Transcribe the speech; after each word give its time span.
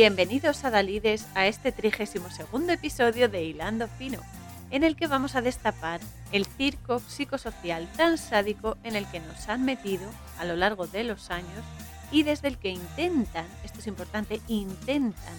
Bienvenidos 0.00 0.64
a 0.64 0.70
Dalides 0.70 1.26
a 1.34 1.48
este 1.48 1.72
32 1.72 2.22
episodio 2.68 3.28
de 3.28 3.42
Hilando 3.42 3.88
Fino, 3.88 4.20
en 4.70 4.84
el 4.84 4.94
que 4.94 5.08
vamos 5.08 5.34
a 5.34 5.42
destapar 5.42 6.00
el 6.30 6.46
circo 6.46 7.00
psicosocial 7.00 7.88
tan 7.96 8.16
sádico 8.16 8.78
en 8.84 8.94
el 8.94 9.10
que 9.10 9.18
nos 9.18 9.48
han 9.48 9.64
metido 9.64 10.08
a 10.38 10.44
lo 10.44 10.54
largo 10.54 10.86
de 10.86 11.02
los 11.02 11.32
años 11.32 11.64
y 12.12 12.22
desde 12.22 12.46
el 12.46 12.58
que 12.58 12.68
intentan, 12.68 13.44
esto 13.64 13.80
es 13.80 13.88
importante, 13.88 14.40
intentan 14.46 15.34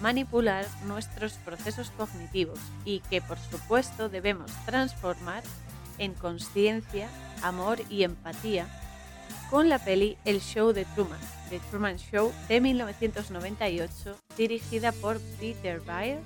manipular 0.00 0.64
nuestros 0.86 1.34
procesos 1.34 1.90
cognitivos 1.90 2.58
y 2.86 3.00
que 3.10 3.20
por 3.20 3.38
supuesto 3.38 4.08
debemos 4.08 4.50
transformar 4.64 5.42
en 5.98 6.14
conciencia, 6.14 7.06
amor 7.42 7.78
y 7.90 8.04
empatía 8.04 8.66
con 9.50 9.68
la 9.68 9.78
peli 9.80 10.16
El 10.24 10.40
Show 10.40 10.72
de 10.72 10.84
Truman, 10.84 11.18
The 11.50 11.58
Truman 11.70 11.96
Show 11.96 12.32
de 12.48 12.60
1998, 12.60 14.16
dirigida 14.36 14.92
por 14.92 15.18
Peter 15.40 15.82
Weir 15.86 16.20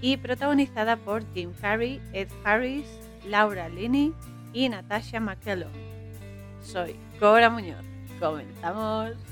y 0.00 0.16
protagonizada 0.16 0.96
por 0.96 1.24
Jim 1.34 1.52
Carrey, 1.60 2.00
Ed 2.12 2.28
Harris, 2.44 2.86
Laura 3.26 3.68
Linney 3.68 4.14
y 4.52 4.68
Natasha 4.68 5.18
McKellon. 5.18 5.72
Soy 6.62 6.94
Cora 7.18 7.50
Muñoz. 7.50 7.84
Comenzamos. 8.20 9.31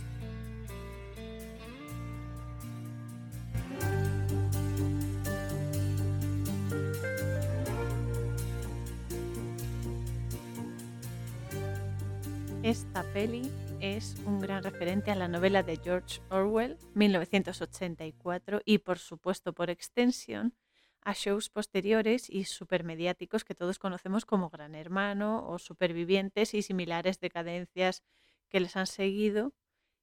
Peli 13.12 13.42
es 13.80 14.14
un 14.24 14.38
gran 14.38 14.62
referente 14.62 15.10
a 15.10 15.16
la 15.16 15.26
novela 15.26 15.64
de 15.64 15.76
George 15.78 16.20
Orwell, 16.28 16.78
1984, 16.94 18.60
y 18.64 18.78
por 18.78 19.00
supuesto, 19.00 19.52
por 19.52 19.68
extensión, 19.68 20.54
a 21.02 21.12
shows 21.12 21.50
posteriores 21.50 22.30
y 22.30 22.44
supermediáticos 22.44 23.44
que 23.44 23.56
todos 23.56 23.80
conocemos 23.80 24.24
como 24.24 24.48
Gran 24.48 24.76
Hermano 24.76 25.44
o 25.48 25.58
Supervivientes 25.58 26.54
y 26.54 26.62
similares 26.62 27.18
decadencias 27.18 28.04
que 28.48 28.60
les 28.60 28.76
han 28.76 28.86
seguido 28.86 29.54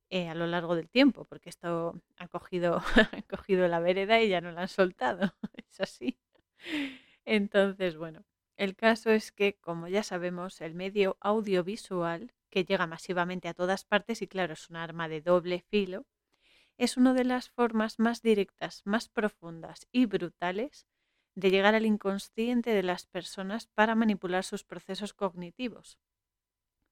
eh, 0.09 0.27
a 0.27 0.35
lo 0.35 0.45
largo 0.45 0.75
del 0.75 0.89
tiempo, 0.89 1.23
porque 1.23 1.49
esto 1.49 2.01
ha 2.17 2.27
cogido, 2.27 2.81
ha 3.13 3.21
cogido 3.29 3.69
la 3.69 3.79
vereda 3.79 4.21
y 4.21 4.27
ya 4.27 4.41
no 4.41 4.51
la 4.51 4.63
han 4.63 4.67
soltado. 4.67 5.33
es 5.71 5.79
así. 5.79 6.19
Entonces, 7.23 7.95
bueno, 7.95 8.25
el 8.57 8.75
caso 8.75 9.11
es 9.11 9.31
que, 9.31 9.55
como 9.55 9.87
ya 9.87 10.03
sabemos, 10.03 10.59
el 10.59 10.73
medio 10.75 11.15
audiovisual 11.21 12.33
que 12.57 12.65
llega 12.65 12.87
masivamente 12.87 13.47
a 13.49 13.53
todas 13.53 13.85
partes 13.85 14.23
y 14.23 14.27
claro, 14.27 14.53
es 14.53 14.67
un 14.71 14.77
arma 14.77 15.07
de 15.07 15.21
doble 15.21 15.59
filo, 15.69 16.07
es 16.77 16.97
una 16.97 17.13
de 17.13 17.23
las 17.23 17.51
formas 17.51 17.99
más 17.99 18.23
directas, 18.23 18.81
más 18.83 19.09
profundas 19.09 19.87
y 19.91 20.07
brutales 20.07 20.87
de 21.35 21.51
llegar 21.51 21.75
al 21.75 21.85
inconsciente 21.85 22.71
de 22.71 22.81
las 22.81 23.05
personas 23.05 23.67
para 23.67 23.93
manipular 23.93 24.43
sus 24.43 24.63
procesos 24.63 25.13
cognitivos. 25.13 25.99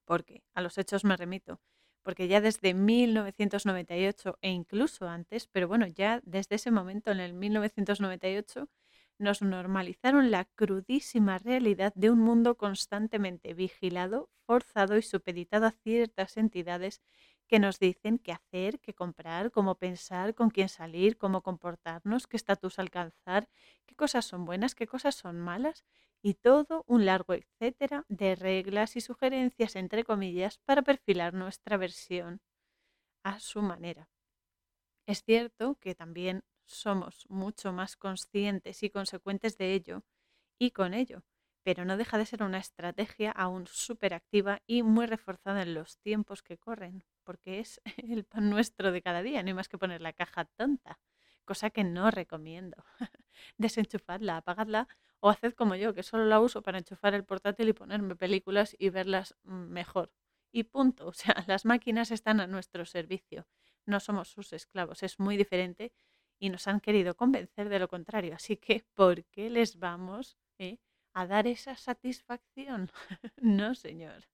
¿Por 0.06 0.24
qué? 0.26 0.44
A 0.54 0.62
los 0.62 0.78
hechos 0.78 1.04
me 1.04 1.18
remito, 1.18 1.62
porque 2.04 2.28
ya 2.28 2.42
desde 2.42 2.74
1998 2.76 4.38
e 4.42 4.52
incluso 4.52 5.08
antes, 5.08 5.48
pero 5.48 5.68
bueno, 5.68 5.88
ya 5.88 6.22
desde 6.24 6.56
ese 6.56 6.70
momento, 6.72 7.12
en 7.12 7.20
el 7.20 7.34
1998, 7.34 8.70
nos 9.18 9.42
normalizaron 9.42 10.32
la 10.32 10.46
crudísima 10.46 11.38
realidad 11.38 11.94
de 11.96 12.10
un 12.12 12.20
mundo 12.20 12.58
constantemente 12.58 13.53
vigilado, 13.53 14.30
forzado 14.46 14.98
y 14.98 15.02
supeditado 15.02 15.66
a 15.68 15.72
ciertas 15.72 16.38
entidades 16.38 17.02
que 17.48 17.59
nos 17.59 17.80
dicen 17.80 18.18
qué 18.20 18.31
hacer, 18.31 18.80
qué 18.80 18.94
comprar, 18.94 19.52
cómo 19.52 19.75
pensar, 19.75 20.34
con 20.36 20.50
quién 20.50 20.70
salir, 20.70 21.18
cómo 21.18 21.42
comportarnos, 21.44 22.28
qué 22.28 22.38
estatus 22.38 22.80
alcanzar, 22.80 23.50
qué 23.86 23.96
cosas 23.96 24.25
son 24.25 24.46
buenas, 24.46 24.75
qué 24.75 24.88
cosas 24.88 25.16
son 25.16 25.40
malas 25.40 25.86
y 26.22 26.34
todo 26.36 26.84
un 26.88 27.06
largo 27.06 27.34
etcétera 27.34 28.06
de 28.09 28.36
reglas 28.36 28.96
y 28.96 29.02
sugerencias 29.02 29.75
entre 29.75 30.04
comillas 30.04 30.58
para 30.66 30.81
perfilar 30.81 31.34
nuestra 31.34 31.78
versión 31.78 32.42
a 33.24 33.40
su 33.40 33.62
manera. 33.62 34.09
Es 35.08 35.24
cierto 35.24 35.75
que 35.80 35.96
también 35.96 36.44
somos 36.66 37.26
mucho 37.30 37.74
más 37.74 37.96
conscientes 37.96 38.84
y 38.84 38.90
consecuentes 38.90 39.58
de 39.58 39.74
ello 39.74 40.03
y 40.59 40.72
con 40.72 40.94
ello, 40.94 41.24
pero 41.64 41.86
no 41.86 41.98
deja 41.98 42.18
de 42.18 42.26
ser 42.26 42.44
una 42.44 42.59
estrategia 42.59 43.31
aún 43.31 43.68
súper 43.68 44.14
activa 44.14 44.62
y 44.68 44.84
muy 44.84 45.08
reforzada 45.08 45.64
en 45.64 45.74
los 45.74 45.98
tiempos 46.00 46.44
que 46.44 46.58
corren, 46.58 47.04
porque 47.24 47.59
es 47.59 47.81
el 47.98 48.25
pan 48.25 48.50
nuestro 48.50 48.92
de 48.92 49.02
cada 49.02 49.24
día, 49.24 49.42
no 49.42 49.48
hay 49.48 49.54
más 49.54 49.70
que 49.70 49.78
poner 49.78 50.02
la 50.02 50.14
caja 50.14 50.46
tonta, 50.46 51.00
cosa 51.44 51.70
que 51.70 51.84
no 51.84 52.12
recomiendo. 52.12 52.84
Desenchufadla, 53.58 54.38
apagadla 54.38 54.88
o 55.20 55.30
haced 55.30 55.54
como 55.54 55.75
yo, 55.75 55.94
que 55.94 56.04
solo 56.04 56.25
la 56.25 56.40
uso 56.40 56.62
para 56.62 56.78
enchufar 56.78 57.14
el 57.14 57.25
portátil 57.25 57.70
y 57.70 57.74
ponerme 57.74 58.16
películas 58.16 58.75
y 58.78 58.90
verlas 58.90 59.36
mejor. 59.44 60.12
Y 60.52 60.64
punto, 60.66 61.08
o 61.08 61.14
sea, 61.14 61.36
las 61.48 61.66
máquinas 61.66 62.12
están 62.12 62.40
a 62.40 62.48
nuestro 62.48 62.86
servicio, 62.86 63.48
no 63.86 64.00
somos 64.00 64.30
sus 64.30 64.54
esclavos, 64.54 65.04
es 65.04 65.20
muy 65.20 65.38
diferente 65.38 65.94
y 66.45 66.50
nos 66.50 66.67
han 66.67 66.79
querido 66.79 67.16
convencer 67.16 67.69
de 67.69 67.79
lo 67.79 67.88
contrario. 67.88 68.35
Así 68.35 68.56
que, 68.56 68.85
¿por 68.94 69.25
qué 69.25 69.50
les 69.50 69.79
vamos 69.79 70.38
eh, 70.59 70.78
a 71.11 71.25
dar 71.25 71.47
esa 71.47 71.75
satisfacción? 71.75 72.91
no, 73.41 73.73
señor. 73.73 74.28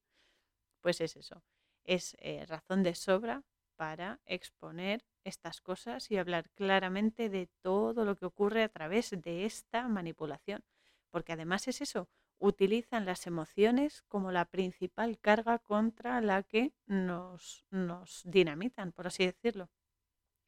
Pues 0.81 0.99
es 0.99 1.15
eso. 1.15 1.41
Es 1.85 2.17
eh, 2.19 2.45
razón 2.45 2.83
de 2.83 2.95
sobra 2.95 3.43
para 3.77 4.19
exponer 4.25 5.05
estas 5.23 5.61
cosas 5.61 6.11
y 6.11 6.17
hablar 6.17 6.49
claramente 6.49 7.29
de 7.29 7.47
todo 7.61 8.03
lo 8.03 8.17
que 8.17 8.25
ocurre 8.25 8.63
a 8.63 8.69
través 8.69 9.11
de 9.11 9.45
esta 9.45 9.87
manipulación. 9.87 10.65
Porque 11.11 11.31
además 11.31 11.69
es 11.69 11.79
eso, 11.79 12.09
utilizan 12.39 13.05
las 13.05 13.25
emociones 13.25 14.01
como 14.09 14.33
la 14.33 14.43
principal 14.43 15.17
carga 15.17 15.59
contra 15.59 16.19
la 16.19 16.43
que 16.43 16.73
nos, 16.87 17.65
nos 17.69 18.21
dinamitan, 18.25 18.91
por 18.91 19.07
así 19.07 19.25
decirlo. 19.25 19.69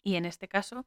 Y 0.03 0.15
en 0.15 0.25
este 0.25 0.49
caso, 0.49 0.85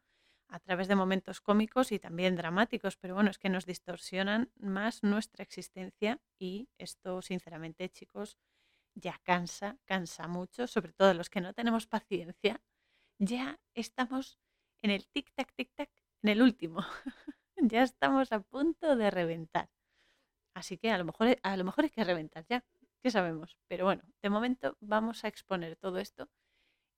a 0.48 0.60
través 0.60 0.88
de 0.88 0.96
momentos 0.96 1.40
cómicos 1.40 1.92
y 1.92 1.98
también 1.98 2.36
dramáticos, 2.36 2.96
pero 2.96 3.14
bueno, 3.14 3.30
es 3.30 3.38
que 3.38 3.48
nos 3.48 3.66
distorsionan 3.66 4.50
más 4.56 5.02
nuestra 5.02 5.42
existencia 5.42 6.20
y 6.38 6.68
esto, 6.78 7.22
sinceramente, 7.22 7.88
chicos, 7.88 8.36
ya 8.94 9.20
cansa, 9.24 9.78
cansa 9.84 10.28
mucho, 10.28 10.66
sobre 10.66 10.92
todo 10.92 11.14
los 11.14 11.30
que 11.30 11.40
no 11.40 11.52
tenemos 11.52 11.86
paciencia, 11.86 12.62
ya 13.18 13.60
estamos 13.74 14.38
en 14.82 14.90
el 14.90 15.06
tic-tac, 15.10 15.52
tic-tac, 15.56 15.90
en 16.22 16.30
el 16.30 16.42
último, 16.42 16.84
ya 17.56 17.82
estamos 17.82 18.32
a 18.32 18.40
punto 18.40 18.96
de 18.96 19.10
reventar. 19.10 19.70
Así 20.54 20.78
que 20.78 20.90
a 20.90 20.98
lo 20.98 21.04
mejor, 21.04 21.38
a 21.42 21.56
lo 21.56 21.64
mejor 21.64 21.84
hay 21.84 21.90
que 21.90 22.04
reventar 22.04 22.46
ya, 22.48 22.64
¿qué 23.02 23.10
sabemos? 23.10 23.58
Pero 23.68 23.84
bueno, 23.84 24.02
de 24.22 24.30
momento 24.30 24.76
vamos 24.80 25.24
a 25.24 25.28
exponer 25.28 25.76
todo 25.76 25.98
esto 25.98 26.30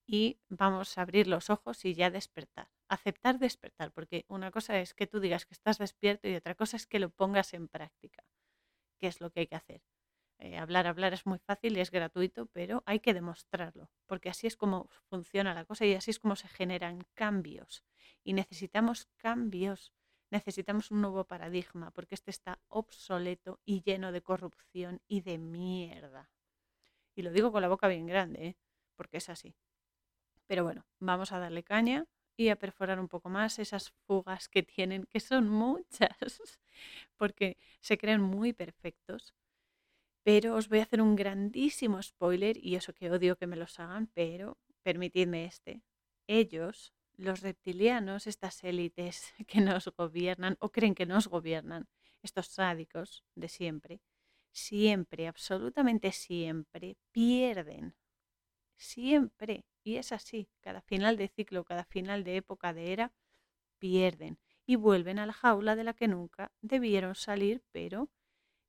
y 0.08 0.40
vamos 0.48 0.96
a 0.96 1.02
abrir 1.02 1.26
los 1.26 1.50
ojos 1.50 1.84
y 1.84 1.94
ya 1.94 2.10
despertar. 2.10 2.70
Aceptar 2.88 3.38
despertar, 3.38 3.92
porque 3.92 4.24
una 4.28 4.50
cosa 4.50 4.80
es 4.80 4.94
que 4.94 5.06
tú 5.06 5.20
digas 5.20 5.44
que 5.44 5.52
estás 5.52 5.76
despierto 5.76 6.26
y 6.28 6.34
otra 6.34 6.54
cosa 6.54 6.78
es 6.78 6.86
que 6.86 6.98
lo 6.98 7.10
pongas 7.10 7.52
en 7.52 7.68
práctica, 7.68 8.24
que 8.98 9.06
es 9.06 9.20
lo 9.20 9.30
que 9.30 9.40
hay 9.40 9.46
que 9.46 9.56
hacer. 9.56 9.82
Eh, 10.38 10.56
hablar, 10.56 10.86
hablar 10.86 11.12
es 11.12 11.26
muy 11.26 11.38
fácil 11.38 11.76
y 11.76 11.80
es 11.80 11.90
gratuito, 11.90 12.46
pero 12.46 12.82
hay 12.86 13.00
que 13.00 13.12
demostrarlo, 13.12 13.90
porque 14.06 14.30
así 14.30 14.46
es 14.46 14.56
como 14.56 14.88
funciona 15.10 15.52
la 15.52 15.66
cosa 15.66 15.84
y 15.84 15.92
así 15.92 16.10
es 16.10 16.18
como 16.18 16.36
se 16.36 16.48
generan 16.48 17.04
cambios. 17.12 17.84
Y 18.24 18.32
necesitamos 18.32 19.10
cambios, 19.18 19.92
necesitamos 20.30 20.90
un 20.90 21.02
nuevo 21.02 21.24
paradigma, 21.24 21.90
porque 21.90 22.14
este 22.14 22.30
está 22.30 22.62
obsoleto 22.68 23.60
y 23.66 23.82
lleno 23.82 24.10
de 24.10 24.22
corrupción 24.22 25.02
y 25.06 25.20
de 25.20 25.36
mierda. 25.36 26.30
Y 27.14 27.20
lo 27.20 27.30
digo 27.30 27.52
con 27.52 27.60
la 27.60 27.68
boca 27.68 27.88
bien 27.88 28.06
grande, 28.06 28.46
¿eh? 28.46 28.56
porque 28.96 29.18
es 29.18 29.28
así. 29.28 29.54
Pero 30.48 30.64
bueno, 30.64 30.84
vamos 30.98 31.30
a 31.32 31.38
darle 31.38 31.62
caña 31.62 32.06
y 32.36 32.48
a 32.48 32.56
perforar 32.56 32.98
un 32.98 33.08
poco 33.08 33.28
más 33.28 33.58
esas 33.58 33.90
fugas 34.06 34.48
que 34.48 34.62
tienen, 34.62 35.04
que 35.06 35.20
son 35.20 35.48
muchas, 35.48 36.10
porque 37.16 37.58
se 37.80 37.98
creen 37.98 38.22
muy 38.22 38.52
perfectos. 38.52 39.34
Pero 40.24 40.56
os 40.56 40.68
voy 40.68 40.80
a 40.80 40.84
hacer 40.84 41.00
un 41.02 41.16
grandísimo 41.16 42.02
spoiler 42.02 42.56
y 42.56 42.76
eso 42.76 42.94
que 42.94 43.10
odio 43.10 43.36
que 43.36 43.46
me 43.46 43.56
los 43.56 43.78
hagan, 43.78 44.08
pero 44.14 44.58
permitidme 44.82 45.44
este. 45.44 45.82
Ellos, 46.26 46.94
los 47.16 47.40
reptilianos, 47.40 48.26
estas 48.26 48.64
élites 48.64 49.34
que 49.46 49.60
nos 49.60 49.86
gobiernan 49.96 50.56
o 50.60 50.70
creen 50.70 50.94
que 50.94 51.06
nos 51.06 51.28
gobiernan, 51.28 51.88
estos 52.22 52.46
sádicos 52.46 53.24
de 53.34 53.48
siempre, 53.48 54.00
siempre, 54.52 55.28
absolutamente 55.28 56.12
siempre, 56.12 56.96
pierden. 57.12 57.94
Siempre 58.78 59.66
y 59.82 59.96
es 59.96 60.12
así, 60.12 60.48
cada 60.60 60.80
final 60.80 61.16
de 61.16 61.28
ciclo, 61.28 61.64
cada 61.64 61.84
final 61.84 62.24
de 62.24 62.36
época 62.36 62.72
de 62.72 62.92
era, 62.92 63.12
pierden 63.78 64.38
y 64.66 64.76
vuelven 64.76 65.18
a 65.18 65.26
la 65.26 65.32
jaula 65.32 65.76
de 65.76 65.84
la 65.84 65.94
que 65.94 66.08
nunca 66.08 66.52
debieron 66.62 67.14
salir, 67.14 67.64
pero 67.72 68.10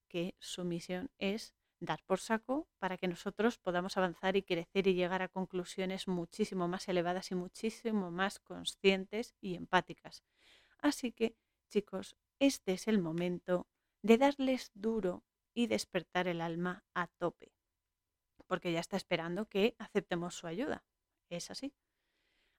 que 0.10 0.36
su 0.40 0.66
misión 0.66 1.12
es 1.20 1.56
dar 1.80 2.04
por 2.06 2.20
saco 2.20 2.68
para 2.80 2.98
que 2.98 3.08
nosotros 3.08 3.58
podamos 3.60 3.98
avanzar 3.98 4.36
y 4.36 4.44
crecer 4.44 4.88
y 4.88 4.96
llegar 4.96 5.22
a 5.22 5.30
conclusiones 5.30 6.08
muchísimo 6.08 6.68
más 6.68 6.88
elevadas 6.90 7.32
y 7.32 7.36
muchísimo 7.36 8.12
más 8.12 8.40
conscientes 8.40 9.36
y 9.42 9.56
empáticas. 9.56 10.24
Así 10.80 11.12
que, 11.12 11.36
chicos, 11.70 12.16
este 12.40 12.74
es 12.74 12.88
el 12.88 13.00
momento 13.00 13.68
de 14.02 14.18
darles 14.18 14.72
duro 14.74 15.24
y 15.54 15.68
despertar 15.68 16.28
el 16.28 16.42
alma 16.42 16.84
a 16.94 17.08
tope, 17.08 17.54
porque 18.50 18.74
ya 18.74 18.80
está 18.80 18.98
esperando 18.98 19.46
que 19.46 19.76
aceptemos 19.78 20.36
su 20.36 20.48
ayuda. 20.48 20.84
Es 21.30 21.52
así. 21.52 21.72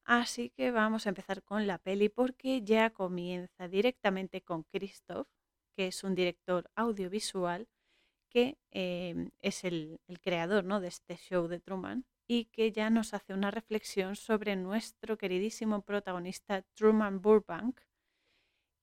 Así 0.04 0.50
que 0.50 0.70
vamos 0.70 1.06
a 1.06 1.10
empezar 1.10 1.42
con 1.42 1.66
la 1.66 1.78
peli 1.78 2.08
porque 2.08 2.62
ya 2.62 2.90
comienza 2.90 3.68
directamente 3.68 4.40
con 4.40 4.62
Christoph, 4.62 5.28
que 5.74 5.88
es 5.88 6.04
un 6.04 6.14
director 6.14 6.70
audiovisual 6.76 7.68
que 8.28 8.58
em, 8.70 9.30
es 9.40 9.64
el, 9.64 10.00
creador 10.22 10.64
¿no? 10.64 10.80
de 10.80 10.88
este 10.88 11.16
show 11.16 11.48
de 11.48 11.60
Truman 11.60 12.06
y 12.28 12.44
que 12.46 12.70
ya 12.70 12.88
nos 12.90 13.12
hace 13.12 13.34
una 13.34 13.50
reflexión 13.50 14.14
sobre 14.14 14.54
nuestro 14.54 15.18
queridísimo 15.18 15.82
protagonista 15.82 16.62
Truman 16.74 17.20
Burbank. 17.20 17.80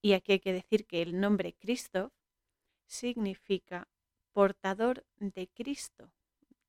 Y 0.02 0.12
aquí 0.12 0.32
hay 0.32 0.40
que 0.40 0.52
decir 0.52 0.86
que 0.86 1.00
el 1.00 1.18
nombre 1.18 1.54
Christoph 1.54 2.12
significa 2.86 3.88
portador 4.32 5.04
de 5.16 5.48
Cristo, 5.48 6.12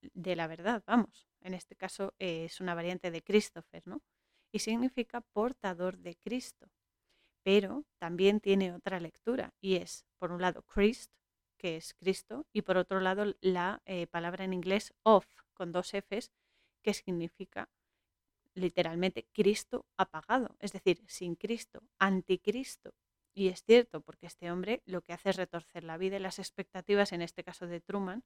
de 0.01 0.36
la 0.36 0.48
verdad, 0.48 0.84
vamos. 0.86 1.28
En 1.42 1.54
este 1.54 1.75
caso 1.75 2.13
eh, 2.19 2.46
es 2.46 2.60
una 2.60 2.75
variante 2.75 3.12
de 3.12 3.22
Christopher, 3.22 3.84
¿no? 3.86 4.01
Y 4.51 4.60
significa 4.60 5.22
portador 5.22 5.98
de 5.98 6.16
Cristo. 6.16 6.69
Pero 7.44 7.86
también 7.98 8.40
tiene 8.40 8.74
otra 8.74 9.00
lectura 9.00 9.54
y 9.62 9.75
es, 9.75 10.06
por 10.18 10.31
un 10.31 10.42
lado, 10.42 10.63
Christ, 10.63 11.12
que 11.57 11.78
es 11.78 11.94
Cristo, 11.94 12.48
y 12.54 12.62
por 12.62 12.78
otro 12.78 13.00
lado 13.00 13.36
la 13.42 13.81
eh, 13.86 14.07
palabra 14.07 14.46
en 14.46 14.54
inglés 14.54 14.94
of, 15.04 15.25
con 15.54 15.72
dos 15.72 15.92
Fs, 15.94 16.31
que 16.81 16.94
significa 16.94 17.69
literalmente 18.54 19.28
Cristo 19.34 19.86
apagado, 19.98 20.56
es 20.60 20.72
decir, 20.74 21.02
sin 21.07 21.36
Cristo, 21.36 21.84
anticristo. 22.00 22.94
Y 23.34 23.50
es 23.50 23.63
cierto, 23.63 24.02
porque 24.02 24.28
este 24.28 24.52
hombre 24.52 24.81
lo 24.86 25.02
que 25.02 25.13
hace 25.13 25.30
es 25.30 25.38
retorcer 25.38 25.84
la 25.84 25.98
vida 25.98 26.18
y 26.18 26.19
las 26.19 26.40
expectativas, 26.40 27.13
en 27.13 27.22
este 27.22 27.44
caso 27.44 27.68
de 27.68 27.80
Truman, 27.80 28.24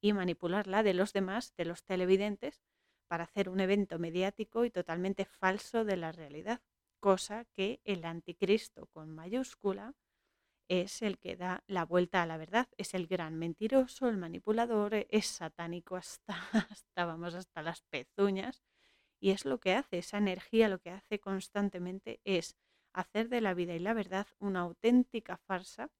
y 0.00 0.12
manipularla 0.12 0.82
de 0.82 0.94
los 0.94 1.12
demás, 1.12 1.54
de 1.56 1.64
los 1.64 1.84
televidentes, 1.84 2.62
para 3.08 3.24
hacer 3.24 3.48
un 3.48 3.60
evento 3.60 3.98
mediático 3.98 4.64
y 4.64 4.70
totalmente 4.70 5.24
falso 5.24 5.84
de 5.84 5.96
la 5.96 6.12
realidad, 6.12 6.60
cosa 7.00 7.44
que 7.52 7.80
el 7.84 8.04
anticristo 8.04 8.86
con 8.86 9.10
mayúscula 9.10 9.94
es 10.68 11.02
el 11.02 11.18
que 11.18 11.36
da 11.36 11.62
la 11.66 11.84
vuelta 11.84 12.22
a 12.22 12.26
la 12.26 12.36
verdad, 12.36 12.68
es 12.76 12.94
el 12.94 13.06
gran 13.06 13.36
mentiroso, 13.36 14.08
el 14.08 14.16
manipulador, 14.16 15.06
es 15.10 15.26
satánico 15.26 15.96
hasta, 15.96 16.36
hasta, 16.70 17.04
vamos, 17.04 17.34
hasta 17.34 17.62
las 17.62 17.82
pezuñas. 17.82 18.62
Y 19.20 19.30
es 19.30 19.44
lo 19.44 19.58
que 19.60 19.74
hace, 19.74 19.98
esa 19.98 20.18
energía 20.18 20.68
lo 20.68 20.78
que 20.78 20.90
hace 20.90 21.20
constantemente 21.20 22.20
es 22.24 22.56
hacer 22.92 23.28
de 23.28 23.40
la 23.40 23.54
vida 23.54 23.74
y 23.74 23.78
la 23.78 23.94
verdad 23.94 24.26
una 24.38 24.60
auténtica 24.60 25.36
farsa 25.36 25.90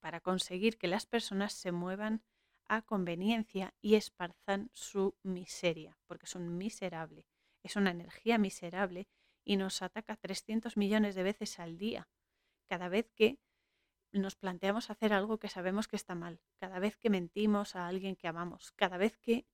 para 0.00 0.20
conseguir 0.20 0.78
que 0.78 0.88
las 0.88 1.06
personas 1.06 1.52
se 1.52 1.72
muevan 1.72 2.22
a 2.68 2.82
conveniencia 2.82 3.74
y 3.80 3.94
esparzan 3.94 4.70
su 4.72 5.16
miseria, 5.22 5.98
porque 6.06 6.26
es 6.26 6.34
un 6.34 6.56
miserable, 6.56 7.26
es 7.62 7.76
una 7.76 7.90
energía 7.90 8.38
miserable 8.38 9.08
y 9.44 9.56
nos 9.56 9.82
ataca 9.82 10.16
300 10.16 10.76
millones 10.76 11.14
de 11.14 11.22
veces 11.22 11.58
al 11.58 11.78
día, 11.78 12.08
cada 12.66 12.88
vez 12.88 13.10
que 13.14 13.38
nos 14.12 14.36
planteamos 14.36 14.90
hacer 14.90 15.12
algo 15.12 15.38
que 15.38 15.48
sabemos 15.48 15.88
que 15.88 15.96
está 15.96 16.14
mal, 16.14 16.40
cada 16.58 16.78
vez 16.78 16.96
que 16.96 17.10
mentimos 17.10 17.76
a 17.76 17.86
alguien 17.88 18.16
que 18.16 18.28
amamos, 18.28 18.72
cada 18.72 18.96
vez 18.96 19.16
que 19.18 19.46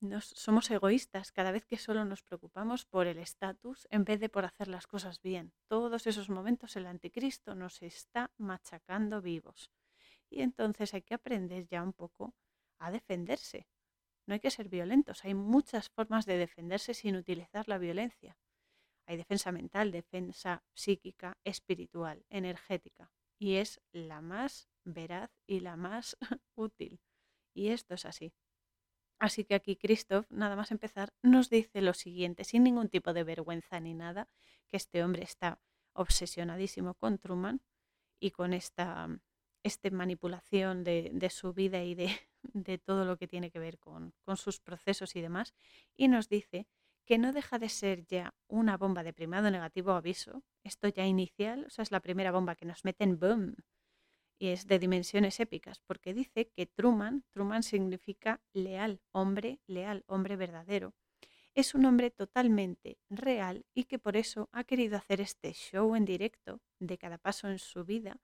nos, 0.00 0.26
somos 0.26 0.70
egoístas, 0.70 1.32
cada 1.32 1.52
vez 1.52 1.66
que 1.66 1.76
solo 1.76 2.04
nos 2.04 2.22
preocupamos 2.22 2.86
por 2.86 3.06
el 3.06 3.18
estatus 3.18 3.86
en 3.90 4.04
vez 4.04 4.18
de 4.20 4.28
por 4.28 4.44
hacer 4.44 4.68
las 4.68 4.86
cosas 4.86 5.20
bien. 5.20 5.52
Todos 5.68 6.06
esos 6.06 6.30
momentos 6.30 6.76
el 6.76 6.86
anticristo 6.86 7.54
nos 7.54 7.82
está 7.82 8.30
machacando 8.38 9.20
vivos. 9.20 9.70
Y 10.30 10.42
entonces 10.42 10.94
hay 10.94 11.02
que 11.02 11.14
aprender 11.14 11.66
ya 11.66 11.82
un 11.82 11.92
poco 11.92 12.34
a 12.80 12.90
defenderse. 12.90 13.68
No 14.26 14.34
hay 14.34 14.40
que 14.40 14.50
ser 14.50 14.68
violentos, 14.68 15.24
hay 15.24 15.34
muchas 15.34 15.88
formas 15.90 16.26
de 16.26 16.36
defenderse 16.36 16.94
sin 16.94 17.14
utilizar 17.14 17.68
la 17.68 17.78
violencia. 17.78 18.36
Hay 19.06 19.16
defensa 19.16 19.52
mental, 19.52 19.92
defensa 19.92 20.64
psíquica, 20.74 21.38
espiritual, 21.44 22.24
energética 22.28 23.12
y 23.40 23.56
es 23.56 23.80
la 23.90 24.20
más 24.20 24.68
veraz 24.84 25.30
y 25.46 25.60
la 25.60 25.76
más 25.76 26.16
útil. 26.54 27.00
Y 27.54 27.68
esto 27.68 27.94
es 27.94 28.04
así. 28.04 28.32
Así 29.18 29.44
que 29.44 29.54
aquí 29.54 29.76
Christoph, 29.76 30.30
nada 30.30 30.56
más 30.56 30.70
empezar, 30.70 31.12
nos 31.22 31.50
dice 31.50 31.82
lo 31.82 31.94
siguiente, 31.94 32.44
sin 32.44 32.62
ningún 32.62 32.88
tipo 32.88 33.12
de 33.12 33.24
vergüenza 33.24 33.80
ni 33.80 33.94
nada, 33.94 34.28
que 34.68 34.76
este 34.76 35.02
hombre 35.02 35.24
está 35.24 35.60
obsesionadísimo 35.92 36.94
con 36.94 37.18
Truman 37.18 37.60
y 38.20 38.30
con 38.30 38.52
esta 38.52 39.08
este 39.62 39.90
manipulación 39.90 40.84
de, 40.84 41.10
de, 41.12 41.28
su 41.28 41.52
vida 41.52 41.82
y 41.82 41.94
de, 41.94 42.08
de, 42.42 42.78
todo 42.78 43.04
lo 43.04 43.16
que 43.16 43.28
tiene 43.28 43.50
que 43.50 43.58
ver 43.58 43.78
con, 43.78 44.14
con 44.24 44.36
sus 44.36 44.60
procesos 44.60 45.16
y 45.16 45.20
demás, 45.20 45.54
y 45.96 46.08
nos 46.08 46.28
dice 46.28 46.66
que 47.04 47.18
no 47.18 47.32
deja 47.32 47.58
de 47.58 47.68
ser 47.68 48.06
ya 48.06 48.34
una 48.48 48.76
bomba 48.76 49.02
de 49.02 49.12
primado 49.12 49.50
negativo 49.50 49.92
aviso, 49.92 50.42
esto 50.62 50.88
ya 50.88 51.06
inicial, 51.06 51.64
o 51.66 51.70
sea, 51.70 51.82
es 51.82 51.90
la 51.90 52.00
primera 52.00 52.30
bomba 52.30 52.54
que 52.54 52.66
nos 52.66 52.84
meten, 52.84 53.18
boom, 53.18 53.56
y 54.38 54.48
es 54.48 54.66
de 54.66 54.78
dimensiones 54.78 55.38
épicas, 55.40 55.80
porque 55.80 56.14
dice 56.14 56.48
que 56.48 56.66
Truman, 56.66 57.24
Truman 57.30 57.62
significa 57.62 58.40
leal, 58.52 59.00
hombre 59.12 59.60
leal, 59.66 60.04
hombre 60.06 60.36
verdadero, 60.36 60.94
es 61.54 61.74
un 61.74 61.84
hombre 61.84 62.10
totalmente 62.10 62.98
real 63.08 63.66
y 63.74 63.84
que 63.84 63.98
por 63.98 64.16
eso 64.16 64.48
ha 64.52 64.64
querido 64.64 64.96
hacer 64.96 65.20
este 65.20 65.52
show 65.52 65.94
en 65.96 66.04
directo 66.04 66.60
de 66.78 66.96
cada 66.96 67.18
paso 67.18 67.48
en 67.48 67.58
su 67.58 67.84
vida, 67.84 68.18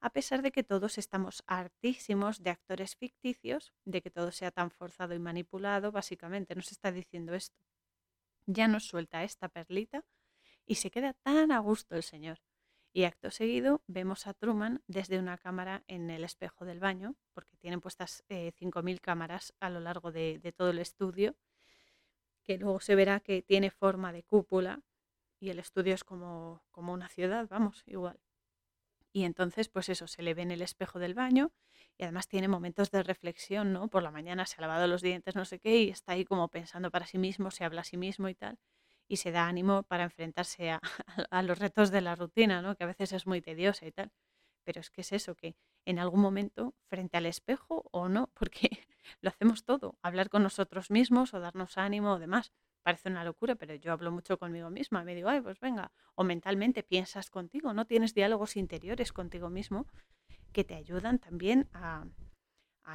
a 0.00 0.10
pesar 0.10 0.42
de 0.42 0.52
que 0.52 0.62
todos 0.62 0.98
estamos 0.98 1.42
hartísimos 1.46 2.42
de 2.42 2.50
actores 2.50 2.96
ficticios, 2.96 3.72
de 3.84 4.02
que 4.02 4.10
todo 4.10 4.32
sea 4.32 4.50
tan 4.50 4.70
forzado 4.70 5.14
y 5.14 5.18
manipulado, 5.18 5.92
básicamente 5.92 6.54
nos 6.54 6.72
está 6.72 6.92
diciendo 6.92 7.34
esto 7.34 7.62
ya 8.52 8.68
nos 8.68 8.84
suelta 8.84 9.24
esta 9.24 9.48
perlita 9.48 10.04
y 10.66 10.76
se 10.76 10.90
queda 10.90 11.12
tan 11.14 11.52
a 11.52 11.58
gusto 11.58 11.96
el 11.96 12.02
señor. 12.02 12.40
Y 12.92 13.04
acto 13.04 13.30
seguido 13.30 13.82
vemos 13.86 14.26
a 14.26 14.34
Truman 14.34 14.82
desde 14.88 15.18
una 15.18 15.38
cámara 15.38 15.84
en 15.86 16.10
el 16.10 16.24
espejo 16.24 16.64
del 16.64 16.80
baño, 16.80 17.14
porque 17.32 17.56
tienen 17.56 17.80
puestas 17.80 18.24
5.000 18.28 18.96
eh, 18.96 18.98
cámaras 18.98 19.54
a 19.60 19.70
lo 19.70 19.78
largo 19.80 20.10
de, 20.10 20.40
de 20.40 20.52
todo 20.52 20.70
el 20.70 20.80
estudio, 20.80 21.36
que 22.42 22.58
luego 22.58 22.80
se 22.80 22.96
verá 22.96 23.20
que 23.20 23.42
tiene 23.42 23.70
forma 23.70 24.12
de 24.12 24.24
cúpula 24.24 24.80
y 25.38 25.50
el 25.50 25.60
estudio 25.60 25.94
es 25.94 26.02
como, 26.02 26.64
como 26.72 26.92
una 26.92 27.08
ciudad, 27.08 27.46
vamos, 27.48 27.84
igual. 27.86 28.18
Y 29.12 29.24
entonces, 29.24 29.68
pues 29.68 29.88
eso, 29.88 30.06
se 30.06 30.22
le 30.22 30.34
ve 30.34 30.42
en 30.42 30.50
el 30.52 30.62
espejo 30.62 30.98
del 30.98 31.14
baño 31.14 31.52
y 31.98 32.04
además 32.04 32.28
tiene 32.28 32.48
momentos 32.48 32.90
de 32.90 33.02
reflexión, 33.02 33.72
¿no? 33.72 33.88
Por 33.88 34.02
la 34.02 34.10
mañana 34.10 34.46
se 34.46 34.56
ha 34.58 34.60
lavado 34.60 34.86
los 34.86 35.02
dientes, 35.02 35.34
no 35.34 35.44
sé 35.44 35.58
qué, 35.58 35.78
y 35.82 35.90
está 35.90 36.12
ahí 36.12 36.24
como 36.24 36.48
pensando 36.48 36.90
para 36.90 37.06
sí 37.06 37.18
mismo, 37.18 37.50
se 37.50 37.64
habla 37.64 37.80
a 37.80 37.84
sí 37.84 37.96
mismo 37.96 38.28
y 38.28 38.34
tal, 38.34 38.58
y 39.08 39.16
se 39.16 39.32
da 39.32 39.48
ánimo 39.48 39.82
para 39.82 40.04
enfrentarse 40.04 40.70
a, 40.70 40.80
los 41.42 41.58
retos 41.58 41.90
de 41.90 42.00
la 42.00 42.14
rutina, 42.14 42.62
¿no? 42.62 42.76
Que 42.76 42.84
a 42.84 42.86
veces 42.86 43.12
es 43.12 43.26
muy 43.26 43.40
tediosa 43.42 43.86
y 43.86 43.92
tal. 43.92 44.12
Pero 44.64 44.80
es 44.80 44.90
que 44.90 45.00
es 45.00 45.12
eso, 45.12 45.34
que 45.34 45.56
en 45.86 45.98
algún 45.98 46.20
momento, 46.20 46.74
frente 46.88 47.16
al 47.16 47.26
espejo 47.26 47.88
o 47.92 48.08
no, 48.08 48.30
porque 48.34 48.70
lo 49.20 49.30
hacemos 49.30 49.64
todo, 49.64 49.98
hablar 50.02 50.30
con 50.30 50.42
nosotros 50.42 50.90
mismos 50.90 51.34
o 51.34 51.40
darnos 51.40 51.78
ánimo 51.78 52.12
o 52.12 52.18
demás 52.18 52.52
parece 52.82 53.08
una 53.08 53.24
locura, 53.24 53.54
pero 53.54 53.74
yo 53.74 53.92
hablo 53.92 54.10
mucho 54.10 54.38
conmigo 54.38 54.70
misma. 54.70 55.04
Me 55.04 55.14
digo, 55.14 55.28
ay, 55.28 55.40
pues 55.40 55.60
venga, 55.60 55.92
o 56.14 56.24
mentalmente 56.24 56.82
piensas 56.82 57.30
contigo, 57.30 57.72
no 57.72 57.86
tienes 57.86 58.14
diálogos 58.14 58.56
interiores 58.56 59.12
contigo 59.12 59.50
mismo 59.50 59.86
que 60.52 60.64
te 60.64 60.74
ayudan 60.74 61.18
también 61.18 61.68
a, 61.72 62.06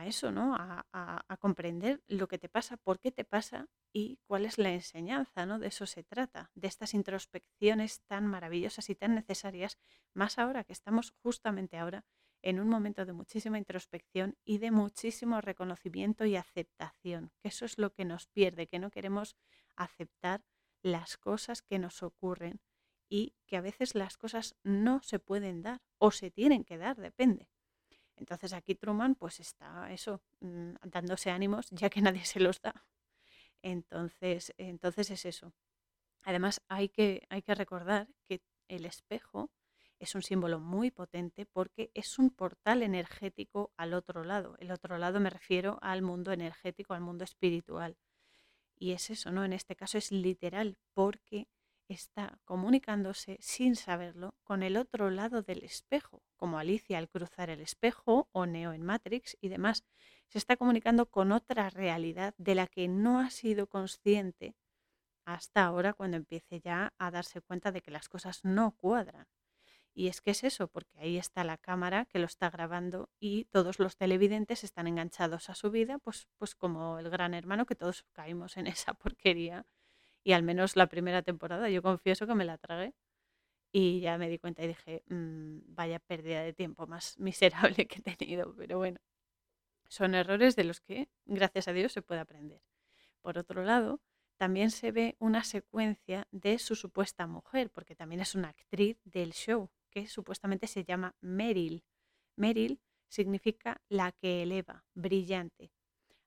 eso, 0.05 0.29
¿no? 0.29 0.53
A, 0.55 0.85
a, 0.91 1.37
comprender 1.37 2.03
lo 2.07 2.27
que 2.27 2.37
te 2.37 2.49
pasa, 2.49 2.75
por 2.75 2.99
qué 2.99 3.13
te 3.13 3.23
pasa 3.23 3.69
y 3.93 4.19
cuál 4.27 4.45
es 4.45 4.57
la 4.57 4.73
enseñanza, 4.73 5.45
¿no? 5.45 5.57
De 5.57 5.67
eso 5.67 5.85
se 5.85 6.03
trata, 6.03 6.51
de 6.53 6.67
estas 6.67 6.93
introspecciones 6.93 8.01
tan 8.01 8.27
maravillosas 8.27 8.89
y 8.89 8.95
tan 8.95 9.15
necesarias, 9.15 9.77
más 10.13 10.37
ahora 10.37 10.65
que 10.65 10.73
estamos 10.73 11.13
justamente 11.23 11.77
ahora 11.77 12.03
en 12.45 12.59
un 12.59 12.69
momento 12.69 13.05
de 13.05 13.13
muchísima 13.13 13.57
introspección 13.57 14.37
y 14.45 14.59
de 14.59 14.69
muchísimo 14.69 15.41
reconocimiento 15.41 16.25
y 16.25 16.35
aceptación, 16.35 17.31
que 17.41 17.47
eso 17.47 17.65
es 17.65 17.79
lo 17.79 17.91
que 17.91 18.05
nos 18.05 18.27
pierde, 18.27 18.67
que 18.67 18.77
no 18.77 18.91
queremos 18.91 19.35
aceptar 19.75 20.43
las 20.81 21.17
cosas 21.17 21.61
que 21.61 21.79
nos 21.79 22.03
ocurren 22.03 22.61
y 23.09 23.35
que 23.45 23.57
a 23.57 23.61
veces 23.61 23.95
las 23.95 24.17
cosas 24.17 24.55
no 24.63 25.01
se 25.03 25.19
pueden 25.19 25.61
dar 25.61 25.81
o 25.97 26.11
se 26.11 26.31
tienen 26.31 26.63
que 26.63 26.77
dar, 26.77 26.97
depende. 26.97 27.49
Entonces 28.15 28.53
aquí 28.53 28.75
Truman 28.75 29.15
pues 29.15 29.39
está 29.39 29.91
eso, 29.91 30.21
mm, 30.39 30.75
dándose 30.83 31.31
ánimos 31.31 31.67
ya 31.71 31.89
que 31.89 32.01
nadie 32.01 32.25
se 32.25 32.39
los 32.39 32.61
da. 32.61 32.85
Entonces, 33.61 34.53
entonces 34.57 35.09
es 35.11 35.25
eso. 35.25 35.53
Además 36.23 36.61
hay 36.67 36.89
que, 36.89 37.25
hay 37.29 37.41
que 37.41 37.55
recordar 37.55 38.07
que 38.23 38.41
el 38.67 38.85
espejo 38.85 39.51
es 39.99 40.15
un 40.15 40.21
símbolo 40.21 40.59
muy 40.59 40.91
potente 40.91 41.45
porque 41.45 41.91
es 41.93 42.19
un 42.19 42.29
portal 42.29 42.83
energético 42.83 43.71
al 43.77 43.93
otro 43.93 44.23
lado. 44.23 44.55
El 44.59 44.71
otro 44.71 44.97
lado 44.97 45.19
me 45.19 45.29
refiero 45.29 45.79
al 45.81 46.01
mundo 46.01 46.31
energético, 46.31 46.93
al 46.93 47.01
mundo 47.01 47.23
espiritual. 47.23 47.97
Y 48.77 48.91
es 48.91 49.09
eso, 49.09 49.31
¿no? 49.31 49.43
En 49.45 49.53
este 49.53 49.75
caso 49.75 49.97
es 49.97 50.11
literal 50.11 50.77
porque 50.93 51.47
está 51.87 52.39
comunicándose 52.45 53.37
sin 53.41 53.75
saberlo 53.75 54.35
con 54.43 54.63
el 54.63 54.75
otro 54.77 55.09
lado 55.09 55.41
del 55.43 55.63
espejo, 55.63 56.23
como 56.35 56.57
Alicia 56.57 56.97
al 56.97 57.09
cruzar 57.09 57.49
el 57.49 57.61
espejo 57.61 58.27
o 58.31 58.45
Neo 58.45 58.73
en 58.73 58.83
Matrix 58.83 59.37
y 59.39 59.49
demás. 59.49 59.83
Se 60.27 60.37
está 60.37 60.57
comunicando 60.57 61.05
con 61.05 61.31
otra 61.31 61.69
realidad 61.69 62.33
de 62.37 62.55
la 62.55 62.67
que 62.67 62.87
no 62.87 63.19
ha 63.19 63.29
sido 63.29 63.67
consciente 63.67 64.55
hasta 65.25 65.65
ahora 65.65 65.93
cuando 65.93 66.17
empiece 66.17 66.59
ya 66.61 66.93
a 66.97 67.11
darse 67.11 67.41
cuenta 67.41 67.71
de 67.71 67.81
que 67.81 67.91
las 67.91 68.09
cosas 68.09 68.43
no 68.43 68.71
cuadran. 68.71 69.27
Y 69.97 70.09
es 70.09 70.19
que 70.19 70.31
es 70.31 70.43
eso, 70.43 70.67
porque 70.67 70.99
ahí 70.99 71.17
está 71.17 71.45
la 71.45 71.57
cámara 71.57 72.05
que 72.05 72.19
lo 72.19 72.25
está 72.25 72.49
grabando 72.49 73.09
y 73.17 73.45
todos 73.45 73.79
los 73.79 73.95
televidentes 73.95 74.65
están 74.65 74.87
enganchados 74.87 75.49
a 75.49 75.55
su 75.55 75.71
vida, 75.71 75.99
pues, 75.99 76.27
pues 76.37 76.53
como 76.53 76.99
el 76.99 77.09
gran 77.09 77.33
hermano 77.33 77.65
que 77.65 77.75
todos 77.75 78.03
caímos 78.11 78.57
en 78.57 78.67
esa 78.87 78.93
porquería. 78.93 79.65
Y 80.23 80.33
al 80.33 80.43
menos 80.43 80.75
la 80.75 80.87
primera 80.87 81.21
temporada, 81.21 81.69
yo 81.69 81.81
confieso 81.81 82.27
que 82.27 82.35
me 82.35 82.43
la 82.43 82.57
tragué. 82.57 82.93
Y 83.71 84.01
ya 84.01 84.17
me 84.17 84.29
di 84.29 84.37
cuenta 84.37 84.63
y 84.63 84.67
dije, 84.67 85.03
mm, 85.07 85.59
vaya 85.75 85.99
pérdida 85.99 86.41
de 86.43 86.53
tiempo 86.53 86.87
más 86.87 87.17
miserable 87.19 87.87
que 87.87 87.99
he 87.99 88.15
tenido. 88.15 88.53
Pero 88.57 88.77
bueno, 88.77 88.99
son 89.87 90.13
errores 90.15 90.57
de 90.57 90.65
los 90.65 90.81
que, 90.81 91.09
gracias 91.25 91.69
a 91.69 91.73
Dios, 91.73 91.93
se 91.93 92.01
puede 92.01 92.21
aprender. 92.21 92.61
Por 93.21 93.37
otro 93.37 93.63
lado, 93.63 94.01
también 94.37 94.71
se 94.71 94.91
ve 94.91 95.15
una 95.19 95.43
secuencia 95.45 96.27
de 96.31 96.59
su 96.59 96.75
supuesta 96.75 97.27
mujer, 97.27 97.69
porque 97.71 97.95
también 97.95 98.21
es 98.21 98.35
una 98.35 98.49
actriz 98.49 98.97
del 99.05 99.31
show, 99.33 99.69
que 99.95 100.07
supuestamente 100.07 100.67
se 100.67 100.83
llama 100.83 101.15
Meryl. 101.21 101.85
Meryl 102.35 102.81
significa 103.07 103.81
la 103.87 104.11
que 104.11 104.43
eleva, 104.43 104.83
brillante, 104.93 105.71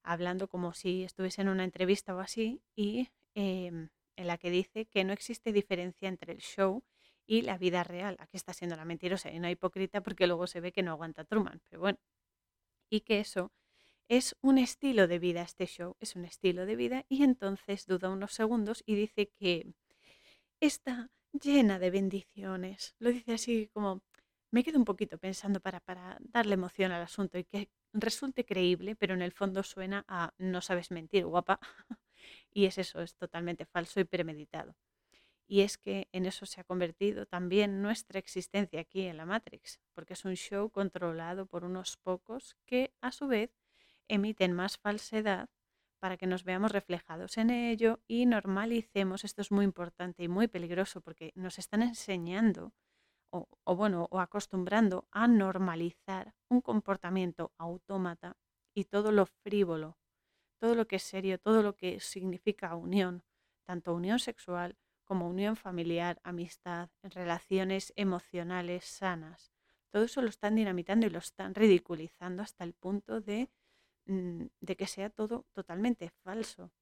hablando 0.02 0.48
como 0.48 0.72
si 0.72 1.04
estuviese 1.04 1.42
en 1.42 1.50
una 1.50 1.64
entrevista 1.64 2.16
o 2.16 2.20
así, 2.20 2.62
y 2.74 3.10
em, 3.34 3.90
en 4.16 4.26
la 4.26 4.38
que 4.38 4.50
dice 4.50 4.86
que 4.86 5.04
no 5.04 5.12
existe 5.12 5.52
diferencia 5.52 6.08
entre 6.08 6.32
el 6.32 6.38
show 6.38 6.82
y 7.26 7.42
la 7.42 7.58
vida 7.58 7.84
real. 7.84 8.16
Aquí 8.20 8.38
está 8.38 8.54
siendo 8.54 8.74
la 8.74 8.86
mentirosa 8.86 9.30
y 9.30 9.38
no 9.38 9.50
hipócrita 9.50 10.00
porque 10.00 10.26
luego 10.26 10.46
se 10.46 10.62
ve 10.62 10.72
que 10.72 10.82
no 10.82 10.92
aguanta 10.92 11.24
Truman, 11.24 11.60
pero 11.68 11.80
bueno. 11.80 11.98
Y 12.88 13.02
que 13.02 13.20
eso 13.20 13.52
es 14.08 14.34
un 14.40 14.56
estilo 14.56 15.08
de 15.08 15.18
vida, 15.18 15.42
este 15.42 15.66
show 15.66 15.94
es 16.00 16.16
un 16.16 16.24
estilo 16.24 16.64
de 16.64 16.74
vida 16.74 17.04
y 17.10 17.22
entonces 17.22 17.84
duda 17.84 18.08
unos 18.08 18.32
segundos 18.32 18.82
y 18.86 18.94
dice 18.94 19.28
que 19.38 19.74
está 20.58 21.10
llena 21.40 21.78
de 21.78 21.90
bendiciones. 21.90 22.94
Lo 22.98 23.10
dice 23.10 23.32
así 23.34 23.68
como, 23.72 24.02
me 24.50 24.64
quedo 24.64 24.78
un 24.78 24.84
poquito 24.84 25.18
pensando 25.18 25.60
para, 25.60 25.80
para 25.80 26.18
darle 26.20 26.54
emoción 26.54 26.92
al 26.92 27.02
asunto 27.02 27.38
y 27.38 27.44
que 27.44 27.70
resulte 27.92 28.44
creíble, 28.44 28.96
pero 28.96 29.14
en 29.14 29.22
el 29.22 29.32
fondo 29.32 29.62
suena 29.62 30.04
a 30.08 30.32
no 30.38 30.60
sabes 30.60 30.90
mentir, 30.90 31.26
guapa. 31.26 31.60
y 32.52 32.66
es 32.66 32.78
eso, 32.78 33.00
es 33.02 33.14
totalmente 33.14 33.66
falso 33.66 34.00
y 34.00 34.04
premeditado. 34.04 34.76
Y 35.46 35.62
es 35.62 35.78
que 35.78 36.08
en 36.12 36.26
eso 36.26 36.44
se 36.44 36.60
ha 36.60 36.64
convertido 36.64 37.24
también 37.26 37.80
nuestra 37.80 38.18
existencia 38.18 38.80
aquí 38.80 39.06
en 39.06 39.16
la 39.16 39.24
Matrix, 39.24 39.80
porque 39.94 40.12
es 40.12 40.24
un 40.26 40.34
show 40.34 40.70
controlado 40.70 41.46
por 41.46 41.64
unos 41.64 41.96
pocos 41.96 42.54
que 42.66 42.92
a 43.00 43.12
su 43.12 43.28
vez 43.28 43.50
emiten 44.08 44.52
más 44.52 44.76
falsedad 44.76 45.48
para 45.98 46.16
que 46.16 46.26
nos 46.26 46.44
veamos 46.44 46.72
reflejados 46.72 47.38
en 47.38 47.50
ello 47.50 48.00
y 48.06 48.26
normalicemos, 48.26 49.24
esto 49.24 49.42
es 49.42 49.50
muy 49.50 49.64
importante 49.64 50.22
y 50.22 50.28
muy 50.28 50.48
peligroso 50.48 51.00
porque 51.00 51.32
nos 51.34 51.58
están 51.58 51.82
enseñando 51.82 52.72
o, 53.30 53.76
bueno, 53.76 54.08
o 54.10 54.20
acostumbrando 54.20 55.06
a 55.10 55.26
normalizar 55.28 56.34
un 56.48 56.60
comportamiento 56.60 57.52
autómata 57.58 58.36
y 58.74 58.84
todo 58.84 59.12
lo 59.12 59.26
frívolo, 59.26 59.98
todo 60.58 60.74
lo 60.74 60.86
que 60.86 60.96
es 60.96 61.02
serio, 61.02 61.38
todo 61.38 61.62
lo 61.62 61.76
que 61.76 62.00
significa 62.00 62.74
unión, 62.74 63.24
tanto 63.64 63.94
unión 63.94 64.18
sexual 64.18 64.78
como 65.04 65.28
unión 65.28 65.56
familiar, 65.56 66.20
amistad, 66.22 66.90
relaciones 67.02 67.92
emocionales 67.96 68.84
sanas. 68.84 69.52
Todo 69.90 70.04
eso 70.04 70.20
lo 70.20 70.28
están 70.28 70.54
dinamitando 70.54 71.06
y 71.06 71.10
lo 71.10 71.18
están 71.18 71.54
ridiculizando 71.54 72.42
hasta 72.42 72.64
el 72.64 72.74
punto 72.74 73.20
de 73.20 73.50
de 74.08 74.76
que 74.76 74.86
sea 74.86 75.10
todo 75.10 75.46
totalmente 75.52 76.10
falso. 76.24 76.72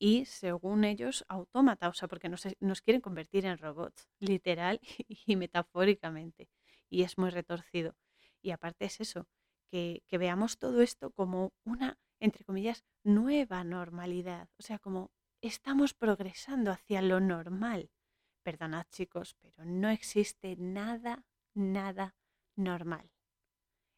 Y 0.00 0.26
según 0.26 0.84
ellos, 0.84 1.24
autómata, 1.28 1.88
o 1.88 1.94
sea, 1.94 2.08
porque 2.08 2.28
nos, 2.28 2.82
quieren 2.82 3.00
convertir 3.00 3.46
en 3.46 3.58
robots, 3.58 4.08
literal 4.20 4.80
y 5.26 5.36
metafóricamente. 5.36 6.48
Y 6.90 7.02
es 7.02 7.18
muy 7.18 7.30
retorcido. 7.30 7.96
Y 8.42 8.50
aparte 8.52 8.84
es 8.84 9.00
eso, 9.00 9.26
que 9.70 10.02
veamos 10.12 10.58
todo 10.58 10.82
esto 10.82 11.10
como 11.10 11.52
una, 11.64 11.98
entre 12.20 12.44
comillas, 12.44 12.84
nueva 13.02 13.64
normalidad. 13.64 14.48
O 14.58 14.62
sea, 14.62 14.78
como 14.78 15.10
estamos 15.40 15.94
progresando 15.94 16.70
hacia 16.70 17.02
lo 17.02 17.20
normal. 17.20 17.90
Perdonad 18.42 18.86
chicos, 18.90 19.36
pero 19.40 19.64
no 19.64 19.90
existe 19.90 20.56
nada, 20.56 21.24
nada 21.54 22.16
normal. 22.56 23.10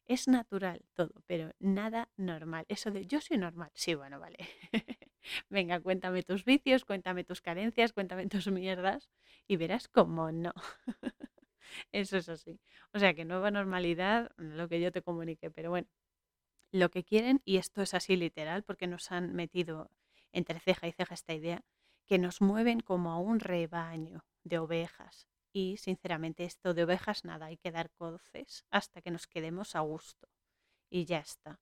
Es 0.07 0.27
natural 0.27 0.81
todo, 0.93 1.23
pero 1.25 1.51
nada 1.59 2.09
normal. 2.17 2.65
Eso 2.67 2.91
de 2.91 3.05
yo 3.07 3.21
soy 3.21 3.37
normal. 3.37 3.71
Sí, 3.73 3.95
bueno, 3.95 4.19
vale. 4.19 4.37
Venga, 5.49 5.79
cuéntame 5.79 6.23
tus 6.23 6.43
vicios, 6.45 6.85
cuéntame 6.85 7.23
tus 7.23 7.41
carencias, 7.41 7.93
cuéntame 7.93 8.27
tus 8.27 8.47
mierdas 8.51 9.09
y 9.47 9.55
verás 9.57 9.87
cómo 9.87 10.31
no. 10.31 10.53
Eso 11.91 12.17
es 12.17 12.29
así. 12.29 12.59
O 12.93 12.99
sea 12.99 13.13
que 13.13 13.25
nueva 13.25 13.51
normalidad, 13.51 14.31
lo 14.37 14.67
que 14.69 14.81
yo 14.81 14.91
te 14.91 15.01
comunique, 15.01 15.51
pero 15.51 15.69
bueno, 15.69 15.87
lo 16.71 16.89
que 16.91 17.03
quieren, 17.05 17.41
y 17.45 17.57
esto 17.57 17.81
es 17.81 17.93
así 17.93 18.15
literal 18.17 18.63
porque 18.63 18.87
nos 18.87 19.11
han 19.11 19.33
metido 19.33 19.91
entre 20.33 20.59
ceja 20.59 20.87
y 20.87 20.93
ceja 20.93 21.15
esta 21.15 21.33
idea, 21.33 21.63
que 22.07 22.19
nos 22.19 22.41
mueven 22.41 22.81
como 22.81 23.11
a 23.11 23.19
un 23.19 23.39
rebaño 23.39 24.25
de 24.43 24.59
ovejas 24.59 25.27
y 25.53 25.77
sinceramente 25.77 26.43
esto 26.43 26.73
de 26.73 26.83
ovejas 26.83 27.25
nada, 27.25 27.47
hay 27.47 27.57
que 27.57 27.71
dar 27.71 27.91
coces 27.91 28.65
hasta 28.69 29.01
que 29.01 29.11
nos 29.11 29.27
quedemos 29.27 29.75
a 29.75 29.81
gusto. 29.81 30.27
Y 30.89 31.05
ya 31.05 31.19
está, 31.19 31.59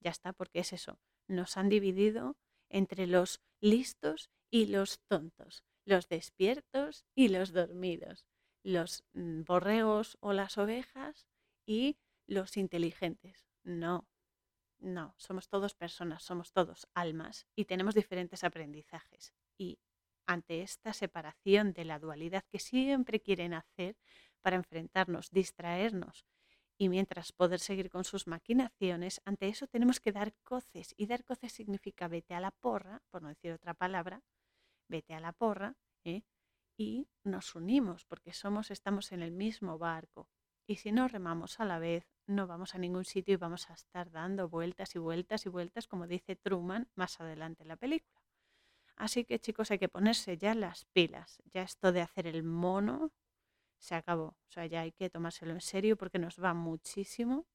ya 0.00 0.10
está, 0.10 0.32
porque 0.32 0.60
es 0.60 0.72
eso, 0.72 0.98
nos 1.28 1.56
han 1.56 1.68
dividido 1.68 2.36
entre 2.68 3.06
los 3.06 3.40
listos 3.60 4.30
y 4.50 4.66
los 4.66 5.00
tontos, 5.08 5.64
los 5.84 6.08
despiertos 6.08 7.04
y 7.14 7.28
los 7.28 7.52
dormidos, 7.52 8.26
los 8.62 9.04
mm, 9.12 9.42
borregos 9.42 10.16
o 10.20 10.32
las 10.32 10.58
ovejas 10.58 11.26
y 11.66 11.98
los 12.26 12.56
inteligentes. 12.56 13.46
No, 13.64 14.08
no, 14.78 15.14
somos 15.16 15.48
todos 15.48 15.74
personas, 15.74 16.22
somos 16.24 16.52
todos 16.52 16.88
almas 16.94 17.46
y 17.56 17.66
tenemos 17.66 17.94
diferentes 17.94 18.44
aprendizajes. 18.44 19.32
Y 19.58 19.78
ante 20.26 20.62
esta 20.62 20.92
separación 20.92 21.72
de 21.72 21.84
la 21.84 21.98
dualidad 21.98 22.44
que 22.48 22.58
siempre 22.58 23.20
quieren 23.20 23.54
hacer 23.54 23.96
para 24.40 24.56
enfrentarnos, 24.56 25.30
distraernos 25.30 26.26
y 26.78 26.88
mientras 26.88 27.32
poder 27.32 27.60
seguir 27.60 27.90
con 27.90 28.04
sus 28.04 28.26
maquinaciones, 28.26 29.20
ante 29.24 29.48
eso 29.48 29.66
tenemos 29.68 30.00
que 30.00 30.12
dar 30.12 30.34
coces 30.42 30.94
y 30.96 31.06
dar 31.06 31.24
coces 31.24 31.52
significa 31.52 32.08
vete 32.08 32.34
a 32.34 32.40
la 32.40 32.50
porra, 32.50 33.02
por 33.10 33.22
no 33.22 33.28
decir 33.28 33.52
otra 33.52 33.74
palabra, 33.74 34.22
vete 34.88 35.14
a 35.14 35.20
la 35.20 35.32
porra 35.32 35.76
¿eh? 36.04 36.22
y 36.76 37.08
nos 37.24 37.54
unimos 37.54 38.04
porque 38.04 38.32
somos, 38.32 38.70
estamos 38.70 39.12
en 39.12 39.22
el 39.22 39.32
mismo 39.32 39.78
barco 39.78 40.28
y 40.66 40.76
si 40.76 40.92
no 40.92 41.08
remamos 41.08 41.60
a 41.60 41.64
la 41.64 41.78
vez 41.78 42.06
no 42.26 42.46
vamos 42.46 42.74
a 42.74 42.78
ningún 42.78 43.04
sitio 43.04 43.34
y 43.34 43.36
vamos 43.36 43.70
a 43.70 43.74
estar 43.74 44.10
dando 44.10 44.48
vueltas 44.48 44.94
y 44.94 44.98
vueltas 44.98 45.46
y 45.46 45.48
vueltas 45.48 45.86
como 45.86 46.06
dice 46.06 46.36
Truman 46.36 46.88
más 46.94 47.20
adelante 47.20 47.62
en 47.62 47.68
la 47.68 47.76
película. 47.76 48.21
Así 48.96 49.24
que 49.24 49.38
chicos, 49.38 49.70
hay 49.70 49.78
que 49.78 49.88
ponerse 49.88 50.36
ya 50.38 50.54
las 50.54 50.84
pilas. 50.86 51.42
Ya 51.52 51.62
esto 51.62 51.92
de 51.92 52.02
hacer 52.02 52.26
el 52.26 52.42
mono 52.42 53.12
se 53.78 53.94
acabó. 53.94 54.24
O 54.26 54.50
sea, 54.50 54.66
ya 54.66 54.82
hay 54.82 54.92
que 54.92 55.10
tomárselo 55.10 55.52
en 55.52 55.60
serio 55.60 55.96
porque 55.96 56.18
nos 56.18 56.42
va 56.42 56.54
muchísimo. 56.54 57.46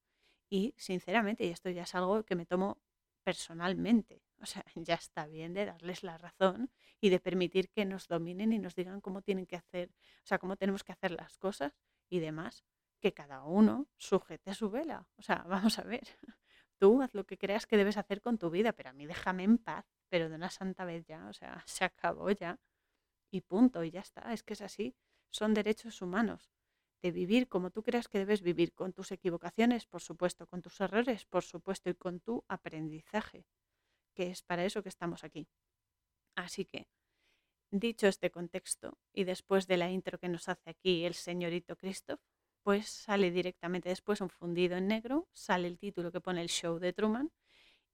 Y 0.50 0.74
sinceramente, 0.78 1.44
y 1.44 1.50
esto 1.50 1.70
ya 1.70 1.82
es 1.82 1.94
algo 1.94 2.24
que 2.24 2.36
me 2.36 2.46
tomo 2.46 2.78
personalmente. 3.24 4.22
O 4.40 4.46
sea, 4.46 4.64
ya 4.74 4.94
está 4.94 5.26
bien 5.26 5.54
de 5.54 5.66
darles 5.66 6.02
la 6.02 6.18
razón 6.18 6.70
y 7.00 7.10
de 7.10 7.20
permitir 7.20 7.70
que 7.70 7.84
nos 7.84 8.08
dominen 8.08 8.52
y 8.52 8.58
nos 8.58 8.74
digan 8.74 9.00
cómo 9.00 9.22
tienen 9.22 9.46
que 9.46 9.56
hacer, 9.56 9.90
o 10.22 10.26
sea, 10.26 10.38
cómo 10.38 10.56
tenemos 10.56 10.84
que 10.84 10.92
hacer 10.92 11.12
las 11.12 11.38
cosas 11.38 11.72
y 12.08 12.20
demás. 12.20 12.64
Que 13.00 13.14
cada 13.14 13.42
uno 13.44 13.86
sujete 13.96 14.54
su 14.54 14.70
vela. 14.70 15.06
O 15.16 15.22
sea, 15.22 15.44
vamos 15.48 15.78
a 15.78 15.82
ver. 15.82 16.08
Tú 16.78 17.02
haz 17.02 17.14
lo 17.14 17.24
que 17.24 17.38
creas 17.38 17.66
que 17.66 17.76
debes 17.76 17.96
hacer 17.96 18.20
con 18.20 18.38
tu 18.38 18.50
vida, 18.50 18.72
pero 18.72 18.90
a 18.90 18.92
mí 18.92 19.06
déjame 19.06 19.44
en 19.44 19.58
paz 19.58 19.84
pero 20.08 20.28
de 20.28 20.34
una 20.34 20.50
santa 20.50 20.84
vez 20.84 21.04
ya, 21.06 21.26
o 21.28 21.32
sea, 21.32 21.62
se 21.66 21.84
acabó 21.84 22.30
ya 22.30 22.58
y 23.30 23.42
punto, 23.42 23.84
y 23.84 23.90
ya 23.90 24.00
está, 24.00 24.32
es 24.32 24.42
que 24.42 24.54
es 24.54 24.62
así, 24.62 24.96
son 25.30 25.54
derechos 25.54 26.00
humanos, 26.00 26.50
de 27.02 27.12
vivir 27.12 27.48
como 27.48 27.70
tú 27.70 27.82
creas 27.82 28.08
que 28.08 28.18
debes 28.18 28.42
vivir, 28.42 28.72
con 28.74 28.92
tus 28.92 29.12
equivocaciones, 29.12 29.86
por 29.86 30.00
supuesto, 30.00 30.46
con 30.46 30.62
tus 30.62 30.80
errores, 30.80 31.26
por 31.26 31.44
supuesto, 31.44 31.90
y 31.90 31.94
con 31.94 32.20
tu 32.20 32.44
aprendizaje, 32.48 33.46
que 34.14 34.30
es 34.30 34.42
para 34.42 34.64
eso 34.64 34.82
que 34.82 34.88
estamos 34.88 35.24
aquí. 35.24 35.46
Así 36.34 36.64
que, 36.64 36.88
dicho 37.70 38.06
este 38.06 38.30
contexto, 38.30 38.98
y 39.12 39.24
después 39.24 39.66
de 39.66 39.76
la 39.76 39.90
intro 39.90 40.18
que 40.18 40.30
nos 40.30 40.48
hace 40.48 40.70
aquí 40.70 41.04
el 41.04 41.14
señorito 41.14 41.76
Christoph, 41.76 42.20
pues 42.68 42.86
sale 42.86 43.30
directamente 43.30 43.88
después 43.88 44.20
un 44.20 44.28
fundido 44.28 44.76
en 44.76 44.88
negro, 44.88 45.26
sale 45.32 45.66
el 45.68 45.78
título 45.78 46.12
que 46.12 46.20
pone 46.20 46.42
el 46.42 46.50
show 46.50 46.78
de 46.78 46.92
Truman 46.92 47.32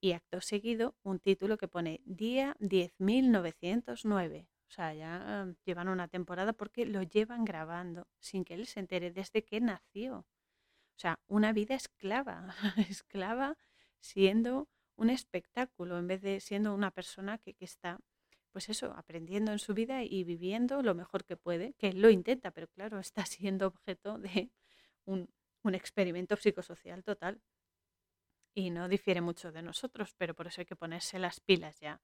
y 0.01 0.11
acto 0.11 0.41
seguido 0.41 0.97
un 1.01 1.19
título 1.21 1.57
que 1.57 1.69
pone 1.69 2.01
Día 2.03 2.57
10.909. 2.59 4.49
O 4.49 4.69
sea, 4.69 4.93
ya 4.93 5.47
llevan 5.63 5.87
una 5.87 6.09
temporada 6.09 6.51
porque 6.51 6.85
lo 6.85 7.03
llevan 7.03 7.45
grabando 7.45 8.05
sin 8.19 8.43
que 8.43 8.55
él 8.55 8.67
se 8.67 8.81
entere 8.81 9.11
desde 9.11 9.45
que 9.45 9.61
nació. 9.61 10.17
O 10.17 10.97
sea, 10.97 11.21
una 11.27 11.53
vida 11.53 11.73
esclava, 11.75 12.53
esclava 12.89 13.57
siendo 14.01 14.67
un 14.97 15.09
espectáculo 15.09 15.97
en 15.97 16.07
vez 16.07 16.21
de 16.21 16.41
siendo 16.41 16.73
una 16.75 16.91
persona 16.91 17.37
que, 17.37 17.53
que, 17.53 17.63
está, 17.63 18.01
pues 18.51 18.67
eso, 18.67 18.91
aprendiendo 18.97 19.53
en 19.53 19.59
su 19.59 19.73
vida 19.73 20.03
y 20.03 20.25
viviendo 20.25 20.81
lo 20.81 20.95
mejor 20.95 21.23
que 21.23 21.37
puede, 21.37 21.75
que 21.75 21.93
lo 21.93 22.09
intenta, 22.09 22.51
pero 22.51 22.67
claro, 22.67 22.99
está 22.99 23.25
siendo 23.25 23.67
objeto 23.67 24.17
de 24.17 24.51
un, 25.05 25.29
experimento 25.73 26.35
psicosocial 26.35 27.03
total. 27.03 27.41
Y 28.53 28.69
no 28.69 28.87
difiere 28.87 29.19
mucho 29.21 29.51
de 29.51 29.61
nosotros, 29.61 30.13
pero 30.17 30.33
por 30.33 30.47
eso 30.47 30.61
hay 30.61 30.65
que 30.65 30.75
ponerse 30.75 31.19
las 31.19 31.39
pilas 31.39 31.79
ya 31.79 32.01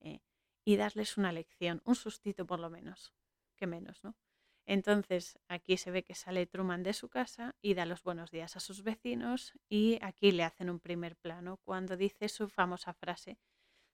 eh, 0.00 0.20
y 0.64 0.76
darles 0.76 1.16
una 1.16 1.30
lección, 1.30 1.82
un 1.84 1.94
sustito 1.94 2.46
por 2.46 2.58
lo 2.58 2.70
menos, 2.70 3.14
que 3.56 3.66
menos, 3.66 4.02
¿no? 4.02 4.16
Entonces 4.66 5.38
aquí 5.48 5.76
se 5.76 5.90
ve 5.90 6.04
que 6.04 6.14
sale 6.14 6.46
Truman 6.46 6.82
de 6.82 6.94
su 6.94 7.08
casa 7.08 7.54
y 7.60 7.74
da 7.74 7.84
los 7.84 8.02
buenos 8.02 8.30
días 8.30 8.56
a 8.56 8.60
sus 8.60 8.82
vecinos 8.82 9.52
y 9.68 9.98
aquí 10.00 10.32
le 10.32 10.42
hacen 10.42 10.70
un 10.70 10.80
primer 10.80 11.16
plano 11.16 11.58
cuando 11.58 11.96
dice 11.96 12.28
su 12.28 12.48
famosa 12.48 12.94
frase. 12.94 13.38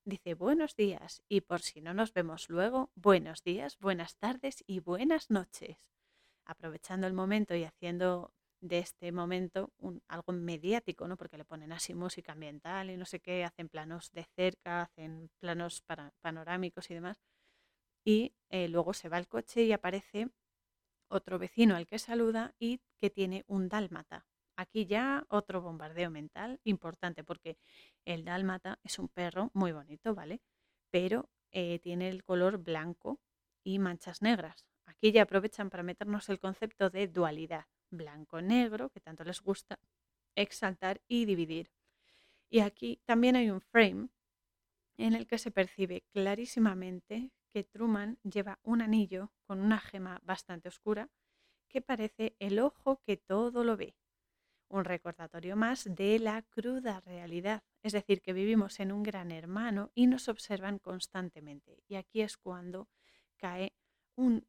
Dice 0.04 0.34
buenos 0.34 0.76
días 0.76 1.22
y 1.28 1.40
por 1.42 1.60
si 1.60 1.80
no 1.80 1.92
nos 1.92 2.12
vemos 2.12 2.48
luego, 2.48 2.90
buenos 2.94 3.42
días, 3.42 3.78
buenas 3.80 4.16
tardes 4.16 4.62
y 4.66 4.78
buenas 4.78 5.28
noches. 5.28 5.76
Aprovechando 6.44 7.06
el 7.06 7.12
momento 7.12 7.54
y 7.54 7.64
haciendo 7.64 8.32
de 8.60 8.78
este 8.78 9.12
momento 9.12 9.72
un, 9.78 10.02
algo 10.08 10.32
mediático, 10.32 11.08
¿no? 11.08 11.16
Porque 11.16 11.38
le 11.38 11.44
ponen 11.44 11.72
así 11.72 11.94
música 11.94 12.32
ambiental 12.32 12.90
y 12.90 12.96
no 12.96 13.06
sé 13.06 13.20
qué, 13.20 13.44
hacen 13.44 13.68
planos 13.68 14.10
de 14.12 14.24
cerca, 14.36 14.82
hacen 14.82 15.30
planos 15.40 15.82
para, 15.82 16.12
panorámicos 16.20 16.90
y 16.90 16.94
demás. 16.94 17.20
Y 18.04 18.34
eh, 18.50 18.68
luego 18.68 18.94
se 18.94 19.08
va 19.08 19.16
al 19.16 19.28
coche 19.28 19.62
y 19.62 19.72
aparece 19.72 20.28
otro 21.08 21.38
vecino 21.38 21.76
al 21.76 21.86
que 21.86 21.98
saluda 21.98 22.54
y 22.58 22.80
que 23.00 23.10
tiene 23.10 23.44
un 23.46 23.68
dálmata. 23.68 24.26
Aquí 24.56 24.86
ya 24.86 25.24
otro 25.28 25.62
bombardeo 25.62 26.10
mental 26.10 26.60
importante 26.64 27.24
porque 27.24 27.56
el 28.04 28.24
dálmata 28.24 28.78
es 28.84 28.98
un 28.98 29.08
perro 29.08 29.50
muy 29.54 29.72
bonito, 29.72 30.14
¿vale? 30.14 30.42
Pero 30.90 31.30
eh, 31.52 31.78
tiene 31.80 32.08
el 32.10 32.24
color 32.24 32.58
blanco 32.58 33.20
y 33.64 33.78
manchas 33.78 34.22
negras. 34.22 34.66
Aquí 34.86 35.12
ya 35.12 35.22
aprovechan 35.22 35.70
para 35.70 35.82
meternos 35.82 36.28
el 36.28 36.38
concepto 36.38 36.90
de 36.90 37.08
dualidad, 37.08 37.66
blanco-negro, 37.90 38.90
que 38.90 39.00
tanto 39.00 39.24
les 39.24 39.40
gusta 39.40 39.78
exaltar 40.34 41.00
y 41.08 41.24
dividir. 41.24 41.70
Y 42.48 42.60
aquí 42.60 43.00
también 43.04 43.36
hay 43.36 43.50
un 43.50 43.60
frame 43.60 44.08
en 44.96 45.14
el 45.14 45.26
que 45.26 45.38
se 45.38 45.50
percibe 45.50 46.04
clarísimamente 46.12 47.30
que 47.52 47.64
Truman 47.64 48.18
lleva 48.22 48.58
un 48.62 48.82
anillo 48.82 49.32
con 49.46 49.60
una 49.60 49.78
gema 49.78 50.20
bastante 50.22 50.68
oscura 50.68 51.10
que 51.68 51.80
parece 51.80 52.36
el 52.38 52.58
ojo 52.58 53.00
que 53.04 53.16
todo 53.16 53.64
lo 53.64 53.76
ve. 53.76 53.94
Un 54.68 54.84
recordatorio 54.84 55.56
más 55.56 55.84
de 55.84 56.18
la 56.18 56.42
cruda 56.42 57.00
realidad, 57.00 57.62
es 57.82 57.92
decir, 57.92 58.20
que 58.20 58.32
vivimos 58.32 58.78
en 58.78 58.92
un 58.92 59.02
gran 59.02 59.32
hermano 59.32 59.90
y 59.94 60.06
nos 60.06 60.28
observan 60.28 60.78
constantemente. 60.78 61.82
Y 61.88 61.96
aquí 61.96 62.20
es 62.20 62.36
cuando 62.36 62.88
cae 63.36 63.72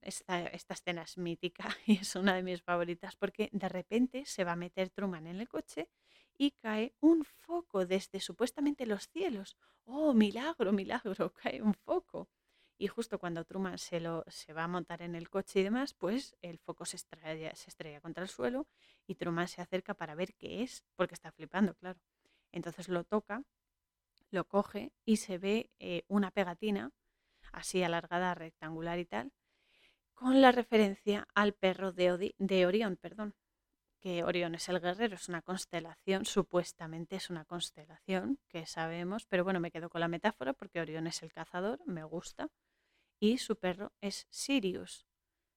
esta 0.02 0.74
escena 0.74 1.04
es 1.04 1.18
mítica 1.18 1.66
y 1.86 1.98
es 1.98 2.16
una 2.16 2.36
de 2.36 2.44
mis 2.44 2.62
favoritas 2.62 3.16
porque 3.16 3.50
de 3.52 3.70
repente 3.70 4.26
se 4.26 4.44
va 4.44 4.54
a 4.54 4.56
meter 4.56 4.90
Truman 4.90 5.28
en 5.28 5.40
el 5.40 5.48
coche 5.48 5.90
y 6.38 6.52
cae 6.52 6.96
un 7.02 7.24
foco 7.24 7.86
desde 7.86 8.20
supuestamente 8.20 8.86
los 8.86 9.08
cielos. 9.10 9.58
¡Oh, 9.86 10.14
milagro, 10.14 10.72
milagro! 10.72 11.34
Cae 11.42 11.62
un 11.62 11.74
foco. 11.74 12.30
Y 12.78 12.88
justo 12.88 13.20
cuando 13.20 13.46
Truman 13.46 13.78
se, 13.78 14.00
lo, 14.00 14.24
se 14.28 14.54
va 14.54 14.64
a 14.64 14.68
montar 14.68 15.04
en 15.04 15.14
el 15.14 15.30
coche 15.30 15.60
y 15.60 15.64
demás, 15.64 15.94
pues 15.94 16.36
el 16.42 16.58
foco 16.58 16.86
se 16.86 16.96
estrella, 16.98 17.54
se 17.54 17.70
estrella 17.70 18.02
contra 18.02 18.24
el 18.24 18.30
suelo 18.30 18.68
y 19.06 19.16
Truman 19.16 19.48
se 19.48 19.62
acerca 19.62 19.94
para 19.94 20.16
ver 20.16 20.34
qué 20.34 20.64
es, 20.64 20.84
porque 20.96 21.14
está 21.14 21.32
flipando, 21.32 21.76
claro. 21.76 22.00
Entonces 22.52 22.90
lo 22.90 23.04
toca, 23.04 23.44
lo 24.32 24.48
coge 24.48 24.94
y 25.06 25.18
se 25.18 25.38
ve 25.38 25.70
eh, 25.80 26.06
una 26.08 26.32
pegatina 26.32 26.92
así 27.52 27.84
alargada, 27.84 28.34
rectangular 28.34 28.98
y 28.98 29.06
tal, 29.06 29.32
con 30.22 30.40
la 30.40 30.52
referencia 30.52 31.28
al 31.34 31.54
perro 31.54 31.92
de, 31.94 32.68
Orión, 32.68 32.96
perdón, 32.96 33.34
que 34.00 34.24
Orión 34.24 34.54
es 34.54 34.70
el 34.70 34.80
guerrero, 34.80 35.16
es 35.16 35.28
una 35.30 35.42
constelación, 35.42 36.26
supuestamente 36.26 37.16
es 37.16 37.32
una 37.32 37.44
constelación, 37.44 38.38
que 38.48 38.68
sabemos, 38.68 39.26
pero 39.26 39.44
bueno, 39.44 39.60
me 39.60 39.72
quedo 39.72 39.90
con 39.90 40.00
la 40.00 40.08
metáfora 40.08 40.54
porque 40.54 40.80
Orión 40.80 41.08
es 41.08 41.24
el 41.24 41.34
cazador, 41.34 41.82
me 41.88 42.04
gusta 42.04 42.50
y 43.20 43.40
su 43.40 43.56
perro 43.56 43.94
es 44.00 44.28
Sirius. 44.30 45.08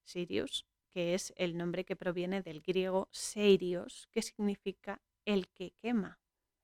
Sirius, 0.03 0.65
que 0.89 1.13
es 1.13 1.35
el 1.37 1.59
nombre 1.59 1.85
que 1.85 1.95
proviene 1.95 2.41
del 2.41 2.63
griego 2.63 3.11
Seirios, 3.13 4.09
que 4.13 4.23
significa 4.23 5.03
el 5.27 5.49
que 5.49 5.73
quema, 5.73 6.21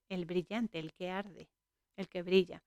el 0.08 0.24
brillante, 0.24 0.78
el 0.78 0.94
que 0.94 1.10
arde, 1.10 1.50
el 1.96 2.08
que 2.08 2.22
brilla. 2.22 2.64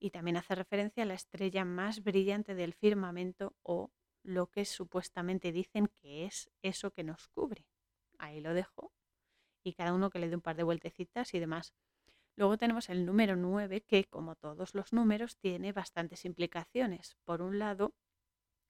Y 0.00 0.10
también 0.10 0.36
hace 0.36 0.56
referencia 0.56 1.04
a 1.04 1.06
la 1.06 1.14
estrella 1.14 1.64
más 1.64 2.02
brillante 2.02 2.56
del 2.56 2.74
firmamento 2.74 3.54
o 3.62 3.92
lo 4.24 4.50
que 4.50 4.64
supuestamente 4.64 5.52
dicen 5.52 5.86
que 5.86 6.24
es 6.24 6.50
eso 6.62 6.90
que 6.90 7.04
nos 7.04 7.28
cubre. 7.28 7.68
Ahí 8.18 8.40
lo 8.40 8.54
dejo. 8.54 8.92
Y 9.62 9.74
cada 9.74 9.94
uno 9.94 10.10
que 10.10 10.18
le 10.18 10.28
dé 10.28 10.34
un 10.34 10.42
par 10.42 10.56
de 10.56 10.62
vueltecitas 10.62 11.34
y 11.34 11.38
demás. 11.38 11.74
Luego 12.36 12.58
tenemos 12.58 12.88
el 12.88 13.06
número 13.06 13.36
9 13.36 13.82
que, 13.82 14.04
como 14.04 14.34
todos 14.34 14.74
los 14.74 14.92
números, 14.92 15.36
tiene 15.36 15.72
bastantes 15.72 16.24
implicaciones. 16.24 17.16
Por 17.24 17.42
un 17.42 17.58
lado, 17.58 17.94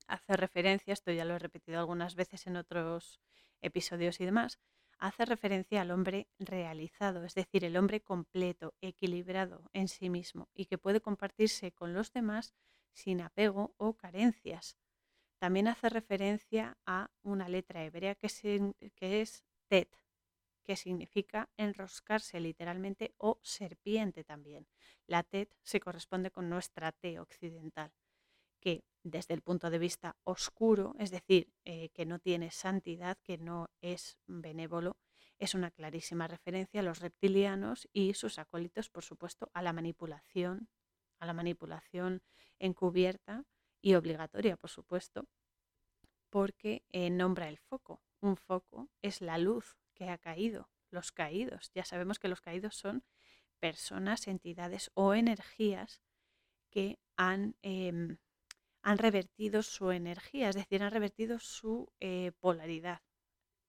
hace 0.06 0.36
referencia, 0.36 0.92
esto 0.92 1.12
ya 1.12 1.24
lo 1.24 1.34
he 1.34 1.38
repetido 1.38 1.78
algunas 1.78 2.14
veces 2.14 2.46
en 2.46 2.56
otros 2.56 3.20
episodios 3.62 4.20
y 4.20 4.26
demás, 4.26 4.58
hace 4.98 5.24
referencia 5.24 5.80
al 5.80 5.90
hombre 5.90 6.28
realizado, 6.38 7.24
es 7.24 7.34
decir, 7.34 7.64
el 7.64 7.76
hombre 7.76 8.00
completo, 8.02 8.74
equilibrado 8.80 9.70
en 9.72 9.88
sí 9.88 10.10
mismo 10.10 10.48
y 10.54 10.66
que 10.66 10.78
puede 10.78 11.00
compartirse 11.00 11.72
con 11.72 11.94
los 11.94 12.12
demás 12.12 12.54
sin 12.92 13.20
apego 13.20 13.74
o 13.78 13.96
carencias. 13.96 14.76
También 15.44 15.68
hace 15.68 15.90
referencia 15.90 16.78
a 16.86 17.10
una 17.22 17.50
letra 17.50 17.84
hebrea 17.84 18.14
que, 18.14 18.28
es 18.98 19.44
Tet, 19.68 19.94
que 20.64 20.74
significa 20.74 21.50
enroscarse 21.58 22.40
literalmente 22.40 23.14
o 23.18 23.40
serpiente 23.42 24.24
también. 24.24 24.66
La 25.06 25.22
TET 25.22 25.54
se 25.62 25.80
corresponde 25.80 26.30
con 26.30 26.48
nuestra 26.48 26.92
T 26.92 27.20
occidental, 27.20 27.92
que 28.58 28.84
desde 29.02 29.34
el 29.34 29.42
punto 29.42 29.68
de 29.68 29.78
vista 29.78 30.16
oscuro, 30.24 30.96
es 30.98 31.10
decir, 31.10 31.52
eh, 31.66 31.90
que 31.90 32.06
no 32.06 32.20
tiene 32.20 32.50
santidad, 32.50 33.18
que 33.22 33.36
no 33.36 33.68
es 33.82 34.16
benévolo, 34.26 34.96
es 35.38 35.54
una 35.54 35.70
clarísima 35.70 36.26
referencia 36.26 36.80
a 36.80 36.84
los 36.84 37.00
reptilianos 37.00 37.86
y 37.92 38.14
sus 38.14 38.38
acólitos, 38.38 38.88
por 38.88 39.04
supuesto, 39.04 39.50
a 39.52 39.60
la 39.60 39.74
manipulación, 39.74 40.70
a 41.18 41.26
la 41.26 41.34
manipulación 41.34 42.22
encubierta 42.58 43.44
y 43.84 43.96
obligatoria, 43.96 44.56
por 44.56 44.70
supuesto, 44.70 45.28
porque 46.30 46.82
eh, 46.92 47.10
nombra 47.10 47.50
el 47.50 47.58
foco. 47.58 48.00
Un 48.20 48.38
foco 48.38 48.88
es 49.02 49.20
la 49.20 49.36
luz 49.36 49.76
que 49.92 50.08
ha 50.08 50.16
caído, 50.16 50.70
los 50.88 51.12
caídos. 51.12 51.70
Ya 51.74 51.84
sabemos 51.84 52.18
que 52.18 52.28
los 52.28 52.40
caídos 52.40 52.76
son 52.76 53.04
personas, 53.60 54.26
entidades 54.26 54.90
o 54.94 55.12
energías 55.12 56.00
que 56.70 56.98
han, 57.18 57.56
em, 57.60 58.16
han 58.82 58.96
revertido 58.96 59.62
su 59.62 59.90
energía, 59.90 60.48
es 60.48 60.56
decir, 60.56 60.82
han 60.82 60.90
revertido 60.90 61.38
su 61.38 61.92
eh, 62.00 62.32
polaridad. 62.40 63.02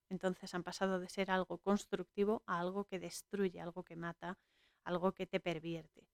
Entonces 0.10 0.54
han 0.56 0.64
pasado 0.64 1.02
de 1.02 1.10
ser 1.10 1.30
algo 1.30 1.58
constructivo 1.58 2.42
a 2.46 2.62
algo 2.62 2.86
que 2.86 3.00
destruye, 3.00 3.60
algo 3.60 3.84
que 3.84 3.98
mata, 3.98 4.40
algo 4.86 5.12
que 5.12 5.28
te 5.28 5.42
pervierte. 5.42 6.08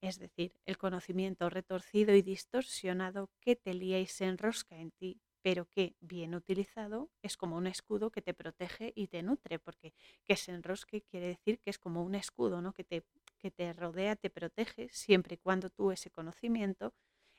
Es 0.00 0.18
decir, 0.18 0.54
el 0.64 0.78
conocimiento 0.78 1.50
retorcido 1.50 2.14
y 2.14 2.22
distorsionado 2.22 3.30
que 3.40 3.56
te 3.56 3.74
lía 3.74 4.00
y 4.00 4.06
se 4.06 4.24
enrosca 4.24 4.76
en 4.76 4.90
ti 4.92 5.20
pero 5.42 5.66
que 5.66 5.96
bien 6.00 6.34
utilizado 6.34 7.10
es 7.22 7.36
como 7.36 7.56
un 7.56 7.66
escudo 7.66 8.10
que 8.10 8.22
te 8.22 8.34
protege 8.34 8.92
y 8.94 9.08
te 9.08 9.22
nutre, 9.22 9.58
porque 9.58 9.94
que 10.24 10.36
se 10.36 10.52
enrosque 10.52 11.02
quiere 11.02 11.28
decir 11.28 11.60
que 11.60 11.70
es 11.70 11.78
como 11.78 12.02
un 12.02 12.14
escudo 12.14 12.60
¿no? 12.60 12.72
que, 12.72 12.84
te, 12.84 13.04
que 13.38 13.50
te 13.50 13.72
rodea, 13.72 14.16
te 14.16 14.30
protege, 14.30 14.88
siempre 14.90 15.34
y 15.34 15.38
cuando 15.38 15.70
tú 15.70 15.92
ese 15.92 16.10
conocimiento, 16.10 16.94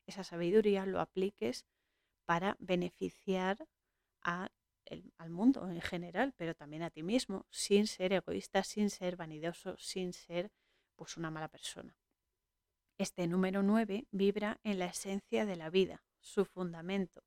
esa 0.08 0.24
sabiduría 0.24 0.86
lo 0.86 1.00
apliques 1.00 1.66
para 2.26 2.56
beneficiar 2.60 3.68
al 4.22 5.30
mundo 5.30 5.70
en 5.70 5.82
general, 5.82 6.34
pero 6.36 6.56
también 6.56 6.84
a 6.84 6.90
ti 6.90 7.04
mismo, 7.04 7.46
sin 7.50 7.88
ser 7.88 8.14
egoísta, 8.14 8.64
sin 8.64 8.90
ser 8.90 9.16
vanidoso, 9.16 9.76
sin 9.78 10.14
ser 10.14 10.52
pues 10.96 11.18
una 11.18 11.32
mala 11.32 11.48
persona. 11.48 12.01
Este 13.02 13.26
número 13.26 13.64
9 13.64 14.06
vibra 14.12 14.60
en 14.64 14.78
la 14.78 14.86
esencia 14.86 15.48
de 15.48 15.56
la 15.56 15.72
vida, 15.72 16.04
su 16.20 16.46
fundamento, 16.46 17.24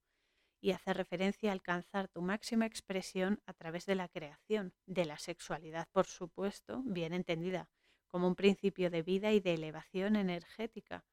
y 0.61 0.71
hace 0.71 0.95
referencia 0.95 1.51
a 1.51 1.53
alcanzar 1.53 2.07
tu 2.07 2.23
máxima 2.23 2.65
expresión 2.65 3.43
a 3.45 3.55
través 3.55 3.85
de 3.85 3.97
la 3.97 4.07
creación, 4.07 4.73
de 4.87 5.05
la 5.05 5.19
sexualidad, 5.19 5.89
por 5.91 6.07
supuesto, 6.07 6.85
bien 6.85 7.13
entendida, 7.13 7.71
como 8.07 8.29
un 8.29 8.37
principio 8.37 8.89
de 8.89 9.03
vida 9.03 9.33
y 9.33 9.41
de 9.41 9.55
elevación 9.55 10.15
energética, 10.15 11.05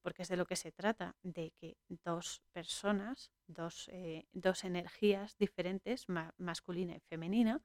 porque 0.00 0.22
es 0.22 0.28
de 0.28 0.38
lo 0.38 0.46
que 0.46 0.56
se 0.56 0.72
trata, 0.72 1.14
de 1.22 1.50
que 1.60 1.76
dos 1.90 2.40
personas, 2.54 3.30
dos, 3.46 3.90
eh, 3.92 4.26
dos 4.32 4.64
energías 4.64 5.36
diferentes, 5.36 6.06
masculina 6.38 6.96
y 6.96 7.00
femenina, 7.00 7.62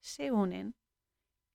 se 0.00 0.32
unen, 0.32 0.74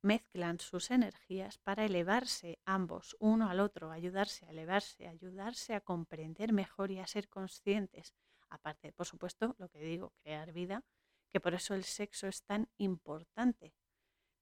mezclan 0.03 0.59
sus 0.59 0.91
energías 0.91 1.57
para 1.59 1.85
elevarse 1.85 2.59
ambos 2.65 3.15
uno 3.19 3.49
al 3.49 3.59
otro, 3.59 3.91
ayudarse 3.91 4.45
a 4.45 4.49
elevarse, 4.49 5.07
ayudarse 5.07 5.73
a 5.73 5.81
comprender 5.81 6.53
mejor 6.53 6.91
y 6.91 6.99
a 6.99 7.07
ser 7.07 7.29
conscientes. 7.29 8.13
Aparte, 8.49 8.91
por 8.91 9.07
supuesto, 9.07 9.55
lo 9.57 9.69
que 9.69 9.79
digo, 9.79 10.13
crear 10.21 10.51
vida, 10.51 10.83
que 11.31 11.39
por 11.39 11.53
eso 11.53 11.73
el 11.73 11.85
sexo 11.85 12.27
es 12.27 12.43
tan 12.43 12.69
importante, 12.77 13.73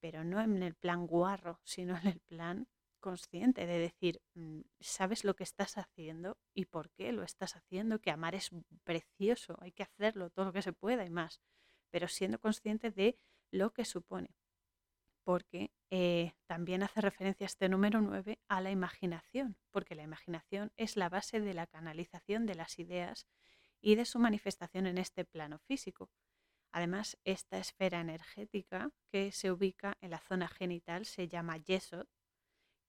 pero 0.02 0.24
no 0.24 0.42
en 0.42 0.64
el 0.64 0.76
plan 0.76 1.08
guarro, 1.08 1.60
sino 1.64 1.96
en 1.98 2.08
el 2.08 2.20
plan 2.22 2.68
consciente 3.00 3.66
de 3.66 3.80
decir, 3.80 4.22
mm, 4.34 4.62
sabes 4.80 5.24
lo 5.24 5.36
que 5.36 5.44
estás 5.44 5.78
haciendo 5.78 6.38
y 6.54 6.66
por 6.66 6.92
qué 6.92 7.12
lo 7.12 7.24
estás 7.24 7.56
haciendo, 7.56 8.00
que 8.00 8.12
amar 8.12 8.36
es 8.36 8.50
precioso, 8.84 9.58
hay 9.62 9.72
que 9.72 9.84
hacerlo 9.84 10.30
todo 10.30 10.46
lo 10.46 10.54
que 10.54 10.62
se 10.62 10.74
pueda 10.74 11.06
y 11.06 11.10
más, 11.10 11.42
pero 11.90 12.08
siendo 12.08 12.40
consciente 12.40 12.92
de 12.92 13.18
lo 13.52 13.74
que 13.74 13.86
supone. 13.86 14.36
Porque 15.32 15.72
eh, 15.90 16.34
también 16.46 16.84
hace 16.84 17.00
referencia 17.00 17.46
este 17.46 17.70
número 17.70 18.02
9 18.02 18.42
a 18.50 18.60
la 18.60 18.70
imaginación, 18.70 19.56
porque 19.72 19.96
la 19.96 20.04
imaginación 20.04 20.74
es 20.76 20.98
la 20.98 21.08
base 21.08 21.40
de 21.40 21.54
la 21.54 21.68
canalización 21.68 22.46
de 22.46 22.56
las 22.56 22.80
ideas 22.80 23.28
y 23.80 23.96
de 23.96 24.04
su 24.04 24.20
manifestación 24.20 24.88
en 24.88 24.98
este 24.98 25.24
plano 25.24 25.58
físico. 25.60 26.12
Además, 26.74 27.18
esta 27.24 27.60
esfera 27.60 28.02
energética 28.02 28.92
que 29.10 29.32
se 29.32 29.54
ubica 29.54 29.98
en 30.02 30.10
la 30.10 30.20
zona 30.20 30.50
genital 30.50 31.06
se 31.06 31.30
llama 31.30 31.56
yesod, 31.56 32.08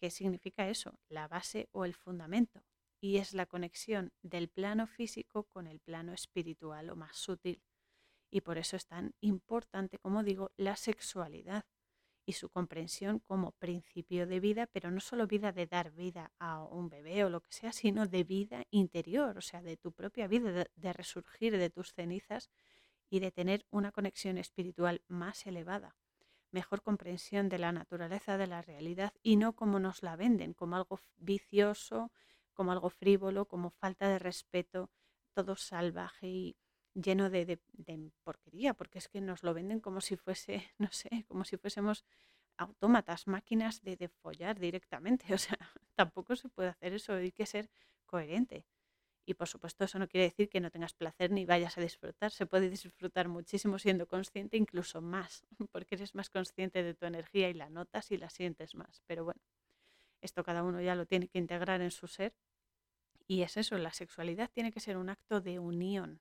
que 0.01 0.11
significa 0.11 0.69
eso, 0.69 0.99
la 1.09 1.29
base 1.29 1.69
o 1.71 1.85
el 1.85 1.95
fundamento, 1.95 2.65
y 3.01 3.19
es 3.19 3.35
la 3.35 3.47
conexión 3.47 4.13
del 4.21 4.49
plano 4.49 4.89
físico 4.89 5.45
con 5.45 5.69
el 5.69 5.79
plano 5.79 6.13
espiritual 6.13 6.91
o 6.91 6.97
más 6.97 7.17
sutil. 7.17 7.63
Y 8.33 8.41
por 8.41 8.59
eso 8.59 8.75
es 8.75 8.89
tan 8.89 9.15
importante, 9.21 10.01
como 10.01 10.25
digo, 10.25 10.51
la 10.57 10.75
sexualidad, 10.75 11.67
y 12.25 12.35
su 12.35 12.49
comprensión 12.51 13.19
como 13.19 13.53
principio 13.53 14.27
de 14.27 14.41
vida, 14.41 14.67
pero 14.67 14.91
no 14.91 15.01
solo 15.01 15.27
vida 15.27 15.53
de 15.53 15.67
dar 15.67 15.91
vida 15.91 16.33
a 16.39 16.63
un 16.63 16.89
bebé 16.89 17.25
o 17.25 17.31
lo 17.31 17.41
que 17.41 17.53
sea, 17.53 17.73
sino 17.73 18.07
de 18.07 18.25
vida 18.25 18.65
interior, 18.71 19.37
o 19.37 19.41
sea, 19.41 19.63
de 19.63 19.77
tu 19.77 19.93
propia 19.93 20.29
vida, 20.29 20.67
de, 20.75 20.93
resurgir 20.93 21.57
de 21.57 21.71
tus 21.71 21.93
cenizas 21.93 22.51
y 23.11 23.21
de 23.21 23.33
tener 23.33 23.67
una 23.71 23.93
conexión 23.93 24.39
espiritual 24.39 25.03
más 25.09 25.47
elevada, 25.47 25.97
mejor 26.51 26.83
comprensión 26.83 27.49
de 27.49 27.59
la 27.59 27.73
naturaleza 27.73 28.39
de 28.39 28.47
la 28.47 28.63
realidad 28.63 29.13
y 29.23 29.37
no 29.37 29.55
como 29.55 29.81
nos 29.81 30.03
la 30.03 30.17
venden, 30.17 30.55
como 30.55 30.77
algo 30.77 31.01
vicioso, 31.17 32.13
como 32.53 32.73
algo 32.73 32.91
frívolo, 32.91 33.47
como 33.47 33.71
falta 33.71 34.09
de 34.09 34.19
respeto, 34.19 34.91
todo 35.35 35.57
salvaje 35.57 36.29
y 36.29 36.57
lleno 36.95 37.31
de, 37.31 37.59
porquería, 38.25 38.75
porque 38.75 38.99
es 38.99 39.09
que 39.09 39.21
nos 39.21 39.43
lo 39.43 39.55
venden 39.55 39.81
como 39.81 40.01
si 40.01 40.17
fuese, 40.17 40.71
no 40.79 40.91
sé, 40.93 41.25
como 41.29 41.45
si 41.45 41.57
fuésemos 41.57 42.05
autómatas, 42.57 43.27
máquinas 43.27 43.83
de, 43.83 43.97
de 43.97 44.09
follar 44.09 44.59
directamente. 44.59 45.27
O 45.35 45.39
sea, 45.39 45.59
tampoco 45.95 46.37
se 46.37 46.49
puede 46.49 46.69
hacer 46.69 46.93
eso, 46.93 47.15
hay 47.15 47.33
que 47.33 47.47
ser 47.47 47.71
coherente. 48.07 48.67
Y 49.25 49.35
por 49.35 49.49
supuesto 49.49 49.85
eso 49.85 49.99
no 49.99 50.09
quiere 50.09 50.25
decir 50.25 50.49
que 50.49 50.61
no 50.61 50.71
tengas 50.71 50.95
placer 50.95 51.31
ni 51.31 51.47
vayas 51.47 51.79
a 51.79 51.81
disfrutar. 51.81 52.33
Se 52.33 52.47
puede 52.47 52.69
disfrutar 52.69 53.29
muchísimo 53.29 53.79
siendo 53.79 54.07
consciente, 54.07 54.57
incluso 54.57 55.01
más, 55.01 55.47
porque 55.71 55.95
eres 55.95 56.15
más 56.15 56.29
consciente 56.29 56.83
de 56.83 56.95
tu 56.95 57.07
energía 57.07 57.49
y 57.49 57.55
la 57.55 57.71
notas 57.71 58.11
y 58.11 58.17
la 58.17 58.31
sientes 58.31 58.75
más. 58.75 59.03
Pero 59.07 59.25
bueno, 59.25 59.41
esto 60.21 60.43
cada 60.43 60.63
uno 60.65 60.81
ya 60.81 60.95
lo 60.97 61.07
tiene 61.07 61.29
que 61.29 61.39
integrar 61.39 61.81
en 61.83 61.93
su 61.93 62.09
ser. 62.09 62.35
Y 63.29 63.43
es 63.43 63.57
eso, 63.57 63.79
la 63.79 63.93
sexualidad 63.93 64.51
tiene 64.53 64.73
que 64.73 64.81
ser 64.81 64.97
un 64.97 65.09
acto 65.09 65.41
de 65.41 65.61
unión, 65.61 66.21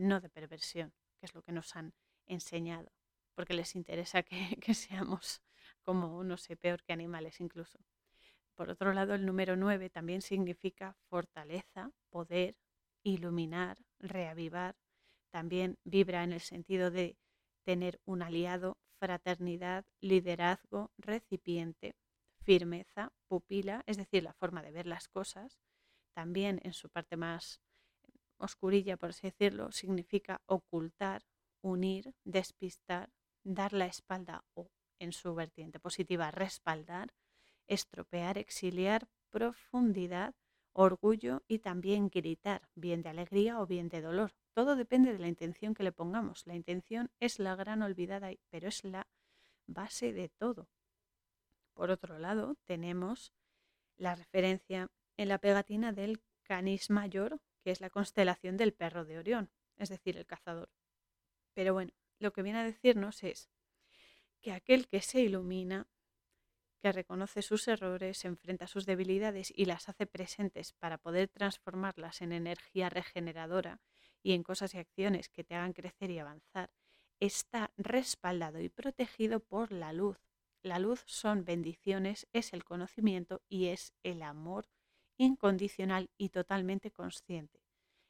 no 0.00 0.20
de 0.20 0.28
perversión, 0.28 0.92
que 1.18 1.26
es 1.26 1.34
lo 1.34 1.42
que 1.42 1.52
nos 1.52 1.76
han 1.76 1.94
enseñado, 2.26 2.92
porque 3.34 3.54
les 3.54 3.76
interesa 3.76 4.22
que, 4.22 4.56
seamos 4.74 5.42
como, 5.82 6.22
no 6.24 6.36
sé, 6.36 6.56
peor 6.56 6.82
que 6.82 6.92
animales 6.92 7.40
incluso. 7.40 7.78
Por 8.54 8.70
otro 8.70 8.92
lado, 8.92 9.14
el 9.14 9.24
número 9.24 9.56
9 9.56 9.90
también 9.90 10.22
significa 10.22 10.96
fortaleza, 11.08 11.92
poder, 12.10 12.56
iluminar, 13.02 13.78
reavivar. 13.98 14.76
También 15.30 15.78
vibra 15.84 16.24
en 16.24 16.32
el 16.32 16.40
sentido 16.40 16.90
de 16.90 17.16
tener 17.64 18.00
un 18.04 18.22
aliado, 18.22 18.78
fraternidad, 18.98 19.86
liderazgo, 20.00 20.92
recipiente, 20.98 21.94
firmeza, 22.42 23.12
pupila, 23.28 23.82
es 23.86 23.96
decir, 23.96 24.22
la 24.22 24.34
forma 24.34 24.62
de 24.62 24.72
ver 24.72 24.86
las 24.86 25.08
cosas. 25.08 25.58
También 26.12 26.60
en 26.62 26.74
su 26.74 26.90
parte 26.90 27.16
más 27.16 27.62
oscurilla, 28.40 28.96
por 28.96 29.10
así 29.10 29.28
decirlo, 29.28 29.70
significa 29.70 30.40
ocultar, 30.46 31.22
unir, 31.62 32.14
despistar, 32.24 33.10
dar 33.44 33.72
la 33.72 33.86
espalda 33.86 34.44
o, 34.54 34.70
en 34.98 35.12
su 35.12 35.34
vertiente 35.34 35.78
positiva, 35.78 36.30
respaldar, 36.30 37.12
estropear, 37.66 38.38
exiliar, 38.38 39.08
profundidad, 39.30 40.34
orgullo 40.72 41.42
y 41.46 41.58
también 41.58 42.08
gritar, 42.08 42.68
bien 42.74 43.02
de 43.02 43.10
alegría 43.10 43.60
o 43.60 43.66
bien 43.66 43.88
de 43.88 44.00
dolor. 44.00 44.32
Todo 44.54 44.76
depende 44.76 45.12
de 45.12 45.18
la 45.18 45.28
intención 45.28 45.74
que 45.74 45.82
le 45.82 45.92
pongamos. 45.92 46.46
La 46.46 46.54
intención 46.54 47.10
es 47.20 47.38
la 47.38 47.54
gran 47.56 47.82
olvidada, 47.82 48.30
pero 48.50 48.68
es 48.68 48.84
la 48.84 49.06
base 49.66 50.12
de 50.12 50.28
todo. 50.28 50.68
Por 51.74 51.90
otro 51.90 52.18
lado, 52.18 52.56
tenemos 52.64 53.32
la 53.96 54.14
referencia 54.14 54.88
en 55.16 55.28
la 55.28 55.38
pegatina 55.38 55.92
del 55.92 56.22
canis 56.42 56.90
mayor 56.90 57.40
que 57.60 57.70
es 57.70 57.80
la 57.80 57.90
constelación 57.90 58.56
del 58.56 58.72
perro 58.72 59.04
de 59.04 59.18
Orión, 59.18 59.50
es 59.76 59.88
decir, 59.88 60.16
el 60.16 60.26
cazador. 60.26 60.70
Pero 61.54 61.72
bueno, 61.74 61.92
lo 62.18 62.32
que 62.32 62.42
viene 62.42 62.60
a 62.60 62.64
decirnos 62.64 63.22
es 63.22 63.50
que 64.40 64.52
aquel 64.52 64.88
que 64.88 65.02
se 65.02 65.20
ilumina, 65.20 65.88
que 66.80 66.92
reconoce 66.92 67.42
sus 67.42 67.68
errores, 67.68 68.24
enfrenta 68.24 68.66
sus 68.66 68.86
debilidades 68.86 69.52
y 69.54 69.66
las 69.66 69.88
hace 69.88 70.06
presentes 70.06 70.72
para 70.72 70.98
poder 70.98 71.28
transformarlas 71.28 72.22
en 72.22 72.32
energía 72.32 72.88
regeneradora 72.88 73.80
y 74.22 74.32
en 74.32 74.42
cosas 74.42 74.74
y 74.74 74.78
acciones 74.78 75.28
que 75.28 75.44
te 75.44 75.54
hagan 75.54 75.72
crecer 75.72 76.10
y 76.10 76.18
avanzar, 76.18 76.70
está 77.20 77.70
respaldado 77.76 78.60
y 78.60 78.70
protegido 78.70 79.40
por 79.40 79.72
la 79.72 79.92
luz. 79.92 80.18
La 80.62 80.78
luz 80.78 81.02
son 81.06 81.44
bendiciones, 81.44 82.26
es 82.32 82.52
el 82.52 82.64
conocimiento 82.64 83.42
y 83.48 83.66
es 83.66 83.94
el 84.02 84.22
amor 84.22 84.66
incondicional 85.20 86.10
y 86.16 86.30
totalmente 86.30 86.90
consciente. 86.90 87.60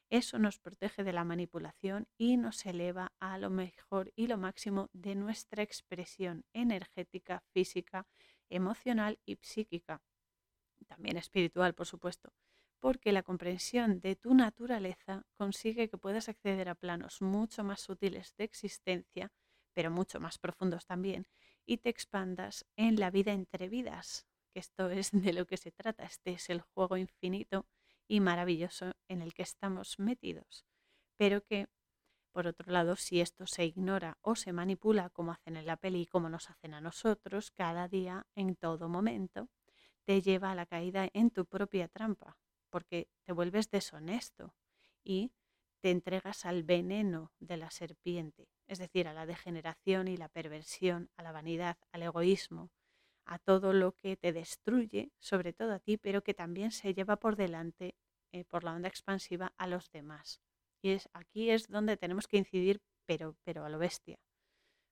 Eso 0.09 0.39
nos 0.39 0.59
protege 0.59 1.03
de 1.03 1.11
la 1.11 1.25
manipulación 1.25 2.07
y 2.17 2.37
nos 2.37 2.65
eleva 2.65 3.11
a 3.19 3.37
lo 3.37 3.49
mejor 3.49 4.13
y 4.15 4.27
lo 4.27 4.37
máximo 4.37 4.89
de 4.93 5.15
nuestra 5.15 5.61
expresión 5.61 6.45
energética, 6.53 7.43
física, 7.53 8.07
emocional 8.49 9.19
y 9.25 9.37
psíquica. 9.41 10.01
También 10.87 11.17
espiritual, 11.17 11.73
por 11.73 11.85
supuesto, 11.85 12.33
porque 12.79 13.11
la 13.11 13.23
comprensión 13.23 13.99
de 13.99 14.15
tu 14.15 14.33
naturaleza 14.33 15.25
consigue 15.35 15.89
que 15.89 15.97
puedas 15.97 16.29
acceder 16.29 16.69
a 16.69 16.75
planos 16.75 17.21
mucho 17.21 17.65
más 17.65 17.81
sutiles 17.81 18.33
de 18.37 18.45
existencia, 18.45 19.33
pero 19.73 19.91
mucho 19.91 20.21
más 20.21 20.39
profundos 20.39 20.85
también, 20.85 21.27
y 21.65 21.77
te 21.77 21.89
expandas 21.89 22.65
en 22.77 22.97
la 22.99 23.11
vida 23.11 23.33
entre 23.33 23.67
vidas, 23.67 24.27
que 24.51 24.59
esto 24.59 24.89
es 24.89 25.11
de 25.11 25.33
lo 25.33 25.45
que 25.45 25.57
se 25.57 25.71
trata, 25.71 26.03
este 26.03 26.31
es 26.31 26.49
el 26.49 26.61
juego 26.61 26.97
infinito 26.97 27.65
y 28.07 28.19
maravilloso 28.19 28.93
en 29.07 29.21
el 29.21 29.33
que 29.33 29.43
estamos 29.43 29.99
metidos, 29.99 30.65
pero 31.17 31.43
que, 31.43 31.67
por 32.31 32.47
otro 32.47 32.71
lado, 32.71 32.95
si 32.95 33.21
esto 33.21 33.47
se 33.47 33.65
ignora 33.65 34.17
o 34.21 34.35
se 34.35 34.53
manipula 34.53 35.09
como 35.09 35.31
hacen 35.31 35.57
en 35.57 35.65
la 35.65 35.77
peli 35.77 36.01
y 36.01 36.05
como 36.05 36.29
nos 36.29 36.49
hacen 36.49 36.73
a 36.73 36.81
nosotros 36.81 37.51
cada 37.51 37.87
día, 37.87 38.27
en 38.35 38.55
todo 38.55 38.89
momento, 38.89 39.49
te 40.05 40.21
lleva 40.21 40.51
a 40.51 40.55
la 40.55 40.65
caída 40.65 41.09
en 41.13 41.29
tu 41.31 41.45
propia 41.45 41.87
trampa, 41.87 42.37
porque 42.69 43.09
te 43.23 43.33
vuelves 43.33 43.69
deshonesto 43.69 44.55
y 45.03 45.31
te 45.81 45.91
entregas 45.91 46.45
al 46.45 46.63
veneno 46.63 47.31
de 47.39 47.57
la 47.57 47.71
serpiente, 47.71 48.47
es 48.67 48.79
decir, 48.79 49.07
a 49.07 49.13
la 49.13 49.25
degeneración 49.25 50.07
y 50.07 50.15
la 50.15 50.29
perversión, 50.29 51.09
a 51.17 51.23
la 51.23 51.31
vanidad, 51.31 51.77
al 51.91 52.03
egoísmo, 52.03 52.71
a 53.25 53.39
todo 53.39 53.73
lo 53.73 53.93
que 53.93 54.17
te 54.17 54.33
destruye, 54.33 55.11
sobre 55.19 55.53
todo 55.53 55.73
a 55.73 55.79
ti, 55.79 55.97
pero 55.97 56.23
que 56.23 56.33
también 56.33 56.71
se 56.71 56.93
lleva 56.93 57.17
por 57.17 57.35
delante, 57.35 57.95
eh, 58.31 58.45
por 58.45 58.63
la 58.63 58.73
onda 58.73 58.87
expansiva, 58.87 59.53
a 59.57 59.67
los 59.67 59.91
demás. 59.91 60.41
Y 60.81 60.91
es, 60.91 61.09
aquí 61.13 61.49
es 61.49 61.67
donde 61.67 61.97
tenemos 61.97 62.27
que 62.27 62.37
incidir, 62.37 62.81
pero, 63.05 63.35
pero 63.43 63.65
a 63.65 63.69
lo 63.69 63.79
bestia. 63.79 64.19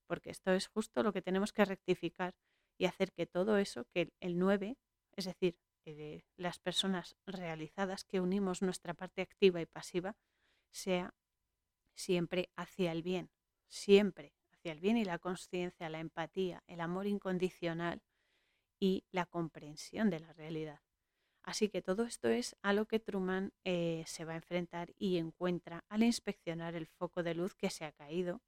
Porque 0.07 0.29
esto 0.29 0.51
es 0.51 0.67
justo 0.67 1.03
lo 1.03 1.13
que 1.13 1.21
tenemos 1.21 1.53
que 1.53 1.65
rectificar 1.65 2.35
y 2.77 2.85
hacer 2.85 3.11
que 3.11 3.25
todo 3.25 3.57
eso, 3.57 3.85
que 3.93 4.11
el 4.19 4.37
9, 4.37 4.77
es 5.15 5.25
decir, 5.25 5.57
eh, 5.85 6.23
las 6.37 6.59
personas 6.59 7.15
realizadas 7.25 8.03
que 8.03 8.19
unimos 8.19 8.61
nuestra 8.61 8.93
parte 8.93 9.21
activa 9.21 9.61
y 9.61 9.65
pasiva, 9.65 10.15
sea 10.71 11.13
siempre 11.95 12.49
hacia 12.55 12.91
el 12.91 13.03
bien, 13.03 13.31
siempre 13.67 14.33
hacia 14.51 14.71
el 14.71 14.79
bien 14.79 14.97
y 14.97 15.05
la 15.05 15.19
conciencia, 15.19 15.89
la 15.89 15.99
empatía, 15.99 16.63
el 16.67 16.81
amor 16.81 17.07
incondicional 17.07 18.01
y 18.79 19.05
la 19.11 19.25
comprensión 19.25 20.09
de 20.09 20.19
la 20.19 20.33
realidad. 20.33 20.81
Así 21.43 21.69
que 21.69 21.81
todo 21.81 22.03
esto 22.03 22.27
es 22.29 22.55
a 22.61 22.73
lo 22.73 22.85
que 22.85 22.99
Truman 22.99 23.53
eh, 23.63 24.03
se 24.07 24.25
va 24.25 24.33
a 24.33 24.37
enfrentar 24.37 24.93
y 24.97 25.17
encuentra 25.17 25.85
al 25.89 26.03
inspeccionar 26.03 26.75
el 26.75 26.87
foco 26.87 27.23
de 27.23 27.33
luz 27.35 27.55
que 27.55 27.69
se 27.69 27.85
ha 27.85 27.91
caído 27.91 28.41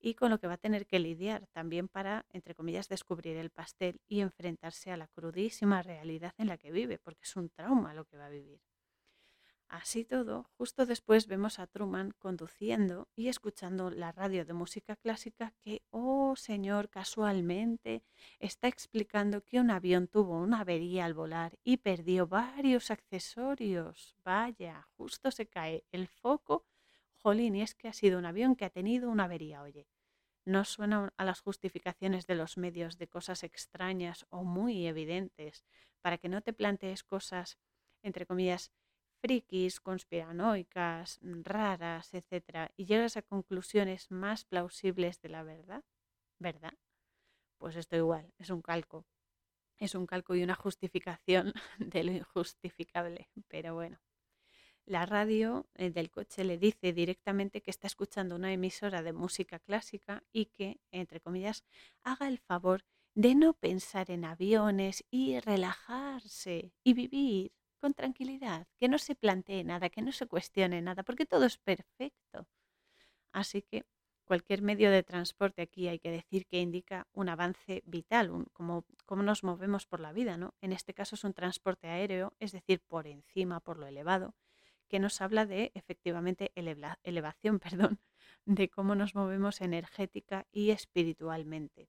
y 0.00 0.14
con 0.14 0.30
lo 0.30 0.38
que 0.38 0.46
va 0.46 0.54
a 0.54 0.58
tener 0.58 0.86
que 0.86 0.98
lidiar 0.98 1.46
también 1.48 1.88
para, 1.88 2.26
entre 2.30 2.54
comillas, 2.54 2.88
descubrir 2.88 3.36
el 3.36 3.50
pastel 3.50 4.00
y 4.08 4.20
enfrentarse 4.20 4.90
a 4.90 4.96
la 4.96 5.08
crudísima 5.08 5.82
realidad 5.82 6.32
en 6.38 6.48
la 6.48 6.56
que 6.56 6.72
vive, 6.72 6.98
porque 6.98 7.24
es 7.24 7.36
un 7.36 7.50
trauma 7.50 7.94
lo 7.94 8.06
que 8.06 8.16
va 8.16 8.26
a 8.26 8.30
vivir. 8.30 8.60
Así 9.70 10.04
todo, 10.04 10.50
justo 10.58 10.84
después 10.84 11.28
vemos 11.28 11.60
a 11.60 11.68
Truman 11.68 12.10
conduciendo 12.18 13.08
y 13.14 13.28
escuchando 13.28 13.88
la 13.88 14.10
radio 14.10 14.44
de 14.44 14.52
música 14.52 14.96
clásica 14.96 15.54
que, 15.62 15.84
oh 15.90 16.34
señor, 16.34 16.90
casualmente 16.90 18.02
está 18.40 18.66
explicando 18.66 19.44
que 19.44 19.60
un 19.60 19.70
avión 19.70 20.08
tuvo 20.08 20.40
una 20.40 20.62
avería 20.62 21.04
al 21.04 21.14
volar 21.14 21.56
y 21.62 21.76
perdió 21.76 22.26
varios 22.26 22.90
accesorios. 22.90 24.16
Vaya, 24.24 24.88
justo 24.96 25.30
se 25.30 25.46
cae 25.46 25.84
el 25.92 26.08
foco. 26.08 26.66
Jolín, 27.14 27.54
y 27.54 27.62
es 27.62 27.76
que 27.76 27.86
ha 27.86 27.92
sido 27.92 28.18
un 28.18 28.26
avión 28.26 28.56
que 28.56 28.64
ha 28.64 28.70
tenido 28.70 29.08
una 29.08 29.24
avería, 29.24 29.62
oye. 29.62 29.86
No 30.44 30.64
suena 30.64 31.12
a 31.16 31.24
las 31.24 31.40
justificaciones 31.42 32.26
de 32.26 32.34
los 32.34 32.56
medios 32.58 32.98
de 32.98 33.06
cosas 33.06 33.44
extrañas 33.44 34.26
o 34.30 34.42
muy 34.42 34.88
evidentes 34.88 35.64
para 36.00 36.18
que 36.18 36.28
no 36.28 36.40
te 36.42 36.52
plantees 36.52 37.04
cosas, 37.04 37.56
entre 38.02 38.26
comillas, 38.26 38.72
frikis, 39.20 39.80
conspiranoicas, 39.80 41.18
mm, 41.22 41.42
raras, 41.44 42.14
etc., 42.14 42.72
y 42.76 42.86
llegas 42.86 43.16
a 43.16 43.22
conclusiones 43.22 44.10
más 44.10 44.44
plausibles 44.44 45.20
de 45.20 45.28
la 45.28 45.42
verdad, 45.42 45.84
¿verdad? 46.38 46.74
Pues 47.58 47.76
esto 47.76 47.96
igual, 47.96 48.32
es 48.38 48.50
un 48.50 48.62
calco. 48.62 49.06
Es 49.78 49.94
un 49.94 50.06
calco 50.06 50.34
y 50.34 50.42
una 50.42 50.54
justificación 50.54 51.52
de 51.78 52.04
lo 52.04 52.12
injustificable, 52.12 53.30
pero 53.48 53.74
bueno. 53.74 54.00
La 54.86 55.06
radio 55.06 55.68
eh, 55.74 55.90
del 55.90 56.10
coche 56.10 56.42
le 56.42 56.58
dice 56.58 56.92
directamente 56.92 57.62
que 57.62 57.70
está 57.70 57.86
escuchando 57.86 58.34
una 58.34 58.52
emisora 58.52 59.02
de 59.02 59.12
música 59.12 59.58
clásica 59.60 60.24
y 60.32 60.46
que, 60.46 60.80
entre 60.90 61.20
comillas, 61.20 61.64
haga 62.02 62.26
el 62.28 62.38
favor 62.38 62.84
de 63.14 63.34
no 63.34 63.52
pensar 63.52 64.10
en 64.10 64.24
aviones 64.24 65.04
y 65.10 65.38
relajarse 65.40 66.72
y 66.82 66.94
vivir 66.94 67.52
con 67.80 67.94
tranquilidad, 67.94 68.66
que 68.78 68.88
no 68.88 68.98
se 68.98 69.14
plantee 69.14 69.64
nada, 69.64 69.90
que 69.90 70.02
no 70.02 70.12
se 70.12 70.26
cuestione 70.26 70.80
nada, 70.82 71.02
porque 71.02 71.26
todo 71.26 71.46
es 71.46 71.58
perfecto. 71.58 72.46
Así 73.32 73.62
que 73.62 73.84
cualquier 74.30 74.62
medio 74.62 74.92
de 74.92 75.02
transporte 75.02 75.62
aquí 75.62 75.88
hay 75.88 75.98
que 75.98 76.12
decir 76.12 76.46
que 76.46 76.60
indica 76.60 77.08
un 77.12 77.28
avance 77.28 77.82
vital, 77.84 78.46
como, 78.52 78.84
nos 79.08 79.42
movemos 79.42 79.86
por 79.86 79.98
la 79.98 80.12
vida, 80.12 80.36
¿no? 80.36 80.54
En 80.60 80.72
este 80.72 80.94
caso 80.94 81.16
es 81.16 81.24
un 81.24 81.34
transporte 81.34 81.88
aéreo, 81.88 82.32
es 82.38 82.52
decir, 82.52 82.80
por 82.86 83.08
encima, 83.08 83.58
por 83.58 83.76
lo 83.76 83.86
elevado, 83.88 84.36
que 84.88 85.00
nos 85.00 85.20
habla 85.20 85.46
de 85.46 85.72
efectivamente 85.74 86.52
elevación, 86.54 87.58
perdón, 87.60 87.98
de 88.44 88.68
cómo 88.68 88.94
nos 88.94 89.16
movemos 89.16 89.60
energética 89.60 90.46
y 90.52 90.70
espiritualmente. 90.70 91.88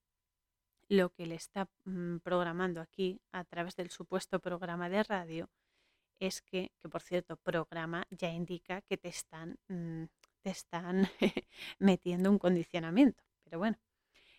Lo 0.87 1.11
que 1.13 1.27
le 1.27 1.35
está 1.35 1.69
mm, 1.85 2.17
programando 2.23 2.81
aquí 2.81 3.21
a 3.31 3.43
través 3.43 3.75
del 3.75 3.91
supuesto 3.91 4.39
programa 4.39 4.89
de 4.89 5.03
radio 5.03 5.49
es 6.21 6.41
que, 6.41 6.71
que 6.79 6.87
por 6.89 7.01
cierto, 7.01 7.35
programa 7.37 8.05
ya 8.11 8.29
indica 8.31 8.81
que 8.83 8.97
te 8.97 9.09
están, 9.09 9.57
mm, 9.67 10.05
te 10.43 10.49
están 10.51 11.09
metiendo 11.79 12.29
un 12.31 12.39
condicionamiento. 12.39 13.23
Pero 13.43 13.59
bueno, 13.59 13.77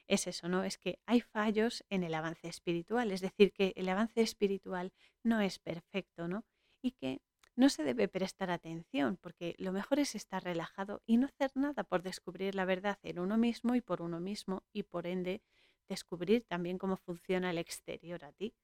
es 0.09 0.27
eso, 0.27 0.49
¿no? 0.49 0.65
Es 0.65 0.79
que 0.79 1.01
hay 1.07 1.21
fallos 1.21 1.85
en 1.91 2.05
el 2.05 2.15
avance 2.15 2.49
espiritual, 2.49 3.13
es 3.13 3.21
decir, 3.21 3.53
que 3.53 3.73
el 3.77 3.89
avance 3.89 4.21
espiritual 4.23 4.93
no 5.25 5.41
es 5.41 5.59
perfecto, 5.59 6.29
¿no? 6.29 6.45
Y 6.83 6.93
que 6.93 7.21
no 7.57 7.69
se 7.69 7.85
debe 7.85 8.09
prestar 8.09 8.51
atención, 8.51 9.19
porque 9.21 9.55
lo 9.59 9.73
mejor 9.73 9.99
es 9.99 10.15
estar 10.15 10.43
relajado 10.45 11.03
y 11.07 11.17
no 11.19 11.27
hacer 11.27 11.51
nada 11.55 11.85
por 11.85 12.03
descubrir 12.03 12.55
la 12.55 12.65
verdad 12.65 12.99
en 13.03 13.19
uno 13.19 13.37
mismo 13.39 13.75
y 13.75 13.81
por 13.81 14.03
uno 14.03 14.21
mismo 14.21 14.63
y 14.73 14.85
por 14.85 15.07
ende 15.07 15.43
descubrir 15.89 16.45
también 16.45 16.79
cómo 16.79 16.97
funciona 16.97 17.51
el 17.51 17.59
exterior 17.59 18.25
a 18.25 18.33
ti. 18.33 18.55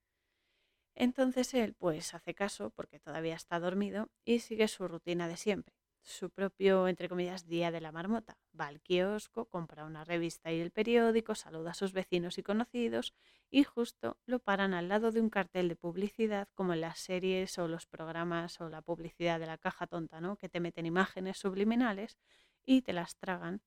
Entonces 1.00 1.54
él 1.54 1.74
pues 1.74 2.12
hace 2.12 2.34
caso 2.34 2.70
porque 2.70 2.98
todavía 2.98 3.36
está 3.36 3.60
dormido 3.60 4.10
y 4.24 4.40
sigue 4.40 4.66
su 4.66 4.88
rutina 4.88 5.28
de 5.28 5.36
siempre, 5.36 5.76
su 6.02 6.28
propio, 6.28 6.88
entre 6.88 7.08
comillas, 7.08 7.46
día 7.46 7.70
de 7.70 7.80
la 7.80 7.92
marmota. 7.92 8.36
Va 8.58 8.66
al 8.66 8.80
kiosco, 8.80 9.44
compra 9.46 9.84
una 9.84 10.02
revista 10.04 10.50
y 10.52 10.58
el 10.60 10.72
periódico, 10.72 11.36
saluda 11.36 11.70
a 11.70 11.74
sus 11.74 11.92
vecinos 11.92 12.36
y 12.38 12.42
conocidos 12.42 13.14
y 13.48 13.62
justo 13.62 14.18
lo 14.26 14.40
paran 14.40 14.74
al 14.74 14.88
lado 14.88 15.12
de 15.12 15.20
un 15.20 15.30
cartel 15.30 15.68
de 15.68 15.76
publicidad 15.76 16.48
como 16.54 16.72
en 16.72 16.80
las 16.80 16.98
series 16.98 17.56
o 17.58 17.68
los 17.68 17.86
programas 17.86 18.60
o 18.60 18.68
la 18.68 18.82
publicidad 18.82 19.38
de 19.38 19.46
la 19.46 19.56
caja 19.56 19.86
tonta, 19.86 20.20
¿no? 20.20 20.36
Que 20.36 20.48
te 20.48 20.58
meten 20.58 20.84
imágenes 20.84 21.38
subliminales 21.38 22.18
y 22.66 22.82
te 22.82 22.92
las 22.92 23.16
tragan 23.16 23.62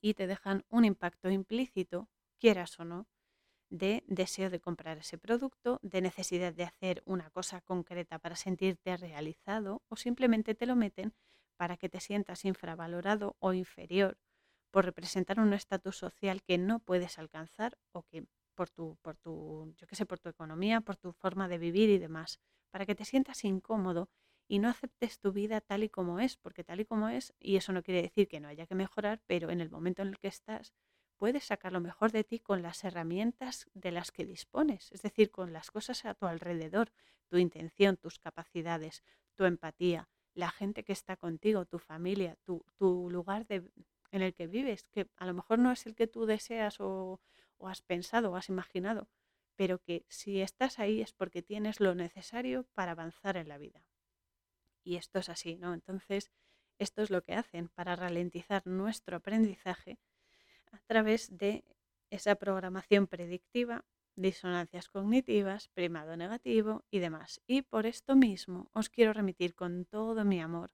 y 0.00 0.14
te 0.14 0.26
dejan 0.26 0.64
un 0.70 0.84
impacto 0.86 1.30
implícito, 1.30 2.08
quieras 2.38 2.78
o 2.80 2.84
no, 2.84 3.06
de 3.74 4.04
deseo 4.06 4.50
de 4.50 4.60
comprar 4.60 4.98
ese 4.98 5.18
producto, 5.18 5.80
de 5.82 6.00
necesidad 6.00 6.54
de 6.54 6.62
hacer 6.62 7.02
una 7.06 7.30
cosa 7.30 7.60
concreta 7.60 8.20
para 8.20 8.36
sentirte 8.36 8.96
realizado 8.96 9.82
o 9.88 9.96
simplemente 9.96 10.54
te 10.54 10.66
lo 10.66 10.76
meten 10.76 11.12
para 11.56 11.76
que 11.76 11.88
te 11.88 11.98
sientas 11.98 12.44
infravalorado 12.44 13.36
o 13.40 13.52
inferior 13.52 14.16
por 14.70 14.84
representar 14.84 15.40
un 15.40 15.52
estatus 15.52 15.96
social 15.96 16.42
que 16.42 16.56
no 16.56 16.78
puedes 16.78 17.18
alcanzar 17.18 17.76
o 17.90 18.04
que 18.04 18.26
por 18.54 18.70
tu, 18.70 18.96
por 19.02 19.16
tu, 19.16 19.74
yo 19.76 19.88
qué 19.88 19.96
sé, 19.96 20.06
por 20.06 20.20
tu 20.20 20.28
economía, 20.28 20.80
por 20.80 20.96
tu 20.96 21.12
forma 21.12 21.48
de 21.48 21.58
vivir 21.58 21.90
y 21.90 21.98
demás, 21.98 22.38
para 22.70 22.86
que 22.86 22.94
te 22.94 23.04
sientas 23.04 23.42
incómodo 23.44 24.08
y 24.46 24.60
no 24.60 24.68
aceptes 24.68 25.18
tu 25.18 25.32
vida 25.32 25.60
tal 25.60 25.82
y 25.82 25.88
como 25.88 26.20
es, 26.20 26.36
porque 26.36 26.62
tal 26.62 26.78
y 26.78 26.84
como 26.84 27.08
es, 27.08 27.34
y 27.40 27.56
eso 27.56 27.72
no 27.72 27.82
quiere 27.82 28.02
decir 28.02 28.28
que 28.28 28.38
no 28.38 28.46
haya 28.46 28.66
que 28.66 28.76
mejorar, 28.76 29.20
pero 29.26 29.50
en 29.50 29.60
el 29.60 29.70
momento 29.70 30.02
en 30.02 30.08
el 30.08 30.18
que 30.18 30.28
estás, 30.28 30.74
puedes 31.24 31.44
sacar 31.44 31.72
lo 31.72 31.80
mejor 31.80 32.12
de 32.12 32.22
ti 32.22 32.38
con 32.38 32.60
las 32.60 32.84
herramientas 32.84 33.66
de 33.72 33.92
las 33.92 34.12
que 34.12 34.26
dispones, 34.26 34.92
es 34.92 35.00
decir, 35.00 35.30
con 35.30 35.54
las 35.54 35.70
cosas 35.70 36.04
a 36.04 36.12
tu 36.12 36.26
alrededor, 36.26 36.92
tu 37.30 37.38
intención, 37.38 37.96
tus 37.96 38.18
capacidades, 38.18 39.02
tu 39.34 39.46
empatía, 39.46 40.10
la 40.34 40.50
gente 40.50 40.84
que 40.84 40.92
está 40.92 41.16
contigo, 41.16 41.64
tu 41.64 41.78
familia, 41.78 42.36
tu, 42.44 42.62
lugar 43.10 43.46
de, 43.46 43.66
en 44.10 44.20
el 44.20 44.34
que 44.34 44.48
vives, 44.48 44.84
que 44.90 45.08
a 45.16 45.24
lo 45.24 45.32
mejor 45.32 45.58
no 45.58 45.72
es 45.72 45.86
el 45.86 45.94
que 45.94 46.06
tú 46.06 46.26
deseas 46.26 46.78
o, 46.78 47.22
o 47.56 47.68
has 47.68 47.80
pensado 47.80 48.30
o 48.30 48.36
has 48.36 48.50
imaginado, 48.50 49.08
pero 49.56 49.78
que 49.78 50.04
si 50.10 50.42
estás 50.42 50.78
ahí 50.78 51.00
es 51.00 51.14
porque 51.14 51.40
tienes 51.40 51.80
lo 51.80 51.94
necesario 51.94 52.66
para 52.74 52.92
avanzar 52.92 53.38
en 53.38 53.48
la 53.48 53.56
vida. 53.56 53.82
Y 54.82 54.96
esto 54.96 55.20
es 55.20 55.30
así, 55.30 55.56
¿no? 55.56 55.72
Entonces, 55.72 56.30
esto 56.78 57.00
es 57.00 57.08
lo 57.08 57.22
que 57.22 57.32
hacen 57.32 57.70
para 57.70 57.96
ralentizar 57.96 58.66
nuestro 58.66 59.16
aprendizaje 59.16 59.98
a 60.74 60.80
través 60.86 61.36
de 61.36 61.64
esa 62.10 62.34
programación 62.34 63.06
predictiva, 63.06 63.84
disonancias 64.16 64.88
cognitivas, 64.88 65.68
primado 65.68 66.16
negativo 66.16 66.84
y 66.90 66.98
demás. 66.98 67.40
Y 67.46 67.62
por 67.62 67.86
esto 67.86 68.16
mismo 68.16 68.70
os 68.72 68.88
quiero 68.88 69.12
remitir 69.12 69.54
con 69.54 69.84
todo 69.84 70.24
mi 70.24 70.40
amor 70.40 70.72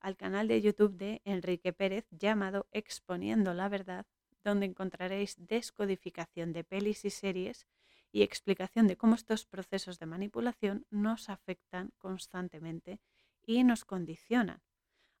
al 0.00 0.16
canal 0.16 0.48
de 0.48 0.60
YouTube 0.60 0.96
de 0.96 1.22
Enrique 1.24 1.72
Pérez 1.72 2.06
llamado 2.10 2.66
Exponiendo 2.72 3.54
la 3.54 3.68
Verdad, 3.68 4.06
donde 4.42 4.66
encontraréis 4.66 5.36
descodificación 5.38 6.52
de 6.52 6.64
pelis 6.64 7.04
y 7.04 7.10
series 7.10 7.68
y 8.10 8.22
explicación 8.22 8.88
de 8.88 8.96
cómo 8.96 9.14
estos 9.14 9.46
procesos 9.46 9.98
de 9.98 10.06
manipulación 10.06 10.86
nos 10.90 11.28
afectan 11.28 11.92
constantemente 11.98 13.00
y 13.44 13.64
nos 13.64 13.84
condicionan, 13.84 14.60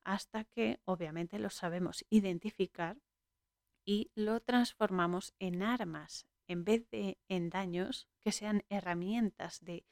hasta 0.04 0.44
que 0.44 0.80
obviamente 0.84 1.38
los 1.38 1.54
sabemos 1.54 2.04
identificar 2.10 2.98
y 3.84 4.10
lo 4.14 4.40
transformamos 4.40 5.34
en 5.38 5.62
armas 5.62 6.26
en 6.46 6.64
vez 6.64 6.88
de 6.90 7.18
en 7.28 7.50
daños 7.50 8.08
que 8.20 8.32
sean 8.32 8.64
herramientas 8.68 9.60
de, 9.60 9.84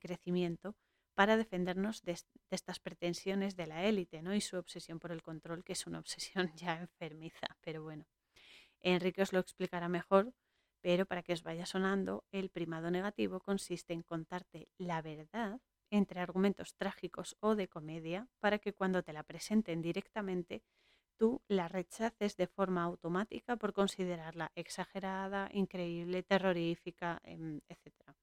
crecimiento 0.00 0.76
para 1.14 1.36
defendernos 1.36 2.02
de, 2.02 2.18
estas 2.50 2.80
pretensiones 2.80 3.56
de 3.56 3.66
la 3.66 3.84
élite 3.84 4.22
¿no? 4.22 4.34
y 4.34 4.40
su 4.40 4.56
obsesión 4.56 4.98
por 4.98 5.12
el 5.12 5.22
control, 5.22 5.62
que 5.64 5.74
es 5.74 5.86
una 5.86 5.98
obsesión 6.04 6.52
ya 6.56 6.78
enfermiza. 6.78 7.56
Pero 7.60 7.82
bueno, 7.82 8.06
Enrique 8.80 9.22
os 9.22 9.32
lo 9.32 9.38
explicará 9.38 9.88
mejor, 9.88 10.32
pero 10.80 11.06
para 11.06 11.22
que 11.22 11.32
os 11.32 11.42
vaya 11.42 11.66
sonando, 11.66 12.24
el 12.30 12.50
primado 12.50 12.90
negativo 12.90 13.40
consiste 13.40 13.92
en 13.92 14.02
contarte 14.02 14.68
la 14.78 15.00
verdad 15.02 15.60
entre 15.90 16.20
argumentos 16.20 16.74
trágicos 16.74 17.36
o 17.40 17.54
de 17.54 17.68
comedia 17.68 18.28
para 18.40 18.58
que 18.58 18.72
cuando 18.72 19.02
te 19.02 19.12
la 19.12 19.22
presenten 19.22 19.80
directamente 19.80 20.62
tú 21.18 21.42
la 21.48 21.68
rechaces 21.68 22.36
de 22.36 22.46
forma 22.46 22.82
automática 22.84 23.56
por 23.56 23.72
considerarla 23.72 24.52
exagerada, 24.54 25.48
increíble, 25.52 26.22
terrorífica, 26.22 27.20
em, 27.24 27.60
etc. 27.68 28.14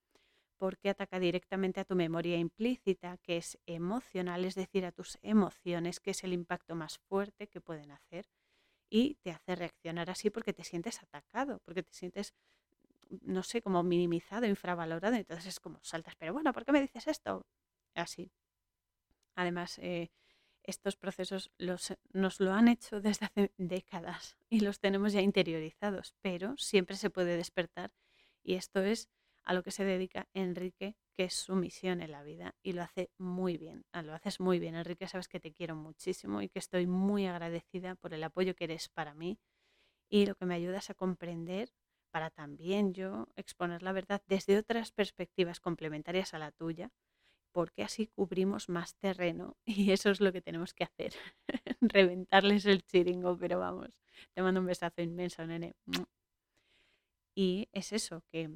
Porque 0.57 0.89
ataca 0.89 1.19
directamente 1.19 1.79
a 1.79 1.85
tu 1.85 1.95
memoria 1.95 2.37
implícita, 2.37 3.17
que 3.17 3.37
es 3.37 3.57
emocional, 3.65 4.45
es 4.45 4.55
decir, 4.55 4.85
a 4.85 4.91
tus 4.91 5.17
emociones, 5.21 5.99
que 5.99 6.11
es 6.11 6.23
el 6.23 6.33
impacto 6.33 6.75
más 6.75 6.99
fuerte 7.09 7.47
que 7.47 7.61
pueden 7.61 7.91
hacer. 7.91 8.25
y 8.89 9.15
te 9.23 9.31
hace 9.31 9.55
reaccionar 9.55 10.09
así 10.09 10.29
porque 10.29 10.53
te 10.53 10.63
sientes 10.63 11.01
atacado, 11.03 11.59
porque 11.65 11.83
te 11.83 11.93
sientes, 11.93 12.33
no 13.21 13.43
sé, 13.43 13.61
como 13.61 13.83
minimizado, 13.83 14.45
infravalorado. 14.47 15.15
Entonces 15.15 15.47
es 15.47 15.59
como 15.59 15.79
saltas, 15.83 16.15
pero 16.17 16.33
bueno, 16.33 16.53
¿por 16.53 16.65
qué 16.65 16.71
me 16.71 16.81
dices 16.81 17.07
esto? 17.07 17.45
Así. 17.95 18.31
Además, 19.35 19.77
eh, 19.79 20.09
estos 20.63 20.95
procesos 20.95 21.51
los, 21.57 21.93
nos 22.13 22.39
lo 22.39 22.53
han 22.53 22.67
hecho 22.67 23.01
desde 23.01 23.25
hace 23.25 23.51
décadas 23.57 24.37
y 24.49 24.61
los 24.61 24.79
tenemos 24.79 25.13
ya 25.13 25.21
interiorizados, 25.21 26.15
pero 26.21 26.55
siempre 26.57 26.95
se 26.95 27.09
puede 27.09 27.37
despertar 27.37 27.91
y 28.43 28.55
esto 28.55 28.81
es 28.81 29.09
a 29.43 29.53
lo 29.53 29.63
que 29.63 29.71
se 29.71 29.83
dedica 29.83 30.27
Enrique, 30.33 30.95
que 31.13 31.25
es 31.25 31.33
su 31.33 31.55
misión 31.55 32.01
en 32.01 32.11
la 32.11 32.23
vida 32.23 32.55
y 32.61 32.73
lo 32.73 32.83
hace 32.83 33.09
muy 33.17 33.57
bien. 33.57 33.85
Ah, 33.91 34.03
lo 34.03 34.13
haces 34.13 34.39
muy 34.39 34.59
bien, 34.59 34.75
Enrique, 34.75 35.07
sabes 35.07 35.27
que 35.27 35.39
te 35.39 35.51
quiero 35.51 35.75
muchísimo 35.75 36.41
y 36.41 36.49
que 36.49 36.59
estoy 36.59 36.85
muy 36.87 37.25
agradecida 37.25 37.95
por 37.95 38.13
el 38.13 38.23
apoyo 38.23 38.55
que 38.55 38.65
eres 38.65 38.89
para 38.89 39.13
mí 39.13 39.39
y 40.09 40.25
lo 40.25 40.35
que 40.35 40.45
me 40.45 40.55
ayudas 40.55 40.89
a 40.89 40.93
comprender 40.93 41.73
para 42.11 42.29
también 42.29 42.93
yo 42.93 43.29
exponer 43.35 43.81
la 43.83 43.93
verdad 43.93 44.21
desde 44.27 44.57
otras 44.57 44.91
perspectivas 44.91 45.59
complementarias 45.59 46.33
a 46.33 46.39
la 46.39 46.51
tuya, 46.51 46.91
porque 47.51 47.83
así 47.83 48.07
cubrimos 48.07 48.69
más 48.69 48.95
terreno 48.95 49.57
y 49.65 49.91
eso 49.91 50.09
es 50.09 50.21
lo 50.21 50.31
que 50.31 50.41
tenemos 50.41 50.73
que 50.73 50.83
hacer, 50.83 51.13
reventarles 51.81 52.65
el 52.65 52.83
chiringo, 52.83 53.37
pero 53.37 53.59
vamos, 53.59 53.99
te 54.33 54.41
mando 54.41 54.61
un 54.61 54.67
besazo 54.67 55.01
inmenso, 55.01 55.45
nene. 55.45 55.73
Y 57.35 57.69
es 57.71 57.93
eso, 57.93 58.23
que 58.31 58.55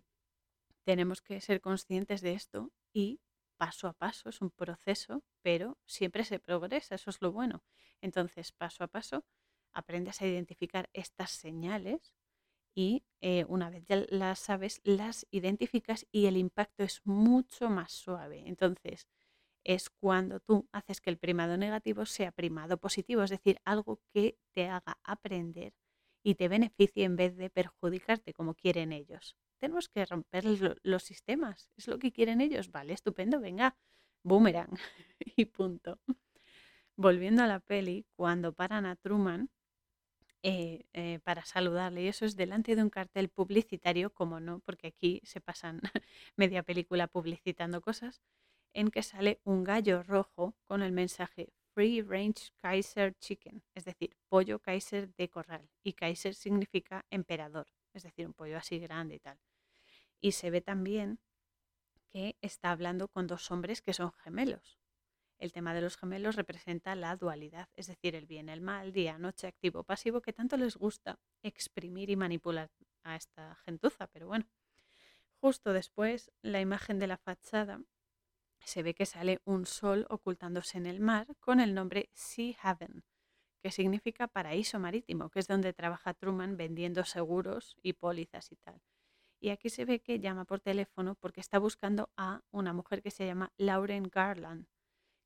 tenemos 0.86 1.22
que 1.22 1.42
ser 1.42 1.62
conscientes 1.62 2.22
de 2.22 2.34
esto 2.34 2.72
y 2.94 3.20
paso 3.58 3.88
a 3.88 3.94
paso, 3.94 4.30
es 4.30 4.42
un 4.42 4.52
proceso, 4.52 5.24
pero 5.42 5.78
siempre 5.86 6.24
se 6.26 6.40
progresa, 6.40 6.96
eso 6.96 7.10
es 7.10 7.22
lo 7.22 7.32
bueno. 7.32 7.64
Entonces, 8.02 8.52
paso 8.52 8.84
a 8.84 8.88
paso, 8.88 9.26
aprendes 9.74 10.22
a 10.22 10.28
identificar 10.28 10.90
estas 10.94 11.32
señales 11.32 12.14
y 12.76 13.04
eh, 13.22 13.46
una 13.48 13.70
vez 13.70 13.86
ya 13.88 14.06
las 14.10 14.40
sabes, 14.40 14.82
las 14.84 15.26
identificas 15.32 16.06
y 16.12 16.28
el 16.28 16.38
impacto 16.38 16.84
es 16.84 17.02
mucho 17.06 17.70
más 17.70 17.92
suave. 17.94 18.44
Entonces, 18.46 19.08
es 19.64 19.90
cuando 19.90 20.40
tú 20.42 20.68
haces 20.72 21.02
que 21.02 21.10
el 21.10 21.18
primado 21.18 21.58
negativo 21.58 22.06
sea 22.06 22.32
primado 22.32 22.78
positivo, 22.78 23.24
es 23.24 23.32
decir, 23.32 23.60
algo 23.66 24.00
que 24.14 24.38
te 24.54 24.68
haga 24.70 25.00
aprender 25.04 25.74
y 26.24 26.36
te 26.36 26.48
beneficie 26.50 27.06
en 27.06 27.16
vez 27.16 27.36
de 27.38 27.50
perjudicarte 27.50 28.34
como 28.34 28.56
quieren 28.56 28.92
ellos 28.92 29.36
tenemos 29.60 29.90
que 29.90 30.06
romper 30.06 30.44
los 30.84 31.04
sistemas. 31.04 31.70
Es 31.76 31.88
lo 31.88 32.00
que 32.00 32.12
quieren 32.12 32.42
ellos. 32.42 32.72
Vale, 32.72 32.94
estupendo, 32.94 33.40
venga, 33.40 33.76
boomerang 34.24 34.70
y 35.20 35.46
punto. 35.46 36.00
Volviendo 36.96 37.44
a 37.44 37.48
la 37.48 37.60
peli, 37.60 38.06
cuando 38.16 38.54
paran 38.54 38.86
a 38.86 38.96
Truman 38.96 39.50
eh, 40.48 40.86
eh, 40.94 41.20
para 41.24 41.44
saludarle, 41.44 42.04
y 42.04 42.08
eso 42.08 42.24
es 42.24 42.36
delante 42.36 42.76
de 42.76 42.84
un 42.84 42.92
cartel 42.92 43.30
publicitario, 43.30 44.12
como 44.14 44.40
no, 44.40 44.60
porque 44.60 44.86
aquí 44.86 45.20
se 45.24 45.42
pasan 45.42 45.82
media 46.38 46.62
película 46.62 47.08
publicitando 47.08 47.82
cosas, 47.82 48.22
en 48.72 48.92
que 48.92 49.02
sale 49.02 49.42
un 49.44 49.64
gallo 49.64 50.04
rojo 50.04 50.56
con 50.68 50.84
el 50.84 50.92
mensaje 50.92 51.52
Free 51.74 52.04
Range 52.04 52.52
Kaiser 52.58 53.16
Chicken, 53.18 53.64
es 53.74 53.86
decir, 53.86 54.16
pollo 54.30 54.60
Kaiser 54.60 55.12
de 55.16 55.30
corral. 55.30 55.68
Y 55.84 55.94
Kaiser 55.94 56.36
significa 56.36 57.08
emperador, 57.10 57.66
es 57.94 58.04
decir, 58.04 58.28
un 58.28 58.34
pollo 58.34 58.58
así 58.58 58.78
grande 58.78 59.16
y 59.16 59.20
tal. 59.20 59.40
Y 60.22 60.34
se 60.34 60.52
ve 60.52 60.62
también 60.62 61.18
que 62.12 62.38
está 62.42 62.70
hablando 62.70 63.08
con 63.08 63.26
dos 63.26 63.50
hombres 63.50 63.82
que 63.82 63.94
son 63.94 64.12
gemelos. 64.12 64.78
El 65.38 65.52
tema 65.52 65.74
de 65.74 65.82
los 65.82 65.98
gemelos 65.98 66.36
representa 66.36 66.96
la 66.96 67.16
dualidad, 67.16 67.68
es 67.76 67.88
decir, 67.88 68.16
el 68.16 68.26
bien, 68.26 68.48
el 68.48 68.62
mal, 68.62 68.94
día, 68.94 69.18
noche, 69.18 69.48
activo, 69.48 69.84
pasivo, 69.84 70.22
que 70.22 70.34
tanto 70.34 70.56
les 70.56 70.78
gusta 70.78 71.20
exprimir 71.44 72.10
y 72.10 72.16
manipular 72.16 72.72
a 73.04 73.16
esta 73.16 73.56
gentuza. 73.66 74.08
Pero 74.08 74.28
bueno, 74.28 74.48
justo 75.42 75.74
después, 75.74 76.32
la 76.42 76.62
imagen 76.62 77.00
de 77.00 77.08
la 77.08 77.18
fachada 77.18 77.82
se 78.64 78.82
ve 78.82 78.94
que 78.94 79.06
sale 79.06 79.42
un 79.44 79.66
sol 79.66 80.06
ocultándose 80.10 80.78
en 80.78 80.86
el 80.86 81.00
mar 81.00 81.28
con 81.40 81.60
el 81.60 81.74
nombre 81.74 82.10
Sea 82.14 82.56
Haven, 82.62 83.04
que 83.62 83.72
significa 83.72 84.28
paraíso 84.28 84.80
marítimo, 84.80 85.30
que 85.30 85.40
es 85.40 85.48
donde 85.48 85.74
trabaja 85.74 86.14
Truman 86.14 86.56
vendiendo 86.56 87.04
seguros 87.04 87.76
y 87.82 87.94
pólizas 87.94 88.52
y 88.52 88.56
tal. 88.56 88.82
Y 89.40 89.50
aquí 89.50 89.70
se 89.70 89.86
ve 89.86 90.00
que 90.00 90.20
llama 90.20 90.46
por 90.46 90.62
teléfono 90.62 91.16
porque 91.16 91.42
está 91.42 91.60
buscando 91.60 92.10
a 92.16 92.42
una 92.52 92.74
mujer 92.74 93.04
que 93.04 93.12
se 93.12 93.26
llama 93.26 93.52
Lauren 93.58 94.04
Garland, 94.04 94.68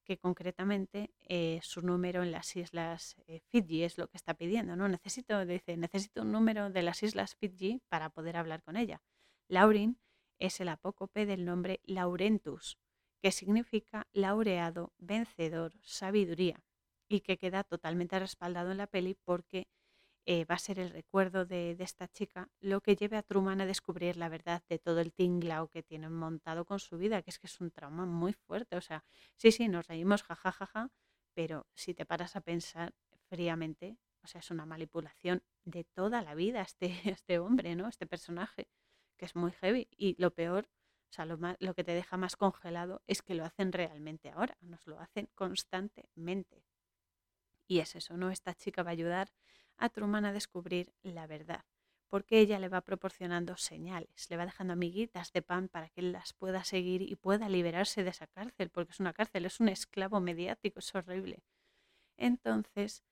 que 0.09 0.17
concretamente 0.17 1.11
eh, 1.27 1.59
su 1.61 1.83
número 1.83 2.23
en 2.23 2.31
las 2.31 2.55
islas 2.55 3.15
eh, 3.27 3.41
Fiji 3.51 3.83
es 3.83 3.99
lo 3.99 4.07
que 4.07 4.17
está 4.17 4.33
pidiendo, 4.33 4.75
¿no? 4.75 4.89
Necesito, 4.89 5.45
dice, 5.45 5.77
necesito 5.77 6.23
un 6.23 6.31
número 6.31 6.71
de 6.71 6.81
las 6.81 7.03
islas 7.03 7.35
Fiji 7.35 7.83
para 7.89 8.09
poder 8.09 8.35
hablar 8.35 8.63
con 8.63 8.75
ella. 8.75 9.03
Lauren 9.47 9.99
es 10.39 10.61
el 10.61 10.69
apócope 10.69 11.27
del 11.27 11.45
nombre 11.45 11.79
Laurentus, 11.83 12.79
que 13.21 13.31
significa 13.31 14.07
laureado, 14.11 14.93
vencedor, 14.97 15.73
sabiduría, 15.83 16.59
y 17.07 17.19
que 17.19 17.37
queda 17.37 17.63
totalmente 17.63 18.17
respaldado 18.17 18.71
en 18.71 18.79
la 18.79 18.87
peli 18.87 19.13
porque 19.13 19.67
eh, 20.31 20.45
va 20.45 20.53
a 20.53 20.59
ser 20.59 20.77
el 20.77 20.91
recuerdo 20.91 21.43
de, 21.43 21.75
esta 21.79 22.07
chica 22.07 22.51
lo 22.59 22.81
que 22.81 22.95
lleve 22.95 23.17
a 23.17 23.23
Truman 23.23 23.61
a 23.61 23.65
descubrir 23.65 24.15
la 24.15 24.29
verdad 24.29 24.61
de 24.69 24.77
todo 24.77 24.99
el 24.99 25.11
tinglao 25.11 25.69
que 25.69 25.81
tienen 25.81 26.13
montado 26.13 26.65
con 26.65 26.77
su 26.77 26.99
vida, 26.99 27.23
que 27.23 27.31
es 27.31 27.39
que 27.39 27.47
es 27.47 27.59
un 27.59 27.71
trauma 27.71 28.05
muy 28.05 28.33
fuerte. 28.33 28.75
O 28.75 28.81
sea, 28.81 29.03
sí, 29.37 29.51
sí, 29.51 29.67
nos 29.67 29.87
reímos, 29.87 30.21
jajajaja, 30.21 30.91
pero 31.33 31.65
si 31.73 31.95
te 31.95 32.05
paras 32.05 32.35
a 32.35 32.41
pensar 32.41 32.93
fríamente, 33.27 33.97
o 34.23 34.27
sea, 34.27 34.41
es 34.41 34.51
una 34.51 34.67
manipulación 34.67 35.41
de 35.65 35.83
toda 35.83 36.21
la 36.21 36.35
vida 36.35 36.61
este, 36.61 36.91
este 37.09 37.39
hombre, 37.39 37.75
¿no? 37.75 37.87
Este 37.87 38.05
personaje, 38.05 38.69
que 39.17 39.25
es 39.25 39.35
muy 39.35 39.51
heavy. 39.53 39.87
Y 39.97 40.15
lo 40.21 40.29
peor, 40.35 40.69
o 41.09 41.11
sea, 41.11 41.25
lo, 41.25 41.39
lo 41.57 41.73
que 41.73 41.83
te 41.83 41.93
deja 41.93 42.17
más 42.17 42.35
congelado 42.35 43.01
es 43.07 43.23
que 43.23 43.33
lo 43.33 43.45
hacen 43.45 43.71
realmente 43.71 44.29
ahora, 44.29 44.55
nos 44.61 44.85
lo 44.85 44.99
hacen 44.99 45.27
constantemente. 45.33 46.67
Y 47.65 47.79
es 47.79 47.95
eso, 47.95 48.15
¿no? 48.15 48.29
Esta 48.29 48.53
chica 48.53 48.83
va 48.83 48.91
a 48.91 48.93
ayudar 48.93 49.31
a 49.79 49.89
Truman 49.89 50.25
a 50.25 50.33
descubrir 50.33 50.93
la 51.03 51.25
verdad, 51.27 51.65
porque 52.09 52.39
ella 52.39 52.59
le 52.59 52.69
va 52.69 52.81
proporcionando 52.81 53.57
señales, 53.57 54.29
le 54.29 54.37
va 54.37 54.45
dejando 54.45 54.73
amiguitas 54.73 55.31
de 55.31 55.41
pan 55.41 55.69
para 55.69 55.89
que 55.89 56.01
él 56.01 56.11
las 56.11 56.33
pueda 56.33 56.63
seguir 56.63 57.01
y 57.01 57.15
pueda 57.15 57.49
liberarse 57.49 58.03
de 58.03 58.09
esa 58.09 58.27
cárcel, 58.27 58.69
porque 58.69 58.91
es 58.91 58.99
una 58.99 59.13
cárcel, 59.13 59.45
es 59.45 59.59
un 59.59 59.69
esclavo 59.69 60.19
mediático, 60.19 60.79
es 60.79 60.93
horrible. 60.93 61.43
Entonces, 62.17 63.03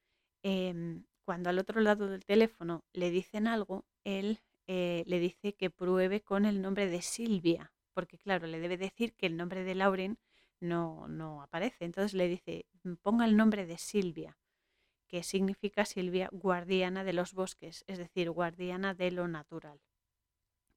em, 0.43 1.06
cuando 1.23 1.49
al 1.49 1.60
otro 1.60 1.82
lado 1.82 2.08
del 2.08 2.25
teléfono 2.25 2.84
le 2.93 3.10
dicen 3.12 3.47
algo, 3.47 3.86
él 4.03 4.39
eh, 4.67 5.03
le 5.08 5.19
dice 5.19 5.56
que 5.56 5.69
pruebe 5.69 6.21
con 6.21 6.45
el 6.45 6.62
nombre 6.62 6.88
de 6.88 7.01
Silvia, 7.01 7.73
porque 7.93 8.17
claro, 8.17 8.47
le 8.47 8.60
debe 8.60 8.77
decir 8.77 9.15
que 9.15 9.27
el 9.27 9.38
nombre 9.38 9.63
de 9.63 9.75
Lauren 9.75 10.19
no, 10.60 11.08
no 11.08 11.41
aparece. 11.41 11.86
Entonces 11.86 12.13
le 12.13 12.27
dice, 12.27 12.65
ponga 13.01 13.25
el 13.25 13.38
nombre 13.38 13.65
de 13.65 13.77
Silvia 13.77 14.38
que 15.08 15.24
significa 15.24 15.86
Silvia 15.86 16.30
guardiana 16.32 17.04
de 17.04 17.13
los 17.13 17.34
bosques, 17.34 17.84
es 17.88 17.98
decir, 17.98 18.30
guardiana 18.30 18.93
de 18.93 19.12
lo 19.12 19.28
natural. 19.28 19.82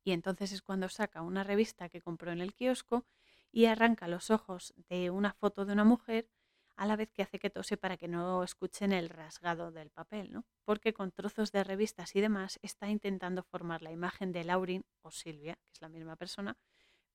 Y 0.04 0.12
entonces 0.12 0.52
es 0.52 0.62
cuando 0.62 0.88
saca 0.88 1.22
una 1.22 1.44
revista 1.44 1.88
que 1.88 2.00
compró 2.00 2.32
en 2.32 2.40
el 2.40 2.54
kiosco 2.54 3.04
y 3.52 3.66
arranca 3.66 4.08
los 4.08 4.30
ojos 4.30 4.72
de 4.88 5.10
una 5.10 5.32
foto 5.32 5.66
de 5.66 5.72
una 5.72 5.84
mujer 5.84 6.30
a 6.76 6.86
la 6.86 6.96
vez 6.96 7.10
que 7.12 7.22
hace 7.22 7.38
que 7.38 7.50
tose 7.50 7.76
para 7.76 7.98
que 7.98 8.08
no 8.08 8.42
escuchen 8.42 8.92
el 8.92 9.10
rasgado 9.10 9.70
del 9.70 9.90
papel, 9.90 10.32
¿no? 10.32 10.46
Porque 10.64 10.94
con 10.94 11.12
trozos 11.12 11.52
de 11.52 11.62
revistas 11.62 12.16
y 12.16 12.22
demás 12.22 12.58
está 12.62 12.88
intentando 12.88 13.42
formar 13.42 13.82
la 13.82 13.92
imagen 13.92 14.32
de 14.32 14.44
Laurin 14.44 14.86
o 15.02 15.10
Silvia, 15.10 15.56
que 15.56 15.72
es 15.74 15.82
la 15.82 15.90
misma 15.90 16.16
persona, 16.16 16.56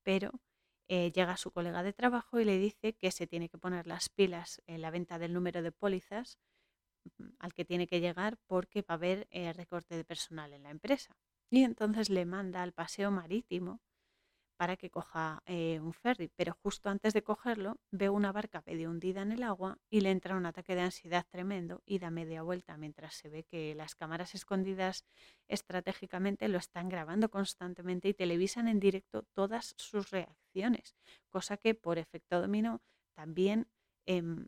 pero 0.04 0.30
eh, 0.86 1.10
llega 1.10 1.36
su 1.36 1.50
colega 1.50 1.82
de 1.82 1.92
trabajo 1.92 2.38
y 2.38 2.44
le 2.44 2.58
dice 2.58 2.94
que 2.94 3.10
se 3.10 3.26
tiene 3.26 3.48
que 3.48 3.58
poner 3.58 3.88
las 3.88 4.08
pilas 4.08 4.62
en 4.66 4.82
la 4.82 4.92
venta 4.92 5.18
del 5.18 5.32
número 5.32 5.60
de 5.62 5.72
pólizas 5.72 6.38
al 7.38 7.54
que 7.54 7.64
tiene 7.64 7.86
que 7.86 8.00
llegar 8.00 8.38
porque 8.46 8.82
va 8.82 8.94
a 8.94 8.94
haber 8.94 9.26
eh, 9.30 9.52
recorte 9.52 9.96
de 9.96 10.04
personal 10.04 10.52
en 10.52 10.64
la 10.64 10.70
empresa. 10.70 11.16
Y 11.50 11.62
entonces 11.62 12.10
le 12.10 12.24
manda 12.24 12.62
al 12.62 12.72
paseo 12.72 13.10
marítimo 13.10 13.80
para 14.56 14.76
que 14.76 14.90
coja 14.90 15.42
eh, 15.46 15.78
un 15.80 15.92
ferry, 15.92 16.30
pero 16.34 16.54
justo 16.62 16.88
antes 16.88 17.12
de 17.12 17.22
cogerlo 17.22 17.78
ve 17.90 18.08
una 18.08 18.32
barca 18.32 18.62
medio 18.66 18.90
hundida 18.90 19.22
en 19.22 19.32
el 19.32 19.42
agua 19.42 19.78
y 19.90 20.00
le 20.00 20.10
entra 20.10 20.36
un 20.36 20.46
ataque 20.46 20.74
de 20.74 20.80
ansiedad 20.80 21.26
tremendo 21.30 21.82
y 21.84 21.98
da 21.98 22.10
media 22.10 22.42
vuelta 22.42 22.76
mientras 22.76 23.14
se 23.14 23.28
ve 23.28 23.44
que 23.44 23.74
las 23.74 23.94
cámaras 23.94 24.34
escondidas 24.34 25.04
estratégicamente 25.46 26.48
lo 26.48 26.58
están 26.58 26.88
grabando 26.88 27.30
constantemente 27.30 28.08
y 28.08 28.14
televisan 28.14 28.68
en 28.68 28.80
directo 28.80 29.24
todas 29.34 29.74
sus 29.76 30.10
reacciones, 30.10 30.96
cosa 31.28 31.56
que 31.56 31.74
por 31.74 31.98
efecto 31.98 32.40
dominó 32.40 32.80
también 33.14 33.68
em, 34.06 34.46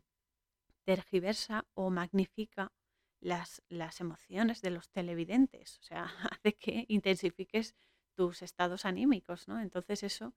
tergiversa 0.89 1.67
o 1.75 1.91
magnifica 1.91 2.73
las, 3.21 3.61
las 3.69 4.01
emociones 4.01 4.63
de 4.63 4.71
los 4.71 4.89
televidentes, 4.89 5.77
o 5.77 5.83
sea, 5.83 6.05
hace 6.41 6.55
que 6.55 6.85
intensifiques 6.87 7.75
tus 8.15 8.41
estados 8.41 8.85
anímicos, 8.85 9.47
¿no? 9.47 9.59
Entonces 9.59 10.01
eso 10.01 10.33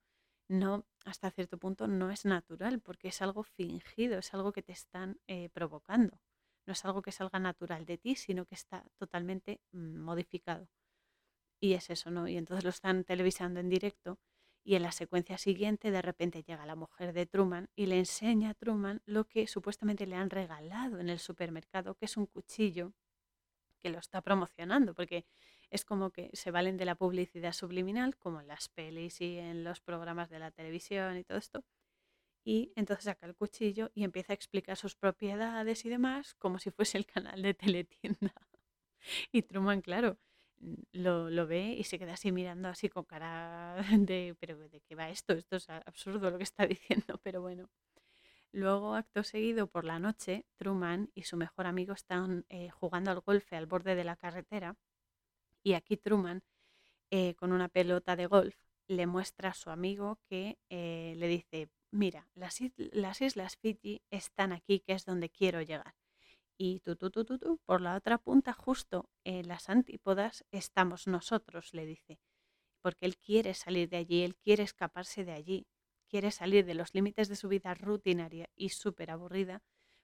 no, 0.48 0.84
hasta 1.06 1.30
cierto 1.30 1.56
punto, 1.56 1.88
no 1.88 2.10
es 2.10 2.26
natural 2.26 2.80
porque 2.80 3.08
es 3.08 3.22
algo 3.22 3.44
fingido, 3.44 4.18
es 4.18 4.34
algo 4.34 4.52
que 4.52 4.62
te 4.62 4.72
están 4.72 5.18
eh, 5.26 5.48
provocando. 5.48 6.20
no 6.66 6.74
es 6.74 6.84
algo 6.84 7.00
que 7.00 7.12
salga 7.12 7.38
natural 7.38 7.86
de 7.86 7.96
ti, 7.96 8.14
sino 8.14 8.44
que 8.44 8.54
está 8.54 8.84
totalmente 8.98 9.62
mm, 9.72 10.00
modificado. 10.00 10.68
Y 11.60 11.72
es 11.72 11.88
eso, 11.88 12.10
¿no? 12.10 12.28
Y 12.28 12.36
entonces 12.36 12.64
lo 12.64 12.70
están 12.70 13.04
televisando 13.04 13.58
en 13.60 13.70
directo 13.70 14.18
y 14.64 14.76
en 14.76 14.82
la 14.82 14.92
secuencia 14.92 15.38
siguiente 15.38 15.90
de 15.90 16.02
repente 16.02 16.42
llega 16.42 16.66
la 16.66 16.76
mujer 16.76 17.12
de 17.12 17.26
Truman 17.26 17.68
y 17.74 17.86
le 17.86 17.98
enseña 17.98 18.50
a 18.50 18.54
Truman 18.54 19.02
lo 19.06 19.24
que 19.24 19.46
supuestamente 19.46 20.06
le 20.06 20.16
han 20.16 20.30
regalado 20.30 20.98
en 21.00 21.08
el 21.08 21.18
supermercado, 21.18 21.94
que 21.96 22.04
es 22.04 22.16
un 22.16 22.26
cuchillo 22.26 22.92
que 23.82 23.90
lo 23.90 23.98
está 23.98 24.22
promocionando, 24.22 24.94
porque 24.94 25.26
es 25.70 25.84
como 25.84 26.10
que 26.10 26.30
se 26.34 26.50
valen 26.50 26.76
de 26.76 26.84
la 26.84 26.94
publicidad 26.94 27.52
subliminal, 27.52 28.16
como 28.16 28.40
en 28.40 28.48
las 28.48 28.68
pelis 28.68 29.20
y 29.20 29.38
en 29.38 29.64
los 29.64 29.80
programas 29.80 30.30
de 30.30 30.38
la 30.38 30.50
televisión 30.50 31.16
y 31.16 31.24
todo 31.24 31.38
esto. 31.38 31.64
Y 32.44 32.72
entonces 32.76 33.04
saca 33.06 33.26
el 33.26 33.34
cuchillo 33.34 33.90
y 33.94 34.04
empieza 34.04 34.32
a 34.32 34.34
explicar 34.34 34.76
sus 34.76 34.96
propiedades 34.96 35.84
y 35.84 35.88
demás, 35.88 36.34
como 36.34 36.58
si 36.58 36.70
fuese 36.70 36.98
el 36.98 37.06
canal 37.06 37.42
de 37.42 37.54
teletienda. 37.54 38.32
Y 39.32 39.42
Truman, 39.42 39.80
claro, 39.80 40.16
lo, 40.92 41.30
lo, 41.30 41.46
ve 41.46 41.74
y 41.78 41.84
se 41.84 41.98
queda 41.98 42.14
así 42.14 42.32
mirando 42.32 42.68
así 42.68 42.88
con 42.88 43.04
cara 43.04 43.76
de, 43.98 44.36
pero 44.40 44.56
¿de 44.68 44.80
qué 44.80 44.94
va 44.94 45.10
esto? 45.10 45.32
Esto 45.34 45.56
es 45.56 45.68
absurdo 45.70 46.30
lo 46.30 46.38
que 46.38 46.44
está 46.44 46.66
diciendo, 46.66 47.20
pero 47.22 47.42
bueno. 47.42 47.68
Luego, 48.52 48.94
acto 48.94 49.24
seguido, 49.24 49.66
por 49.66 49.84
la 49.84 49.98
noche, 49.98 50.44
Truman 50.56 51.10
y 51.14 51.22
su 51.22 51.36
mejor 51.38 51.66
amigo 51.66 51.94
están 51.94 52.44
eh, 52.50 52.68
jugando 52.70 53.10
al 53.10 53.20
golfe 53.20 53.56
al 53.56 53.66
borde 53.66 53.94
de 53.94 54.04
la 54.04 54.16
carretera 54.16 54.76
y 55.62 55.72
aquí 55.74 55.96
Truman, 55.96 56.42
eh, 57.10 57.34
con 57.34 57.52
una 57.52 57.68
pelota 57.68 58.16
de 58.16 58.26
golf, 58.26 58.56
le 58.88 59.06
muestra 59.06 59.50
a 59.50 59.54
su 59.54 59.70
amigo 59.70 60.18
que 60.28 60.58
eh, 60.68 61.14
le 61.16 61.28
dice, 61.28 61.70
mira, 61.90 62.28
las, 62.34 62.58
las 62.76 63.22
islas 63.22 63.56
Fiji 63.56 64.02
están 64.10 64.52
aquí, 64.52 64.80
que 64.80 64.92
es 64.92 65.06
donde 65.06 65.30
quiero 65.30 65.62
llegar 65.62 65.94
y 66.62 66.80
tú, 66.80 66.94
tú, 66.94 67.10
tú, 67.10 67.24
tú, 67.24 67.38
tú, 67.38 67.58
por 67.66 67.80
la 67.80 67.96
otra 67.96 68.18
punta, 68.18 68.52
justo 68.52 69.10
en 69.24 69.48
las 69.48 69.68
antípodas, 69.68 70.44
estamos 70.52 71.08
nosotros, 71.08 71.74
le 71.74 71.86
dice. 71.86 72.20
Porque 72.82 73.06
él 73.06 73.16
quiere 73.18 73.54
salir 73.54 73.88
de 73.88 73.96
allí, 73.96 74.22
él 74.22 74.36
quiere 74.36 74.62
escaparse 74.62 75.24
de 75.24 75.32
allí, 75.32 75.66
quiere 76.08 76.30
salir 76.30 76.64
de 76.64 76.74
los 76.74 76.94
límites 76.94 77.28
de 77.28 77.34
su 77.34 77.48
vida 77.48 77.74
rutinaria 77.74 78.48
y 78.54 78.68
súper 78.68 79.10
aburrida, 79.10 79.62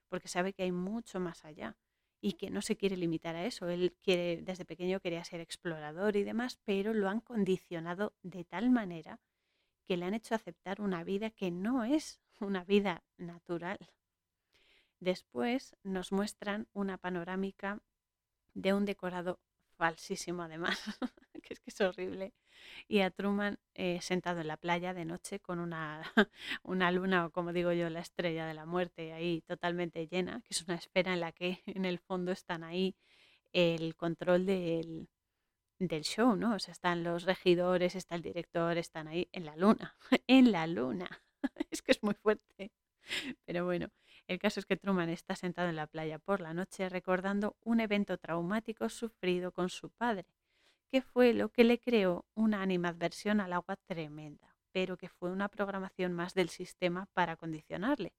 porque 0.09 0.27
sabe 0.27 0.51
que 0.53 0.63
hay 0.63 0.73
mucho 0.73 1.21
más 1.21 1.45
allá 1.45 1.77
y 2.21 2.33
que 2.33 2.49
no 2.49 2.61
se 2.61 2.75
quiere 2.75 2.97
limitar 2.97 3.37
a 3.37 3.45
eso. 3.45 3.69
Él 3.69 3.95
quiere, 4.01 4.41
desde 4.41 4.65
pequeño 4.65 4.99
quería 4.99 5.23
ser 5.23 5.39
explorador 5.39 6.17
y 6.17 6.23
demás, 6.23 6.59
pero 6.65 6.93
lo 6.93 7.07
han 7.07 7.21
condicionado 7.21 8.13
de 8.21 8.43
tal 8.43 8.69
manera 8.69 9.21
que 9.87 9.95
le 9.95 10.05
han 10.05 10.13
hecho 10.13 10.35
aceptar 10.35 10.81
una 10.81 11.05
vida 11.05 11.29
que 11.29 11.51
no 11.51 11.85
es 11.85 12.19
una 12.41 12.65
vida 12.65 13.03
natural. 13.17 13.79
Después 14.99 15.75
nos 15.83 16.11
muestran 16.11 16.67
una 16.73 16.97
panorámica 16.97 17.81
de 18.53 18.73
un 18.73 18.85
decorado 18.85 19.39
falsísimo 19.77 20.43
además, 20.43 20.77
que 21.43 21.53
es 21.53 21.59
que 21.61 21.69
es 21.69 21.81
horrible, 21.81 22.33
y 22.87 22.99
a 22.99 23.11
Truman 23.11 23.59
eh, 23.73 23.99
sentado 24.01 24.41
en 24.41 24.47
la 24.47 24.57
playa 24.57 24.93
de 24.93 25.05
noche 25.05 25.39
con 25.39 25.59
una, 25.59 26.01
una 26.63 26.91
luna 26.91 27.25
o 27.25 27.31
como 27.31 27.53
digo 27.53 27.71
yo, 27.71 27.89
la 27.89 28.01
estrella 28.01 28.45
de 28.45 28.53
la 28.53 28.65
muerte 28.65 29.13
ahí 29.13 29.41
totalmente 29.47 30.07
llena, 30.07 30.41
que 30.41 30.53
es 30.53 30.63
una 30.63 30.75
esfera 30.75 31.13
en 31.13 31.21
la 31.21 31.31
que 31.31 31.61
en 31.65 31.85
el 31.85 31.99
fondo 31.99 32.31
están 32.31 32.63
ahí 32.63 32.95
el 33.53 33.95
control 33.95 34.45
del, 34.45 35.07
del 35.79 36.03
show, 36.03 36.35
¿no? 36.35 36.55
O 36.55 36.59
sea, 36.59 36.73
están 36.73 37.03
los 37.03 37.23
regidores, 37.23 37.95
está 37.95 38.15
el 38.15 38.21
director, 38.21 38.77
están 38.77 39.07
ahí 39.07 39.29
en 39.31 39.45
la 39.45 39.55
luna, 39.55 39.95
en 40.27 40.51
la 40.51 40.67
luna. 40.67 41.09
es 41.71 41.81
que 41.81 41.93
es 41.93 42.03
muy 42.03 42.15
fuerte. 42.15 42.71
Pero 43.45 43.65
bueno, 43.65 43.89
el 44.29 44.37
caso 44.37 44.59
es 44.59 44.67
que 44.67 44.77
Truman 44.77 45.09
está 45.09 45.35
sentado 45.35 45.69
en 45.69 45.75
la 45.75 45.87
playa 45.87 46.19
por 46.19 46.39
la 46.39 46.53
noche 46.53 46.87
recordando 46.87 47.57
un 47.63 47.79
evento 47.79 48.19
traumático 48.19 48.87
sufrido 48.87 49.51
con 49.51 49.69
su 49.69 49.89
padre, 49.89 50.27
que 50.91 51.01
fue 51.01 51.33
lo 51.33 51.49
que 51.49 51.63
le 51.63 51.79
creó 51.79 52.25
una 52.35 52.61
animadversión 52.61 53.41
al 53.41 53.53
agua 53.53 53.75
tremenda, 53.87 54.55
pero 54.71 54.97
que 54.97 55.09
fue 55.09 55.31
una 55.31 55.49
programación 55.49 56.13
más 56.13 56.35
del 56.35 56.49
sistema 56.49 57.07
para 57.13 57.37
condicionarle. 57.37 58.13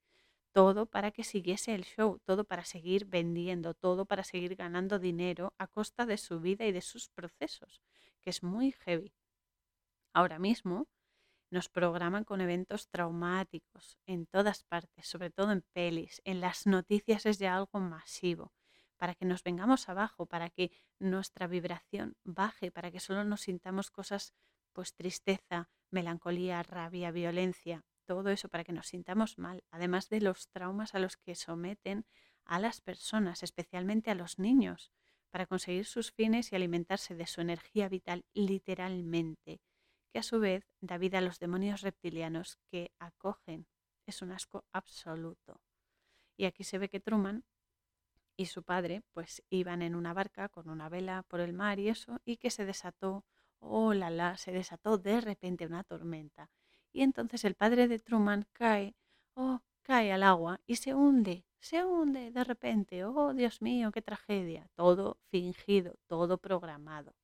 Todo 0.50 0.86
para 0.86 1.12
que 1.12 1.22
siguiese 1.22 1.76
el 1.76 1.84
show, 1.84 2.18
todo 2.24 2.42
para 2.42 2.64
seguir 2.64 3.04
vendiendo, 3.04 3.72
todo 3.72 4.04
para 4.04 4.24
seguir 4.24 4.56
ganando 4.56 4.98
dinero 4.98 5.54
a 5.58 5.68
costa 5.68 6.06
de 6.06 6.18
su 6.18 6.40
vida 6.40 6.66
y 6.66 6.72
de 6.72 6.80
sus 6.80 7.08
procesos, 7.08 7.82
que 8.20 8.30
es 8.30 8.42
muy 8.42 8.72
heavy. 8.72 9.12
Ahora 10.12 10.40
mismo, 10.40 10.88
nos 11.50 11.68
programan 11.68 12.24
con 12.24 12.40
eventos 12.40 12.88
traumáticos 12.88 13.98
en 14.06 14.26
todas 14.26 14.62
partes, 14.62 15.06
sobre 15.06 15.30
todo 15.30 15.52
en 15.52 15.62
pelis, 15.72 16.22
en 16.24 16.40
las 16.40 16.66
noticias 16.66 17.26
es 17.26 17.38
ya 17.38 17.56
algo 17.56 17.80
masivo, 17.80 18.52
para 18.96 19.14
que 19.14 19.24
nos 19.24 19.42
vengamos 19.42 19.88
abajo, 19.88 20.26
para 20.26 20.50
que 20.50 20.70
nuestra 20.98 21.46
vibración 21.46 22.16
baje, 22.24 22.70
para 22.70 22.90
que 22.90 23.00
solo 23.00 23.24
nos 23.24 23.42
sintamos 23.42 23.90
cosas 23.90 24.34
pues 24.72 24.94
tristeza, 24.94 25.68
melancolía, 25.90 26.62
rabia, 26.62 27.10
violencia, 27.10 27.84
todo 28.04 28.30
eso 28.30 28.48
para 28.48 28.64
que 28.64 28.72
nos 28.72 28.86
sintamos 28.86 29.38
mal, 29.38 29.64
además 29.70 30.08
de 30.08 30.20
los 30.20 30.48
traumas 30.48 30.94
a 30.94 31.00
los 31.00 31.16
que 31.16 31.34
someten 31.34 32.06
a 32.44 32.58
las 32.58 32.80
personas, 32.80 33.42
especialmente 33.42 34.10
a 34.10 34.14
los 34.14 34.38
niños, 34.38 34.92
para 35.30 35.46
conseguir 35.46 35.84
sus 35.84 36.12
fines 36.12 36.52
y 36.52 36.56
alimentarse 36.56 37.14
de 37.14 37.26
su 37.26 37.40
energía 37.40 37.88
vital 37.88 38.24
literalmente 38.32 39.60
que 40.10 40.18
a 40.18 40.22
su 40.22 40.40
vez 40.40 40.66
da 40.80 40.98
vida 40.98 41.18
a 41.18 41.22
los 41.22 41.38
demonios 41.38 41.80
reptilianos 41.82 42.58
que 42.70 42.92
acogen. 42.98 43.66
Es 44.06 44.22
un 44.22 44.32
asco 44.32 44.64
absoluto. 44.72 45.60
Y 46.36 46.44
aquí 46.44 46.64
se 46.64 46.78
ve 46.78 46.88
que 46.88 47.00
Truman 47.00 47.44
y 48.36 48.46
su 48.46 48.62
padre 48.62 49.02
pues 49.12 49.42
iban 49.50 49.82
en 49.82 49.94
una 49.94 50.14
barca 50.14 50.48
con 50.48 50.68
una 50.68 50.88
vela 50.88 51.22
por 51.24 51.40
el 51.40 51.52
mar 51.52 51.78
y 51.78 51.88
eso, 51.88 52.20
y 52.24 52.38
que 52.38 52.50
se 52.50 52.64
desató, 52.64 53.24
oh 53.58 53.92
la 53.92 54.10
la, 54.10 54.36
se 54.36 54.52
desató 54.52 54.98
de 54.98 55.20
repente 55.20 55.66
una 55.66 55.84
tormenta. 55.84 56.50
Y 56.92 57.02
entonces 57.02 57.44
el 57.44 57.54
padre 57.54 57.86
de 57.86 57.98
Truman 57.98 58.46
cae, 58.52 58.96
oh, 59.34 59.60
cae 59.82 60.12
al 60.12 60.22
agua 60.22 60.60
y 60.66 60.76
se 60.76 60.94
hunde, 60.94 61.44
se 61.58 61.84
hunde 61.84 62.30
de 62.30 62.44
repente, 62.44 63.04
oh 63.04 63.34
Dios 63.34 63.60
mío, 63.60 63.92
qué 63.92 64.02
tragedia, 64.02 64.66
todo 64.74 65.18
fingido, 65.30 65.96
todo 66.06 66.38
programado. 66.38 67.14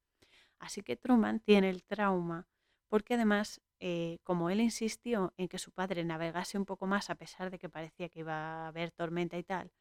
Así 0.58 0.82
que 0.82 0.96
Truman 0.96 1.40
tiene 1.40 1.70
el 1.70 1.82
trauma 1.84 2.46
porque 2.88 3.14
además, 3.14 3.60
eh, 3.80 4.18
como 4.24 4.50
él 4.50 4.60
insistió 4.60 5.32
en 5.36 5.48
que 5.48 5.58
su 5.58 5.72
padre 5.72 6.04
navegase 6.04 6.58
un 6.58 6.64
poco 6.64 6.86
más 6.86 7.10
a 7.10 7.16
pesar 7.16 7.50
de 7.50 7.58
que 7.58 7.68
parecía 7.68 8.08
que 8.08 8.20
iba 8.20 8.34
a 8.34 8.68
haber 8.68 8.90
tormenta 8.92 9.38
y 9.38 9.42
tal, 9.42 9.72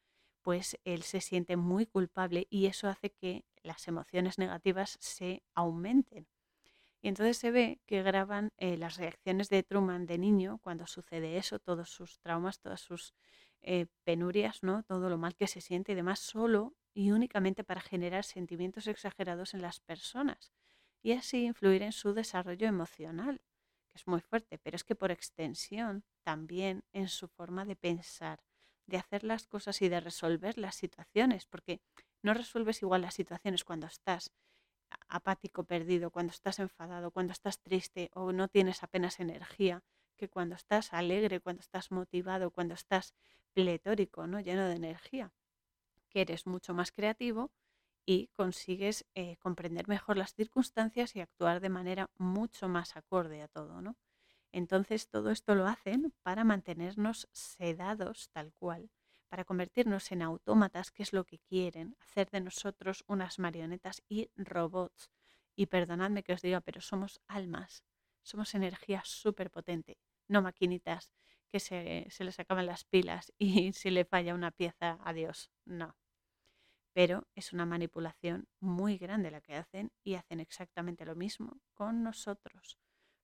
pues 0.41 0.78
él 0.84 1.03
se 1.03 1.22
siente 1.22 1.58
muy 1.58 1.86
culpable 1.86 2.47
y 2.49 2.68
eso 2.68 2.88
hace 2.88 3.12
que 3.12 3.45
las 3.64 3.88
emociones 3.88 4.38
negativas 4.38 4.97
se 5.01 5.43
aumenten. 5.56 6.28
Y 7.01 7.08
entonces 7.10 7.38
se 7.38 7.51
ve 7.51 7.80
que 7.86 8.01
graban 8.03 8.51
eh, 8.58 8.78
las 8.78 8.97
reacciones 8.97 9.49
de 9.49 9.64
Truman 9.64 10.06
de 10.08 10.18
niño 10.18 10.60
cuando 10.64 10.88
sucede 10.88 11.38
eso, 11.38 11.60
todos 11.60 11.89
sus 11.89 12.20
traumas, 12.20 12.60
todas 12.60 12.82
sus 12.82 13.14
eh, 13.62 13.88
penurias, 14.03 14.64
¿no? 14.64 14.84
todo 14.84 15.10
lo 15.10 15.18
mal 15.18 15.36
que 15.36 15.47
se 15.47 15.62
siente 15.62 15.91
y 15.91 15.95
demás, 15.95 16.20
solo 16.20 16.74
y 16.93 17.12
únicamente 17.12 17.64
para 17.64 17.82
generar 17.82 18.24
sentimientos 18.24 18.88
exagerados 18.88 19.53
en 19.53 19.62
las 19.62 19.80
personas 19.80 20.53
y 21.06 21.12
así 21.12 21.45
influir 21.45 21.84
en 21.84 21.91
su 21.91 22.16
desarrollo 22.16 22.68
emocional, 22.68 23.39
que 23.91 23.99
es 23.99 24.08
muy 24.08 24.22
fuerte, 24.22 24.58
pero 24.58 24.76
es 24.76 24.84
que 24.84 24.95
por 24.95 25.12
extensión 25.12 26.03
también 26.24 26.84
en 26.93 27.10
su 27.10 27.28
forma 27.28 27.64
de 27.64 27.76
pensar, 27.76 28.41
de 28.88 28.97
hacer 28.97 29.24
las 29.24 29.45
cosas 29.45 29.84
y 29.84 29.88
de 29.88 29.99
resolver 29.99 30.58
las 30.58 30.74
situaciones, 30.74 31.45
porque 31.45 31.80
no 32.24 32.34
resuelves 32.34 32.82
igual 32.82 33.03
las 33.03 33.14
situaciones 33.14 33.64
cuando 33.64 33.86
estás 33.86 34.32
apático, 35.08 35.64
perdido, 35.64 36.10
cuando 36.10 36.32
estás 36.32 36.58
enfadado, 36.58 37.12
cuando 37.12 37.34
estás 37.34 37.60
triste 37.60 38.10
o 38.16 38.32
no 38.32 38.47
tienes 38.47 38.82
apenas 38.82 39.20
energía, 39.20 39.84
que 40.18 40.28
cuando 40.28 40.56
estás 40.56 40.91
alegre, 40.91 41.39
cuando 41.39 41.60
estás 41.60 41.91
motivado, 41.91 42.49
cuando 42.49 42.74
estás 42.74 43.14
pletórico, 43.53 44.26
¿no? 44.26 44.39
lleno 44.39 44.68
de 44.68 44.74
energía, 44.74 45.32
que 46.10 46.22
eres 46.22 46.47
mucho 46.47 46.74
más 46.74 46.91
creativo 46.91 47.51
y 48.06 48.28
consigues 48.28 49.06
eh, 49.16 49.38
comprender 49.38 49.88
mejor 49.88 50.18
las 50.18 50.34
circunstancias 50.34 51.16
y 51.16 51.22
actuar 51.22 51.60
de 51.60 51.70
manera 51.70 52.10
mucho 52.18 52.68
más 52.68 52.95
acorde 52.95 53.41
a 53.41 53.47
todo, 53.47 53.82
¿no? 53.82 53.97
Entonces 54.51 55.10
todo 55.10 55.32
esto 55.32 55.56
lo 55.56 55.68
hacen 55.68 56.14
para 56.24 56.43
mantenernos 56.43 57.28
sedados 57.32 58.30
tal 58.32 58.53
cual, 58.53 58.91
para 59.28 59.43
convertirnos 59.43 60.12
en 60.12 60.22
autómatas, 60.22 60.91
que 60.91 61.03
es 61.03 61.14
lo 61.14 61.26
que 61.26 61.39
quieren, 61.39 61.97
hacer 61.99 62.30
de 62.30 62.41
nosotros 62.41 63.03
unas 63.08 63.39
marionetas 63.39 64.03
y 64.08 64.30
robots. 64.36 65.12
Y 65.56 65.66
perdonadme 65.66 66.24
que 66.24 66.34
os 66.34 66.41
diga, 66.41 66.62
pero 66.62 66.82
somos 66.82 67.20
almas, 67.28 67.84
somos 68.22 68.53
energía 68.56 69.01
súper 69.03 69.51
potente, 69.51 69.97
no 70.28 70.41
maquinitas 70.41 71.12
que 71.49 71.60
se, 71.60 72.08
se 72.10 72.24
les 72.24 72.39
acaban 72.39 72.66
las 72.66 72.86
pilas 72.86 73.34
y 73.38 73.74
si 73.74 73.89
le 73.89 74.06
falla 74.06 74.36
una 74.36 74.51
pieza, 74.51 74.99
adiós, 75.03 75.51
no 75.66 75.97
pero 76.96 77.28
es 77.36 77.52
una 77.52 77.66
manipulación 77.66 78.48
muy 78.62 78.98
grande 78.98 79.30
la 79.30 79.41
que 79.41 79.56
hacen 79.56 79.91
y 80.02 80.14
hacen 80.14 80.39
exactamente 80.39 81.04
lo 81.04 81.14
mismo 81.14 81.60
con 81.74 82.04
nosotros. 82.04 82.80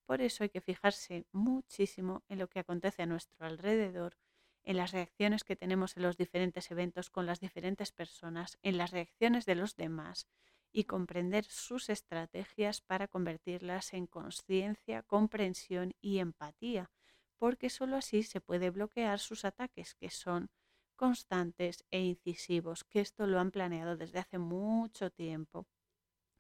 Por 0.06 0.20
eso 0.20 0.44
hay 0.44 0.50
que 0.50 0.60
fijarse 0.60 1.26
muchísimo 1.32 2.22
en 2.28 2.40
lo 2.40 2.50
que 2.50 2.60
acontece 2.60 3.02
a 3.02 3.06
nuestro 3.06 3.46
alrededor, 3.46 4.18
en 4.66 4.76
las 4.76 4.92
reacciones 4.92 5.46
que 5.46 5.56
tenemos 5.56 5.96
en 5.96 6.04
los 6.04 6.18
diferentes 6.18 6.70
eventos 6.70 7.10
con 7.10 7.26
las 7.26 7.40
diferentes 7.40 7.94
personas, 7.94 8.58
en 8.62 8.78
las 8.78 8.92
reacciones 8.92 9.46
de 9.46 9.56
los 9.56 9.78
demás 9.78 10.28
y 10.74 10.84
comprender 10.84 11.46
sus 11.46 11.90
estrategias 11.90 12.82
para 12.82 13.08
convertirlas 13.08 13.94
en 13.94 14.06
conciencia, 14.06 15.02
comprensión 15.04 15.94
y 16.02 16.20
empatía, 16.20 16.92
porque 17.38 17.70
sólo 17.70 17.96
así 17.96 18.24
se 18.24 18.42
puede 18.42 18.70
bloquear 18.70 19.18
sus 19.20 19.46
ataques, 19.46 19.96
que 19.96 20.10
son 20.10 20.50
constantes 21.04 21.76
e 21.97 21.99
incisivos, 22.14 22.84
que 22.84 22.99
esto 23.08 23.22
lo 23.28 23.39
han 23.39 23.52
planeado 23.56 23.93
desde 23.97 24.20
hace 24.20 24.38
mucho 24.38 25.06
tiempo. 25.12 25.58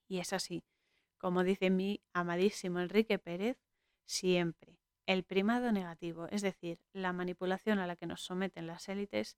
Y 0.07 0.19
es 0.19 0.33
así, 0.33 0.63
como 1.17 1.43
dice 1.43 1.69
mi 1.69 2.01
amadísimo 2.13 2.79
Enrique 2.79 3.17
Pérez, 3.19 3.57
siempre 4.05 4.79
el 5.07 5.23
primado 5.23 5.71
negativo, 5.71 6.27
es 6.29 6.41
decir, 6.43 6.79
la 6.93 7.11
manipulación 7.13 7.79
a 7.79 7.87
la 7.87 7.95
que 7.97 8.05
nos 8.07 8.21
someten 8.21 8.67
las 8.67 8.87
élites, 8.89 9.37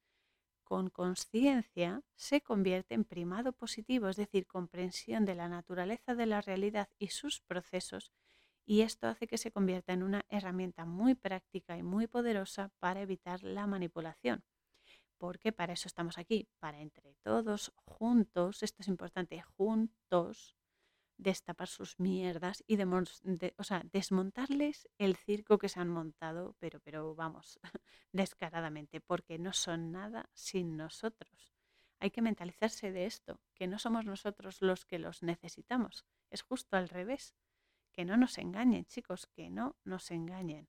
con 0.63 0.89
conciencia 0.89 2.03
se 2.15 2.41
convierte 2.41 2.93
en 2.95 3.05
primado 3.05 3.53
positivo, 3.53 4.09
es 4.09 4.17
decir, 4.17 4.47
comprensión 4.47 5.26
de 5.26 5.36
la 5.36 5.49
naturaleza 5.49 6.15
de 6.15 6.26
la 6.28 6.41
realidad 6.41 6.89
y 6.99 7.07
sus 7.09 7.41
procesos, 7.41 8.11
y 8.65 8.82
esto 8.82 9.07
hace 9.07 9.28
que 9.28 9.38
se 9.38 9.51
convierta 9.51 9.93
en 9.93 10.03
una 10.03 10.26
herramienta 10.30 10.86
muy 10.86 11.15
práctica 11.15 11.78
y 11.78 11.84
muy 11.84 12.07
poderosa 12.07 12.71
para 12.80 13.01
evitar 13.01 13.43
la 13.43 13.67
manipulación. 13.67 14.43
Porque 15.24 15.53
para 15.53 15.71
eso 15.71 15.88
estamos 15.88 16.17
aquí, 16.17 16.49
para 16.59 16.82
entre 16.82 17.15
todos, 17.24 17.71
juntos, 17.86 18.61
esto 18.61 18.82
es 18.82 18.89
importante, 18.89 19.41
juntos, 19.41 20.57
destapar 21.15 21.69
sus 21.69 21.97
mierdas 21.97 22.61
y 22.67 22.78
o 22.84 23.63
sea, 23.63 23.84
desmontarles 23.89 24.89
el 24.97 25.15
circo 25.15 25.59
que 25.59 25.69
se 25.69 25.80
han 25.80 25.88
montado, 25.88 26.57
pero, 26.59 26.82
pero 26.82 27.15
vamos, 27.15 27.57
descaradamente, 28.11 28.99
porque 28.99 29.39
no 29.39 29.53
son 29.53 29.93
nada 29.93 30.30
sin 30.34 30.76
nosotros. 30.76 31.53
Hay 31.99 32.11
que 32.11 32.21
mentalizarse 32.21 32.91
de 32.91 33.05
esto, 33.05 33.39
que 33.53 33.67
no 33.67 33.80
somos 33.80 34.03
nosotros 34.03 34.61
los 34.61 34.84
que 34.84 34.99
los 34.99 35.24
necesitamos, 35.24 36.03
es 36.32 36.41
justo 36.41 36.76
al 36.76 36.89
revés. 36.89 37.34
Que 37.93 38.03
no 38.03 38.17
nos 38.17 38.38
engañen, 38.39 38.84
chicos, 38.88 39.28
que 39.28 39.49
no 39.49 39.78
nos 39.86 40.11
engañen. 40.11 40.67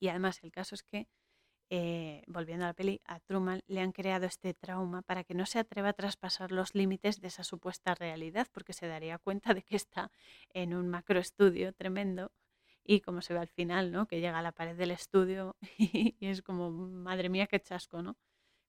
Y 0.00 0.08
además 0.08 0.42
el 0.42 0.50
caso 0.50 0.74
es 0.74 0.82
que 0.82 1.08
eh, 1.70 2.22
volviendo 2.26 2.64
a 2.64 2.68
la 2.68 2.74
peli, 2.74 3.00
a 3.04 3.20
Truman 3.20 3.60
le 3.66 3.80
han 3.80 3.92
creado 3.92 4.26
este 4.26 4.54
trauma 4.54 5.02
para 5.02 5.24
que 5.24 5.34
no 5.34 5.46
se 5.46 5.58
atreva 5.58 5.90
a 5.90 5.92
traspasar 5.94 6.52
los 6.52 6.74
límites 6.74 7.20
de 7.20 7.28
esa 7.28 7.44
supuesta 7.44 7.94
realidad, 7.94 8.46
porque 8.52 8.72
se 8.72 8.86
daría 8.86 9.18
cuenta 9.18 9.54
de 9.54 9.62
que 9.62 9.76
está 9.76 10.10
en 10.50 10.74
un 10.74 10.88
macroestudio 10.88 11.72
tremendo 11.72 12.32
y 12.84 13.00
como 13.00 13.22
se 13.22 13.34
ve 13.34 13.40
al 13.40 13.48
final, 13.48 13.92
¿no? 13.92 14.06
Que 14.06 14.20
llega 14.20 14.38
a 14.38 14.42
la 14.42 14.52
pared 14.52 14.76
del 14.76 14.90
estudio 14.90 15.56
y, 15.78 16.16
y 16.20 16.26
es 16.28 16.42
como, 16.42 16.70
madre 16.70 17.28
mía, 17.30 17.46
qué 17.46 17.60
chasco, 17.60 18.02
¿no? 18.02 18.16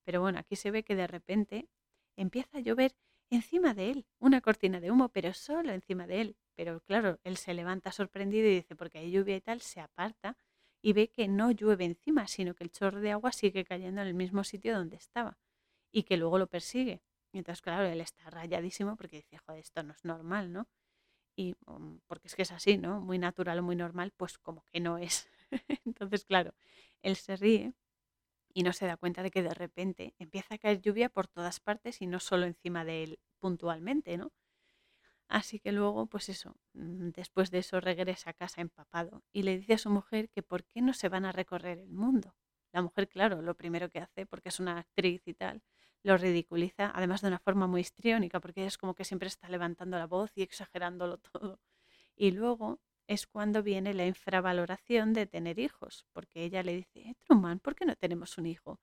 Pero 0.06 0.22
bueno, 0.22 0.40
aquí 0.40 0.56
se 0.56 0.72
ve 0.72 0.84
que 0.84 0.96
de 0.96 1.08
repente 1.08 1.70
empieza 2.18 2.58
a 2.58 2.62
llover 2.62 2.96
encima 3.30 3.74
de 3.74 3.92
él, 3.92 4.06
una 4.20 4.42
cortina 4.42 4.80
de 4.80 4.92
humo, 4.92 5.10
pero 5.10 5.34
solo 5.34 5.74
encima 5.74 6.08
de 6.08 6.22
él. 6.22 6.38
Pero 6.56 6.82
claro, 6.82 7.20
él 7.24 7.38
se 7.38 7.54
levanta 7.54 7.92
sorprendido 7.92 8.48
y 8.48 8.56
dice, 8.56 8.76
porque 8.76 9.00
hay 9.00 9.12
lluvia 9.12 9.36
y 9.36 9.42
tal, 9.42 9.62
se 9.62 9.82
aparta 9.82 10.38
y 10.86 10.94
ve 10.94 11.08
que 11.10 11.28
no 11.28 11.50
llueve 11.50 11.84
encima, 11.86 12.28
sino 12.28 12.54
que 12.54 12.64
el 12.64 12.70
chorro 12.72 13.00
de 13.02 13.12
agua 13.12 13.32
sigue 13.32 13.66
cayendo 13.66 14.02
en 14.02 14.08
el 14.08 14.14
mismo 14.14 14.44
sitio 14.44 14.76
donde 14.78 14.98
estaba 14.98 15.40
y 15.92 16.04
que 16.04 16.16
luego 16.16 16.38
lo 16.38 16.46
persigue. 16.46 17.02
Y 17.32 17.40
entonces, 17.40 17.64
claro, 17.64 17.86
él 17.88 18.02
está 18.02 18.30
rayadísimo 18.30 18.96
porque 18.96 19.18
dice, 19.18 19.40
joder, 19.40 19.62
esto 19.62 19.82
no 19.82 19.94
es 19.94 20.06
normal, 20.06 20.54
¿no? 20.54 20.68
Y 21.36 21.56
mm, 21.66 22.02
porque 22.08 22.28
es 22.28 22.36
que 22.36 22.44
es 22.44 22.52
así, 22.52 22.78
¿no? 22.78 23.02
Muy 23.02 23.18
natural 23.18 23.58
o 23.60 23.64
muy 23.64 23.76
normal, 23.76 24.14
pues 24.16 24.38
como 24.38 24.64
que 24.72 24.80
no 24.80 25.00
es. 25.00 25.28
entonces, 25.86 26.24
claro, 26.26 26.54
él 27.02 27.16
se 27.16 27.36
ríe 27.36 27.74
y 28.54 28.64
no 28.64 28.74
se 28.74 28.86
da 28.86 28.98
cuenta 28.98 29.24
de 29.24 29.32
que 29.32 29.44
de 29.44 29.54
repente 29.56 30.16
empieza 30.20 30.56
a 30.56 30.60
caer 30.60 30.82
lluvia 30.82 31.10
por 31.10 31.28
todas 31.28 31.60
partes 31.60 32.02
y 32.02 32.08
no 32.08 32.20
solo 32.20 32.46
encima 32.46 32.86
de 32.86 33.04
él 33.04 33.20
puntualmente, 33.40 34.18
¿no? 34.18 34.32
Así 35.30 35.60
que 35.60 35.72
luego, 35.72 36.06
pues 36.08 36.30
eso, 36.30 36.56
mm, 36.74 37.10
después 37.10 37.52
de 37.52 37.60
eso 37.60 37.80
regresa 37.80 38.30
a 38.32 38.34
casa 38.34 38.62
empapado 38.62 39.24
y 39.34 39.44
le 39.44 39.58
dice 39.58 39.74
a 39.74 39.78
su 39.78 39.90
mujer 39.90 40.30
que 40.30 40.44
por 40.44 40.64
qué 40.66 40.82
no 40.82 40.94
se 40.94 41.10
van 41.10 41.26
a 41.26 41.32
recorrer 41.32 41.80
el 41.80 41.90
mundo. 41.92 42.36
La 42.74 42.82
mujer, 42.82 43.08
claro, 43.10 43.42
lo 43.42 43.56
primero 43.56 43.90
que 43.90 44.00
hace, 44.00 44.26
porque 44.26 44.50
es 44.50 44.60
una 44.60 44.78
actriz 44.80 45.22
y 45.28 45.34
tal, 45.34 45.64
lo 46.04 46.18
ridiculiza, 46.18 46.92
además 46.94 47.22
de 47.22 47.30
una 47.30 47.40
forma 47.40 47.68
muy 47.68 47.82
histriónica, 47.82 48.40
porque 48.40 48.66
es 48.66 48.78
como 48.78 48.94
que 48.96 49.06
siempre 49.06 49.28
está 49.28 49.50
levantando 49.50 49.98
la 49.98 50.08
voz 50.08 50.32
y 50.36 50.44
exagerándolo 50.44 51.18
todo. 51.32 51.60
Y 52.16 52.32
luego 52.32 52.80
es 53.08 53.28
cuando 53.28 53.64
viene 53.64 53.94
la 53.94 54.06
infravaloración 54.08 55.14
de 55.14 55.28
tener 55.28 55.60
hijos, 55.60 56.06
porque 56.14 56.44
ella 56.46 56.64
le 56.64 56.76
dice, 56.76 57.00
eh, 57.02 57.16
Truman, 57.24 57.60
¿por 57.60 57.76
qué 57.76 57.86
no 57.86 57.96
tenemos 57.96 58.38
un 58.38 58.48
hijo? 58.48 58.80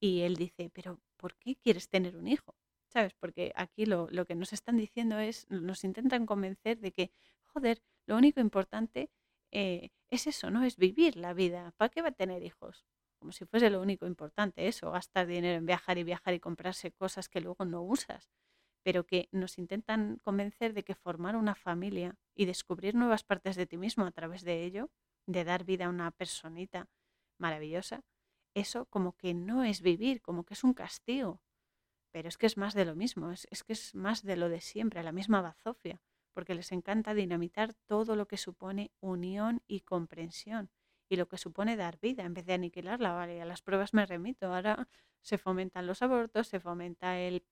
Y 0.00 0.22
él 0.22 0.36
dice, 0.36 0.70
pero 0.70 1.00
¿por 1.16 1.36
qué 1.36 1.56
quieres 1.56 1.88
tener 1.88 2.16
un 2.16 2.28
hijo? 2.28 2.56
¿Sabes? 2.92 3.14
Porque 3.14 3.52
aquí 3.56 3.86
lo, 3.86 4.08
que 4.26 4.34
nos 4.34 4.52
están 4.52 4.76
diciendo 4.76 5.18
es, 5.18 5.46
nos 5.50 5.84
intentan 5.84 6.26
convencer 6.26 6.78
de 6.78 6.92
que, 6.92 7.10
joder, 7.44 7.82
lo 8.06 8.16
único 8.16 8.40
importante 8.40 9.10
eh, 9.50 9.90
es 10.10 10.26
eso, 10.26 10.50
¿no? 10.50 10.62
Es 10.62 10.76
vivir 10.76 11.16
la 11.16 11.32
vida. 11.32 11.72
¿Para 11.78 11.88
qué 11.88 12.02
va 12.02 12.08
a 12.08 12.12
tener 12.12 12.42
hijos? 12.42 12.86
Como 13.18 13.32
si 13.32 13.46
fuese 13.46 13.70
lo 13.70 13.80
único 13.80 14.06
importante 14.06 14.68
eso, 14.68 14.90
gastar 14.90 15.26
dinero 15.26 15.58
en 15.58 15.66
viajar 15.66 15.96
y 15.96 16.04
viajar 16.04 16.34
y 16.34 16.40
comprarse 16.40 16.92
cosas 16.92 17.28
que 17.28 17.40
luego 17.40 17.64
no 17.64 17.82
usas. 17.82 18.30
Pero 18.82 19.06
que 19.06 19.28
nos 19.32 19.58
intentan 19.58 20.18
convencer 20.22 20.74
de 20.74 20.82
que 20.82 20.94
formar 20.94 21.36
una 21.36 21.54
familia 21.54 22.16
y 22.34 22.44
descubrir 22.44 22.94
nuevas 22.94 23.24
partes 23.24 23.56
de 23.56 23.66
ti 23.66 23.78
mismo 23.78 24.04
a 24.04 24.10
través 24.10 24.42
de 24.42 24.64
ello, 24.64 24.90
de 25.26 25.44
dar 25.44 25.64
vida 25.64 25.86
a 25.86 25.88
una 25.88 26.10
personita 26.10 26.88
maravillosa, 27.38 28.02
eso 28.54 28.86
como 28.86 29.12
que 29.16 29.34
no 29.34 29.64
es 29.64 29.80
vivir, 29.80 30.20
como 30.20 30.44
que 30.44 30.54
es 30.54 30.64
un 30.64 30.74
castigo, 30.74 31.40
pero 32.12 32.28
es 32.28 32.38
que 32.38 32.46
es 32.46 32.56
más 32.56 32.74
de 32.74 32.84
lo 32.84 32.94
mismo, 32.96 33.30
es, 33.32 33.46
que 33.64 33.72
es 33.74 33.94
más 33.94 34.22
de 34.22 34.36
lo 34.36 34.48
de 34.48 34.60
siempre, 34.60 35.02
la 35.02 35.12
misma 35.12 35.40
bazofia, 35.42 36.00
porque 36.34 36.54
les 36.54 36.72
encanta 36.72 37.14
dinamitar 37.14 37.74
todo 37.86 38.16
lo 38.16 38.26
que 38.28 38.36
supone 38.38 38.92
unión 39.00 39.62
y 39.66 39.80
comprensión 39.80 40.70
y 41.08 41.16
lo 41.16 41.28
que 41.28 41.38
supone 41.38 41.76
dar 41.76 41.98
vida 42.00 42.24
en 42.24 42.34
vez 42.34 42.46
de 42.46 42.54
aniquilarla. 42.54 43.12
Vale, 43.12 43.42
a 43.42 43.44
las 43.44 43.62
pruebas 43.62 43.92
me 43.94 44.06
remito. 44.06 44.54
Ahora 44.54 44.88
se 45.20 45.38
fomentan 45.38 45.86
los 45.86 46.02
abortos, 46.02 46.48
se 46.48 46.60
fomenta 46.60 47.18
el, 47.20 47.44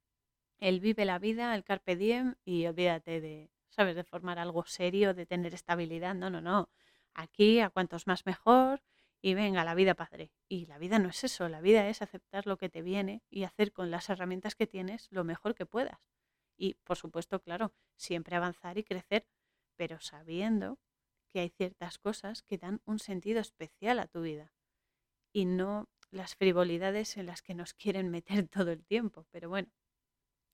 el 0.59 0.81
vive 0.81 1.05
la 1.05 1.19
vida, 1.19 1.55
el 1.55 1.65
carpe 1.65 1.97
diem 1.97 2.37
y 2.45 2.67
olvídate 2.67 3.21
de, 3.21 3.51
¿sabes?, 3.71 3.97
de 3.97 4.05
formar 4.05 4.39
algo 4.39 4.65
serio, 4.67 5.15
de 5.15 5.27
tener 5.27 5.55
estabilidad. 5.55 6.15
No, 6.15 6.31
no, 6.31 6.41
no. 6.41 6.71
Aquí 7.15 7.61
a 7.61 7.71
cuantos 7.71 8.07
más 8.07 8.27
mejor, 8.27 8.83
y 9.23 9.35
venga, 9.35 9.65
la 9.65 9.75
vida 9.75 9.95
padre. 9.95 10.33
Y 10.49 10.67
la 10.67 10.79
vida 10.79 10.99
no 10.99 11.09
es 11.09 11.25
eso, 11.25 11.49
la 11.49 11.61
vida 11.61 11.89
es 11.89 12.03
aceptar 12.03 12.47
lo 12.47 12.57
que 12.57 12.69
te 12.69 12.83
viene 12.83 13.23
y 13.31 13.45
hacer 13.45 13.73
con 13.73 13.91
las 13.91 14.09
herramientas 14.09 14.55
que 14.55 14.67
tienes 14.67 15.09
lo 15.11 15.25
mejor 15.25 15.55
que 15.55 15.67
puedas. 15.67 16.01
Y 16.57 16.75
por 16.85 16.97
supuesto, 16.97 17.41
claro, 17.41 17.73
siempre 17.97 18.37
avanzar 18.37 18.79
y 18.79 18.85
crecer, 18.85 19.27
pero 19.77 20.01
sabiendo 20.01 20.79
que 21.33 21.41
hay 21.41 21.51
ciertas 21.51 21.99
cosas 21.99 22.43
que 22.43 22.59
dan 22.59 22.81
un 22.85 22.99
sentido 22.99 23.41
especial 23.41 23.99
a 23.99 24.07
tu 24.07 24.23
vida 24.23 24.53
y 25.33 25.45
no 25.45 25.89
las 26.11 26.35
frivolidades 26.35 27.17
en 27.17 27.27
las 27.27 27.43
que 27.43 27.55
nos 27.55 27.75
quieren 27.75 28.11
meter 28.11 28.49
todo 28.49 28.73
el 28.73 28.85
tiempo. 28.85 29.27
Pero 29.31 29.49
bueno, 29.49 29.71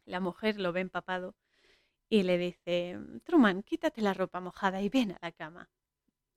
la 0.04 0.20
mujer 0.20 0.60
lo 0.60 0.72
ve 0.72 0.80
empapado 0.80 1.34
y 2.08 2.22
le 2.22 2.38
dice, 2.38 2.98
Truman, 3.24 3.62
quítate 3.62 4.00
la 4.00 4.14
ropa 4.14 4.40
mojada 4.40 4.80
y 4.82 4.88
ven 4.88 5.12
a 5.12 5.18
la 5.20 5.32
cama. 5.32 5.70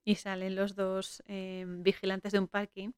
Y 0.04 0.16
salen 0.16 0.56
los 0.56 0.74
dos 0.74 1.22
em, 1.26 1.82
vigilantes 1.82 2.32
de 2.32 2.38
un 2.38 2.48
parking 2.48 2.92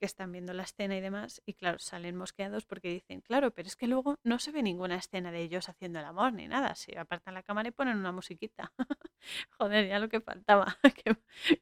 que 0.00 0.06
están 0.06 0.32
viendo 0.32 0.54
la 0.54 0.62
escena 0.64 0.96
y 0.96 1.00
demás, 1.02 1.42
y 1.46 1.54
claro, 1.54 1.78
salen 1.78 2.16
mosqueados 2.16 2.64
porque 2.66 2.88
dicen, 2.90 3.20
claro, 3.20 3.52
pero 3.52 3.68
es 3.68 3.76
que 3.76 3.86
luego 3.86 4.16
no 4.24 4.38
se 4.38 4.50
ve 4.50 4.62
ninguna 4.62 4.96
escena 4.96 5.30
de 5.30 5.42
ellos 5.42 5.68
haciendo 5.68 5.98
el 6.00 6.06
amor 6.06 6.32
ni 6.32 6.48
nada, 6.48 6.74
se 6.74 6.98
apartan 6.98 7.34
la 7.34 7.42
cámara 7.42 7.68
y 7.68 7.72
ponen 7.72 7.98
una 7.98 8.10
musiquita. 8.12 8.72
Joder, 9.58 9.88
ya 9.88 9.98
lo 9.98 10.08
que 10.08 10.20
faltaba, 10.22 10.78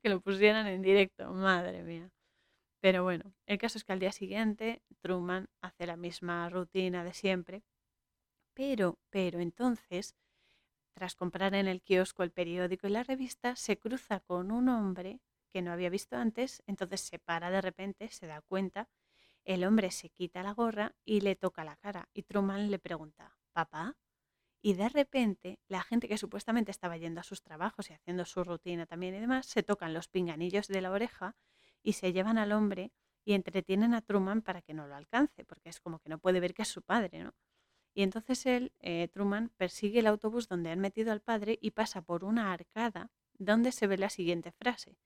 que 0.03 0.09
lo 0.09 0.21
pusieran 0.21 0.67
en 0.69 0.83
directo, 0.83 1.33
madre 1.33 1.83
mía. 1.83 2.11
Pero 2.81 3.03
bueno, 3.05 3.35
el 3.47 3.59
caso 3.59 3.79
es 3.79 3.85
que 3.85 3.93
al 3.93 4.01
día 4.01 4.13
siguiente 4.13 4.83
Truman 5.01 5.49
hace 5.63 5.87
la 5.87 5.97
misma 5.97 6.49
rutina 6.51 7.05
de 7.05 7.15
siempre, 7.15 7.63
pero, 8.55 8.99
pero 9.11 9.41
entonces 9.41 10.15
tras 10.99 11.15
comprar 11.15 11.55
en 11.55 11.69
el 11.69 11.81
kiosco 11.81 12.25
el 12.25 12.33
periódico 12.33 12.89
y 12.89 12.91
la 12.91 13.05
revista, 13.05 13.55
se 13.55 13.79
cruza 13.79 14.19
con 14.19 14.51
un 14.51 14.69
hombre 14.69 15.21
que 15.53 15.63
no 15.63 15.71
había 15.71 15.91
visto 15.91 16.17
antes, 16.17 16.61
entonces 16.67 17.03
se 17.03 17.21
para 17.21 17.53
de 17.53 17.61
repente, 17.61 18.09
se 18.09 18.27
da 18.27 18.41
cuenta, 18.41 18.89
el 19.45 19.63
hombre 19.63 19.93
se 19.93 20.11
quita 20.11 20.43
la 20.43 20.55
gorra 20.55 20.97
y 21.05 21.21
le 21.21 21.37
toca 21.37 21.63
la 21.63 21.77
cara 21.77 22.09
y 22.15 22.25
Truman 22.25 22.73
le 22.73 22.81
pregunta, 22.81 23.39
¿papá? 23.53 23.97
Y 24.61 24.75
de 24.75 24.89
repente 24.89 25.61
la 25.69 25.85
gente 25.85 26.09
que 26.09 26.19
supuestamente 26.19 26.73
estaba 26.73 26.97
yendo 26.97 27.21
a 27.21 27.25
sus 27.25 27.43
trabajos 27.43 27.91
y 27.91 27.93
haciendo 27.93 28.25
su 28.25 28.43
rutina 28.43 28.85
también 28.85 29.15
y 29.15 29.21
demás, 29.21 29.47
se 29.47 29.63
tocan 29.63 29.95
los 29.95 30.09
pinganillos 30.09 30.67
de 30.67 30.81
la 30.83 30.91
oreja 30.91 31.37
y 31.81 31.93
se 31.93 32.13
llevan 32.13 32.39
al 32.39 32.51
hombre 32.51 32.91
y 33.25 33.35
entretienen 33.35 33.95
a 33.95 34.01
Truman 34.03 34.43
para 34.43 34.63
que 34.63 34.75
no 34.75 34.89
lo 34.89 34.97
alcance, 34.97 35.45
porque 35.45 35.69
es 35.69 35.79
como 35.79 36.01
que 36.01 36.09
no 36.09 36.19
puede 36.19 36.41
ver 36.41 36.55
que 36.55 36.63
es 36.63 36.69
su 36.69 36.83
padre, 36.83 37.23
¿no? 37.23 37.35
Y 37.99 38.05
entonces 38.05 38.47
él, 38.47 38.71
eh, 38.79 39.09
Truman, 39.09 39.49
persigue 39.57 39.99
el 39.99 40.07
autobús 40.07 40.47
donde 40.47 40.71
han 40.71 40.79
metido 40.79 41.11
al 41.11 41.21
padre 41.21 41.59
y 41.61 41.73
pasa 41.73 42.01
por 42.01 42.23
una 42.23 42.53
arcada 42.53 43.11
donde 43.41 43.73
se 43.73 43.89
ve 43.89 43.99
la 43.99 44.09
siguiente 44.09 44.53
frase. 44.53 44.97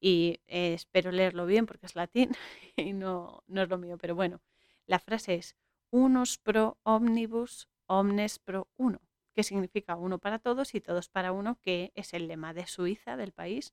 y 0.00 0.40
eh, 0.46 0.74
espero 0.74 1.12
leerlo 1.12 1.46
bien 1.46 1.64
porque 1.64 1.86
es 1.86 1.94
latín 1.94 2.32
y 2.76 2.92
no, 2.92 3.42
no 3.46 3.62
es 3.62 3.70
lo 3.70 3.78
mío, 3.78 3.96
pero 3.96 4.14
bueno, 4.14 4.42
la 4.86 4.98
frase 4.98 5.36
es 5.36 5.56
unus 5.90 6.36
pro 6.36 6.78
omnibus, 6.82 7.70
omnes 7.86 8.38
pro 8.38 8.68
uno, 8.76 9.00
que 9.34 9.42
significa 9.42 9.96
uno 9.96 10.18
para 10.18 10.38
todos 10.38 10.74
y 10.74 10.82
todos 10.82 11.08
para 11.08 11.32
uno, 11.32 11.58
que 11.62 11.90
es 11.94 12.12
el 12.12 12.28
lema 12.28 12.52
de 12.52 12.66
Suiza, 12.66 13.16
del 13.16 13.32
país, 13.32 13.72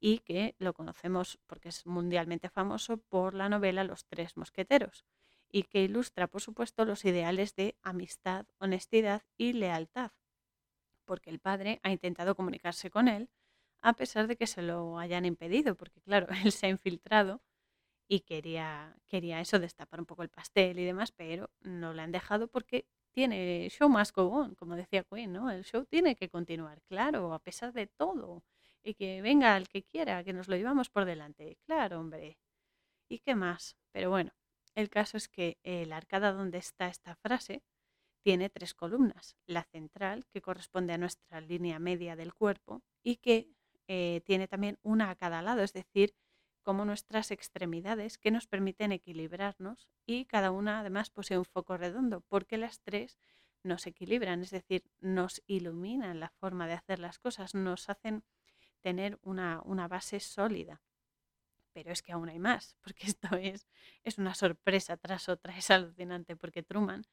y 0.00 0.20
que 0.20 0.54
lo 0.58 0.72
conocemos 0.72 1.38
porque 1.46 1.68
es 1.68 1.84
mundialmente 1.84 2.48
famoso 2.48 2.96
por 2.96 3.34
la 3.34 3.50
novela 3.50 3.84
Los 3.84 4.06
Tres 4.06 4.38
Mosqueteros 4.38 5.04
y 5.50 5.64
que 5.64 5.82
ilustra, 5.84 6.26
por 6.28 6.40
supuesto, 6.42 6.84
los 6.84 7.04
ideales 7.04 7.54
de 7.56 7.76
amistad, 7.82 8.46
honestidad 8.58 9.22
y 9.36 9.52
lealtad, 9.54 10.12
porque 11.04 11.30
el 11.30 11.38
padre 11.40 11.80
ha 11.82 11.90
intentado 11.90 12.34
comunicarse 12.34 12.90
con 12.90 13.08
él 13.08 13.30
a 13.82 13.94
pesar 13.94 14.26
de 14.28 14.36
que 14.36 14.46
se 14.48 14.62
lo 14.62 14.98
hayan 14.98 15.24
impedido, 15.24 15.76
porque 15.76 16.00
claro, 16.02 16.28
él 16.44 16.52
se 16.52 16.66
ha 16.66 16.70
infiltrado 16.70 17.42
y 18.08 18.20
quería, 18.20 18.96
quería 19.06 19.40
eso, 19.40 19.58
destapar 19.58 20.00
un 20.00 20.06
poco 20.06 20.22
el 20.22 20.30
pastel 20.30 20.78
y 20.78 20.84
demás, 20.84 21.12
pero 21.12 21.50
no 21.60 21.92
le 21.92 22.02
han 22.02 22.12
dejado 22.12 22.48
porque 22.48 22.86
tiene 23.12 23.68
show 23.70 23.88
must 23.88 24.14
go 24.16 24.24
on, 24.30 24.54
como 24.54 24.76
decía 24.76 25.04
Queen, 25.04 25.32
¿no? 25.32 25.50
El 25.50 25.64
show 25.64 25.84
tiene 25.86 26.16
que 26.16 26.28
continuar, 26.30 26.82
claro, 26.84 27.34
a 27.34 27.40
pesar 27.40 27.72
de 27.72 27.86
todo. 27.86 28.44
Y 28.84 28.94
que 28.94 29.22
venga 29.22 29.56
el 29.56 29.68
que 29.68 29.82
quiera, 29.84 30.24
que 30.24 30.32
nos 30.32 30.48
lo 30.48 30.56
llevamos 30.56 30.90
por 30.90 31.04
delante. 31.04 31.58
Claro, 31.66 32.00
hombre. 32.00 32.38
¿Y 33.08 33.18
qué 33.20 33.34
más? 33.34 33.76
Pero 33.92 34.10
bueno, 34.10 34.32
el 34.78 34.90
caso 34.90 35.16
es 35.16 35.28
que 35.28 35.58
la 35.86 35.96
arcada 35.96 36.32
donde 36.32 36.58
está 36.58 36.86
esta 36.86 37.16
frase 37.16 37.62
tiene 38.22 38.50
tres 38.50 38.74
columnas. 38.74 39.36
La 39.46 39.64
central, 39.64 40.26
que 40.26 40.42
corresponde 40.42 40.92
a 40.92 40.98
nuestra 40.98 41.40
línea 41.40 41.78
media 41.78 42.14
del 42.14 42.34
cuerpo, 42.34 42.82
y 43.02 43.16
que 43.16 43.48
eh, 43.88 44.20
tiene 44.24 44.48
también 44.48 44.78
una 44.82 45.10
a 45.10 45.16
cada 45.16 45.42
lado, 45.42 45.62
es 45.62 45.72
decir, 45.72 46.14
como 46.62 46.84
nuestras 46.84 47.30
extremidades 47.30 48.18
que 48.18 48.30
nos 48.30 48.46
permiten 48.46 48.92
equilibrarnos 48.92 49.88
y 50.04 50.26
cada 50.26 50.50
una 50.50 50.80
además 50.80 51.08
posee 51.08 51.38
un 51.38 51.46
foco 51.46 51.78
redondo 51.78 52.20
porque 52.28 52.58
las 52.58 52.80
tres 52.80 53.18
nos 53.62 53.86
equilibran, 53.86 54.42
es 54.42 54.50
decir, 54.50 54.84
nos 55.00 55.42
iluminan 55.46 56.20
la 56.20 56.28
forma 56.28 56.66
de 56.66 56.74
hacer 56.74 56.98
las 56.98 57.18
cosas, 57.18 57.54
nos 57.54 57.88
hacen 57.88 58.22
tener 58.82 59.18
una, 59.22 59.62
una 59.64 59.88
base 59.88 60.20
sólida. 60.20 60.82
Pero 61.78 61.92
es 61.92 62.02
que 62.02 62.10
aún 62.10 62.28
hay 62.28 62.40
más, 62.40 62.74
porque 62.80 63.06
esto 63.16 63.36
es, 63.36 63.68
es 64.02 64.18
una 64.18 64.34
sorpresa 64.34 64.96
tras 64.96 65.28
otra, 65.28 65.56
es 65.56 65.70
alucinante, 65.70 66.34
porque 66.34 66.64
Truman 66.64 67.04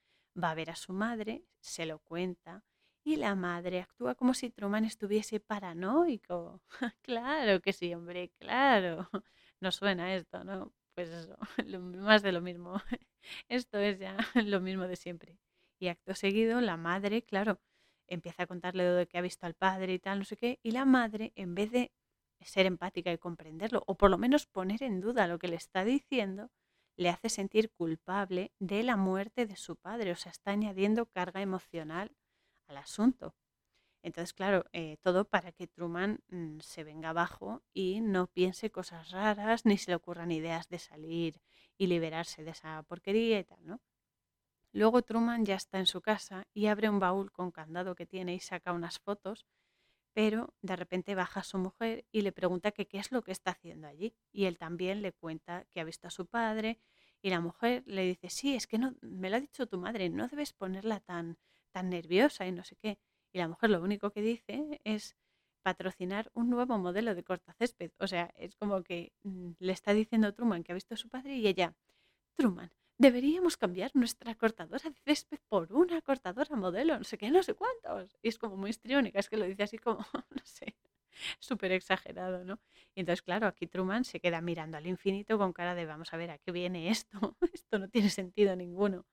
va 0.41 0.49
a 0.49 0.55
ver 0.55 0.71
a 0.71 0.75
su 0.75 0.91
madre, 0.91 1.45
se 1.59 1.85
lo 1.85 1.99
cuenta, 1.99 2.63
y 3.03 3.17
la 3.17 3.35
madre 3.35 3.79
actúa 3.81 4.15
como 4.15 4.33
si 4.33 4.49
Truman 4.49 4.83
estuviese 4.83 5.39
paranoico. 5.39 6.63
claro 7.03 7.61
que 7.61 7.73
sí, 7.73 7.93
hombre, 7.93 8.31
claro. 8.39 9.07
No 9.61 9.71
suena 9.71 10.13
esto, 10.15 10.43
¿no? 10.43 10.73
Pues 10.95 11.09
eso, 11.09 11.37
más 12.01 12.21
de 12.23 12.31
lo 12.31 12.41
mismo. 12.41 12.81
Esto 13.47 13.77
es 13.79 13.99
ya 13.99 14.17
lo 14.33 14.59
mismo 14.61 14.87
de 14.87 14.95
siempre. 14.95 15.39
Y 15.79 15.87
acto 15.87 16.13
seguido, 16.15 16.59
la 16.59 16.75
madre, 16.75 17.23
claro, 17.23 17.61
empieza 18.07 18.43
a 18.43 18.47
contarle 18.47 18.83
de 18.83 19.07
que 19.07 19.17
ha 19.17 19.21
visto 19.21 19.45
al 19.45 19.53
padre 19.53 19.93
y 19.93 19.99
tal, 19.99 20.19
no 20.19 20.25
sé 20.25 20.35
qué, 20.37 20.59
y 20.63 20.71
la 20.71 20.85
madre, 20.85 21.31
en 21.35 21.55
vez 21.55 21.71
de 21.71 21.91
ser 22.41 22.65
empática 22.65 23.11
y 23.11 23.17
comprenderlo, 23.17 23.83
o 23.87 23.95
por 23.95 24.11
lo 24.11 24.17
menos 24.17 24.45
poner 24.45 24.83
en 24.83 24.99
duda 24.99 25.27
lo 25.27 25.39
que 25.39 25.47
le 25.47 25.55
está 25.55 25.85
diciendo, 25.85 26.51
le 26.97 27.09
hace 27.09 27.29
sentir 27.29 27.71
culpable 27.71 28.53
de 28.59 28.83
la 28.83 28.97
muerte 28.97 29.45
de 29.45 29.55
su 29.55 29.75
padre, 29.75 30.11
o 30.11 30.15
sea, 30.15 30.31
está 30.31 30.51
añadiendo 30.51 31.05
carga 31.05 31.41
emocional 31.41 32.15
al 32.67 32.77
asunto. 32.77 33.35
Entonces, 34.03 34.33
claro, 34.33 34.65
eh, 34.71 34.97
todo 35.01 35.25
para 35.25 35.51
que 35.51 35.67
Truman 35.67 36.19
mm, 36.27 36.59
se 36.59 36.83
venga 36.83 37.09
abajo 37.09 37.63
y 37.73 38.01
no 38.01 38.27
piense 38.27 38.69
cosas 38.69 39.09
raras, 39.09 39.65
ni 39.65 39.77
se 39.79 39.91
le 39.91 39.95
ocurran 39.95 40.31
ideas 40.31 40.69
de 40.69 40.77
salir 40.79 41.41
y 41.77 41.87
liberarse 41.87 42.43
de 42.43 42.51
esa 42.51 42.83
porquería 42.83 43.39
y 43.39 43.43
tal, 43.43 43.65
¿no? 43.65 43.81
Luego 44.73 45.01
Truman 45.01 45.45
ya 45.45 45.55
está 45.55 45.79
en 45.79 45.87
su 45.87 46.01
casa 46.01 46.47
y 46.53 46.67
abre 46.67 46.89
un 46.89 46.99
baúl 46.99 47.31
con 47.31 47.49
candado 47.49 47.95
que 47.95 48.05
tiene 48.05 48.35
y 48.35 48.39
saca 48.39 48.73
unas 48.73 48.99
fotos, 48.99 49.47
pero 50.15 50.55
de 50.63 50.75
repente 50.75 51.13
baja 51.13 51.43
su 51.43 51.59
mujer 51.59 52.05
y 52.11 52.21
le 52.21 52.31
pregunta 52.31 52.71
qué 52.71 52.87
es 52.93 53.11
lo 53.11 53.21
que 53.21 53.31
está 53.31 53.51
haciendo 53.51 53.87
allí. 53.87 54.15
Y 54.31 54.45
él 54.45 54.57
también 54.57 55.03
le 55.03 55.11
cuenta 55.11 55.65
que 55.69 55.81
ha 55.81 55.83
visto 55.83 56.07
a 56.07 56.11
su 56.11 56.25
padre 56.25 56.79
y 57.21 57.29
la 57.29 57.41
mujer 57.41 57.83
le 57.85 58.03
dice, 58.03 58.29
sí, 58.29 58.55
es 58.55 58.65
que 58.65 58.79
no, 58.79 58.95
me 59.01 59.29
lo 59.29 59.35
ha 59.35 59.39
dicho 59.39 59.67
tu 59.67 59.77
madre, 59.77 60.09
no 60.09 60.27
debes 60.27 60.53
ponerla 60.53 61.01
tan 61.01 61.37
tan 61.75 61.89
nerviosa 61.89 62.47
y 62.47 62.53
no 62.53 62.63
sé 62.63 62.77
qué. 62.77 62.97
Y 63.33 63.37
la 63.39 63.49
mujer 63.49 63.69
lo 63.69 63.81
único 63.81 64.11
que 64.11 64.21
dice 64.21 64.79
es 64.85 65.17
patrocinar 65.61 66.31
un 66.33 66.49
nuevo 66.49 66.77
modelo 66.77 67.13
de 67.15 67.23
cortacésped. 67.25 67.91
O 67.99 68.07
sea, 68.07 68.31
es 68.37 68.55
como 68.55 68.81
que 68.81 69.11
mm, 69.23 69.51
le 69.59 69.73
está 69.73 69.93
diciendo 69.93 70.33
Truman 70.33 70.63
que 70.63 70.71
ha 70.71 70.75
visto 70.75 70.93
a 70.93 70.97
su 70.97 71.09
padre 71.09 71.35
y 71.35 71.45
ella, 71.45 71.75
Truman, 72.37 72.71
deberíamos 72.97 73.57
cambiar 73.57 73.91
nuestra 73.93 74.35
cortadora 74.35 74.89
de 74.89 74.95
césped 75.03 75.39
por 75.47 75.73
una 75.73 76.01
cortadora 76.01 76.55
modelo, 76.55 76.97
no 76.97 77.03
sé 77.03 77.17
qué, 77.17 77.29
no 77.29 77.43
sé 77.43 77.53
cuántos. 77.53 78.17
Y 78.21 78.29
es 78.29 78.37
como 78.37 78.55
muy 78.57 78.69
histriónica, 78.69 79.19
es 79.19 79.29
que 79.29 79.37
lo 79.37 79.45
dice 79.45 79.63
así 79.63 79.77
como, 79.77 79.99
no 80.29 80.41
sé, 80.43 80.75
súper 81.39 81.71
exagerado, 81.71 82.43
¿no? 82.45 82.59
Y 82.93 83.01
entonces, 83.01 83.21
claro, 83.21 83.47
aquí 83.47 83.67
Truman 83.67 84.05
se 84.05 84.19
queda 84.19 84.41
mirando 84.41 84.77
al 84.77 84.87
infinito 84.87 85.37
con 85.37 85.53
cara 85.53 85.75
de, 85.75 85.85
vamos 85.85 86.13
a 86.13 86.17
ver, 86.17 86.31
¿a 86.31 86.37
qué 86.37 86.51
viene 86.51 86.89
esto? 86.89 87.37
esto 87.53 87.79
no 87.79 87.89
tiene 87.89 88.09
sentido 88.09 88.55
ninguno. 88.55 89.05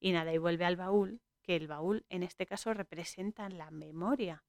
Y 0.00 0.12
nada, 0.12 0.32
y 0.32 0.38
vuelve 0.38 0.64
al 0.64 0.76
baúl 0.76 1.20
que 1.42 1.56
el 1.56 1.68
baúl 1.68 2.04
en 2.08 2.22
este 2.22 2.46
caso 2.46 2.72
representa 2.72 3.48
la 3.48 3.70
memoria, 3.70 4.44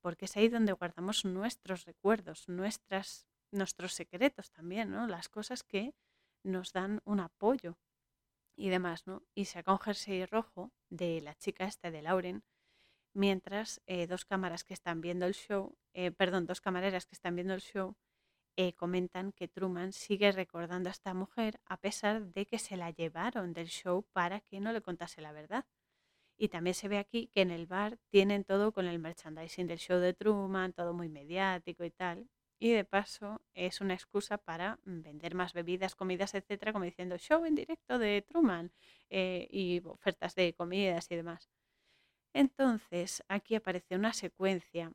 porque 0.00 0.26
es 0.26 0.36
ahí 0.36 0.48
donde 0.48 0.72
guardamos 0.72 1.24
nuestros 1.24 1.84
recuerdos, 1.84 2.48
nuestras, 2.48 3.26
nuestros 3.50 3.94
secretos 3.94 4.50
también, 4.50 4.90
¿no? 4.90 5.06
las 5.06 5.28
cosas 5.28 5.62
que 5.62 5.94
nos 6.42 6.72
dan 6.72 7.00
un 7.04 7.20
apoyo 7.20 7.76
y 8.56 8.68
demás. 8.68 9.06
¿no? 9.06 9.22
Y 9.34 9.46
saca 9.46 9.72
un 9.72 9.78
jersey 9.78 10.26
rojo 10.26 10.72
de 10.88 11.20
la 11.20 11.34
chica 11.34 11.64
esta 11.64 11.90
de 11.90 12.02
Lauren, 12.02 12.44
mientras 13.14 13.80
eh, 13.86 14.06
dos 14.06 14.24
cámaras 14.24 14.64
que 14.64 14.74
están 14.74 15.00
viendo 15.00 15.26
el 15.26 15.34
show, 15.34 15.76
eh, 15.94 16.10
perdón, 16.10 16.46
dos 16.46 16.60
camareras 16.60 17.06
que 17.06 17.14
están 17.14 17.34
viendo 17.34 17.54
el 17.54 17.60
show, 17.60 17.96
eh, 18.56 18.74
comentan 18.74 19.32
que 19.32 19.48
Truman 19.48 19.92
sigue 19.92 20.32
recordando 20.32 20.88
a 20.88 20.92
esta 20.92 21.14
mujer 21.14 21.60
a 21.64 21.78
pesar 21.78 22.26
de 22.26 22.46
que 22.46 22.58
se 22.58 22.76
la 22.76 22.90
llevaron 22.90 23.52
del 23.52 23.68
show 23.68 24.04
para 24.12 24.40
que 24.40 24.60
no 24.60 24.72
le 24.72 24.82
contase 24.82 25.20
la 25.22 25.32
verdad. 25.32 25.64
Y 26.36 26.48
también 26.48 26.74
se 26.74 26.88
ve 26.88 26.98
aquí 26.98 27.28
que 27.28 27.42
en 27.42 27.50
el 27.50 27.66
bar 27.66 27.98
tienen 28.10 28.44
todo 28.44 28.72
con 28.72 28.86
el 28.86 28.98
merchandising 28.98 29.66
del 29.66 29.78
show 29.78 29.98
de 29.98 30.14
Truman, 30.14 30.72
todo 30.72 30.94
muy 30.94 31.08
mediático 31.08 31.84
y 31.84 31.90
tal. 31.90 32.28
Y 32.62 32.72
de 32.72 32.84
paso 32.84 33.40
es 33.54 33.80
una 33.80 33.94
excusa 33.94 34.36
para 34.38 34.78
mm, 34.84 35.00
vender 35.02 35.34
más 35.34 35.54
bebidas, 35.54 35.94
comidas, 35.94 36.34
etcétera, 36.34 36.72
como 36.72 36.84
diciendo 36.84 37.16
show 37.16 37.44
en 37.46 37.54
directo 37.54 37.98
de 37.98 38.22
Truman 38.22 38.70
eh, 39.08 39.48
y 39.50 39.80
ofertas 39.86 40.34
de 40.34 40.54
comidas 40.54 41.10
y 41.10 41.16
demás. 41.16 41.50
Entonces 42.34 43.24
aquí 43.28 43.54
aparece 43.56 43.96
una 43.96 44.12
secuencia 44.12 44.92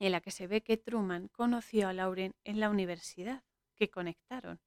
en 0.00 0.12
la 0.12 0.20
que 0.20 0.32
se 0.32 0.48
ve 0.48 0.62
que 0.62 0.76
Truman 0.78 1.28
conoció 1.28 1.88
a 1.88 1.92
Lauren 1.92 2.34
en 2.44 2.60
la 2.60 2.70
universidad, 2.70 3.44
que 3.76 3.90
conectaron. 3.90 4.60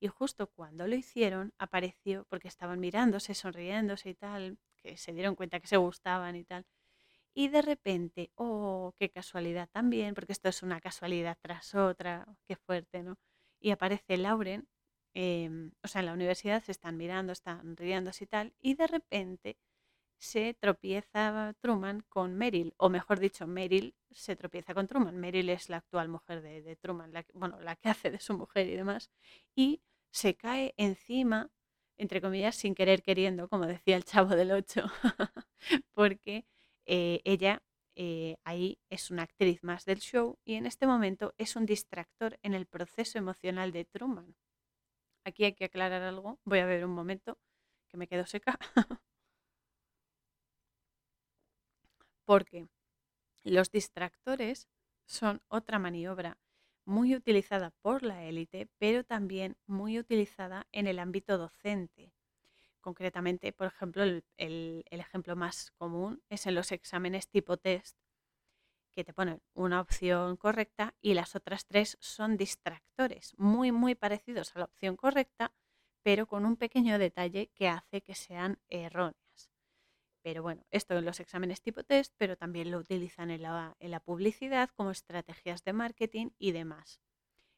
Y 0.00 0.08
justo 0.08 0.48
cuando 0.48 0.86
lo 0.86 0.96
hicieron, 0.96 1.52
apareció, 1.58 2.24
porque 2.28 2.48
estaban 2.48 2.80
mirándose, 2.80 3.34
sonriéndose 3.34 4.10
y 4.10 4.14
tal, 4.14 4.58
se 4.96 5.12
dieron 5.12 5.34
cuenta 5.34 5.60
que 5.60 5.66
se 5.66 5.76
gustaban 5.76 6.36
y 6.36 6.44
tal. 6.44 6.64
Y 7.38 7.48
de 7.48 7.60
repente, 7.60 8.30
oh, 8.36 8.94
qué 8.98 9.10
casualidad 9.10 9.68
también, 9.70 10.14
porque 10.14 10.32
esto 10.32 10.48
es 10.48 10.62
una 10.62 10.80
casualidad 10.80 11.36
tras 11.42 11.74
otra, 11.74 12.26
qué 12.48 12.56
fuerte, 12.56 13.02
¿no? 13.02 13.18
Y 13.60 13.72
aparece 13.72 14.16
Lauren, 14.16 14.66
em, 15.14 15.72
o 15.82 15.88
sea, 15.88 16.00
en 16.00 16.06
la 16.06 16.14
universidad 16.14 16.62
se 16.64 16.72
están 16.72 16.96
mirando, 16.96 17.32
están 17.34 17.76
riéndose 17.76 18.24
y 18.24 18.26
tal, 18.26 18.54
y 18.58 18.74
de 18.74 18.86
repente 18.86 19.58
se 20.18 20.54
tropieza 20.54 21.54
Truman 21.60 22.02
con 22.08 22.34
Meryl, 22.36 22.74
o 22.78 22.88
mejor 22.88 23.20
dicho, 23.20 23.46
Meryl 23.46 23.94
se 24.10 24.34
tropieza 24.36 24.74
con 24.74 24.86
Truman. 24.86 25.16
Meryl 25.18 25.50
es 25.50 25.68
la 25.68 25.78
actual 25.78 26.08
mujer 26.08 26.42
de, 26.42 26.76
Truman, 26.76 27.12
la, 27.12 27.26
bueno, 27.34 27.60
la 27.60 27.76
que 27.76 27.90
hace 27.90 28.10
de 28.10 28.20
su 28.20 28.34
mujer 28.36 28.66
y 28.68 28.76
demás, 28.76 29.10
y 29.54 29.82
se 30.10 30.36
cae 30.36 30.74
encima 30.78 31.50
entre 31.98 32.20
comillas, 32.20 32.56
sin 32.56 32.74
querer 32.74 33.02
queriendo, 33.02 33.48
como 33.48 33.66
decía 33.66 33.96
el 33.96 34.04
chavo 34.04 34.36
del 34.36 34.52
8, 34.52 34.82
porque 35.94 36.46
eh, 36.86 37.20
ella 37.24 37.62
eh, 37.96 38.36
ahí 38.44 38.78
es 38.90 39.10
una 39.10 39.22
actriz 39.22 39.62
más 39.62 39.84
del 39.84 39.98
show 40.00 40.38
y 40.44 40.54
en 40.54 40.66
este 40.66 40.86
momento 40.86 41.34
es 41.38 41.56
un 41.56 41.66
distractor 41.66 42.38
en 42.42 42.54
el 42.54 42.66
proceso 42.66 43.18
emocional 43.18 43.72
de 43.72 43.84
Truman. 43.86 44.36
Aquí 45.24 45.44
hay 45.44 45.54
que 45.54 45.66
aclarar 45.66 46.02
algo, 46.02 46.40
voy 46.44 46.60
a 46.60 46.66
ver 46.66 46.84
un 46.84 46.92
momento 46.92 47.38
que 47.88 47.96
me 47.98 48.08
quedo 48.08 48.26
seca. 48.26 48.58
porque 52.26 52.68
los 53.44 53.70
distractores 53.70 54.68
son 55.06 55.42
otra 55.48 55.78
maniobra 55.78 56.38
muy 56.86 57.14
utilizada 57.16 57.72
por 57.82 58.02
la 58.02 58.24
élite, 58.24 58.68
pero 58.78 59.04
también 59.04 59.56
muy 59.66 59.98
utilizada 59.98 60.66
en 60.72 60.86
el 60.86 60.98
ámbito 60.98 61.38
docente. 61.38 62.12
Concretamente, 62.86 63.52
por 63.52 63.66
ejemplo, 63.66 64.04
el, 64.04 64.84
ejemplo 64.92 65.34
más 65.34 65.72
común 65.72 66.22
es 66.28 66.46
en 66.46 66.54
los 66.54 66.70
exámenes 66.70 67.26
tipo 67.26 67.56
test, 67.56 67.98
que 68.92 69.02
te 69.02 69.12
ponen 69.12 69.42
una 69.54 69.80
opción 69.80 70.36
correcta 70.36 70.94
y 71.00 71.14
las 71.14 71.34
otras 71.34 71.66
tres 71.66 71.98
son 72.00 72.36
distractores, 72.36 73.34
muy, 73.38 73.72
muy 73.72 73.96
parecidos 73.96 74.54
a 74.54 74.60
la 74.60 74.66
opción 74.66 74.94
correcta, 74.94 75.52
pero 76.04 76.28
con 76.28 76.46
un 76.46 76.56
pequeño 76.56 76.96
detalle 77.00 77.50
que 77.56 77.66
hace 77.66 78.02
que 78.02 78.14
sean 78.14 78.60
erróneas. 78.68 79.50
Pero 80.22 80.44
bueno, 80.44 80.64
esto 80.70 80.96
en 80.96 81.06
los 81.06 81.18
exámenes 81.18 81.62
tipo 81.62 81.82
test, 81.82 82.14
pero 82.16 82.36
también 82.36 82.70
lo 82.70 82.78
utilizan 82.78 83.32
en 83.32 83.42
la, 83.42 83.74
en 83.80 83.90
la 83.90 83.98
publicidad 83.98 84.70
como 84.76 84.92
estrategias 84.92 85.64
de 85.64 85.72
marketing 85.72 86.28
y 86.38 86.52
demás. 86.52 87.00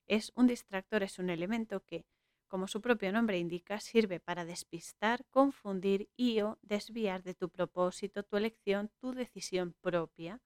Es 0.07 0.33
un 0.37 0.47
distractor, 0.47 1.03
es 1.03 1.19
un 1.19 1.29
elemento 1.29 1.85
que, 1.85 2.07
como 2.49 2.67
su 2.67 2.81
propio 2.81 3.13
nombre 3.13 3.39
indica, 3.39 3.81
sirve 3.81 4.21
para 4.21 4.45
despistar, 4.45 5.25
confundir 5.31 6.09
y 6.17 6.41
o 6.41 6.59
desviar 6.63 7.23
de 7.23 7.35
tu 7.35 7.49
propósito, 7.49 8.23
tu 8.23 8.37
elección, 8.37 8.91
tu 9.01 9.13
decisión 9.13 9.75
propia 9.81 10.41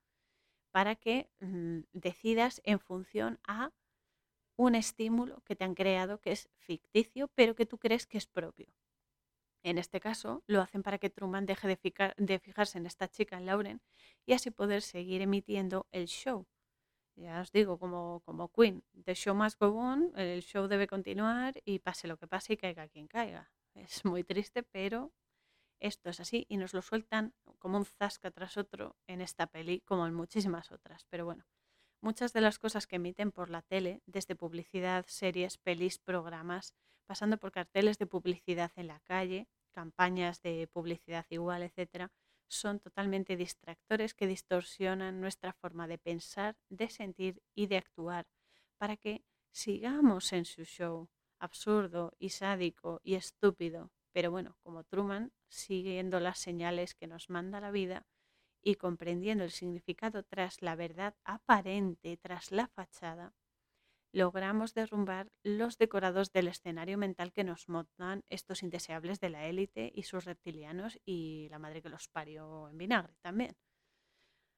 para 0.72 0.96
que 0.96 1.30
mm, 1.40 1.80
decidas 1.92 2.60
en 2.64 2.80
función 2.80 3.38
a 3.46 3.72
un 4.56 4.74
estímulo 4.74 5.42
que 5.44 5.56
te 5.56 5.64
han 5.64 5.74
creado 5.74 6.20
que 6.20 6.32
es 6.32 6.48
ficticio, 6.56 7.28
pero 7.34 7.54
que 7.54 7.66
tú 7.66 7.78
crees 7.78 8.06
que 8.06 8.18
es 8.18 8.26
propio. 8.26 8.66
En 9.64 9.78
este 9.78 10.00
caso, 10.00 10.42
lo 10.46 10.60
hacen 10.60 10.82
para 10.82 10.98
que 10.98 11.10
Truman 11.10 11.46
deje 11.46 11.68
de, 11.68 12.38
fijarse 12.40 12.78
en 12.78 12.86
esta 12.86 13.08
chica, 13.08 13.38
en 13.38 13.46
Lauren, 13.46 13.80
y 14.26 14.32
así 14.32 14.50
poder 14.50 14.82
seguir 14.82 15.22
emitiendo 15.22 15.86
el 15.92 16.06
show. 16.06 16.46
Ya 17.14 17.40
os 17.40 17.52
digo, 17.52 17.78
como, 17.78 18.20
como 18.24 18.50
Queen, 18.50 18.82
the 19.04 19.14
show 19.14 19.34
must 19.34 19.58
go 19.60 19.68
on, 19.76 20.12
el 20.16 20.42
show 20.42 20.66
debe 20.66 20.86
continuar 20.86 21.60
y 21.64 21.78
pase 21.78 22.08
lo 22.08 22.16
que 22.16 22.26
pase 22.26 22.54
y 22.54 22.56
caiga 22.56 22.88
quien 22.88 23.06
caiga. 23.06 23.52
Es 23.74 24.04
muy 24.04 24.24
triste, 24.24 24.62
pero 24.62 25.12
esto 25.78 26.10
es 26.10 26.20
así 26.20 26.46
y 26.48 26.56
nos 26.56 26.74
lo 26.74 26.82
sueltan 26.82 27.34
como 27.58 27.76
un 27.76 27.84
zasca 27.84 28.30
tras 28.30 28.56
otro 28.56 28.96
en 29.06 29.20
esta 29.20 29.46
peli, 29.46 29.80
como 29.80 30.06
en 30.06 30.14
muchísimas 30.14 30.70
otras. 30.70 31.04
Pero 31.10 31.24
bueno, 31.24 31.44
muchas 32.00 32.32
de 32.32 32.40
las 32.40 32.58
cosas 32.58 32.86
que 32.86 32.96
emiten 32.96 33.30
por 33.30 33.50
la 33.50 33.62
tele, 33.62 34.02
desde 34.06 34.36
publicidad, 34.36 35.04
series, 35.06 35.58
pelis, 35.58 35.98
programas, 35.98 36.74
pasando 37.06 37.36
por 37.36 37.52
carteles 37.52 37.98
de 37.98 38.06
publicidad 38.06 38.72
en 38.76 38.86
la 38.86 39.00
calle, 39.00 39.48
campañas 39.72 40.40
de 40.40 40.68
publicidad 40.68 41.26
igual, 41.30 41.62
etcétera, 41.62 42.10
son 42.52 42.80
totalmente 42.80 43.36
distractores 43.36 44.14
que 44.14 44.26
distorsionan 44.26 45.20
nuestra 45.20 45.52
forma 45.52 45.86
de 45.88 45.98
pensar, 45.98 46.56
de 46.68 46.88
sentir 46.88 47.42
y 47.54 47.66
de 47.66 47.78
actuar 47.78 48.26
para 48.78 48.96
que 48.96 49.24
sigamos 49.50 50.32
en 50.32 50.44
su 50.44 50.64
show 50.64 51.08
absurdo 51.38 52.14
y 52.18 52.30
sádico 52.30 53.00
y 53.02 53.14
estúpido 53.14 53.90
pero 54.12 54.30
bueno, 54.30 54.56
como 54.62 54.84
Truman, 54.84 55.32
siguiendo 55.48 56.20
las 56.20 56.38
señales 56.38 56.94
que 56.94 57.06
nos 57.06 57.30
manda 57.30 57.60
la 57.60 57.70
vida 57.70 58.06
y 58.62 58.76
comprendiendo 58.76 59.42
el 59.42 59.50
significado 59.50 60.22
tras 60.22 60.62
la 60.62 60.76
verdad 60.76 61.16
aparente, 61.24 62.16
tras 62.18 62.52
la 62.52 62.68
fachada, 62.68 63.34
logramos 64.12 64.74
derrumbar 64.74 65.32
los 65.42 65.78
decorados 65.78 66.32
del 66.32 66.48
escenario 66.48 66.98
mental 66.98 67.32
que 67.32 67.44
nos 67.44 67.68
montan 67.68 68.24
estos 68.28 68.62
indeseables 68.62 69.20
de 69.20 69.30
la 69.30 69.46
élite 69.46 69.90
y 69.94 70.04
sus 70.04 70.24
reptilianos 70.24 70.98
y 71.04 71.48
la 71.50 71.58
madre 71.58 71.82
que 71.82 71.88
los 71.88 72.08
parió 72.08 72.68
en 72.68 72.78
vinagre 72.78 73.14
también. 73.22 73.56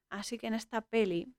Así 0.09 0.37
que 0.37 0.47
en 0.47 0.53
esta 0.53 0.81
peli 0.81 1.35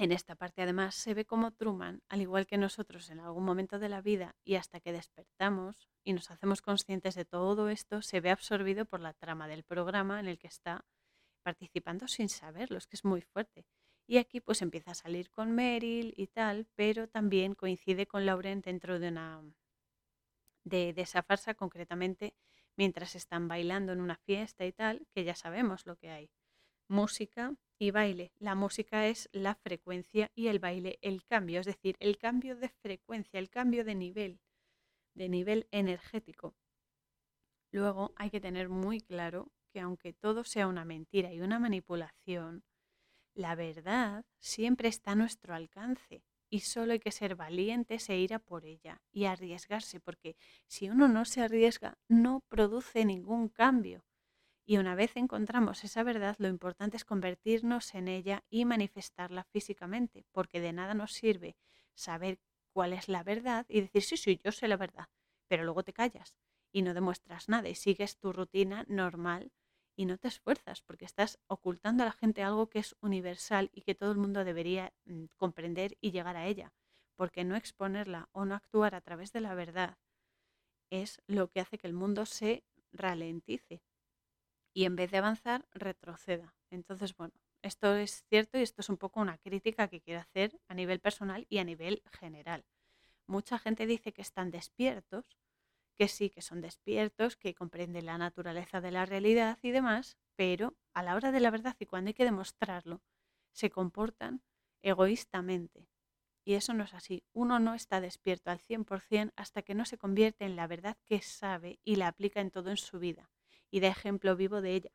en 0.00 0.12
esta 0.12 0.34
parte 0.34 0.62
además 0.62 0.94
se 0.94 1.12
ve 1.12 1.26
como 1.26 1.50
Truman, 1.50 2.02
al 2.08 2.22
igual 2.22 2.46
que 2.46 2.56
nosotros 2.56 3.10
en 3.10 3.20
algún 3.20 3.44
momento 3.44 3.78
de 3.78 3.90
la 3.90 4.00
vida 4.00 4.34
y 4.44 4.54
hasta 4.54 4.80
que 4.80 4.92
despertamos 4.92 5.90
y 6.02 6.14
nos 6.14 6.30
hacemos 6.30 6.62
conscientes 6.62 7.14
de 7.14 7.26
todo 7.26 7.68
esto, 7.68 8.00
se 8.00 8.22
ve 8.22 8.30
absorbido 8.30 8.86
por 8.86 9.00
la 9.00 9.12
trama 9.12 9.46
del 9.46 9.62
programa 9.62 10.18
en 10.18 10.26
el 10.26 10.38
que 10.38 10.46
está 10.46 10.86
participando 11.42 12.08
sin 12.08 12.30
saberlo, 12.30 12.78
es 12.78 12.86
que 12.86 12.96
es 12.96 13.04
muy 13.04 13.20
fuerte. 13.20 13.66
Y 14.10 14.18
aquí 14.18 14.40
pues 14.40 14.60
empieza 14.60 14.90
a 14.90 14.94
salir 14.94 15.30
con 15.30 15.52
Meryl 15.52 16.14
y 16.16 16.26
tal, 16.26 16.66
pero 16.74 17.08
también 17.08 17.54
coincide 17.54 18.08
con 18.08 18.26
Lauren 18.26 18.60
dentro 18.60 18.98
de 18.98 19.06
una 19.06 19.40
de, 20.64 20.92
de 20.92 21.02
esa 21.02 21.22
farsa 21.22 21.54
concretamente 21.54 22.34
mientras 22.76 23.14
están 23.14 23.46
bailando 23.46 23.92
en 23.92 24.00
una 24.00 24.16
fiesta 24.16 24.66
y 24.66 24.72
tal, 24.72 25.06
que 25.12 25.22
ya 25.22 25.36
sabemos 25.36 25.86
lo 25.86 25.94
que 25.94 26.10
hay. 26.10 26.32
Música, 26.88 27.54
y 27.78 27.92
baile. 27.92 28.32
La 28.40 28.56
música 28.56 29.06
es 29.06 29.28
la 29.30 29.54
frecuencia 29.54 30.32
y 30.34 30.48
el 30.48 30.58
baile 30.58 30.98
el 31.02 31.24
cambio, 31.24 31.60
es 31.60 31.66
decir, 31.66 31.94
el 32.00 32.18
cambio 32.18 32.56
de 32.56 32.68
frecuencia, 32.68 33.38
el 33.38 33.48
cambio 33.48 33.84
de 33.84 33.94
nivel, 33.94 34.40
de 35.14 35.28
nivel 35.28 35.68
energético. 35.70 36.56
Luego 37.70 38.12
hay 38.16 38.30
que 38.30 38.40
tener 38.40 38.70
muy 38.70 39.02
claro 39.02 39.52
que 39.72 39.78
aunque 39.78 40.12
todo 40.12 40.42
sea 40.42 40.66
una 40.66 40.84
mentira 40.84 41.32
y 41.32 41.42
una 41.42 41.60
manipulación, 41.60 42.64
la 43.34 43.54
verdad 43.54 44.24
siempre 44.38 44.88
está 44.88 45.12
a 45.12 45.16
nuestro 45.16 45.54
alcance 45.54 46.22
y 46.48 46.60
solo 46.60 46.92
hay 46.92 46.98
que 47.00 47.12
ser 47.12 47.36
valientes 47.36 48.08
e 48.08 48.18
ir 48.18 48.34
a 48.34 48.40
por 48.40 48.64
ella 48.64 49.00
y 49.12 49.24
arriesgarse, 49.24 50.00
porque 50.00 50.36
si 50.66 50.88
uno 50.90 51.08
no 51.08 51.24
se 51.24 51.42
arriesga, 51.42 51.98
no 52.08 52.40
produce 52.48 53.04
ningún 53.04 53.48
cambio. 53.48 54.04
Y 54.66 54.78
una 54.78 54.94
vez 54.94 55.16
encontramos 55.16 55.84
esa 55.84 56.02
verdad, 56.02 56.36
lo 56.38 56.48
importante 56.48 56.96
es 56.96 57.04
convertirnos 57.04 57.94
en 57.94 58.08
ella 58.08 58.44
y 58.50 58.64
manifestarla 58.64 59.44
físicamente, 59.44 60.26
porque 60.32 60.60
de 60.60 60.72
nada 60.72 60.94
nos 60.94 61.12
sirve 61.12 61.56
saber 61.94 62.40
cuál 62.72 62.92
es 62.92 63.08
la 63.08 63.22
verdad 63.22 63.66
y 63.68 63.82
decir, 63.82 64.02
sí, 64.02 64.16
sí, 64.16 64.40
yo 64.44 64.52
sé 64.52 64.68
la 64.68 64.76
verdad, 64.76 65.08
pero 65.48 65.64
luego 65.64 65.82
te 65.82 65.92
callas 65.92 66.34
y 66.72 66.82
no 66.82 66.94
demuestras 66.94 67.48
nada 67.48 67.68
y 67.68 67.74
sigues 67.74 68.16
tu 68.18 68.32
rutina 68.32 68.84
normal 68.88 69.52
y 70.00 70.06
no 70.06 70.16
te 70.16 70.28
esfuerzas 70.28 70.80
porque 70.80 71.04
estás 71.04 71.38
ocultando 71.46 72.02
a 72.02 72.06
la 72.06 72.12
gente 72.12 72.42
algo 72.42 72.70
que 72.70 72.78
es 72.78 72.96
universal 73.02 73.68
y 73.74 73.82
que 73.82 73.94
todo 73.94 74.12
el 74.12 74.16
mundo 74.16 74.44
debería 74.46 74.94
mm, 75.04 75.24
comprender 75.36 75.98
y 76.00 76.10
llegar 76.10 76.38
a 76.38 76.46
ella, 76.46 76.72
porque 77.16 77.44
no 77.44 77.54
exponerla 77.54 78.30
o 78.32 78.46
no 78.46 78.54
actuar 78.54 78.94
a 78.94 79.02
través 79.02 79.30
de 79.34 79.42
la 79.42 79.54
verdad 79.54 79.98
es 80.88 81.20
lo 81.26 81.50
que 81.50 81.60
hace 81.60 81.76
que 81.76 81.86
el 81.86 81.92
mundo 81.92 82.24
se 82.24 82.64
ralentice 82.92 83.82
y 84.72 84.86
en 84.86 84.96
vez 84.96 85.10
de 85.10 85.18
avanzar, 85.18 85.68
retroceda. 85.70 86.54
Entonces, 86.70 87.14
bueno, 87.14 87.34
esto 87.60 87.94
es 87.94 88.24
cierto 88.30 88.56
y 88.56 88.62
esto 88.62 88.80
es 88.80 88.88
un 88.88 88.96
poco 88.96 89.20
una 89.20 89.36
crítica 89.36 89.88
que 89.88 90.00
quiero 90.00 90.20
hacer 90.20 90.58
a 90.68 90.72
nivel 90.72 91.00
personal 91.00 91.46
y 91.50 91.58
a 91.58 91.64
nivel 91.64 92.02
general. 92.10 92.64
Mucha 93.26 93.58
gente 93.58 93.84
dice 93.84 94.14
que 94.14 94.22
están 94.22 94.50
despiertos, 94.50 95.26
que 96.00 96.08
sí, 96.08 96.30
que 96.30 96.40
son 96.40 96.62
despiertos, 96.62 97.36
que 97.36 97.52
comprenden 97.52 98.06
la 98.06 98.16
naturaleza 98.16 98.80
de 98.80 98.90
la 98.90 99.04
realidad 99.04 99.58
y 99.60 99.70
demás, 99.70 100.16
pero 100.34 100.74
a 100.94 101.02
la 101.02 101.14
hora 101.14 101.30
de 101.30 101.40
la 101.40 101.50
verdad 101.50 101.76
y 101.78 101.84
cuando 101.84 102.08
hay 102.08 102.14
que 102.14 102.24
demostrarlo, 102.24 103.02
se 103.52 103.68
comportan 103.68 104.42
egoístamente. 104.80 105.90
Y 106.42 106.54
eso 106.54 106.72
no 106.72 106.84
es 106.84 106.94
así. 106.94 107.22
Uno 107.34 107.58
no 107.58 107.74
está 107.74 108.00
despierto 108.00 108.50
al 108.50 108.60
100% 108.60 109.34
hasta 109.36 109.60
que 109.60 109.74
no 109.74 109.84
se 109.84 109.98
convierte 109.98 110.46
en 110.46 110.56
la 110.56 110.66
verdad 110.66 110.96
que 111.04 111.20
sabe 111.20 111.80
y 111.84 111.96
la 111.96 112.08
aplica 112.08 112.40
en 112.40 112.50
todo 112.50 112.70
en 112.70 112.78
su 112.78 112.98
vida 112.98 113.30
y 113.70 113.80
de 113.80 113.88
ejemplo 113.88 114.36
vivo 114.36 114.62
de 114.62 114.76
ella. 114.76 114.92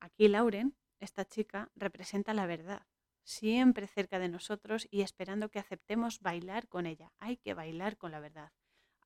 Aquí 0.00 0.26
Lauren, 0.26 0.74
esta 0.98 1.24
chica, 1.24 1.70
representa 1.76 2.34
la 2.34 2.46
verdad, 2.46 2.88
siempre 3.22 3.86
cerca 3.86 4.18
de 4.18 4.30
nosotros 4.30 4.88
y 4.90 5.02
esperando 5.02 5.48
que 5.48 5.60
aceptemos 5.60 6.18
bailar 6.18 6.66
con 6.66 6.86
ella. 6.86 7.12
Hay 7.20 7.36
que 7.36 7.54
bailar 7.54 7.96
con 7.96 8.10
la 8.10 8.18
verdad, 8.18 8.50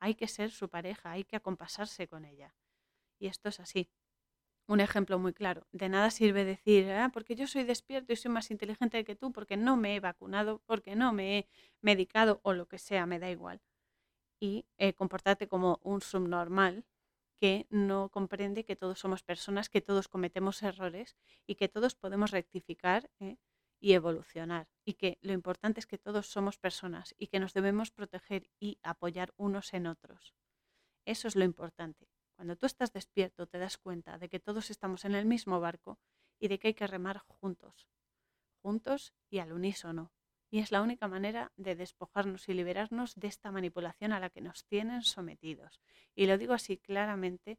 hay 0.01 0.15
que 0.15 0.29
ser 0.29 0.51
su 0.51 0.69
pareja, 0.69 1.13
hay 1.13 1.25
que 1.25 1.37
acompasarse 1.37 2.09
con 2.09 2.25
ella. 2.25 2.55
Y 3.19 3.27
esto 3.29 3.49
es 3.49 3.61
así. 3.61 3.91
Un 4.69 4.81
ejemplo 4.81 5.19
muy 5.19 5.33
claro. 5.33 5.67
De 5.73 5.89
nada 5.89 6.11
sirve 6.11 6.45
decir, 6.45 6.91
ah, 6.93 7.11
porque 7.13 7.35
yo 7.37 7.47
soy 7.47 7.65
despierto 7.65 8.13
y 8.13 8.17
soy 8.17 8.31
más 8.31 8.51
inteligente 8.51 9.05
que 9.05 9.17
tú, 9.17 9.33
porque 9.33 9.57
no 9.57 9.77
me 9.77 9.97
he 9.97 10.01
vacunado, 10.01 10.63
porque 10.67 10.95
no 10.97 11.13
me 11.13 11.39
he 11.39 11.49
medicado 11.81 12.41
o 12.45 12.53
lo 12.53 12.69
que 12.69 12.79
sea, 12.79 13.07
me 13.07 13.19
da 13.19 13.31
igual. 13.31 13.63
Y 14.41 14.67
eh, 14.79 14.95
comportarte 14.95 15.49
como 15.49 15.81
un 15.83 16.01
subnormal 16.03 16.85
que 17.41 17.67
no 17.71 18.11
comprende 18.11 18.65
que 18.65 18.77
todos 18.77 18.99
somos 18.99 19.23
personas, 19.23 19.69
que 19.71 19.81
todos 19.81 20.09
cometemos 20.09 20.63
errores 20.63 21.17
y 21.47 21.55
que 21.55 21.69
todos 21.69 21.95
podemos 21.95 22.31
rectificar 22.33 23.11
¿eh? 23.21 23.37
Y 23.81 23.93
evolucionar. 23.93 24.69
Y 24.85 24.95
que 24.95 25.19
lo 25.21 25.33
importante 25.33 25.81
es 25.81 25.87
que 25.87 25.99
todos 25.99 26.27
somos 26.27 26.59
personas 26.59 27.15
y 27.19 27.29
que 27.29 27.41
nos 27.41 27.55
debemos 27.55 27.91
proteger 27.91 28.51
y 28.59 28.79
apoyar 28.83 29.33
unos 29.37 29.75
en 29.75 29.87
otros. 29.87 30.35
Eso 31.05 31.29
es 31.29 31.37
lo 31.37 31.45
importante. 31.45 32.09
Cuando 32.37 32.57
tú 32.57 32.67
estás 32.67 32.93
despierto 32.93 33.47
te 33.47 33.59
das 33.59 33.79
cuenta 33.79 34.19
de 34.19 34.29
que 34.29 34.41
todos 34.41 34.71
estamos 34.71 35.05
en 35.05 35.15
el 35.15 35.27
mismo 35.27 35.61
barco 35.61 35.99
y 36.39 36.49
de 36.49 36.59
que 36.59 36.69
hay 36.69 36.75
que 36.75 36.87
remar 36.87 37.19
juntos, 37.19 37.89
juntos 38.63 39.13
y 39.29 39.39
al 39.39 39.53
unísono, 39.53 40.13
y 40.51 40.61
es 40.61 40.73
la 40.73 40.83
única 40.83 41.09
manera 41.09 41.53
de 41.57 41.75
despojarnos 41.77 42.49
y 42.49 42.55
liberarnos 42.55 43.15
de 43.17 43.29
esta 43.29 43.51
manipulación 43.51 44.13
a 44.13 44.21
la 44.21 44.31
que 44.31 44.41
nos 44.41 44.65
tienen 44.65 45.03
sometidos. 45.03 45.81
Y 46.15 46.27
lo 46.27 46.39
digo 46.39 46.55
así 46.55 46.79
claramente 46.79 47.59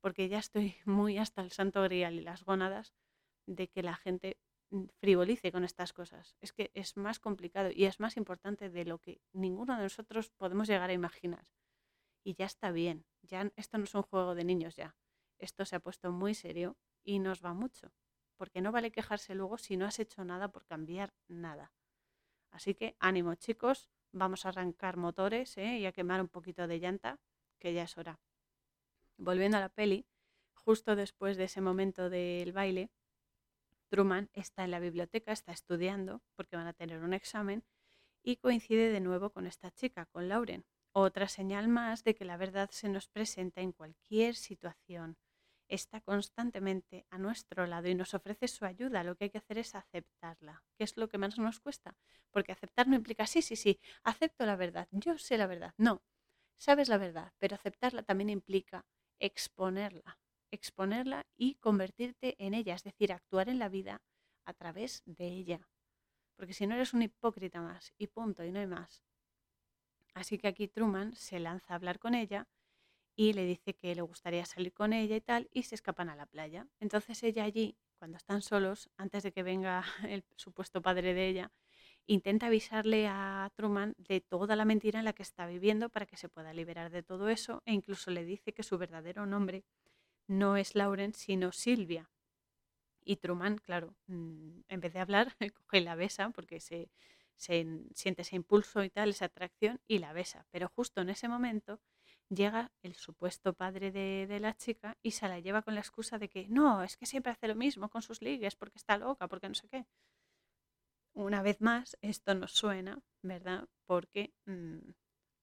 porque 0.00 0.28
ya 0.28 0.38
estoy 0.38 0.76
muy 0.84 1.18
hasta 1.18 1.40
el 1.40 1.50
santo 1.50 1.82
grial 1.82 2.14
y 2.14 2.22
las 2.22 2.44
gónadas 2.44 2.94
de 3.46 3.68
que 3.68 3.82
la 3.82 3.94
gente 3.94 4.38
frivolice 4.98 5.52
con 5.52 5.64
estas 5.64 5.92
cosas. 5.92 6.36
Es 6.40 6.52
que 6.52 6.70
es 6.74 6.96
más 6.96 7.18
complicado 7.20 7.70
y 7.72 7.84
es 7.84 8.00
más 8.00 8.16
importante 8.16 8.68
de 8.70 8.84
lo 8.84 8.98
que 8.98 9.20
ninguno 9.32 9.76
de 9.76 9.84
nosotros 9.84 10.30
podemos 10.30 10.68
llegar 10.68 10.90
a 10.90 10.94
imaginar. 10.94 11.46
Y 12.24 12.34
ya 12.34 12.46
está 12.46 12.72
bien, 12.72 13.06
ya 13.22 13.52
esto 13.56 13.78
no 13.78 13.84
es 13.84 13.94
un 13.94 14.02
juego 14.02 14.34
de 14.34 14.44
niños 14.44 14.76
ya. 14.76 14.96
Esto 15.38 15.64
se 15.64 15.76
ha 15.76 15.80
puesto 15.80 16.10
muy 16.12 16.34
serio 16.34 16.76
y 17.04 17.18
nos 17.18 17.44
va 17.44 17.54
mucho. 17.54 17.92
porque 18.36 18.60
no 18.60 18.72
vale 18.72 18.92
quejarse 18.92 19.34
luego 19.34 19.58
si 19.58 19.76
no 19.76 19.86
has 19.86 19.98
hecho 19.98 20.24
nada 20.24 20.48
por 20.48 20.66
cambiar 20.66 21.14
nada. 21.26 21.72
Así 22.50 22.74
que 22.74 22.96
ánimo 23.00 23.34
chicos, 23.34 23.88
vamos 24.12 24.44
a 24.44 24.50
arrancar 24.50 24.96
motores 24.96 25.56
¿eh? 25.58 25.78
y 25.78 25.86
a 25.86 25.92
quemar 25.92 26.20
un 26.20 26.28
poquito 26.28 26.66
de 26.66 26.78
llanta, 26.78 27.18
que 27.58 27.72
ya 27.72 27.84
es 27.84 27.96
hora. 27.98 28.20
Volviendo 29.16 29.56
a 29.56 29.60
la 29.60 29.68
peli, 29.68 30.06
justo 30.54 30.96
después 30.96 31.36
de 31.36 31.44
ese 31.44 31.60
momento 31.60 32.10
del 32.10 32.52
baile, 32.52 32.90
Truman 33.88 34.30
está 34.32 34.64
en 34.64 34.70
la 34.70 34.80
biblioteca, 34.80 35.32
está 35.32 35.52
estudiando 35.52 36.22
porque 36.34 36.56
van 36.56 36.66
a 36.66 36.72
tener 36.72 37.02
un 37.02 37.14
examen 37.14 37.64
y 38.22 38.36
coincide 38.36 38.90
de 38.90 39.00
nuevo 39.00 39.30
con 39.30 39.46
esta 39.46 39.70
chica, 39.70 40.06
con 40.06 40.28
Lauren. 40.28 40.64
Otra 40.92 41.28
señal 41.28 41.68
más 41.68 42.04
de 42.04 42.14
que 42.14 42.24
la 42.24 42.36
verdad 42.36 42.70
se 42.72 42.88
nos 42.88 43.08
presenta 43.08 43.60
en 43.60 43.72
cualquier 43.72 44.34
situación. 44.34 45.16
Está 45.68 46.00
constantemente 46.00 47.06
a 47.10 47.18
nuestro 47.18 47.66
lado 47.66 47.88
y 47.88 47.94
nos 47.94 48.14
ofrece 48.14 48.48
su 48.48 48.64
ayuda. 48.64 49.04
Lo 49.04 49.16
que 49.16 49.24
hay 49.24 49.30
que 49.30 49.38
hacer 49.38 49.58
es 49.58 49.74
aceptarla, 49.74 50.64
que 50.76 50.84
es 50.84 50.96
lo 50.96 51.08
que 51.08 51.18
más 51.18 51.38
nos 51.38 51.60
cuesta. 51.60 51.96
Porque 52.30 52.52
aceptar 52.52 52.88
no 52.88 52.96
implica, 52.96 53.26
sí, 53.26 53.42
sí, 53.42 53.56
sí, 53.56 53.78
acepto 54.02 54.46
la 54.46 54.56
verdad, 54.56 54.88
yo 54.90 55.18
sé 55.18 55.36
la 55.38 55.46
verdad. 55.46 55.74
No, 55.76 56.02
sabes 56.56 56.88
la 56.88 56.98
verdad, 56.98 57.32
pero 57.38 57.56
aceptarla 57.56 58.02
también 58.02 58.30
implica 58.30 58.86
exponerla, 59.18 60.18
exponerla 60.56 61.26
y 61.36 61.54
convertirte 61.54 62.34
en 62.44 62.54
ella, 62.54 62.74
es 62.74 62.82
decir, 62.82 63.12
actuar 63.12 63.48
en 63.48 63.58
la 63.58 63.68
vida 63.68 64.02
a 64.44 64.52
través 64.52 65.02
de 65.06 65.28
ella. 65.28 65.68
Porque 66.36 66.52
si 66.52 66.66
no 66.66 66.74
eres 66.74 66.92
un 66.92 67.02
hipócrita 67.02 67.60
más 67.60 67.92
y 67.96 68.08
punto, 68.08 68.44
y 68.44 68.52
no 68.52 68.60
hay 68.60 68.66
más. 68.66 69.02
Así 70.14 70.38
que 70.38 70.48
aquí 70.48 70.68
Truman 70.68 71.14
se 71.14 71.38
lanza 71.40 71.72
a 71.72 71.76
hablar 71.76 71.98
con 71.98 72.14
ella 72.14 72.48
y 73.14 73.32
le 73.32 73.44
dice 73.44 73.74
que 73.74 73.94
le 73.94 74.02
gustaría 74.02 74.44
salir 74.44 74.72
con 74.72 74.92
ella 74.92 75.16
y 75.16 75.20
tal, 75.20 75.48
y 75.52 75.62
se 75.62 75.74
escapan 75.74 76.10
a 76.10 76.16
la 76.16 76.26
playa. 76.26 76.68
Entonces 76.80 77.22
ella 77.22 77.44
allí, 77.44 77.78
cuando 77.98 78.18
están 78.18 78.42
solos, 78.42 78.90
antes 78.96 79.22
de 79.22 79.32
que 79.32 79.42
venga 79.42 79.84
el 80.08 80.24
supuesto 80.36 80.82
padre 80.82 81.14
de 81.14 81.28
ella, 81.28 81.52
intenta 82.06 82.46
avisarle 82.46 83.08
a 83.08 83.50
Truman 83.56 83.94
de 83.98 84.20
toda 84.20 84.54
la 84.54 84.64
mentira 84.64 84.98
en 84.98 85.04
la 85.04 85.12
que 85.12 85.22
está 85.22 85.46
viviendo 85.46 85.88
para 85.88 86.06
que 86.06 86.16
se 86.16 86.28
pueda 86.28 86.52
liberar 86.52 86.90
de 86.90 87.02
todo 87.02 87.28
eso 87.28 87.62
e 87.64 87.72
incluso 87.72 88.10
le 88.10 88.24
dice 88.24 88.52
que 88.52 88.62
su 88.62 88.78
verdadero 88.78 89.26
nombre 89.26 89.64
no 90.26 90.56
es 90.56 90.74
Lauren, 90.74 91.14
sino 91.14 91.52
Silvia. 91.52 92.10
Y 93.04 93.16
Truman, 93.16 93.58
claro, 93.58 93.94
mm, 94.06 94.60
en 94.68 94.80
vez 94.80 94.92
de 94.92 95.00
hablar, 95.00 95.36
coge 95.54 95.78
y 95.78 95.80
la 95.82 95.94
besa 95.94 96.30
porque 96.30 96.60
se, 96.60 96.90
siente 97.36 98.22
ese 98.22 98.36
impulso 98.36 98.82
y 98.82 98.90
tal, 98.90 99.10
esa 99.10 99.26
atracción, 99.26 99.80
y 99.86 99.98
la 99.98 100.12
besa. 100.12 100.46
Pero 100.50 100.68
justo 100.68 101.00
en 101.00 101.10
ese 101.10 101.28
momento 101.28 101.80
llega 102.28 102.72
el 102.82 102.96
supuesto 102.96 103.52
padre 103.54 103.92
de, 103.92 104.26
de, 104.26 104.40
la 104.40 104.56
chica 104.56 104.96
y 105.02 105.12
se 105.12 105.28
la 105.28 105.38
lleva 105.38 105.62
con 105.62 105.74
la 105.74 105.80
excusa 105.80 106.18
de 106.18 106.28
que 106.28 106.48
no, 106.48 106.82
es 106.82 106.96
que 106.96 107.06
siempre 107.06 107.32
hace 107.32 107.46
lo 107.48 107.54
mismo 107.54 107.88
con 107.88 108.02
sus 108.02 108.20
ligues, 108.22 108.56
porque 108.56 108.78
está 108.78 108.98
loca, 108.98 109.28
porque 109.28 109.48
no 109.48 109.54
sé 109.54 109.68
qué. 109.68 109.86
Una 111.14 111.42
vez 111.42 111.60
más, 111.60 111.96
esto 112.02 112.34
nos 112.34 112.52
suena, 112.52 113.00
¿verdad? 113.22 113.68
Porque 113.86 114.34
mm, 114.44 114.78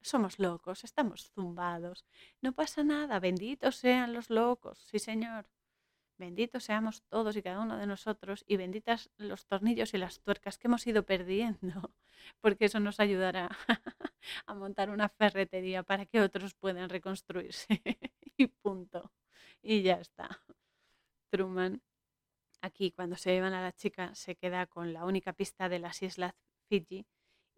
somos 0.03 0.39
locos, 0.39 0.83
estamos 0.83 1.31
zumbados. 1.31 2.05
No 2.41 2.53
pasa 2.53 2.83
nada, 2.83 3.19
benditos 3.19 3.75
sean 3.77 4.13
los 4.13 4.29
locos, 4.29 4.79
sí 4.89 4.99
señor. 4.99 5.47
Benditos 6.17 6.65
seamos 6.65 7.03
todos 7.09 7.35
y 7.35 7.41
cada 7.41 7.59
uno 7.59 7.77
de 7.77 7.87
nosotros 7.87 8.45
y 8.47 8.57
benditas 8.57 9.09
los 9.17 9.45
tornillos 9.47 9.93
y 9.93 9.97
las 9.97 10.19
tuercas 10.21 10.57
que 10.57 10.67
hemos 10.67 10.85
ido 10.85 11.03
perdiendo, 11.05 11.91
porque 12.41 12.65
eso 12.65 12.79
nos 12.79 12.99
ayudará 12.99 13.49
a 14.45 14.53
montar 14.53 14.89
una 14.89 15.09
ferretería 15.09 15.83
para 15.83 16.05
que 16.05 16.21
otros 16.21 16.53
puedan 16.53 16.89
reconstruirse. 16.89 17.81
y 18.37 18.47
punto. 18.47 19.11
Y 19.61 19.81
ya 19.81 19.95
está. 19.95 20.41
Truman 21.29 21.81
Aquí, 22.63 22.91
cuando 22.91 23.17
se 23.17 23.31
llevan 23.33 23.53
a 23.53 23.61
la 23.61 23.73
chica, 23.73 24.15
se 24.15 24.37
queda 24.37 24.67
con 24.67 24.93
la 24.93 25.03
única 25.03 25.33
pista 25.33 25.67
de 25.67 25.79
las 25.79 26.01
islas 26.01 26.33
Fiji 26.69 27.05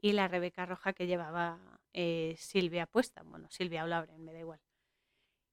y 0.02 0.14
la 0.14 0.28
Rebeca 0.28 0.66
roja 0.66 0.94
que 0.94 1.08
llevaba 1.08 1.80
eh, 1.94 2.36
Silvia 2.38 2.86
puesta. 2.86 3.24
Bueno, 3.24 3.48
Silvia 3.50 3.84
o 3.84 3.88
Lauren, 3.88 4.24
me 4.24 4.34
da 4.34 4.40
igual. 4.40 4.62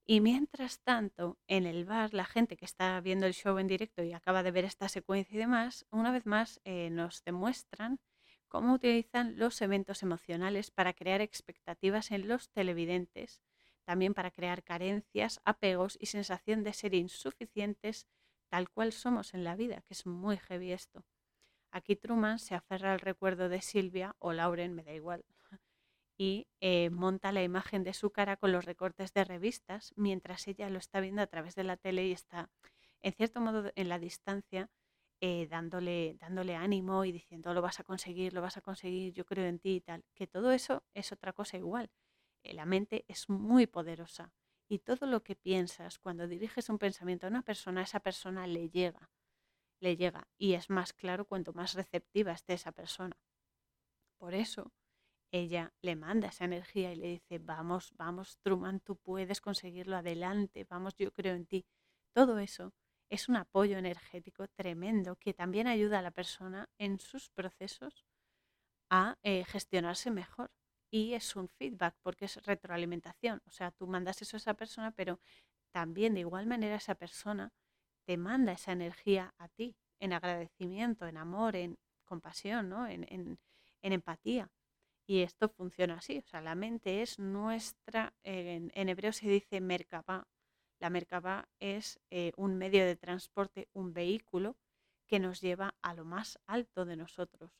Y 0.04 0.20
mientras 0.20 0.80
tanto, 0.80 1.38
en 1.46 1.64
el 1.64 1.84
bar, 1.84 2.12
la 2.12 2.24
gente 2.24 2.56
que 2.56 2.64
está 2.64 3.00
viendo 3.00 3.26
el 3.26 3.34
show 3.34 3.58
en 3.58 3.68
directo 3.68 4.02
y 4.02 4.12
acaba 4.12 4.42
de 4.42 4.50
ver 4.50 4.64
esta 4.64 4.88
secuencia 4.88 5.36
y 5.36 5.38
demás, 5.38 5.86
una 5.90 6.10
vez 6.10 6.26
más 6.26 6.60
eh, 6.64 6.90
nos 6.90 7.22
demuestran 7.24 8.00
cómo 8.48 8.74
utilizan 8.74 9.38
los 9.38 9.62
eventos 9.62 10.02
emocionales 10.02 10.70
para 10.70 10.92
crear 10.92 11.20
expectativas 11.20 12.10
en 12.10 12.28
los 12.28 12.50
televidentes, 12.50 13.40
también 13.84 14.12
para 14.12 14.30
crear 14.30 14.62
carencias, 14.64 15.40
apegos 15.44 15.96
y 16.00 16.06
sensación 16.06 16.64
de 16.64 16.72
ser 16.72 16.94
insuficientes 16.94 18.06
tal 18.50 18.68
cual 18.68 18.92
somos 18.92 19.34
en 19.34 19.44
la 19.44 19.56
vida, 19.56 19.82
que 19.82 19.94
es 19.94 20.04
muy 20.04 20.36
heavy 20.36 20.72
esto. 20.72 21.04
Aquí 21.72 21.96
Truman 21.96 22.38
se 22.38 22.54
aferra 22.54 22.92
al 22.92 23.00
recuerdo 23.00 23.48
de 23.48 23.62
Silvia 23.62 24.14
o 24.18 24.32
Lauren, 24.32 24.74
me 24.74 24.84
da 24.84 24.92
igual, 24.92 25.24
y 26.18 26.46
eh, 26.60 26.90
monta 26.90 27.32
la 27.32 27.42
imagen 27.42 27.82
de 27.82 27.94
su 27.94 28.10
cara 28.10 28.36
con 28.36 28.52
los 28.52 28.64
recortes 28.64 29.12
de 29.12 29.24
revistas 29.24 29.92
mientras 29.96 30.46
ella 30.46 30.70
lo 30.70 30.78
está 30.78 31.00
viendo 31.00 31.22
a 31.22 31.26
través 31.26 31.54
de 31.54 31.64
la 31.64 31.76
tele 31.76 32.06
y 32.06 32.12
está, 32.12 32.50
en 33.00 33.12
cierto 33.14 33.40
modo, 33.40 33.72
en 33.74 33.88
la 33.88 33.98
distancia, 33.98 34.70
eh, 35.20 35.46
dándole, 35.48 36.16
dándole 36.20 36.56
ánimo 36.56 37.04
y 37.04 37.12
diciendo 37.12 37.54
lo 37.54 37.62
vas 37.62 37.80
a 37.80 37.84
conseguir, 37.84 38.34
lo 38.34 38.42
vas 38.42 38.56
a 38.56 38.60
conseguir, 38.60 39.12
yo 39.14 39.24
creo 39.24 39.46
en 39.46 39.58
ti 39.58 39.76
y 39.76 39.80
tal. 39.80 40.04
Que 40.14 40.26
todo 40.26 40.52
eso 40.52 40.84
es 40.94 41.12
otra 41.12 41.32
cosa 41.32 41.56
igual. 41.56 41.90
Eh, 42.44 42.54
la 42.54 42.66
mente 42.66 43.04
es 43.08 43.28
muy 43.28 43.66
poderosa 43.66 44.32
y 44.68 44.80
todo 44.80 45.06
lo 45.06 45.22
que 45.22 45.36
piensas, 45.36 45.98
cuando 45.98 46.26
diriges 46.28 46.68
un 46.68 46.78
pensamiento 46.78 47.26
a 47.26 47.30
una 47.30 47.42
persona, 47.42 47.82
esa 47.82 48.00
persona 48.00 48.46
le 48.46 48.68
llega, 48.70 49.10
le 49.82 49.96
llega 49.96 50.28
y 50.38 50.54
es 50.54 50.70
más 50.70 50.92
claro 50.92 51.26
cuanto 51.26 51.52
más 51.52 51.74
receptiva 51.74 52.32
esté 52.32 52.54
esa 52.54 52.72
persona. 52.72 53.16
Por 54.18 54.34
eso 54.34 54.72
ella 55.32 55.72
le 55.82 55.96
manda 55.96 56.28
esa 56.28 56.44
energía 56.44 56.92
y 56.92 56.96
le 56.96 57.08
dice, 57.08 57.38
vamos, 57.38 57.92
vamos, 57.96 58.38
Truman, 58.42 58.80
tú 58.80 58.96
puedes 58.96 59.40
conseguirlo 59.40 59.96
adelante, 59.96 60.64
vamos, 60.68 60.94
yo 60.96 61.12
creo 61.12 61.34
en 61.34 61.46
ti. 61.46 61.66
Todo 62.14 62.38
eso 62.38 62.74
es 63.10 63.28
un 63.28 63.36
apoyo 63.36 63.78
energético 63.78 64.46
tremendo 64.48 65.16
que 65.16 65.34
también 65.34 65.66
ayuda 65.66 65.98
a 66.00 66.02
la 66.02 66.10
persona 66.10 66.68
en 66.78 66.98
sus 67.00 67.30
procesos 67.30 68.06
a 68.90 69.18
eh, 69.22 69.44
gestionarse 69.44 70.10
mejor 70.10 70.50
y 70.90 71.14
es 71.14 71.34
un 71.36 71.48
feedback 71.48 71.96
porque 72.02 72.26
es 72.26 72.36
retroalimentación. 72.44 73.40
O 73.46 73.50
sea, 73.50 73.70
tú 73.70 73.86
mandas 73.86 74.20
eso 74.22 74.36
a 74.36 74.38
esa 74.38 74.54
persona, 74.54 74.92
pero 74.92 75.18
también 75.72 76.14
de 76.14 76.20
igual 76.20 76.46
manera 76.46 76.76
esa 76.76 76.94
persona 76.94 77.52
te 78.04 78.16
manda 78.16 78.52
esa 78.52 78.72
energía 78.72 79.34
a 79.38 79.48
ti 79.48 79.76
en 80.00 80.12
agradecimiento, 80.12 81.06
en 81.06 81.16
amor, 81.16 81.56
en 81.56 81.78
compasión, 82.04 82.68
¿no? 82.68 82.86
en, 82.86 83.38
empatía. 83.82 84.50
Y 85.06 85.22
esto 85.22 85.48
funciona 85.48 85.94
así. 85.94 86.18
O 86.18 86.26
sea, 86.28 86.40
la 86.40 86.54
mente 86.54 87.02
es 87.02 87.18
nuestra, 87.18 88.14
en, 88.22 88.70
hebreo 88.88 89.12
se 89.12 89.28
dice 89.28 89.60
merkabah. 89.60 90.26
La 90.78 90.90
merkabah 90.90 91.48
es 91.60 92.00
eh, 92.10 92.32
un 92.36 92.56
medio 92.58 92.84
de 92.84 92.96
transporte, 92.96 93.68
un 93.72 93.92
vehículo 93.92 94.56
que 95.06 95.20
nos 95.20 95.40
lleva 95.40 95.74
a 95.82 95.94
lo 95.94 96.04
más 96.04 96.38
alto 96.46 96.84
de 96.84 96.96
nosotros 96.96 97.52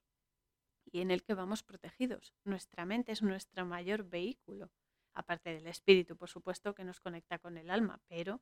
y 0.90 1.00
en 1.00 1.10
el 1.10 1.22
que 1.22 1.34
vamos 1.34 1.62
protegidos. 1.62 2.34
Nuestra 2.44 2.84
mente 2.84 3.12
es 3.12 3.22
nuestro 3.22 3.64
mayor 3.64 4.04
vehículo, 4.04 4.70
aparte 5.14 5.54
del 5.54 5.66
espíritu, 5.66 6.16
por 6.16 6.28
supuesto, 6.28 6.74
que 6.74 6.84
nos 6.84 7.00
conecta 7.00 7.38
con 7.38 7.56
el 7.56 7.70
alma, 7.70 8.00
pero 8.08 8.40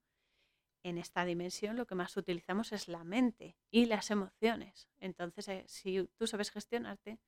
en 0.82 0.98
esta 0.98 1.24
dimensión 1.24 1.76
lo 1.76 1.86
que 1.86 1.94
más 1.94 2.16
utilizamos 2.16 2.72
es 2.72 2.88
la 2.88 3.04
mente 3.04 3.56
y 3.70 3.86
las 3.86 4.10
emociones. 4.10 4.88
Entonces, 4.98 5.48
eh, 5.48 5.64
si 5.66 6.08
tú 6.16 6.26
sabes 6.26 6.50
gestionarte, 6.50 7.20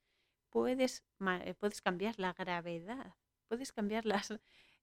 puedes, 0.50 1.05
eh, 1.20 1.55
puedes 1.55 1.80
cambiar 1.82 2.18
la 2.18 2.32
gravedad, 2.32 3.14
puedes 3.48 3.72
cambiar 3.72 4.07
las, 4.07 4.34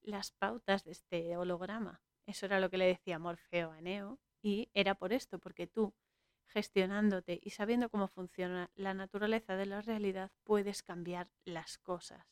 las 0.02 0.32
pautas 0.32 0.84
de 0.84 0.92
este 0.92 1.38
holograma. 1.38 2.02
Eso 2.26 2.46
era 2.46 2.60
lo 2.60 2.70
que 2.70 2.78
le 2.78 2.86
decía 2.86 3.20
Morfeo 3.20 3.72
a 3.72 3.82
Neo 3.82 4.20
y 4.42 4.70
era 4.74 4.96
por 4.96 5.14
esto, 5.14 5.40
porque 5.40 5.68
tú 5.68 5.94
gestionándote 6.48 7.40
y 7.44 7.52
sabiendo 7.52 7.90
cómo 7.90 8.08
funciona 8.08 8.72
la 8.76 8.94
naturaleza 8.94 9.56
de 9.56 9.68
la 9.68 9.82
realidad, 9.82 10.32
puedes 10.44 10.84
cambiar 10.84 11.30
las 11.44 11.78
cosas. 11.78 12.26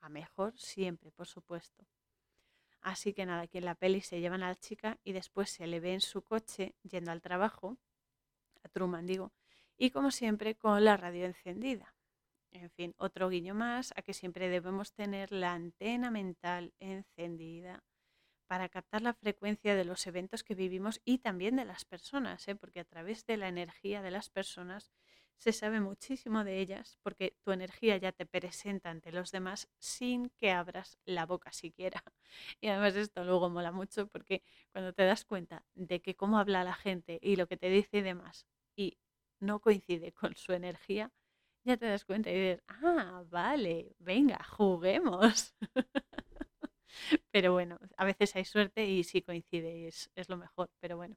A 0.00 0.08
mejor 0.08 0.58
siempre, 0.58 1.10
por 1.12 1.26
supuesto. 1.26 1.86
Así 2.84 3.14
que 3.14 3.24
nada, 3.24 3.42
aquí 3.42 3.56
en 3.56 3.64
la 3.64 3.74
peli 3.74 4.02
se 4.02 4.20
llevan 4.20 4.42
a 4.42 4.48
la 4.48 4.56
chica 4.56 4.98
y 5.04 5.12
después 5.12 5.48
se 5.48 5.66
le 5.66 5.80
ve 5.80 5.94
en 5.94 6.02
su 6.02 6.22
coche 6.22 6.74
yendo 6.82 7.12
al 7.12 7.22
trabajo, 7.22 7.78
a 8.62 8.68
Truman 8.68 9.06
digo, 9.06 9.32
y 9.78 9.90
como 9.90 10.10
siempre 10.10 10.54
con 10.54 10.84
la 10.84 10.98
radio 10.98 11.24
encendida. 11.24 11.94
En 12.50 12.70
fin, 12.70 12.94
otro 12.98 13.30
guiño 13.30 13.54
más 13.54 13.94
a 13.96 14.02
que 14.02 14.12
siempre 14.12 14.50
debemos 14.50 14.92
tener 14.92 15.32
la 15.32 15.54
antena 15.54 16.10
mental 16.10 16.74
encendida 16.78 17.82
para 18.46 18.68
captar 18.68 19.00
la 19.00 19.14
frecuencia 19.14 19.74
de 19.74 19.86
los 19.86 20.06
eventos 20.06 20.44
que 20.44 20.54
vivimos 20.54 21.00
y 21.06 21.18
también 21.18 21.56
de 21.56 21.64
las 21.64 21.86
personas, 21.86 22.46
¿eh? 22.48 22.54
porque 22.54 22.80
a 22.80 22.84
través 22.84 23.24
de 23.24 23.38
la 23.38 23.48
energía 23.48 24.02
de 24.02 24.10
las 24.10 24.28
personas 24.28 24.92
se 25.38 25.52
sabe 25.52 25.80
muchísimo 25.80 26.44
de 26.44 26.60
ellas, 26.60 26.98
porque 27.02 27.36
tu 27.44 27.52
energía 27.52 27.96
ya 27.98 28.12
te 28.12 28.26
presenta 28.26 28.90
ante 28.90 29.12
los 29.12 29.30
demás 29.30 29.68
sin 29.78 30.30
que 30.38 30.50
abras 30.52 30.98
la 31.04 31.26
boca 31.26 31.52
siquiera. 31.52 32.02
Y 32.60 32.68
además 32.68 32.96
esto 32.96 33.24
luego 33.24 33.50
mola 33.50 33.72
mucho 33.72 34.06
porque 34.08 34.42
cuando 34.72 34.92
te 34.92 35.04
das 35.04 35.24
cuenta 35.24 35.64
de 35.74 36.00
que 36.00 36.16
cómo 36.16 36.38
habla 36.38 36.64
la 36.64 36.74
gente 36.74 37.18
y 37.22 37.36
lo 37.36 37.46
que 37.46 37.56
te 37.56 37.68
dice 37.70 37.98
y 37.98 38.02
demás 38.02 38.46
y 38.76 38.98
no 39.40 39.60
coincide 39.60 40.12
con 40.12 40.34
su 40.36 40.52
energía, 40.52 41.12
ya 41.64 41.76
te 41.76 41.86
das 41.86 42.04
cuenta 42.04 42.30
y 42.30 42.34
dices, 42.34 42.62
ah, 42.68 43.24
vale, 43.28 43.94
venga, 43.98 44.42
juguemos. 44.44 45.54
pero 47.30 47.52
bueno, 47.52 47.78
a 47.96 48.04
veces 48.04 48.34
hay 48.36 48.44
suerte 48.44 48.86
y 48.86 49.04
si 49.04 49.22
coincide 49.22 49.88
es, 49.88 50.10
es 50.14 50.28
lo 50.28 50.36
mejor, 50.36 50.70
pero 50.80 50.96
bueno. 50.96 51.16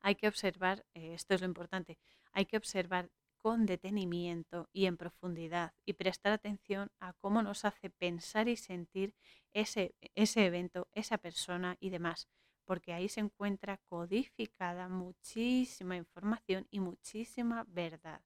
Hay 0.00 0.14
que 0.16 0.28
observar, 0.28 0.84
eh, 0.94 1.14
esto 1.14 1.34
es 1.34 1.40
lo 1.40 1.46
importante, 1.46 1.98
hay 2.32 2.46
que 2.46 2.56
observar 2.56 3.10
con 3.36 3.66
detenimiento 3.66 4.68
y 4.72 4.86
en 4.86 4.96
profundidad 4.96 5.72
y 5.84 5.92
prestar 5.94 6.32
atención 6.32 6.90
a 7.00 7.12
cómo 7.14 7.42
nos 7.42 7.64
hace 7.64 7.90
pensar 7.90 8.48
y 8.48 8.56
sentir 8.56 9.14
ese, 9.52 9.94
ese 10.14 10.46
evento, 10.46 10.88
esa 10.92 11.18
persona 11.18 11.76
y 11.80 11.90
demás, 11.90 12.28
porque 12.64 12.92
ahí 12.92 13.08
se 13.08 13.20
encuentra 13.20 13.78
codificada 13.88 14.88
muchísima 14.88 15.96
información 15.96 16.66
y 16.70 16.80
muchísima 16.80 17.64
verdad. 17.68 18.20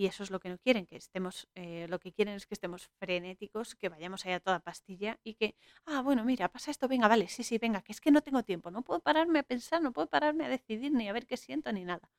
Y 0.00 0.06
eso 0.06 0.22
es 0.22 0.30
lo 0.30 0.40
que 0.40 0.48
no 0.48 0.56
quieren, 0.56 0.86
que 0.86 0.96
estemos, 0.96 1.46
eh, 1.54 1.86
lo 1.90 1.98
que 1.98 2.10
quieren 2.10 2.34
es 2.34 2.46
que 2.46 2.54
estemos 2.54 2.88
frenéticos, 2.98 3.74
que 3.74 3.90
vayamos 3.90 4.24
allá 4.24 4.40
toda 4.40 4.58
pastilla 4.60 5.20
y 5.22 5.34
que, 5.34 5.54
ah, 5.84 6.00
bueno, 6.00 6.24
mira, 6.24 6.48
pasa 6.48 6.70
esto, 6.70 6.88
venga, 6.88 7.06
vale, 7.06 7.28
sí, 7.28 7.42
sí, 7.42 7.58
venga, 7.58 7.82
que 7.82 7.92
es 7.92 8.00
que 8.00 8.10
no 8.10 8.22
tengo 8.22 8.42
tiempo, 8.42 8.70
no 8.70 8.80
puedo 8.82 9.00
pararme 9.00 9.40
a 9.40 9.42
pensar, 9.42 9.82
no 9.82 9.92
puedo 9.92 10.06
pararme 10.08 10.46
a 10.46 10.48
decidir 10.48 10.90
ni 10.92 11.06
a 11.06 11.12
ver 11.12 11.26
qué 11.26 11.36
siento 11.36 11.70
ni 11.70 11.84
nada. 11.84 12.10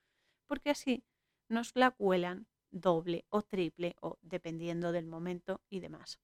Porque 0.47 0.69
así 0.69 1.03
nos 1.49 1.71
la 1.75 1.89
cuelan 1.89 2.45
doble 2.69 3.25
o 3.29 3.41
triple 3.41 3.95
o 4.01 4.19
dependiendo 4.21 4.91
del 4.91 5.07
momento 5.07 5.61
y 5.67 5.79
demás. 5.79 6.19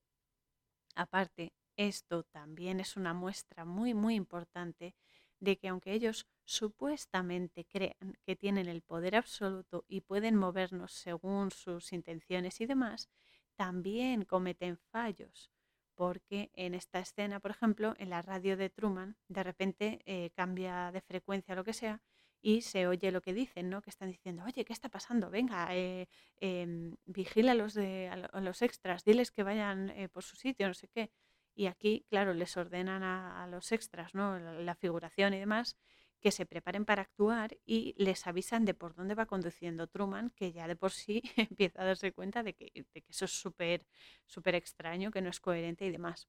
Aparte, 0.94 1.54
esto 1.76 2.24
también 2.24 2.78
es 2.78 2.96
una 2.96 3.14
muestra 3.14 3.64
muy, 3.64 3.94
muy 3.94 4.14
importante 4.14 4.94
de 5.40 5.58
que 5.58 5.68
aunque 5.68 5.92
ellos 5.92 6.26
supuestamente 6.44 7.64
crean 7.66 8.18
que 8.24 8.36
tienen 8.36 8.68
el 8.68 8.82
poder 8.82 9.16
absoluto 9.16 9.84
y 9.88 10.00
pueden 10.00 10.36
movernos 10.36 10.92
según 10.92 11.50
sus 11.50 11.92
intenciones 11.92 12.60
y 12.60 12.66
demás, 12.66 13.08
también 13.56 14.24
cometen 14.24 14.78
fallos. 14.78 15.50
Porque 15.94 16.50
en 16.54 16.74
esta 16.74 17.00
escena, 17.00 17.40
por 17.40 17.50
ejemplo, 17.50 17.94
en 17.98 18.10
la 18.10 18.22
radio 18.22 18.56
de 18.56 18.70
Truman, 18.70 19.16
de 19.28 19.42
repente 19.42 20.00
eh, 20.06 20.30
cambia 20.34 20.92
de 20.92 21.00
frecuencia 21.00 21.56
lo 21.56 21.64
que 21.64 21.72
sea 21.72 22.00
y 22.40 22.62
se 22.62 22.86
oye 22.86 23.10
lo 23.10 23.20
que 23.20 23.34
dicen, 23.34 23.68
¿no? 23.68 23.82
Que 23.82 23.90
están 23.90 24.08
diciendo, 24.10 24.44
oye, 24.46 24.64
¿qué 24.64 24.72
está 24.72 24.88
pasando? 24.88 25.28
Venga, 25.30 25.68
eh, 25.74 26.06
em, 26.36 26.94
vigila 27.04 27.52
a 27.52 27.54
los, 27.56 27.74
de, 27.74 28.08
a 28.08 28.40
los 28.40 28.62
extras, 28.62 29.04
diles 29.04 29.32
que 29.32 29.42
vayan 29.42 29.90
eh, 29.90 30.08
por 30.08 30.22
su 30.22 30.36
sitio, 30.36 30.68
no 30.68 30.74
sé 30.74 30.88
qué. 30.88 31.10
Y 31.58 31.66
aquí, 31.66 32.06
claro, 32.08 32.34
les 32.34 32.56
ordenan 32.56 33.02
a, 33.02 33.48
los 33.48 33.72
extras, 33.72 34.14
¿no? 34.14 34.38
La, 34.38 34.76
figuración 34.76 35.34
y 35.34 35.40
demás, 35.40 35.76
que 36.20 36.30
se 36.30 36.46
preparen 36.46 36.84
para 36.84 37.02
actuar 37.02 37.58
y 37.66 37.96
les 37.98 38.28
avisan 38.28 38.64
de 38.64 38.74
por 38.74 38.94
dónde 38.94 39.16
va 39.16 39.26
conduciendo 39.26 39.88
Truman, 39.88 40.30
que 40.30 40.52
ya 40.52 40.68
de 40.68 40.76
por 40.76 40.92
sí 40.92 41.20
empieza 41.36 41.82
a 41.82 41.84
darse 41.84 42.12
cuenta 42.12 42.44
de 42.44 42.54
que, 42.54 42.70
eso 43.08 43.24
es 43.24 43.32
súper 43.32 44.54
extraño, 44.54 45.10
que 45.10 45.20
no 45.20 45.30
es 45.30 45.40
coherente 45.40 45.84
y 45.84 45.90
demás. 45.90 46.28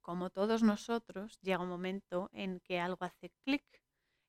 Como 0.00 0.28
todos 0.28 0.64
nosotros, 0.64 1.38
llega 1.40 1.62
un 1.62 1.68
momento 1.68 2.28
en 2.32 2.58
que 2.58 2.80
algo 2.80 3.04
hace 3.04 3.30
clic 3.44 3.64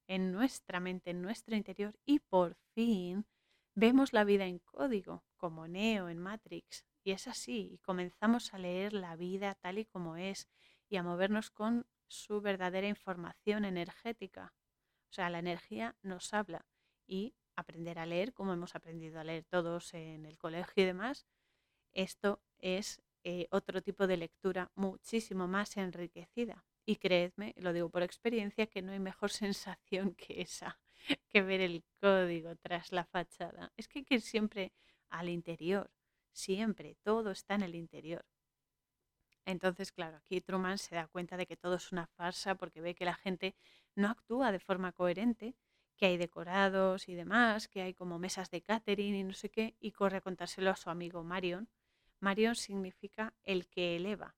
en 0.05 0.31
nuestra 0.31 0.79
mente, 0.79 1.09
en 1.09 1.23
nuestro 1.23 1.55
interior 1.55 1.95
y 2.05 2.19
por 2.19 2.55
fin 2.75 3.25
vemos 3.73 4.13
la 4.13 4.25
vida 4.25 4.45
en 4.45 4.59
código, 4.59 5.23
como 5.37 5.67
Neo 5.67 6.07
en 6.07 6.19
Matrix. 6.19 6.85
Y 7.03 7.11
es 7.11 7.27
así, 7.27 7.69
y 7.73 7.77
comenzamos 7.79 8.53
a 8.53 8.57
leer 8.57 8.93
la 8.93 9.15
vida 9.15 9.55
tal 9.55 9.77
y 9.77 9.85
como 9.85 10.15
es 10.15 10.47
y 10.87 10.95
a 10.95 11.03
movernos 11.03 11.49
con 11.51 11.85
su 12.07 12.39
verdadera 12.39 12.87
información 12.87 13.65
energética. 13.65 14.53
O 15.09 15.13
sea, 15.13 15.29
la 15.29 15.39
energía 15.39 15.95
nos 16.01 16.33
habla 16.33 16.65
y 17.05 17.35
aprender 17.55 17.99
a 17.99 18.05
leer, 18.05 18.33
como 18.33 18.53
hemos 18.53 18.75
aprendido 18.75 19.19
a 19.19 19.23
leer 19.23 19.43
todos 19.43 19.93
en 19.93 20.25
el 20.25 20.37
colegio 20.37 20.83
y 20.83 20.85
demás, 20.85 21.27
esto 21.91 22.41
es 22.59 23.01
eh, 23.23 23.47
otro 23.51 23.81
tipo 23.81 24.07
de 24.07 24.17
lectura 24.17 24.71
muchísimo 24.75 25.47
más 25.47 25.77
enriquecida. 25.77 26.65
Y 26.85 26.97
creedme, 26.97 27.53
lo 27.57 27.71
digo 27.71 27.89
por 27.89 28.03
experiencia, 28.03 28.67
que 28.67 28.81
no 28.81 28.91
hay 28.91 28.99
mejor 28.99 29.29
sensación 29.31 30.15
que 30.15 30.41
esa, 30.41 30.79
que 31.29 31.41
ver 31.41 31.61
el 31.61 31.83
código 31.99 32.55
tras 32.55 32.91
la 32.91 33.05
fachada. 33.05 33.71
Es 33.77 33.87
que 33.87 33.99
hay 33.99 34.05
que 34.05 34.15
ir 34.15 34.21
siempre 34.21 34.73
al 35.09 35.29
interior, 35.29 35.91
siempre, 36.33 36.95
todo 37.03 37.31
está 37.31 37.55
en 37.55 37.63
el 37.63 37.75
interior. 37.75 38.25
Entonces, 39.45 39.91
claro, 39.91 40.17
aquí 40.17 40.41
Truman 40.41 40.77
se 40.77 40.95
da 40.95 41.07
cuenta 41.07 41.37
de 41.37 41.45
que 41.45 41.57
todo 41.57 41.75
es 41.75 41.91
una 41.91 42.07
farsa 42.07 42.55
porque 42.55 42.81
ve 42.81 42.95
que 42.95 43.05
la 43.05 43.15
gente 43.15 43.55
no 43.95 44.09
actúa 44.09 44.51
de 44.51 44.59
forma 44.59 44.91
coherente, 44.91 45.55
que 45.97 46.07
hay 46.07 46.17
decorados 46.17 47.07
y 47.09 47.15
demás, 47.15 47.67
que 47.67 47.81
hay 47.81 47.93
como 47.93 48.19
mesas 48.19 48.49
de 48.49 48.61
catering 48.61 49.15
y 49.15 49.23
no 49.23 49.33
sé 49.33 49.49
qué, 49.49 49.75
y 49.79 49.91
corre 49.91 50.17
a 50.17 50.21
contárselo 50.21 50.71
a 50.71 50.75
su 50.75 50.89
amigo 50.89 51.23
Marion. 51.23 51.69
Marion 52.19 52.55
significa 52.55 53.33
el 53.43 53.67
que 53.67 53.95
eleva. 53.97 54.35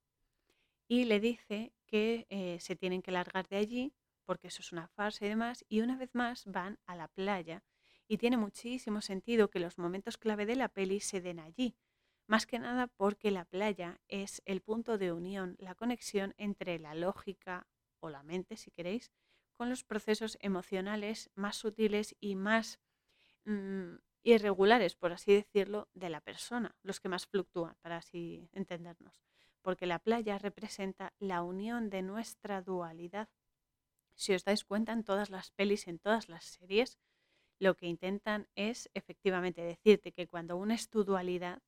Y 0.87 1.05
le 1.05 1.19
dice 1.19 1.73
que 1.85 2.27
eh, 2.29 2.59
se 2.59 2.75
tienen 2.75 3.01
que 3.01 3.11
largar 3.11 3.47
de 3.47 3.57
allí 3.57 3.93
porque 4.25 4.47
eso 4.47 4.61
es 4.61 4.71
una 4.71 4.87
farsa 4.87 5.25
y 5.25 5.29
demás, 5.29 5.63
y 5.69 5.81
una 5.81 5.95
vez 5.95 6.13
más 6.13 6.45
van 6.45 6.79
a 6.85 6.95
la 6.95 7.07
playa 7.07 7.63
y 8.07 8.17
tiene 8.17 8.37
muchísimo 8.37 9.01
sentido 9.01 9.49
que 9.49 9.59
los 9.59 9.77
momentos 9.77 10.17
clave 10.17 10.45
de 10.45 10.55
la 10.55 10.69
peli 10.69 10.99
se 10.99 11.21
den 11.21 11.39
allí, 11.39 11.75
más 12.27 12.45
que 12.45 12.59
nada 12.59 12.87
porque 12.87 13.31
la 13.31 13.45
playa 13.45 13.99
es 14.07 14.41
el 14.45 14.61
punto 14.61 14.97
de 14.97 15.11
unión, 15.11 15.55
la 15.59 15.75
conexión 15.75 16.33
entre 16.37 16.79
la 16.79 16.95
lógica 16.95 17.67
o 17.99 18.09
la 18.09 18.23
mente, 18.23 18.57
si 18.57 18.71
queréis, 18.71 19.11
con 19.53 19.69
los 19.69 19.83
procesos 19.83 20.37
emocionales 20.41 21.29
más 21.35 21.55
sutiles 21.55 22.15
y 22.19 22.35
más 22.35 22.79
mm, 23.45 23.95
irregulares, 24.23 24.95
por 24.95 25.13
así 25.13 25.33
decirlo, 25.33 25.89
de 25.93 26.09
la 26.09 26.21
persona, 26.21 26.75
los 26.81 26.99
que 26.99 27.09
más 27.09 27.27
fluctúan, 27.27 27.75
para 27.81 27.97
así 27.97 28.49
entendernos 28.51 29.21
porque 29.65 29.87
la 29.87 29.97
playa 29.97 30.37
representa 30.37 31.11
la 31.17 31.41
unión 31.41 31.89
de 31.89 32.03
nuestra 32.03 32.61
dualidad. 32.61 33.29
Si 34.13 34.31
os 34.35 34.43
dais 34.43 34.63
cuenta 34.63 34.93
en 34.93 35.03
todas 35.03 35.31
las 35.31 35.49
pelis, 35.49 35.87
en 35.87 35.97
todas 35.97 36.29
las 36.29 36.45
series, 36.45 36.99
lo 37.57 37.75
que 37.75 37.87
intentan 37.87 38.47
es 38.53 38.91
efectivamente 38.93 39.63
decirte 39.63 40.11
que 40.11 40.27
cuando 40.27 40.55
unes 40.55 40.87
tu 40.87 41.03
dualidad, 41.03 41.63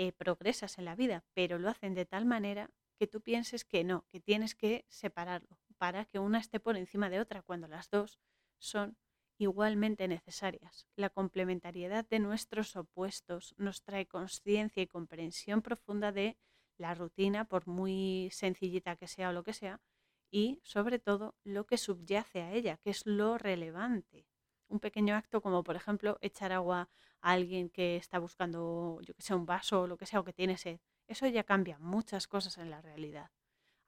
eh, 0.00 0.12
progresas 0.12 0.78
en 0.78 0.86
la 0.86 0.96
vida, 0.96 1.26
pero 1.34 1.58
lo 1.58 1.68
hacen 1.68 1.92
de 1.92 2.06
tal 2.06 2.24
manera 2.24 2.70
que 2.98 3.06
tú 3.06 3.20
pienses 3.20 3.66
que 3.66 3.84
no, 3.84 4.06
que 4.08 4.18
tienes 4.18 4.54
que 4.54 4.86
separarlo 4.88 5.58
para 5.76 6.06
que 6.06 6.18
una 6.18 6.38
esté 6.38 6.58
por 6.58 6.78
encima 6.78 7.10
de 7.10 7.20
otra, 7.20 7.42
cuando 7.42 7.68
las 7.68 7.90
dos 7.90 8.18
son 8.58 8.96
igualmente 9.36 10.08
necesarias. 10.08 10.88
La 10.96 11.10
complementariedad 11.10 12.08
de 12.08 12.18
nuestros 12.18 12.76
opuestos 12.76 13.54
nos 13.58 13.82
trae 13.82 14.06
conciencia 14.06 14.82
y 14.82 14.86
comprensión 14.86 15.60
profunda 15.60 16.12
de 16.12 16.38
la 16.78 16.94
rutina, 16.94 17.44
por 17.44 17.66
muy 17.66 18.30
sencillita 18.32 18.96
que 18.96 19.06
sea 19.06 19.28
o 19.28 19.32
lo 19.34 19.44
que 19.44 19.52
sea, 19.52 19.82
y 20.30 20.62
sobre 20.62 20.98
todo 20.98 21.34
lo 21.44 21.66
que 21.66 21.76
subyace 21.76 22.40
a 22.40 22.54
ella, 22.54 22.78
que 22.78 22.88
es 22.88 23.04
lo 23.04 23.36
relevante. 23.36 24.29
Un 24.70 24.78
pequeño 24.78 25.16
acto 25.16 25.42
como 25.42 25.64
por 25.64 25.76
ejemplo 25.76 26.16
echar 26.20 26.52
agua 26.52 26.88
a 27.20 27.32
alguien 27.32 27.68
que 27.68 27.96
está 27.96 28.18
buscando, 28.18 29.00
yo 29.02 29.14
que 29.14 29.22
sé, 29.22 29.34
un 29.34 29.44
vaso 29.44 29.82
o 29.82 29.86
lo 29.86 29.96
que 29.98 30.06
sea, 30.06 30.20
o 30.20 30.24
que 30.24 30.32
tiene 30.32 30.56
sed. 30.56 30.78
Eso 31.08 31.26
ya 31.26 31.44
cambia 31.44 31.76
muchas 31.80 32.28
cosas 32.28 32.56
en 32.56 32.70
la 32.70 32.80
realidad. 32.80 33.30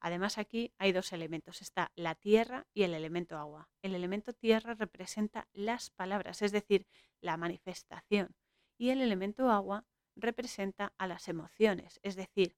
Además 0.01 0.37
aquí 0.37 0.73
hay 0.77 0.91
dos 0.91 1.13
elementos, 1.13 1.61
está 1.61 1.93
la 1.95 2.15
tierra 2.15 2.67
y 2.73 2.83
el 2.83 2.93
elemento 2.93 3.37
agua. 3.37 3.69
El 3.81 3.95
elemento 3.95 4.33
tierra 4.33 4.73
representa 4.73 5.47
las 5.53 5.89
palabras, 5.89 6.41
es 6.41 6.51
decir, 6.51 6.85
la 7.21 7.37
manifestación, 7.37 8.35
y 8.77 8.89
el 8.89 9.01
elemento 9.01 9.49
agua 9.49 9.85
representa 10.17 10.91
a 10.97 11.07
las 11.07 11.29
emociones, 11.29 12.01
es 12.03 12.17
decir, 12.17 12.57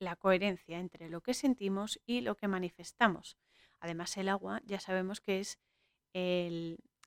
la 0.00 0.16
coherencia 0.16 0.80
entre 0.80 1.08
lo 1.08 1.20
que 1.20 1.34
sentimos 1.34 2.00
y 2.04 2.22
lo 2.22 2.36
que 2.36 2.48
manifestamos. 2.48 3.38
Además, 3.78 4.16
el 4.16 4.28
agua 4.28 4.60
ya 4.64 4.80
sabemos 4.80 5.20
que 5.20 5.38
es 5.38 5.60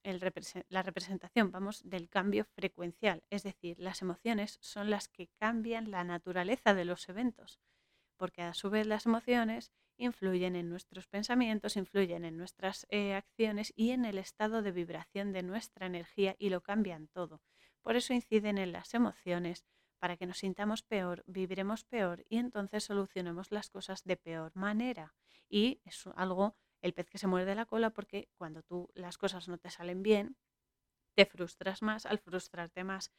la 0.03 0.83
representación, 0.83 1.51
vamos, 1.51 1.81
del 1.83 2.09
cambio 2.09 2.45
frecuencial, 2.45 3.23
es 3.29 3.43
decir, 3.43 3.79
las 3.79 4.01
emociones 4.01 4.57
son 4.61 4.89
las 4.89 5.07
que 5.07 5.29
cambian 5.39 5.91
la 5.91 6.03
naturaleza 6.03 6.73
de 6.73 6.85
los 6.85 7.07
eventos, 7.09 7.59
porque 8.17 8.41
a 8.41 8.53
su 8.53 8.69
vez 8.69 8.85
las 8.85 9.05
emociones 9.05 9.71
influyen 9.97 10.55
en 10.55 10.69
nuestros 10.69 11.07
pensamientos, 11.07 11.77
influyen 11.77 12.25
en 12.25 12.37
nuestras 12.37 12.85
eh, 12.89 13.13
acciones 13.13 13.73
y 13.75 13.91
en 13.91 14.05
el 14.05 14.17
estado 14.17 14.61
de 14.61 14.71
vibración 14.71 15.31
de 15.31 15.43
nuestra 15.43 15.85
energía 15.85 16.35
y 16.39 16.49
lo 16.49 16.61
cambian 16.61 17.07
todo. 17.07 17.41
Por 17.81 17.95
eso 17.95 18.13
inciden 18.13 18.57
en 18.57 18.71
las 18.71 18.93
emociones, 18.93 19.65
para 19.99 20.17
que 20.17 20.25
nos 20.25 20.39
sintamos 20.39 20.83
peor, 20.83 21.23
viviremos 21.27 21.85
peor 21.85 22.25
y 22.27 22.37
entonces 22.37 22.83
solucionemos 22.83 23.51
las 23.51 23.69
cosas 23.69 24.03
de 24.03 24.17
peor 24.17 24.51
manera. 24.53 25.15
Y 25.47 25.79
es 25.85 26.03
algo, 26.15 26.57
el 26.83 26.93
pez 26.93 27.09
que 27.09 27.17
se 27.17 27.27
muerde 27.27 27.55
la 27.55 27.65
cola, 27.65 27.89
porque 27.89 28.29
cuando 28.37 28.61
tú 28.61 28.91
las 28.93 29.17
cosas 29.17 29.47
no 29.47 29.57
te 29.57 29.69
salen 29.69 30.03
bien, 30.03 30.35
te 31.15 31.25
frustras 31.25 31.81
más, 31.81 32.05
al 32.05 32.19
frustrarte 32.19 32.83
más, 32.83 33.11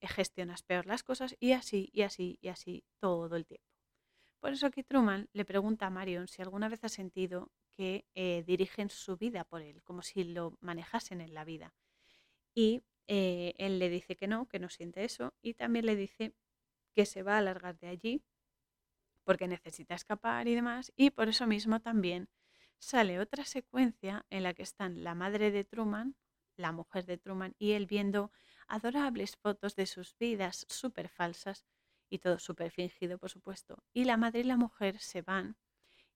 eh, 0.00 0.06
gestionas 0.06 0.62
peor 0.62 0.86
las 0.86 1.02
cosas 1.02 1.36
y 1.40 1.52
así, 1.52 1.90
y 1.92 2.02
así, 2.02 2.38
y 2.40 2.48
así 2.48 2.84
todo 3.00 3.36
el 3.36 3.44
tiempo. 3.44 3.66
Por 4.40 4.52
eso 4.52 4.66
aquí 4.66 4.84
Truman 4.84 5.28
le 5.32 5.44
pregunta 5.44 5.86
a 5.86 5.90
Marion 5.90 6.28
si 6.28 6.42
alguna 6.42 6.68
vez 6.68 6.84
ha 6.84 6.88
sentido 6.88 7.50
que 7.76 8.06
eh, 8.14 8.44
dirigen 8.46 8.88
su 8.88 9.16
vida 9.16 9.44
por 9.44 9.62
él, 9.62 9.82
como 9.82 10.02
si 10.02 10.22
lo 10.22 10.56
manejasen 10.60 11.20
en 11.20 11.34
la 11.34 11.44
vida. 11.44 11.74
Y 12.54 12.82
eh, 13.08 13.54
él 13.58 13.80
le 13.80 13.88
dice 13.88 14.16
que 14.16 14.28
no, 14.28 14.46
que 14.46 14.60
no 14.60 14.68
siente 14.68 15.04
eso, 15.04 15.34
y 15.42 15.54
también 15.54 15.86
le 15.86 15.96
dice 15.96 16.34
que 16.94 17.04
se 17.04 17.24
va 17.24 17.34
a 17.34 17.38
alargar 17.38 17.78
de 17.78 17.88
allí 17.88 18.22
porque 19.24 19.48
necesita 19.48 19.94
escapar 19.94 20.46
y 20.46 20.54
demás, 20.54 20.92
y 20.96 21.10
por 21.10 21.28
eso 21.28 21.46
mismo 21.46 21.80
también 21.80 22.28
sale 22.78 23.20
otra 23.20 23.44
secuencia 23.44 24.26
en 24.30 24.42
la 24.42 24.54
que 24.54 24.62
están 24.62 25.04
la 25.04 25.14
madre 25.14 25.50
de 25.50 25.64
Truman, 25.64 26.16
la 26.56 26.72
mujer 26.72 27.06
de 27.06 27.18
Truman, 27.18 27.54
y 27.58 27.72
él 27.72 27.86
viendo 27.86 28.32
adorables 28.66 29.36
fotos 29.36 29.76
de 29.76 29.86
sus 29.86 30.16
vidas 30.18 30.66
súper 30.68 31.08
falsas 31.08 31.64
y 32.10 32.18
todo 32.18 32.38
súper 32.38 32.70
fingido, 32.70 33.18
por 33.18 33.30
supuesto. 33.30 33.84
Y 33.92 34.04
la 34.04 34.16
madre 34.16 34.40
y 34.40 34.44
la 34.44 34.56
mujer 34.56 34.98
se 34.98 35.22
van 35.22 35.56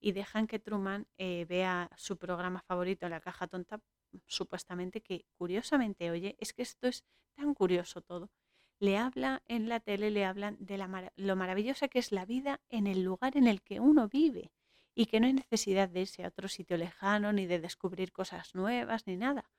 y 0.01 0.13
dejan 0.13 0.47
que 0.47 0.59
Truman 0.59 1.07
eh, 1.17 1.47
vea 1.49 1.91
su 1.97 2.19
programa 2.19 2.63
favorito, 2.63 3.09
La 3.09 3.21
Caja 3.21 3.47
Tonta, 3.47 3.81
supuestamente 4.27 5.01
que 5.01 5.27
curiosamente, 5.35 6.11
oye, 6.11 6.37
es 6.39 6.53
que 6.53 6.63
esto 6.63 6.89
es 6.89 7.05
tan 7.35 7.55
curioso 7.55 8.03
todo. 8.03 8.31
Le 8.79 8.99
habla 8.99 9.43
en 9.47 9.69
la 9.69 9.79
tele, 9.79 10.11
le 10.11 10.25
hablan 10.25 10.57
de 10.59 10.77
la 10.77 11.13
lo 11.15 11.37
maravillosa 11.37 11.89
que 11.89 12.01
es 12.01 12.11
la 12.11 12.27
vida 12.27 12.61
en 12.69 12.89
el 12.89 13.03
lugar 13.03 13.37
en 13.37 13.47
el 13.47 13.63
que 13.63 13.79
uno 13.79 14.09
vive 14.09 14.53
y 14.95 15.07
que 15.07 15.21
no 15.21 15.27
hay 15.27 15.33
necesidad 15.33 15.89
de 15.89 16.03
irse 16.03 16.25
a 16.25 16.29
otro 16.29 16.49
sitio 16.49 16.77
lejano, 16.77 17.33
ni 17.33 17.47
de 17.47 17.61
descubrir 17.61 18.13
cosas 18.13 18.55
nuevas, 18.55 19.07
ni 19.07 19.17
nada. 19.17 19.51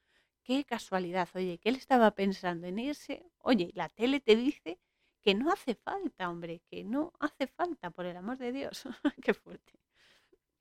Qué 0.43 0.65
casualidad, 0.65 1.29
oye, 1.35 1.57
que 1.59 1.69
él 1.69 1.75
estaba 1.77 2.11
pensando 2.11 2.67
en 2.67 2.79
irse. 2.79 3.25
Oye, 3.39 3.71
la 3.73 3.89
tele 3.89 4.19
te 4.19 4.35
dice 4.35 4.79
que 5.21 5.33
no 5.35 5.51
hace 5.51 5.75
falta, 5.75 6.29
hombre, 6.29 6.61
que 6.69 6.83
no 6.83 7.13
hace 7.19 7.47
falta, 7.47 7.91
por 7.91 8.05
el 8.05 8.17
amor 8.17 8.37
de 8.37 8.51
Dios. 8.51 8.83
Qué 9.23 9.33
fuerte. 9.33 9.79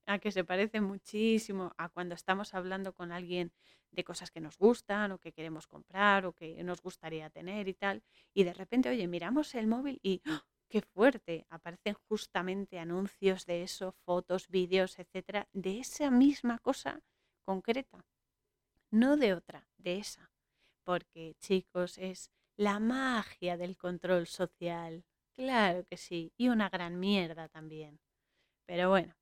A 0.06 0.18
que 0.18 0.30
se 0.32 0.44
parece 0.44 0.80
muchísimo 0.80 1.74
a 1.78 1.88
cuando 1.88 2.14
estamos 2.14 2.54
hablando 2.54 2.92
con 2.94 3.12
alguien 3.12 3.52
de 3.90 4.04
cosas 4.04 4.30
que 4.30 4.40
nos 4.40 4.56
gustan 4.56 5.12
o 5.12 5.18
que 5.18 5.32
queremos 5.32 5.66
comprar 5.66 6.26
o 6.26 6.32
que 6.32 6.62
nos 6.64 6.80
gustaría 6.80 7.28
tener 7.30 7.68
y 7.68 7.74
tal. 7.74 8.02
Y 8.32 8.44
de 8.44 8.54
repente, 8.54 8.88
oye, 8.88 9.06
miramos 9.08 9.54
el 9.54 9.66
móvil 9.66 10.00
y 10.02 10.22
¡ah! 10.26 10.44
Qué 10.72 10.80
fuerte, 10.80 11.46
aparecen 11.50 11.96
justamente 12.08 12.78
anuncios 12.78 13.44
de 13.44 13.62
eso, 13.62 13.92
fotos, 14.06 14.48
vídeos, 14.48 14.98
etcétera, 14.98 15.46
de 15.52 15.80
esa 15.80 16.10
misma 16.10 16.58
cosa 16.60 17.02
concreta, 17.44 18.06
no 18.90 19.18
de 19.18 19.34
otra, 19.34 19.68
de 19.76 19.98
esa. 19.98 20.30
Porque, 20.82 21.36
chicos, 21.40 21.98
es 21.98 22.30
la 22.56 22.80
magia 22.80 23.58
del 23.58 23.76
control 23.76 24.26
social. 24.26 25.04
Claro 25.34 25.84
que 25.84 25.98
sí, 25.98 26.32
y 26.38 26.48
una 26.48 26.70
gran 26.70 26.98
mierda 26.98 27.50
también. 27.50 28.00
Pero 28.64 28.88
bueno, 28.88 29.14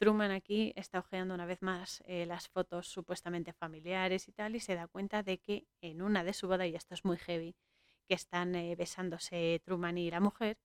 Truman 0.00 0.32
aquí 0.32 0.72
está 0.74 0.98
ojeando 0.98 1.32
una 1.32 1.46
vez 1.46 1.62
más 1.62 2.02
eh, 2.06 2.26
las 2.26 2.48
fotos 2.48 2.88
supuestamente 2.88 3.52
familiares 3.52 4.26
y 4.26 4.32
tal, 4.32 4.56
y 4.56 4.60
se 4.60 4.74
da 4.74 4.88
cuenta 4.88 5.22
de 5.22 5.38
que 5.38 5.68
en 5.80 6.02
una 6.02 6.24
de 6.24 6.32
su 6.32 6.48
boda, 6.48 6.66
y 6.66 6.74
esto 6.74 6.94
es 6.94 7.04
muy 7.04 7.18
heavy, 7.18 7.54
que 8.08 8.14
están 8.14 8.56
eh, 8.56 8.74
besándose 8.74 9.62
Truman 9.64 9.96
y 9.96 10.10
la 10.10 10.18
mujer, 10.18 10.58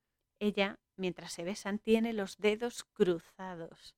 ella, 0.44 0.80
mientras 0.98 1.32
se 1.32 1.44
besan, 1.44 1.80
tiene 1.80 2.12
los 2.14 2.38
dedos 2.38 2.84
cruzados, 2.84 3.96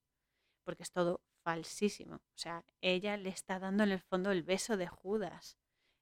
porque 0.64 0.84
es 0.84 0.92
todo 0.92 1.22
falsísimo. 1.44 2.16
O 2.16 2.38
sea, 2.38 2.64
ella 2.82 3.18
le 3.18 3.30
está 3.30 3.60
dando 3.60 3.84
en 3.84 3.92
el 3.92 4.00
fondo 4.00 4.32
el 4.32 4.44
beso 4.44 4.78
de 4.78 4.88
Judas, 4.88 5.58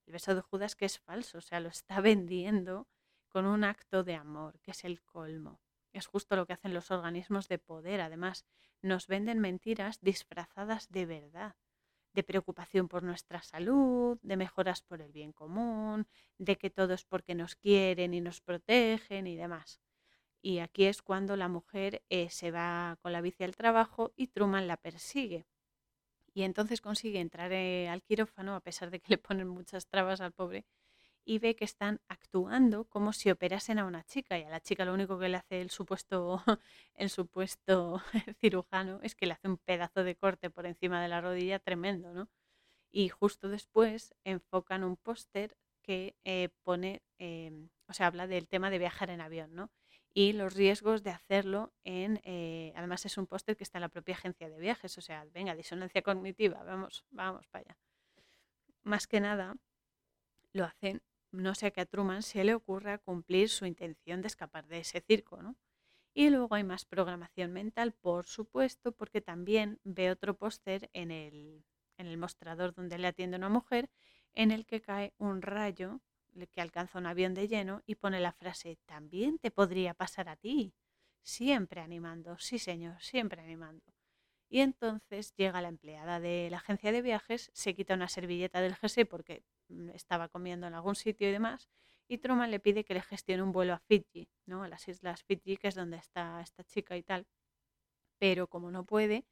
el 0.06 0.14
beso 0.14 0.36
de 0.36 0.42
Judas 0.42 0.76
que 0.76 0.86
es 0.86 1.00
falso, 1.00 1.38
o 1.38 1.42
sea, 1.42 1.60
lo 1.60 1.70
está 1.70 2.02
vendiendo 2.02 2.88
con 3.30 3.46
un 3.46 3.64
acto 3.64 4.04
de 4.04 4.16
amor, 4.16 4.60
que 4.60 4.72
es 4.72 4.84
el 4.84 5.02
colmo. 5.02 5.60
Es 5.94 6.08
justo 6.08 6.36
lo 6.36 6.46
que 6.46 6.54
hacen 6.54 6.74
los 6.74 6.92
organismos 6.92 7.48
de 7.48 7.60
poder. 7.60 8.02
Además, 8.02 8.46
nos 8.82 9.08
venden 9.08 9.40
mentiras 9.40 10.00
disfrazadas 10.02 10.90
de 10.90 11.06
verdad, 11.06 11.56
de 12.14 12.24
preocupación 12.24 12.88
por 12.88 13.04
nuestra 13.04 13.42
salud, 13.42 14.20
de 14.22 14.38
mejoras 14.38 14.82
por 14.82 15.02
el 15.02 15.12
bien 15.12 15.32
común, 15.32 16.08
de 16.38 16.58
que 16.58 16.70
todo 16.70 16.94
es 16.94 17.06
porque 17.06 17.34
nos 17.34 17.56
quieren 17.56 18.14
y 18.14 18.22
nos 18.22 18.42
protegen 18.42 19.26
y 19.26 19.36
demás. 19.36 19.80
Y 20.46 20.60
aquí 20.60 20.86
es 20.86 21.02
cuando 21.02 21.38
la 21.38 21.48
mujer 21.48 22.04
eh, 22.10 22.30
se 22.30 22.52
va 22.52 22.98
con 23.02 23.14
la 23.14 23.22
bici 23.22 23.46
al 23.46 23.56
trabajo 23.56 24.12
y 24.18 24.28
Truman 24.28 24.68
la 24.68 24.76
persigue. 24.76 25.46
Y 26.34 26.44
entonces 26.44 26.82
consigue 26.82 27.22
entrar 27.22 27.54
eh, 27.54 27.88
al 27.90 28.04
quirófano, 28.04 28.56
a 28.56 28.60
pesar 28.60 28.92
de 28.92 29.00
que 29.00 29.12
le 29.12 29.18
ponen 29.18 29.48
muchas 29.48 29.88
trabas 29.88 30.20
al 30.20 30.34
pobre, 30.34 30.66
y 31.26 31.40
ve 31.40 31.56
que 31.56 31.66
están 31.66 32.02
actuando 32.10 32.86
como 32.86 33.14
si 33.14 33.32
operasen 33.32 33.80
a 33.80 33.86
una 33.86 34.04
chica. 34.04 34.38
Y 34.38 34.44
a 34.44 34.50
la 34.50 34.60
chica 34.60 34.84
lo 34.86 34.94
único 34.94 35.18
que 35.18 35.30
le 35.30 35.38
hace 35.38 35.62
el 35.62 35.70
supuesto, 35.70 36.44
el 36.96 37.10
supuesto 37.10 38.02
cirujano 38.42 39.00
es 39.04 39.16
que 39.16 39.28
le 39.28 39.34
hace 39.34 39.48
un 39.48 39.58
pedazo 39.58 40.04
de 40.04 40.16
corte 40.18 40.50
por 40.50 40.66
encima 40.66 41.02
de 41.02 41.08
la 41.08 41.22
rodilla 41.22 41.60
tremendo, 41.60 42.14
¿no? 42.14 42.30
Y 42.92 43.10
justo 43.10 43.50
después 43.50 44.14
enfocan 44.26 44.84
un 44.84 44.98
póster 44.98 45.58
que 45.84 46.16
eh, 46.26 46.50
pone, 46.64 47.02
em, 47.18 47.70
o 47.88 47.94
sea, 47.94 48.08
habla 48.08 48.28
del 48.28 48.48
tema 48.50 48.70
de 48.70 48.80
viajar 48.80 49.10
en 49.10 49.22
avión, 49.22 49.56
¿no? 49.56 49.72
Y 50.14 50.34
los 50.34 50.54
riesgos 50.54 51.04
de 51.04 51.10
hacerlo 51.10 51.74
en, 51.84 52.22
eh, 52.24 52.72
además 52.76 53.06
es 53.06 53.18
un 53.18 53.28
póster 53.28 53.58
que 53.58 53.64
está 53.64 53.80
en 53.80 53.84
la 53.84 53.90
propia 53.90 54.16
agencia 54.16 54.50
de 54.50 54.60
viajes, 54.60 54.98
o 54.98 55.02
sea, 55.02 55.26
venga, 55.34 55.56
disonancia 55.56 56.02
cognitiva, 56.04 56.64
vamos, 56.64 57.06
vamos 57.10 57.48
para 57.48 57.66
allá. 57.66 57.78
Más 58.84 59.08
que 59.08 59.20
nada, 59.20 59.56
lo 60.52 60.66
hacen, 60.66 61.02
no 61.32 61.56
sé 61.56 61.72
que 61.72 61.82
a 61.82 61.86
Truman 61.86 62.22
se 62.22 62.44
le 62.44 62.54
ocurra 62.54 63.00
cumplir 63.00 63.50
su 63.50 63.66
intención 63.66 64.22
de 64.22 64.28
escapar 64.28 64.68
de 64.68 64.80
ese 64.80 65.02
circo, 65.02 65.42
¿no? 65.42 65.56
Y 66.14 66.30
luego 66.30 66.54
hay 66.54 66.64
más 66.64 66.86
programación 66.86 67.52
mental, 67.52 67.92
por 67.94 68.28
supuesto, 68.28 68.92
porque 68.92 69.20
también 69.20 69.80
ve 69.84 70.12
otro 70.12 70.38
póster 70.38 70.92
en 70.94 71.10
el, 71.10 71.66
en 71.98 72.06
el 72.06 72.18
mostrador 72.18 72.76
donde 72.76 73.00
le 73.00 73.08
atiende 73.08 73.38
una 73.38 73.50
mujer, 73.50 73.90
en 74.34 74.52
el 74.52 74.68
que 74.68 74.82
cae 74.82 75.14
un 75.18 75.42
rayo 75.42 76.02
que 76.52 76.62
alcanza 76.62 77.00
un 77.00 77.06
avión 77.06 77.34
de 77.34 77.48
lleno 77.48 77.82
y 77.86 77.96
pone 77.96 78.20
la 78.20 78.32
frase, 78.34 78.78
también 78.86 79.40
te 79.40 79.52
podría 79.52 79.94
pasar 79.94 80.30
a 80.30 80.36
ti. 80.36 80.74
Siempre 81.22 81.82
animando, 81.82 82.38
sí 82.40 82.60
señor, 82.60 83.02
siempre 83.02 83.42
animando. 83.42 83.94
Y 84.50 84.60
entonces 84.60 85.34
llega 85.36 85.62
la 85.62 85.70
empleada 85.70 86.20
de 86.20 86.50
la 86.52 86.58
agencia 86.58 86.92
de 86.92 87.02
viajes, 87.02 87.50
se 87.54 87.74
quita 87.76 87.96
una 87.96 88.08
servilleta 88.08 88.62
del 88.62 88.76
jersey 88.76 89.06
porque 89.06 89.44
mm, 89.70 89.90
estaba 89.90 90.30
comiendo 90.30 90.68
en 90.68 90.74
algún 90.76 90.96
sitio 90.96 91.28
y 91.30 91.32
demás, 91.32 91.70
y 92.08 92.20
Truman 92.20 92.52
le 92.52 92.60
pide 92.60 92.84
que 92.84 92.94
le 92.94 93.02
gestione 93.02 93.42
un 93.42 93.52
vuelo 93.52 93.74
a 93.74 93.80
Fiji, 93.80 94.30
¿no? 94.46 94.64
a 94.64 94.68
las 94.68 94.88
islas 94.88 95.24
Fiji, 95.24 95.58
que 95.58 95.70
es 95.70 95.76
donde 95.76 95.98
está 95.98 96.42
esta 96.42 96.64
chica 96.64 96.98
y 96.98 97.04
tal. 97.04 97.26
Pero 98.20 98.48
como 98.48 98.70
no 98.72 98.86
puede, 98.86 99.26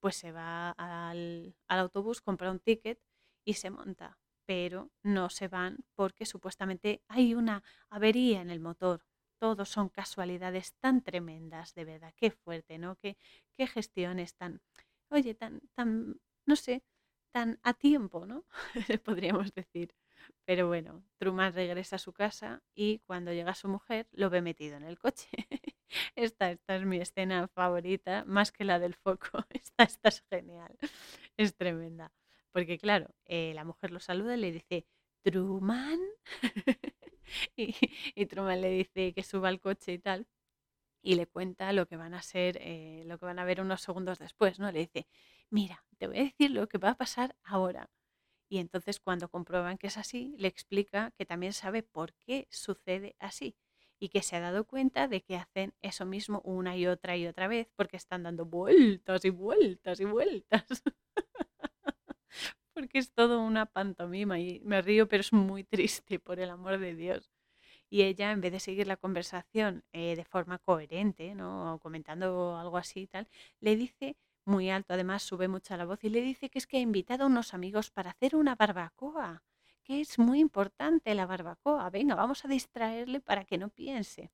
pues 0.00 0.16
se 0.16 0.32
va 0.32 0.70
al 0.72 1.54
autobús, 1.68 2.20
compra 2.20 2.50
un 2.50 2.60
ticket 2.60 3.00
y 3.44 3.54
se 3.54 3.70
monta 3.70 4.18
pero 4.46 4.90
no 5.02 5.30
se 5.30 5.48
van 5.48 5.78
porque 5.94 6.26
supuestamente 6.26 7.02
hay 7.08 7.34
una 7.34 7.62
avería 7.90 8.40
en 8.40 8.50
el 8.50 8.60
motor. 8.60 9.04
Todos 9.40 9.68
son 9.68 9.88
casualidades 9.88 10.74
tan 10.80 11.02
tremendas, 11.02 11.74
de 11.74 11.84
verdad, 11.84 12.14
qué 12.16 12.30
fuerte, 12.30 12.78
¿no? 12.78 12.96
Qué, 12.96 13.16
qué 13.56 13.66
gestiones 13.66 14.34
tan, 14.36 14.60
oye, 15.10 15.34
tan, 15.34 15.60
tan, 15.74 16.20
no 16.46 16.56
sé, 16.56 16.82
tan 17.32 17.58
a 17.62 17.74
tiempo, 17.74 18.26
¿no? 18.26 18.44
Podríamos 19.04 19.52
decir. 19.54 19.94
Pero 20.44 20.68
bueno, 20.68 21.04
Truman 21.18 21.52
regresa 21.52 21.96
a 21.96 21.98
su 21.98 22.12
casa 22.12 22.62
y 22.74 23.00
cuando 23.00 23.32
llega 23.32 23.54
su 23.54 23.68
mujer 23.68 24.08
lo 24.12 24.30
ve 24.30 24.42
metido 24.42 24.76
en 24.76 24.84
el 24.84 24.98
coche. 24.98 25.28
esta, 26.16 26.50
esta 26.50 26.76
es 26.76 26.84
mi 26.84 26.98
escena 26.98 27.48
favorita, 27.48 28.24
más 28.26 28.52
que 28.52 28.64
la 28.64 28.78
del 28.78 28.94
foco. 28.94 29.44
Esta, 29.50 29.84
esta 29.84 30.08
es 30.08 30.22
genial, 30.30 30.76
es 31.36 31.56
tremenda. 31.56 32.12
Porque 32.54 32.78
claro, 32.78 33.12
eh, 33.24 33.52
la 33.52 33.64
mujer 33.64 33.90
lo 33.90 33.98
saluda 33.98 34.36
y 34.36 34.40
le 34.40 34.52
dice, 34.52 34.86
Truman. 35.22 35.98
y, 37.56 38.26
Truman 38.26 38.60
le 38.60 38.70
dice 38.70 39.12
que 39.12 39.24
suba 39.24 39.48
al 39.48 39.58
coche 39.60 39.94
y 39.94 39.98
tal. 39.98 40.28
Y 41.02 41.16
le 41.16 41.26
cuenta 41.26 41.72
lo 41.72 41.86
que 41.86 41.96
van 41.96 42.14
a 42.14 42.22
ser, 42.22 42.58
eh, 42.60 43.02
lo 43.06 43.18
que 43.18 43.26
van 43.26 43.40
a 43.40 43.44
ver 43.44 43.60
unos 43.60 43.82
segundos 43.82 44.20
después, 44.20 44.60
¿no? 44.60 44.70
Le 44.70 44.78
dice, 44.80 45.08
mira, 45.50 45.84
te 45.98 46.06
voy 46.06 46.18
a 46.20 46.22
decir 46.24 46.52
lo 46.52 46.68
que 46.68 46.78
va 46.78 46.90
a 46.90 46.96
pasar 46.96 47.34
ahora. 47.42 47.90
Y 48.48 48.58
entonces 48.58 49.00
cuando 49.00 49.28
comprueban 49.28 49.76
que 49.76 49.88
es 49.88 49.98
así, 49.98 50.36
le 50.38 50.46
explica 50.46 51.10
que 51.18 51.26
también 51.26 51.54
sabe 51.54 51.82
por 51.82 52.14
qué 52.14 52.46
sucede 52.50 53.16
así 53.18 53.56
y 53.98 54.10
que 54.10 54.22
se 54.22 54.36
ha 54.36 54.40
dado 54.40 54.64
cuenta 54.64 55.08
de 55.08 55.22
que 55.22 55.36
hacen 55.36 55.74
eso 55.82 56.06
mismo 56.06 56.40
una 56.44 56.76
y 56.76 56.86
otra 56.86 57.16
y 57.16 57.26
otra 57.26 57.48
vez 57.48 57.68
porque 57.74 57.96
están 57.96 58.22
dando 58.22 58.44
vueltas 58.46 59.24
y 59.24 59.30
vueltas 59.30 59.98
y 59.98 60.04
vueltas. 60.04 60.66
porque 62.74 62.98
es 62.98 63.12
todo 63.12 63.40
una 63.40 63.66
pantomima 63.66 64.38
y 64.38 64.60
me 64.64 64.82
río, 64.82 65.08
pero 65.08 65.20
es 65.22 65.32
muy 65.32 65.64
triste, 65.64 66.18
por 66.18 66.40
el 66.40 66.50
amor 66.50 66.78
de 66.78 66.94
Dios. 66.94 67.30
Y 67.90 68.02
ella, 68.02 68.32
en 68.32 68.40
vez 68.40 68.52
de 68.52 68.60
seguir 68.60 68.86
la 68.86 68.96
conversación 68.96 69.84
eh, 69.92 70.16
de 70.16 70.24
forma 70.24 70.58
coherente, 70.58 71.34
¿no? 71.34 71.74
O 71.74 71.78
comentando 71.78 72.56
algo 72.56 72.76
así 72.78 73.02
y 73.02 73.06
tal, 73.06 73.28
le 73.60 73.76
dice 73.76 74.16
muy 74.46 74.70
alto, 74.70 74.94
además 74.94 75.22
sube 75.22 75.48
mucho 75.48 75.76
la 75.76 75.84
voz 75.86 76.02
y 76.04 76.10
le 76.10 76.20
dice 76.20 76.50
que 76.50 76.58
es 76.58 76.66
que 76.66 76.78
ha 76.78 76.80
invitado 76.80 77.24
a 77.24 77.26
unos 77.28 77.54
amigos 77.54 77.90
para 77.90 78.10
hacer 78.10 78.36
una 78.36 78.56
barbacoa, 78.56 79.42
que 79.84 80.00
es 80.00 80.18
muy 80.18 80.40
importante 80.40 81.14
la 81.14 81.26
barbacoa. 81.26 81.88
Venga, 81.90 82.14
vamos 82.14 82.44
a 82.44 82.48
distraerle 82.48 83.20
para 83.20 83.44
que 83.44 83.58
no 83.58 83.70
piense. 83.70 84.32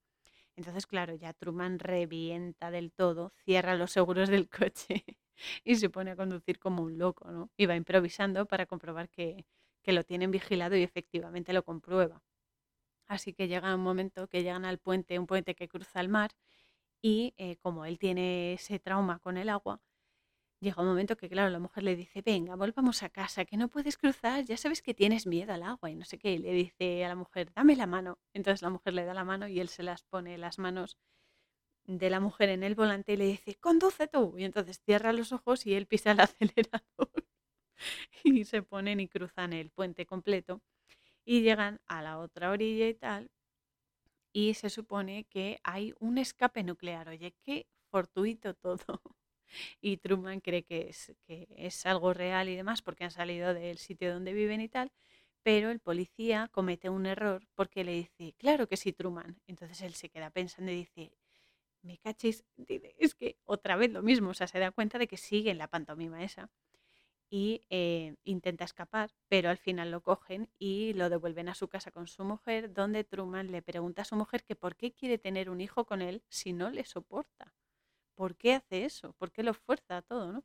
Entonces, 0.57 0.87
claro, 0.87 1.15
ya 1.15 1.33
Truman 1.33 1.79
revienta 1.79 2.71
del 2.71 2.93
todo, 2.93 3.33
cierra 3.45 3.77
los 3.77 3.93
seguros 3.93 4.29
del 4.29 4.49
coche 4.49 5.05
y 5.65 5.77
se 5.77 5.91
pone 5.91 6.13
a 6.13 6.17
conducir 6.17 6.59
como 6.59 6.83
un 6.83 6.99
loco, 6.99 7.31
¿no? 7.31 7.51
Y 7.57 7.67
va 7.67 7.77
improvisando 7.77 8.47
para 8.47 8.67
comprobar 8.67 9.09
que, 9.09 9.47
que 9.83 9.93
lo 9.93 10.05
tienen 10.05 10.31
vigilado 10.31 10.77
y 10.77 10.83
efectivamente 10.83 11.53
lo 11.53 11.65
comprueba. 11.65 12.23
Así 13.09 13.33
que 13.35 13.49
llega 13.49 13.75
un 13.75 13.83
momento 13.83 14.29
que 14.29 14.43
llegan 14.43 14.65
al 14.65 14.79
puente, 14.79 15.19
un 15.19 15.27
puente 15.27 15.55
que 15.55 15.69
cruza 15.69 16.01
el 16.01 16.09
mar, 16.09 16.31
y 17.03 17.35
eh, 17.39 17.57
como 17.59 17.85
él 17.87 17.99
tiene 17.99 18.55
ese 18.55 18.79
trauma 18.79 19.19
con 19.21 19.37
el 19.39 19.49
agua, 19.49 19.81
llega 20.61 20.83
un 20.83 20.89
momento 20.89 21.17
que, 21.17 21.29
claro, 21.29 21.51
la 21.51 21.59
mujer 21.59 21.83
le 21.85 21.97
dice, 21.97 22.23
venga, 22.23 22.57
volvamos 22.57 23.03
a 23.03 23.09
casa, 23.11 23.45
que 23.45 23.57
no 23.57 23.69
puedes 23.69 23.97
cruzar, 23.99 24.45
ya 24.45 24.57
sabes 24.57 24.83
que 24.83 24.95
tienes 24.95 25.27
miedo 25.27 25.53
al 25.53 25.63
agua 25.63 25.91
y 25.91 25.97
no 25.97 26.05
sé 26.05 26.19
qué. 26.19 26.39
Le 26.39 26.53
dice 26.53 27.05
a 27.05 27.09
la 27.09 27.15
mujer, 27.17 27.53
dame 27.55 27.77
la 27.77 27.87
mano. 27.87 28.19
Entonces 28.35 28.63
la 28.63 28.71
mujer 28.71 28.95
le 28.95 29.05
da 29.05 29.15
la 29.15 29.25
mano 29.25 29.49
y 29.49 29.61
él 29.61 29.69
se 29.69 29.83
las 29.83 30.03
pone 30.05 30.39
las 30.39 30.59
manos 30.59 30.97
de 31.99 32.11
la 32.11 32.21
mujer 32.21 32.49
en 32.51 32.63
el 32.63 32.75
volante 32.75 33.15
y 33.15 33.17
le 33.17 33.27
dice, 33.27 33.57
conduce 33.57 34.07
tú. 34.09 34.35
Y 34.39 34.45
entonces 34.45 34.81
cierra 34.85 35.13
los 35.13 35.33
ojos 35.33 35.67
y 35.67 35.75
él 35.75 35.87
pisa 35.87 36.13
el 36.13 36.21
acelerador 36.21 37.11
y 38.25 38.45
se 38.45 38.63
ponen 38.63 39.01
y 39.01 39.09
cruzan 39.09 39.53
el 39.53 39.71
puente 39.71 40.07
completo 40.07 40.63
y 41.25 41.43
llegan 41.43 41.81
a 41.87 42.03
la 42.03 42.19
otra 42.19 42.51
orilla 42.51 42.89
y 42.89 42.95
tal. 42.95 43.31
Y 44.33 44.55
se 44.55 44.71
supone 44.71 45.25
que 45.25 45.61
hay 45.65 45.93
un 45.99 46.19
escape 46.19 46.63
nuclear. 46.63 47.09
Oye, 47.09 47.35
qué 47.43 47.67
fortuito 47.91 48.55
todo. 48.55 48.79
Y 49.81 49.97
Truman 49.97 50.41
cree 50.41 50.63
que 50.63 50.91
es, 50.91 51.13
que 51.27 51.49
es 51.57 51.85
algo 51.85 52.15
real 52.15 52.49
y 52.49 52.55
demás 52.55 52.83
porque 52.83 53.03
han 53.05 53.11
salido 53.11 53.53
del 53.53 53.79
sitio 53.79 54.13
donde 54.15 54.33
viven 54.33 54.61
y 54.61 54.69
tal. 54.69 54.93
Pero 55.43 55.71
el 55.71 55.81
policía 55.81 56.49
comete 56.53 56.89
un 56.89 57.07
error 57.07 57.49
porque 57.57 57.83
le 57.85 57.93
dice, 57.95 58.35
claro 58.39 58.69
que 58.69 58.77
sí, 58.77 58.93
Truman. 58.93 59.41
Entonces 59.49 59.81
él 59.83 59.95
se 59.95 60.09
queda 60.09 60.31
pensando 60.31 60.71
y 60.71 60.77
dice, 60.77 61.13
me 61.83 61.99
cachis, 61.99 62.45
es 62.99 63.15
que 63.15 63.39
otra 63.45 63.77
vez 63.77 63.91
lo 63.91 64.03
mismo, 64.03 64.31
o 64.31 64.35
sea, 64.35 64.47
se 64.47 64.59
da 64.59 64.71
cuenta 64.71 64.99
de 64.99 65.07
que 65.07 65.17
sigue 65.17 65.51
en 65.51 65.59
la 65.59 65.69
pantomima 65.69 66.23
esa 66.23 66.51
y 67.31 67.63
eh, 67.71 68.17
intenta 68.25 68.65
escapar, 68.65 69.13
pero 69.29 69.51
al 69.51 69.59
final 69.59 69.93
lo 69.93 70.03
cogen 70.03 70.51
y 70.59 70.93
lo 70.95 71.09
devuelven 71.09 71.49
a 71.49 71.55
su 71.55 71.69
casa 71.69 71.93
con 71.93 72.09
su 72.09 72.25
mujer, 72.25 72.75
donde 72.75 73.05
Truman 73.05 73.53
le 73.53 73.63
pregunta 73.63 74.03
a 74.03 74.05
su 74.05 74.17
mujer 74.17 74.43
que 74.43 74.57
por 74.57 74.75
qué 74.77 74.93
quiere 74.93 75.17
tener 75.17 75.49
un 75.49 75.61
hijo 75.61 75.87
con 75.87 76.03
él 76.03 76.25
si 76.29 76.53
no 76.53 76.71
le 76.71 76.85
soporta. 76.85 77.55
¿Por 78.17 78.37
qué 78.37 78.55
hace 78.55 78.85
eso? 78.85 79.13
¿Por 79.13 79.31
qué 79.31 79.45
lo 79.45 79.55
fuerza 79.55 79.99
a 79.99 80.03
todo? 80.03 80.33
¿no? 80.33 80.45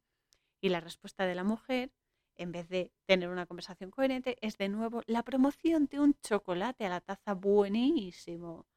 Y 0.61 0.69
la 0.69 0.79
respuesta 0.79 1.25
de 1.25 1.35
la 1.35 1.43
mujer, 1.43 1.91
en 2.35 2.51
vez 2.51 2.69
de 2.69 2.91
tener 3.05 3.29
una 3.29 3.47
conversación 3.47 3.89
coherente, 3.89 4.37
es 4.41 4.57
de 4.57 4.69
nuevo 4.69 5.01
la 5.07 5.23
promoción 5.23 5.87
de 5.87 5.99
un 5.99 6.13
chocolate 6.21 6.85
a 6.85 6.89
la 6.89 7.01
taza 7.01 7.33
buenísimo. 7.33 8.67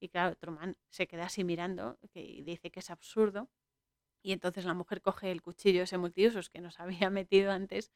Y 0.00 0.08
claro, 0.08 0.34
Truman 0.36 0.76
se 0.88 1.06
queda 1.06 1.26
así 1.26 1.44
mirando 1.44 1.98
y 2.14 2.42
dice 2.42 2.70
que 2.70 2.80
es 2.80 2.90
absurdo. 2.90 3.50
Y 4.22 4.32
entonces 4.32 4.64
la 4.64 4.74
mujer 4.74 5.02
coge 5.02 5.30
el 5.30 5.42
cuchillo 5.42 5.82
ese 5.82 5.98
multiusos 5.98 6.50
que 6.50 6.60
nos 6.60 6.80
había 6.80 7.10
metido 7.10 7.52
antes 7.52 7.92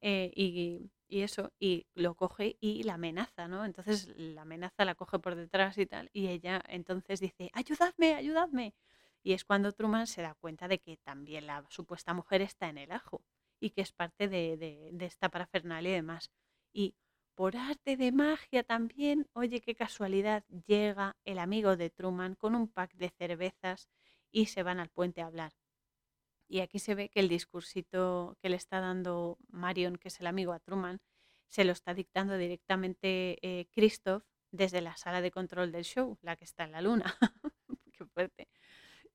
eh, 0.00 0.32
y, 0.34 0.90
y, 1.08 1.22
eso, 1.22 1.52
y 1.58 1.86
lo 1.94 2.14
coge 2.14 2.56
y 2.60 2.82
la 2.84 2.94
amenaza, 2.94 3.48
¿no? 3.48 3.64
Entonces 3.64 4.08
la 4.16 4.42
amenaza 4.42 4.84
la 4.84 4.94
coge 4.94 5.18
por 5.18 5.34
detrás 5.34 5.76
y 5.78 5.86
tal, 5.86 6.08
y 6.12 6.28
ella 6.28 6.62
entonces 6.68 7.20
dice, 7.20 7.50
ayudadme, 7.52 8.14
ayudadme. 8.14 8.74
Y 9.22 9.32
es 9.34 9.44
cuando 9.44 9.72
Truman 9.72 10.06
se 10.06 10.22
da 10.22 10.34
cuenta 10.34 10.68
de 10.68 10.78
que 10.80 10.96
también 10.98 11.46
la 11.46 11.64
supuesta 11.68 12.14
mujer 12.14 12.40
está 12.42 12.68
en 12.68 12.78
el 12.78 12.92
ajo 12.92 13.22
y 13.60 13.70
que 13.70 13.82
es 13.82 13.92
parte 13.92 14.28
de, 14.28 14.56
de, 14.56 15.06
esta 15.06 15.28
parafernalia 15.28 15.90
y 15.92 15.94
demás. 15.94 16.30
Y 16.72 16.94
por 17.40 17.56
arte 17.56 17.96
de 17.96 18.12
magia 18.12 18.62
también, 18.62 19.26
oye, 19.32 19.62
qué 19.62 19.74
casualidad, 19.74 20.44
llega 20.66 21.16
el 21.24 21.38
amigo 21.38 21.74
de 21.74 21.88
Truman 21.88 22.34
con 22.34 22.54
un 22.54 22.68
pack 22.68 22.92
de 22.96 23.08
cervezas 23.08 23.88
y 24.30 24.44
se 24.44 24.62
van 24.62 24.78
al 24.78 24.90
puente 24.90 25.22
a 25.22 25.26
hablar. 25.26 25.54
Y 26.48 26.60
aquí 26.60 26.78
se 26.78 26.94
ve 26.94 27.08
que 27.08 27.20
el 27.20 27.30
discursito 27.30 28.36
que 28.42 28.50
le 28.50 28.56
está 28.56 28.80
dando 28.80 29.38
Marion, 29.48 29.96
que 29.96 30.08
es 30.08 30.20
el 30.20 30.26
amigo 30.26 30.52
a 30.52 30.58
Truman, 30.58 31.00
se 31.48 31.64
lo 31.64 31.72
está 31.72 31.94
dictando 31.94 32.36
directamente 32.36 33.38
eh, 33.40 33.68
Christoph 33.70 34.22
desde 34.50 34.82
la 34.82 34.98
sala 34.98 35.22
de 35.22 35.30
control 35.30 35.72
del 35.72 35.84
show, 35.84 36.18
la 36.20 36.36
que 36.36 36.44
está 36.44 36.64
en 36.64 36.72
la 36.72 36.82
luna. 36.82 37.16
qué 37.94 38.04
fuerte. 38.04 38.48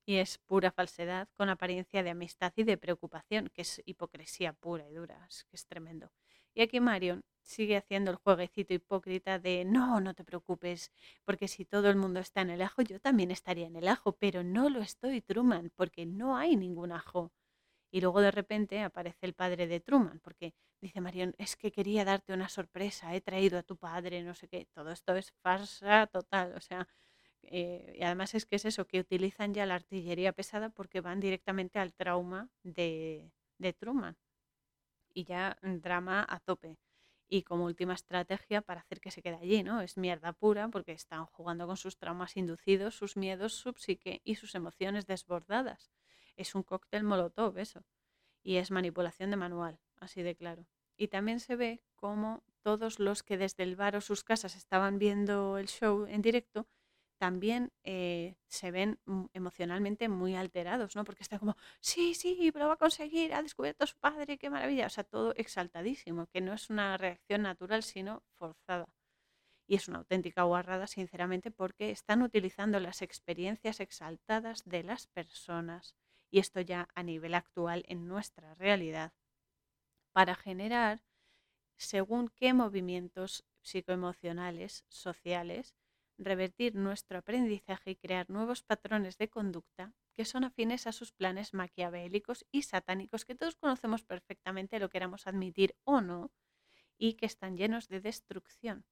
Y 0.04 0.16
es 0.16 0.40
pura 0.40 0.72
falsedad, 0.72 1.30
con 1.38 1.50
apariencia 1.50 2.02
de 2.02 2.10
amistad 2.10 2.54
y 2.56 2.64
de 2.64 2.80
preocupación, 2.80 3.52
que 3.54 3.62
es 3.62 3.84
hipocresía 3.86 4.54
pura 4.54 4.90
y 4.90 4.96
dura, 4.96 5.30
que 5.48 5.56
es 5.56 5.68
tremendo. 5.68 6.12
Y 6.56 6.62
aquí 6.64 6.80
Marion 6.80 7.24
sigue 7.44 7.78
haciendo 7.78 8.12
el 8.12 8.18
jueguecito 8.18 8.74
hipócrita 8.74 9.40
de 9.40 9.66
no, 9.66 10.00
no 10.02 10.14
te 10.16 10.24
preocupes, 10.24 10.92
porque 11.26 11.48
si 11.48 11.66
todo 11.66 11.90
el 11.90 11.96
mundo 11.98 12.20
está 12.20 12.42
en 12.42 12.50
el 12.50 12.62
ajo, 12.62 12.82
yo 12.82 13.00
también 13.00 13.30
estaría 13.32 13.68
en 13.68 13.76
el 13.76 13.88
ajo, 13.88 14.14
pero 14.14 14.44
no 14.44 14.70
lo 14.70 14.82
estoy, 14.82 15.22
Truman, 15.22 15.72
porque 15.76 16.06
no 16.06 16.38
hay 16.38 16.56
ningún 16.56 16.92
ajo. 16.92 17.32
Y 17.92 18.02
luego 18.02 18.22
de 18.22 18.32
repente 18.32 18.82
aparece 18.82 19.26
el 19.26 19.34
padre 19.34 19.68
de 19.68 19.80
Truman, 19.80 20.20
porque 20.22 20.56
dice 20.82 21.02
Marion, 21.02 21.36
es 21.38 21.56
que 21.58 21.72
quería 21.72 22.06
darte 22.06 22.34
una 22.34 22.50
sorpresa, 22.50 23.16
he 23.16 23.22
traído 23.22 23.60
a 23.60 23.64
tu 23.64 23.78
padre, 23.78 24.24
no 24.24 24.36
sé 24.36 24.48
qué, 24.48 24.68
todo 24.74 24.92
esto 24.92 25.16
es 25.16 25.32
farsa 25.44 26.08
total, 26.08 26.54
o 26.56 26.62
sea, 26.62 26.88
eh, 27.44 27.96
y 28.00 28.04
además 28.04 28.36
es 28.36 28.46
que 28.46 28.58
es 28.58 28.66
eso, 28.66 28.88
que 28.88 29.00
utilizan 29.00 29.54
ya 29.54 29.66
la 29.66 29.76
artillería 29.76 30.34
pesada 30.34 30.70
porque 30.70 31.02
van 31.02 31.20
directamente 31.20 31.80
al 31.80 31.94
trauma 31.94 32.50
de, 32.64 33.32
de 33.60 33.74
Truman. 33.74 34.18
Y 35.16 35.24
ya 35.24 35.58
drama 35.64 36.24
a 36.30 36.40
tope 36.40 36.78
y 37.28 37.44
como 37.44 37.66
última 37.66 37.94
estrategia 37.96 38.62
para 38.62 38.82
hacer 38.82 39.00
que 39.00 39.12
se 39.12 39.22
quede 39.24 39.38
allí, 39.38 39.64
¿no? 39.64 39.82
Es 39.82 39.98
mierda 39.98 40.34
pura 40.34 40.68
porque 40.70 40.92
están 40.92 41.26
jugando 41.26 41.66
con 41.66 41.78
sus 41.78 41.98
traumas 41.98 42.38
inducidos, 42.38 42.96
sus 42.96 43.18
miedos, 43.18 43.54
su 43.54 43.74
psique 43.74 44.22
y 44.24 44.36
sus 44.36 44.54
emociones 44.56 45.08
desbordadas. 45.08 45.92
Es 46.36 46.54
un 46.54 46.64
cóctel 46.64 47.04
molotov 47.04 47.58
eso. 47.58 47.84
Y 48.44 48.58
es 48.58 48.72
manipulación 48.72 49.32
de 49.32 49.38
manual, 49.38 49.80
así 50.00 50.22
de 50.22 50.36
claro. 50.36 50.68
Y 50.98 51.08
también 51.08 51.40
se 51.40 51.56
ve 51.56 51.84
como 51.96 52.44
todos 52.62 53.00
los 53.00 53.24
que 53.24 53.38
desde 53.38 53.64
el 53.64 53.76
bar 53.76 53.96
o 53.96 54.02
sus 54.02 54.24
casas 54.24 54.56
estaban 54.56 55.00
viendo 55.00 55.58
el 55.58 55.68
show 55.68 56.06
en 56.06 56.22
directo 56.22 56.68
también 57.18 57.72
eh, 57.84 58.36
se 58.48 58.72
ven 58.72 59.00
emocionalmente 59.34 60.10
muy 60.10 60.36
alterados, 60.36 60.96
¿no? 60.96 61.04
Porque 61.04 61.24
está 61.24 61.40
como, 61.40 61.56
sí, 61.80 62.14
sí, 62.14 62.52
lo 62.54 62.68
va 62.68 62.74
a 62.74 62.78
conseguir, 62.78 63.34
ha 63.34 63.42
descubierto 63.42 63.84
a 63.86 63.88
su 63.88 63.98
padre, 63.98 64.38
qué 64.38 64.50
maravilla. 64.50 64.88
O 64.88 64.90
sea, 64.90 65.04
todo 65.04 65.34
exaltadísimo, 65.36 66.28
que 66.28 66.42
no 66.42 66.54
es 66.54 66.70
una 66.70 66.98
reacción 66.98 67.44
natural, 67.44 67.84
sino 67.84 68.24
forzada. 68.38 68.88
Y 69.68 69.76
es 69.76 69.88
una 69.88 70.00
auténtica 70.00 70.44
guarrada, 70.44 70.88
sinceramente, 70.88 71.52
porque 71.52 71.90
están 71.92 72.22
utilizando 72.22 72.80
las 72.80 73.02
experiencias 73.02 73.80
exaltadas 73.80 74.64
de 74.66 74.84
las 74.84 75.08
personas, 75.08 75.96
y 76.30 76.40
esto 76.40 76.62
ya 76.62 76.90
a 76.96 77.04
nivel 77.04 77.34
actual 77.34 77.84
en 77.88 78.08
nuestra 78.08 78.54
realidad, 78.56 79.14
para 80.12 80.36
generar 80.36 81.02
según 81.78 82.30
qué 82.30 82.54
movimientos 82.54 83.44
psicoemocionales, 83.62 84.86
sociales, 84.88 85.76
revertir 86.18 86.76
nuestro 86.76 87.18
aprendizaje 87.20 87.92
y 87.92 87.96
crear 87.96 88.30
nuevos 88.30 88.64
patrones 88.64 89.18
de 89.18 89.30
conducta 89.30 89.94
que 90.14 90.26
son 90.26 90.46
afines 90.46 90.88
a 90.88 90.94
sus 90.94 91.12
planes 91.12 91.54
maquiavélicos 91.54 92.46
y 92.52 92.62
satánicos 92.62 93.26
que 93.26 93.36
todos 93.36 93.56
conocemos 93.56 94.04
perfectamente, 94.04 94.80
lo 94.80 94.90
queramos 94.90 95.28
admitir 95.28 95.76
o 95.84 96.02
no, 96.02 96.32
y 96.98 97.14
que 97.14 97.26
están 97.26 97.58
llenos 97.58 97.90
de 97.90 98.00
destrucción. 98.00 98.86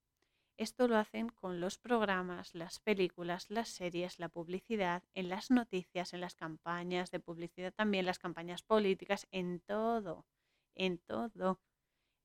Esto 0.57 0.87
lo 0.87 0.97
hacen 0.97 1.29
con 1.29 1.59
los 1.59 1.79
programas, 1.79 2.53
las 2.53 2.79
películas, 2.79 3.49
las 3.49 3.69
series, 3.69 4.19
la 4.19 4.29
publicidad, 4.29 5.03
en 5.13 5.29
las 5.29 5.49
noticias, 5.49 6.13
en 6.13 6.21
las 6.21 6.35
campañas 6.35 7.09
de 7.09 7.19
publicidad 7.19 7.73
también, 7.73 8.05
las 8.05 8.19
campañas 8.19 8.61
políticas, 8.61 9.27
en 9.31 9.61
todo, 9.61 10.27
en 10.75 10.99
todo. 10.99 11.59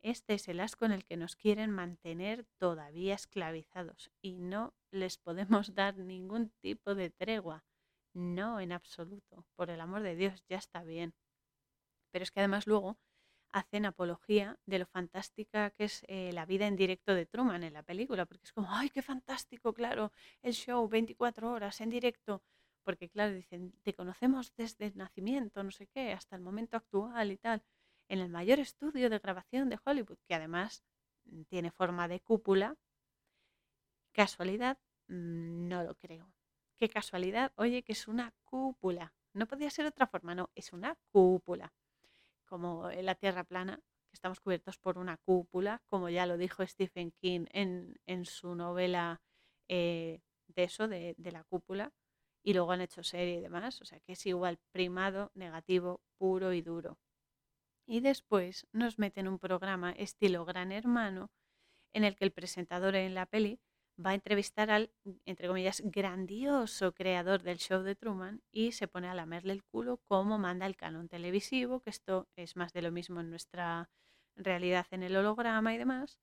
Este 0.03 0.35
es 0.35 0.47
el 0.49 0.61
asco 0.61 0.85
en 0.85 0.93
el 0.93 1.05
que 1.05 1.16
nos 1.16 1.35
quieren 1.35 1.73
mantener 1.73 2.47
todavía 2.59 3.15
esclavizados 3.15 4.11
y 4.23 4.39
no 4.39 4.75
les 4.91 5.19
podemos 5.19 5.75
dar 5.75 5.99
ningún 5.99 6.51
tipo 6.61 6.95
de 6.95 7.11
tregua. 7.11 7.65
No, 8.15 8.61
en 8.61 8.73
absoluto. 8.73 9.45
Por 9.57 9.70
el 9.70 9.81
amor 9.81 10.03
de 10.03 10.16
Dios, 10.16 10.45
ya 10.49 10.57
está 10.57 10.83
bien. 10.83 11.15
Pero 12.11 12.23
es 12.23 12.31
que 12.31 12.41
además 12.41 12.66
luego 12.66 12.99
hacen 13.51 13.87
apología 13.87 14.59
de 14.66 14.79
lo 14.79 14.87
fantástica 14.87 15.70
que 15.70 15.85
es 15.85 16.05
eh, 16.09 16.33
la 16.33 16.47
vida 16.47 16.66
en 16.66 16.77
directo 16.77 17.15
de 17.15 17.27
Truman 17.27 17.65
en 17.65 17.73
la 17.73 17.83
película, 17.83 18.27
porque 18.27 18.45
es 18.45 18.53
como, 18.53 18.69
ay, 18.70 18.91
qué 18.91 19.03
fantástico, 19.03 19.73
claro, 19.73 20.12
el 20.43 20.53
show 20.53 20.87
24 20.89 21.51
horas 21.51 21.81
en 21.81 21.91
directo, 21.91 22.43
porque 22.85 23.09
claro, 23.09 23.35
dicen, 23.35 23.73
te 23.83 23.95
conocemos 23.95 24.55
desde 24.57 24.87
el 24.87 24.97
nacimiento, 24.97 25.62
no 25.62 25.70
sé 25.70 25.87
qué, 25.87 26.12
hasta 26.12 26.37
el 26.37 26.43
momento 26.43 26.77
actual 26.77 27.33
y 27.33 27.39
tal 27.39 27.62
en 28.09 28.21
el 28.21 28.29
mayor 28.29 28.59
estudio 28.59 29.11
de 29.11 29.19
grabación 29.19 29.69
de 29.69 29.79
Hollywood, 29.85 30.19
que 30.27 30.35
además 30.35 30.83
mm, 31.25 31.43
tiene 31.43 31.71
forma 31.71 32.09
de 32.09 32.21
cúpula. 32.21 32.77
¿Casualidad? 34.13 34.79
Mm, 35.09 35.69
no 35.69 35.83
lo 35.85 35.95
creo. 35.95 36.33
¿Qué 36.77 36.89
casualidad? 36.89 37.53
Oye, 37.57 37.83
que 37.83 37.93
es 37.93 38.09
una 38.09 38.33
cúpula. 38.45 39.15
No 39.35 39.47
podía 39.47 39.71
ser 39.71 39.87
otra 39.87 40.07
forma, 40.07 40.35
no, 40.35 40.51
es 40.55 40.73
una 40.73 40.97
cúpula. 41.13 41.73
Como 42.47 42.91
en 42.91 43.07
la 43.07 43.15
Tierra 43.15 43.45
plana, 43.45 43.77
que 43.77 44.15
estamos 44.15 44.41
cubiertos 44.41 44.79
por 44.79 44.99
una 44.99 45.19
cúpula, 45.19 45.83
como 45.89 46.09
ya 46.09 46.27
lo 46.27 46.37
dijo 46.39 46.67
Stephen 46.67 47.13
King 47.13 47.47
en, 47.53 48.25
su 48.25 48.55
novela 48.55 49.21
eh, 49.69 50.23
de 50.47 50.65
eso, 50.65 50.89
de 50.89 51.15
la 51.33 51.45
cúpula, 51.45 51.93
y 52.43 52.55
luego 52.55 52.73
han 52.73 52.81
hecho 52.81 53.03
serie 53.03 53.35
y 53.39 53.41
demás. 53.43 53.81
O 53.83 53.85
sea 53.85 54.01
que 54.01 54.13
es 54.13 54.27
igual 54.27 54.59
primado, 54.73 55.31
negativo, 55.35 56.01
puro 56.17 56.53
y 56.53 56.63
duro. 56.63 56.99
Y 57.90 58.01
después 58.01 58.66
nos 58.70 58.98
meten 58.98 59.27
un 59.27 59.39
programa 59.39 59.93
estilo 59.93 60.44
Gran 60.44 60.73
Hermano 60.73 61.31
en 61.94 62.05
el 62.05 62.16
que 62.16 62.27
el 62.27 62.32
presentador 62.32 62.94
en 62.94 63.15
la 63.15 63.24
peli 63.24 63.60
va 63.98 64.10
a 64.10 64.15
entrevistar 64.15 64.70
al, 64.70 64.93
entre 65.24 65.48
comillas, 65.48 65.82
grandioso 65.82 66.93
creador 66.93 67.43
del 67.43 67.56
show 67.56 67.82
de 67.82 67.97
Truman 67.97 68.43
y 68.52 68.73
se 68.73 68.89
pone 68.89 69.09
a 69.09 69.15
lamerle 69.15 69.55
el 69.55 69.65
culo 69.65 70.02
como 70.06 70.39
manda 70.39 70.66
el 70.66 70.77
canon 70.77 71.09
televisivo, 71.09 71.81
que 71.81 71.89
esto 71.89 72.28
es 72.36 72.56
más 72.56 72.74
de 72.74 72.82
lo 72.82 72.93
mismo 72.93 73.20
en 73.20 73.31
nuestra 73.31 73.89
realidad 74.36 74.86
en 74.90 75.02
el 75.02 75.16
holograma 75.16 75.74
y 75.74 75.78
demás. 75.78 76.20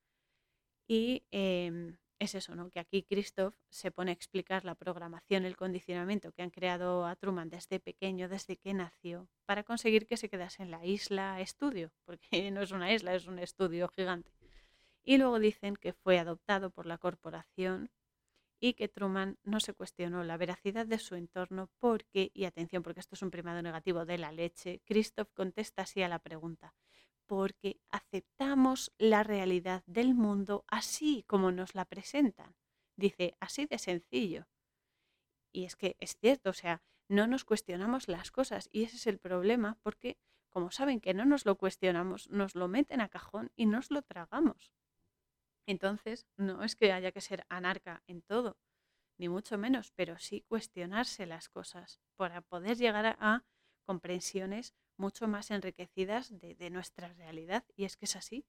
Y 0.88 1.26
em, 1.32 1.98
es 2.20 2.36
eso, 2.36 2.56
¿no? 2.56 2.70
Que 2.70 2.80
aquí 2.80 3.04
Christoph 3.04 3.56
se 3.70 3.92
pone 3.92 4.12
a 4.12 4.14
explicar 4.14 4.66
la 4.66 4.76
programación, 4.76 5.46
el 5.46 5.58
condicionamiento 5.58 6.32
que 6.32 6.42
han 6.42 6.50
creado 6.50 7.06
a 7.06 7.16
Truman 7.16 7.50
desde 7.50 7.80
pequeño, 7.80 8.30
desde 8.30 8.58
que 8.58 8.74
nació, 8.74 9.28
para 9.46 9.64
conseguir 9.64 10.08
que 10.08 10.18
se 10.18 10.30
quedase 10.30 10.64
en 10.64 10.72
la 10.72 10.86
isla 10.86 11.42
estudio, 11.42 11.92
porque 12.06 12.52
no 12.52 12.62
es 12.62 12.72
una 12.72 12.94
isla, 12.94 13.16
es 13.16 13.28
un 13.28 13.40
estudio 13.40 13.88
gigante. 13.90 14.32
Y 15.04 15.18
luego 15.18 15.40
dicen 15.40 15.76
que 15.76 15.94
fue 15.94 16.18
adoptado 16.18 16.72
por 16.72 16.86
la 16.86 16.98
corporación 16.98 17.92
y 18.60 18.74
que 18.74 18.88
Truman 18.88 19.38
no 19.44 19.60
se 19.60 19.74
cuestionó 19.74 20.24
la 20.24 20.38
veracidad 20.38 20.88
de 20.88 20.98
su 20.98 21.16
entorno 21.16 21.70
porque, 21.80 22.32
y 22.34 22.46
atención 22.46 22.82
porque 22.82 23.02
esto 23.02 23.16
es 23.16 23.22
un 23.22 23.30
primado 23.30 23.62
negativo 23.62 24.06
de 24.06 24.18
la 24.18 24.32
leche, 24.32 24.82
Christoph 24.86 25.30
contesta 25.34 25.84
así 25.84 26.02
a 26.02 26.10
la 26.10 26.20
pregunta, 26.20 26.74
porque 27.28 27.80
aceptamos 27.92 28.92
la 28.98 29.24
realidad 29.24 29.84
del 29.86 30.14
mundo 30.14 30.64
así 30.68 31.24
como 31.28 31.52
nos 31.52 31.76
la 31.76 31.86
presentan. 31.86 32.56
Dice, 32.98 33.36
así 33.40 33.66
de 33.66 33.78
sencillo. 33.78 34.48
Y 35.52 35.66
es 35.66 35.76
que 35.76 35.96
es 36.00 36.18
cierto, 36.18 36.50
o 36.50 36.54
sea, 36.54 36.82
no 37.08 37.28
nos 37.28 37.46
cuestionamos 37.46 38.08
las 38.08 38.32
cosas 38.32 38.70
y 38.72 38.84
ese 38.84 38.98
es 38.98 39.08
el 39.08 39.20
problema 39.20 39.78
porque 39.84 40.18
como 40.50 40.72
saben 40.72 41.02
que 41.02 41.14
no 41.14 41.26
nos 41.26 41.46
lo 41.46 41.58
cuestionamos, 41.58 42.30
nos 42.30 42.56
lo 42.56 42.70
meten 42.70 43.02
a 43.02 43.10
cajón 43.10 43.52
y 43.58 43.66
nos 43.66 43.92
lo 43.92 44.02
tragamos. 44.02 44.72
Entonces, 45.68 46.26
no 46.38 46.64
es 46.64 46.76
que 46.76 46.94
haya 46.94 47.12
que 47.12 47.20
ser 47.20 47.46
anarca 47.50 48.04
en 48.08 48.22
todo, 48.22 48.58
ni 49.18 49.28
mucho 49.28 49.58
menos, 49.58 49.92
pero 49.92 50.18
sí 50.18 50.46
cuestionarse 50.48 51.26
las 51.26 51.50
cosas 51.50 52.00
para 52.16 52.42
poder 52.42 52.78
llegar 52.78 53.18
a, 53.20 53.44
comprensiones 53.86 54.74
mucho 54.98 55.28
más 55.28 55.52
enriquecidas 55.52 56.38
de, 56.40 56.56
de, 56.56 56.70
nuestra 56.70 57.10
realidad. 57.14 57.64
Y 57.76 57.86
es 57.86 57.98
que 57.98 58.06
es 58.06 58.16
así, 58.16 58.46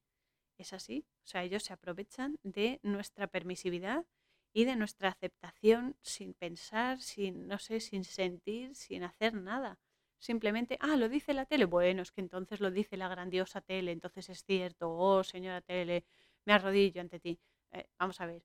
es 0.58 0.72
así. 0.72 1.06
O 1.24 1.26
sea, 1.26 1.44
ellos 1.44 1.64
se 1.64 1.72
aprovechan 1.72 2.38
de 2.42 2.80
nuestra 2.82 3.26
permisividad 3.26 4.04
y 4.52 4.64
de 4.64 4.76
nuestra 4.76 5.10
aceptación 5.10 5.96
sin 6.00 6.32
pensar, 6.34 7.00
sin, 7.00 7.46
no 7.46 7.58
sé, 7.58 7.80
sin 7.80 8.04
sentir, 8.04 8.74
sin 8.74 9.02
hacer 9.04 9.34
nada. 9.34 9.78
Simplemente, 10.18 10.78
ah, 10.80 10.96
lo 10.96 11.08
dice 11.08 11.34
la 11.34 11.44
tele. 11.44 11.66
Bueno, 11.66 12.02
es 12.02 12.10
que 12.10 12.22
entonces 12.22 12.60
lo 12.60 12.70
dice 12.70 12.96
la 12.96 13.08
grandiosa 13.08 13.60
tele, 13.60 13.92
entonces 13.92 14.28
es 14.30 14.44
cierto. 14.44 14.90
Oh, 14.90 15.22
señora 15.24 15.60
tele, 15.60 16.06
me 16.46 16.54
arrodillo 16.54 17.00
ante 17.00 17.20
ti. 17.20 17.38
Eh, 17.72 17.86
vamos 17.98 18.20
a 18.20 18.26
ver, 18.26 18.42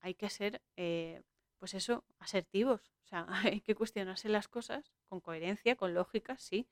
hay 0.00 0.14
que 0.14 0.28
ser, 0.30 0.60
eh, 0.76 1.22
pues 1.58 1.74
eso, 1.74 2.04
asertivos. 2.18 2.92
O 3.04 3.06
sea, 3.06 3.26
hay 3.56 3.60
que 3.60 3.74
cuestionarse 3.74 4.28
las 4.28 4.48
cosas 4.48 4.92
con 5.08 5.20
coherencia, 5.20 5.76
con 5.76 5.94
lógica, 5.94 6.36
sí. 6.38 6.68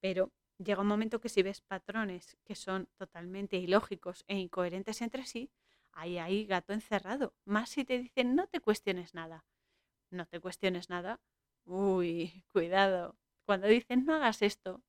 Pero 0.00 0.32
llega 0.58 0.82
un 0.82 0.88
momento 0.88 1.20
que 1.20 1.28
si 1.28 1.42
ves 1.42 1.60
patrones 1.60 2.36
que 2.44 2.54
son 2.54 2.88
totalmente 2.96 3.56
ilógicos 3.56 4.24
e 4.28 4.36
incoherentes 4.38 5.02
entre 5.02 5.24
sí, 5.26 5.50
ahí 5.92 6.18
hay 6.18 6.46
gato 6.46 6.72
encerrado. 6.72 7.34
Más 7.44 7.70
si 7.70 7.84
te 7.84 7.98
dicen 7.98 8.34
no 8.34 8.46
te 8.48 8.60
cuestiones 8.60 9.14
nada. 9.14 9.44
No 10.10 10.26
te 10.26 10.40
cuestiones 10.40 10.90
nada. 10.90 11.20
Uy, 11.66 12.44
cuidado. 12.52 13.16
Cuando 13.46 13.66
dicen 13.68 14.04
no 14.06 14.14
hagas 14.16 14.42
esto, 14.42 14.82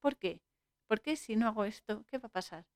¿por 0.00 0.16
qué? 0.16 0.42
¿Por 0.88 1.00
qué 1.02 1.16
si 1.16 1.36
no 1.36 1.48
hago 1.48 1.64
esto, 1.64 2.04
qué 2.08 2.18
va 2.18 2.26
a 2.28 2.30
pasar? 2.30 2.66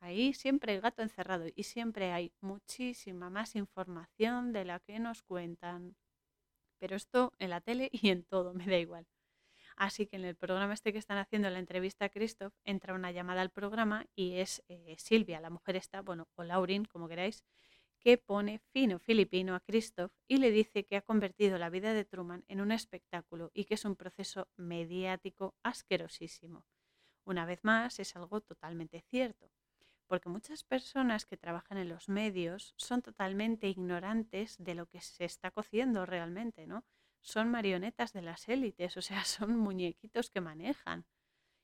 Ahí 0.00 0.34
siempre 0.34 0.72
hay 0.74 0.80
gato 0.80 1.02
encerrado 1.02 1.46
y 1.54 1.62
siempre 1.64 2.12
hay 2.12 2.32
muchísima 2.40 3.30
más 3.30 3.56
información 3.56 4.52
de 4.52 4.64
la 4.66 4.80
que 4.80 4.98
nos 4.98 5.22
cuentan. 5.22 5.96
Pero 6.80 6.96
esto 6.96 7.32
en 7.38 7.50
la 7.50 7.60
tele 7.62 7.90
y 7.92 8.10
en 8.10 8.24
todo, 8.24 8.54
me 8.54 8.66
da 8.66 8.78
igual. 8.78 9.06
Así 9.76 10.06
que 10.06 10.16
en 10.16 10.24
el 10.24 10.36
programa 10.36 10.74
este 10.74 10.92
que 10.92 10.98
están 10.98 11.18
haciendo 11.18 11.50
la 11.50 11.58
entrevista 11.58 12.06
a 12.06 12.08
Christoph, 12.08 12.52
entra 12.64 12.94
una 12.94 13.10
llamada 13.12 13.42
al 13.42 13.50
programa 13.50 14.06
y 14.14 14.34
es 14.34 14.62
eh, 14.68 14.94
Silvia, 14.98 15.40
la 15.40 15.50
mujer 15.50 15.76
esta, 15.76 16.02
bueno, 16.02 16.28
o 16.34 16.42
Laurin, 16.42 16.84
como 16.84 17.08
queráis, 17.08 17.44
que 17.98 18.18
pone 18.18 18.58
fino 18.72 18.98
filipino 18.98 19.54
a 19.54 19.60
Christoph 19.60 20.12
y 20.26 20.38
le 20.38 20.50
dice 20.50 20.84
que 20.84 20.96
ha 20.96 21.02
convertido 21.02 21.58
la 21.58 21.70
vida 21.70 21.94
de 21.94 22.04
Truman 22.04 22.44
en 22.48 22.60
un 22.60 22.72
espectáculo 22.72 23.50
y 23.54 23.64
que 23.64 23.74
es 23.74 23.84
un 23.84 23.96
proceso 23.96 24.48
mediático 24.56 25.54
asquerosísimo. 25.62 26.64
Una 27.24 27.46
vez 27.46 27.62
más, 27.62 28.00
es 28.00 28.16
algo 28.16 28.40
totalmente 28.40 29.00
cierto 29.08 29.52
porque 30.12 30.28
muchas 30.28 30.62
personas 30.62 31.24
que 31.24 31.38
trabajan 31.38 31.78
en 31.78 31.88
los 31.88 32.10
medios 32.10 32.74
son 32.76 33.00
totalmente 33.00 33.66
ignorantes 33.68 34.56
de 34.58 34.74
lo 34.74 34.84
que 34.84 35.00
se 35.00 35.24
está 35.24 35.50
cociendo 35.50 36.04
realmente, 36.04 36.66
¿no? 36.66 36.84
Son 37.22 37.50
marionetas 37.50 38.12
de 38.12 38.22
las 38.22 38.48
élites, 38.48 38.96
o 38.96 39.02
sea, 39.02 39.24
son 39.24 39.56
muñequitos 39.56 40.30
que 40.30 40.40
manejan. 40.40 41.06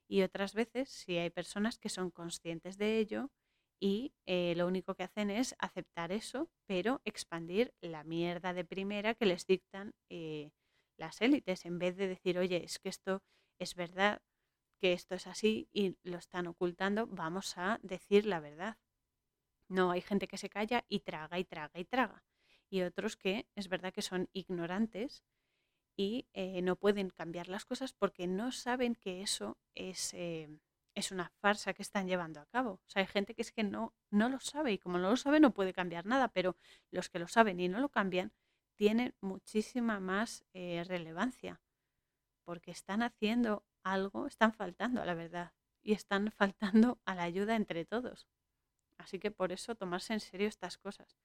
Y 0.08 0.22
otras 0.22 0.54
veces 0.54 0.88
sí 0.88 1.18
hay 1.18 1.30
personas 1.30 1.78
que 1.78 1.90
son 1.90 2.10
conscientes 2.10 2.78
de 2.78 2.98
ello 2.98 3.30
y 3.80 4.14
eh, 4.26 4.54
lo 4.56 4.66
único 4.66 4.94
que 4.94 5.04
hacen 5.04 5.30
es 5.30 5.54
aceptar 5.58 6.12
eso, 6.12 6.50
pero 6.66 7.00
expandir 7.04 7.74
la 7.80 8.04
mierda 8.04 8.54
de 8.54 8.64
primera 8.64 9.14
que 9.14 9.26
les 9.26 9.46
dictan 9.46 9.94
eh, 10.08 10.50
las 10.96 11.20
élites, 11.20 11.64
en 11.64 11.78
vez 11.78 11.96
de 11.96 12.08
decir, 12.08 12.38
oye, 12.38 12.64
es 12.64 12.78
que 12.78 12.88
esto 12.88 13.22
es 13.58 13.74
verdad, 13.74 14.22
que 14.80 14.92
esto 14.92 15.14
es 15.14 15.26
así 15.26 15.68
y 15.72 15.96
lo 16.02 16.18
están 16.18 16.46
ocultando, 16.46 17.06
vamos 17.06 17.56
a 17.58 17.78
decir 17.82 18.26
la 18.26 18.40
verdad. 18.40 18.78
No, 19.68 19.90
hay 19.90 20.00
gente 20.00 20.28
que 20.28 20.38
se 20.38 20.48
calla 20.48 20.84
y 20.88 21.00
traga 21.00 21.38
y 21.38 21.44
traga 21.44 21.78
y 21.78 21.84
traga. 21.84 22.24
Y 22.70 22.82
otros 22.82 23.16
que 23.16 23.46
es 23.54 23.68
verdad 23.68 23.92
que 23.92 24.02
son 24.02 24.28
ignorantes 24.32 25.24
y 25.98 26.28
eh, 26.32 26.62
no 26.62 26.76
pueden 26.76 27.10
cambiar 27.10 27.48
las 27.48 27.64
cosas 27.64 27.92
porque 27.92 28.28
no 28.28 28.52
saben 28.52 28.94
que 28.94 29.20
eso 29.20 29.58
es, 29.74 30.14
eh, 30.14 30.48
es 30.94 31.10
una 31.10 31.28
farsa 31.40 31.74
que 31.74 31.82
están 31.82 32.06
llevando 32.06 32.40
a 32.40 32.46
cabo. 32.46 32.74
O 32.74 32.88
sea, 32.88 33.00
hay 33.02 33.08
gente 33.08 33.34
que 33.34 33.42
es 33.42 33.50
que 33.50 33.64
no, 33.64 33.92
no 34.08 34.28
lo 34.28 34.38
sabe 34.38 34.72
y 34.72 34.78
como 34.78 34.98
no 34.98 35.10
lo 35.10 35.16
sabe 35.16 35.40
no 35.40 35.52
puede 35.52 35.72
cambiar 35.72 36.06
nada, 36.06 36.28
pero 36.28 36.56
los 36.92 37.08
que 37.08 37.18
lo 37.18 37.26
saben 37.26 37.58
y 37.58 37.68
no 37.68 37.80
lo 37.80 37.88
cambian 37.88 38.32
tienen 38.76 39.16
muchísima 39.20 39.98
más 39.98 40.44
eh, 40.54 40.84
relevancia 40.86 41.60
porque 42.44 42.70
están 42.70 43.02
haciendo 43.02 43.66
algo, 43.82 44.28
están 44.28 44.52
faltando 44.52 45.02
a 45.02 45.04
la 45.04 45.14
verdad 45.14 45.52
y 45.82 45.94
están 45.94 46.30
faltando 46.38 47.00
a 47.06 47.16
la 47.16 47.24
ayuda 47.24 47.56
entre 47.56 47.84
todos. 47.84 48.28
Así 48.98 49.18
que 49.18 49.32
por 49.32 49.50
eso 49.50 49.74
tomarse 49.74 50.12
en 50.12 50.20
serio 50.20 50.46
estas 50.46 50.78
cosas. 50.78 51.18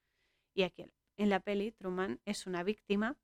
Y 0.52 0.64
aquí 0.64 0.90
en 1.16 1.30
la 1.30 1.38
peli 1.38 1.70
Truman 1.70 2.20
es 2.24 2.48
una 2.48 2.64
víctima 2.64 3.16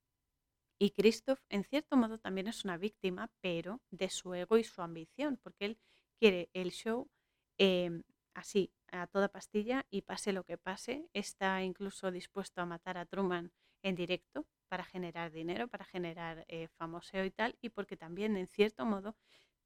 y 0.81 0.93
Christoph 0.93 1.41
en 1.51 1.63
cierto 1.65 1.97
modo 1.99 2.19
también 2.19 2.49
es 2.49 2.65
una 2.65 2.79
víctima, 2.79 3.31
pero 3.43 3.83
de 3.91 4.09
su 4.09 4.33
ego 4.33 4.57
y 4.57 4.65
su 4.65 4.81
ambición, 4.81 5.37
porque 5.37 5.67
él 5.67 5.79
quiere 6.19 6.49
el 6.55 6.73
show 6.73 7.11
em, 7.59 8.03
así, 8.33 8.73
a 8.91 9.07
toda 9.07 9.29
pastilla 9.29 9.87
y 9.91 10.03
pase 10.03 10.33
lo 10.33 10.43
que 10.45 10.57
pase. 10.57 11.07
Está 11.13 11.63
incluso 11.63 12.11
dispuesto 12.11 12.63
a 12.63 12.67
matar 12.67 12.97
a 12.97 13.05
Truman 13.05 13.53
en 13.83 13.95
directo 13.95 14.47
para 14.69 14.85
generar 14.85 15.31
dinero, 15.33 15.69
para 15.69 15.85
generar 15.85 16.47
eh, 16.49 16.69
famoseo 16.69 17.27
y 17.27 17.31
tal, 17.31 17.59
y 17.61 17.69
porque 17.69 17.99
también 17.99 18.39
en 18.39 18.49
cierto 18.49 18.87
modo 18.87 19.17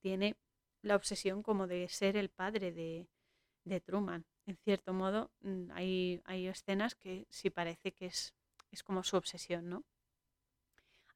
tiene 0.00 0.36
la 0.82 0.96
obsesión 0.96 1.44
como 1.44 1.68
de 1.68 1.88
ser 1.88 2.16
el 2.16 2.28
padre 2.28 2.72
de, 2.72 3.08
Truman. 3.86 4.26
En 4.46 4.56
cierto 4.56 4.92
modo 4.92 5.30
mm, 5.42 5.70
hay, 5.72 6.20
hay, 6.24 6.48
escenas 6.48 6.96
que 6.96 7.26
sí 7.30 7.50
parece 7.50 7.92
que 7.92 8.06
es, 8.06 8.34
es 8.72 8.82
como 8.82 9.04
su 9.04 9.16
obsesión, 9.16 9.68
¿no? 9.68 9.84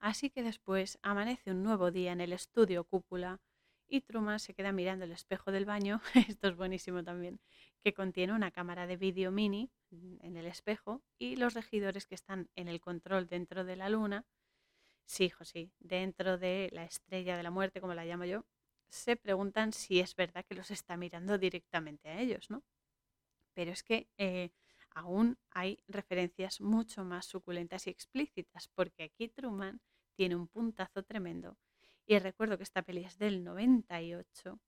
Así 0.00 0.30
que 0.30 0.42
después 0.42 0.98
amanece 1.02 1.50
un 1.50 1.62
nuevo 1.62 1.90
día 1.90 2.12
en 2.12 2.20
el 2.20 2.32
estudio 2.32 2.84
cúpula 2.84 3.40
y 3.88 4.02
Truman 4.02 4.38
se 4.38 4.54
queda 4.54 4.70
mirando 4.72 5.04
el 5.04 5.12
espejo 5.12 5.50
del 5.50 5.64
baño, 5.64 6.00
esto 6.36 6.48
es 6.48 6.56
buenísimo 6.56 7.02
también, 7.02 7.40
que 7.82 7.94
contiene 7.94 8.32
una 8.32 8.50
cámara 8.50 8.86
de 8.86 8.96
vídeo 8.96 9.30
mini 9.32 9.70
en 9.90 10.36
el 10.36 10.46
espejo 10.46 11.02
y 11.18 11.36
los 11.36 11.54
regidores 11.54 12.06
que 12.06 12.14
están 12.14 12.48
en 12.54 12.68
el 12.68 12.80
control 12.80 13.26
dentro 13.26 13.64
de 13.64 13.76
la 13.76 13.88
luna, 13.88 14.26
sí, 15.06 15.24
hijo, 15.26 15.44
sí, 15.44 15.72
dentro 15.80 16.38
de 16.38 16.70
la 16.72 16.84
estrella 16.84 17.36
de 17.36 17.42
la 17.42 17.50
muerte, 17.50 17.80
como 17.80 17.94
la 17.94 18.04
llamo 18.04 18.24
yo, 18.24 18.44
se 18.90 19.16
preguntan 19.16 19.72
si 19.72 20.00
es 20.00 20.14
verdad 20.16 20.44
que 20.44 20.54
los 20.54 20.70
está 20.70 20.96
mirando 20.96 21.38
directamente 21.38 22.08
a 22.08 22.20
ellos, 22.20 22.50
¿no? 22.50 22.62
Pero 23.54 23.72
es 23.72 23.82
que 23.82 24.08
eh, 24.18 24.50
aún 24.90 25.38
hay 25.50 25.82
referencias 25.88 26.60
mucho 26.60 27.04
más 27.04 27.26
suculentas 27.26 27.86
y 27.86 27.90
explícitas, 27.90 28.68
porque 28.68 29.04
aquí 29.04 29.28
Truman 29.28 29.80
tiene 30.14 30.36
un 30.36 30.48
puntazo 30.48 31.02
tremendo. 31.02 31.56
Y 32.06 32.18
recuerdo 32.18 32.56
que 32.56 32.64
esta 32.64 32.82
peli 32.82 33.04
es 33.04 33.18
del 33.18 33.44
98 33.44 34.58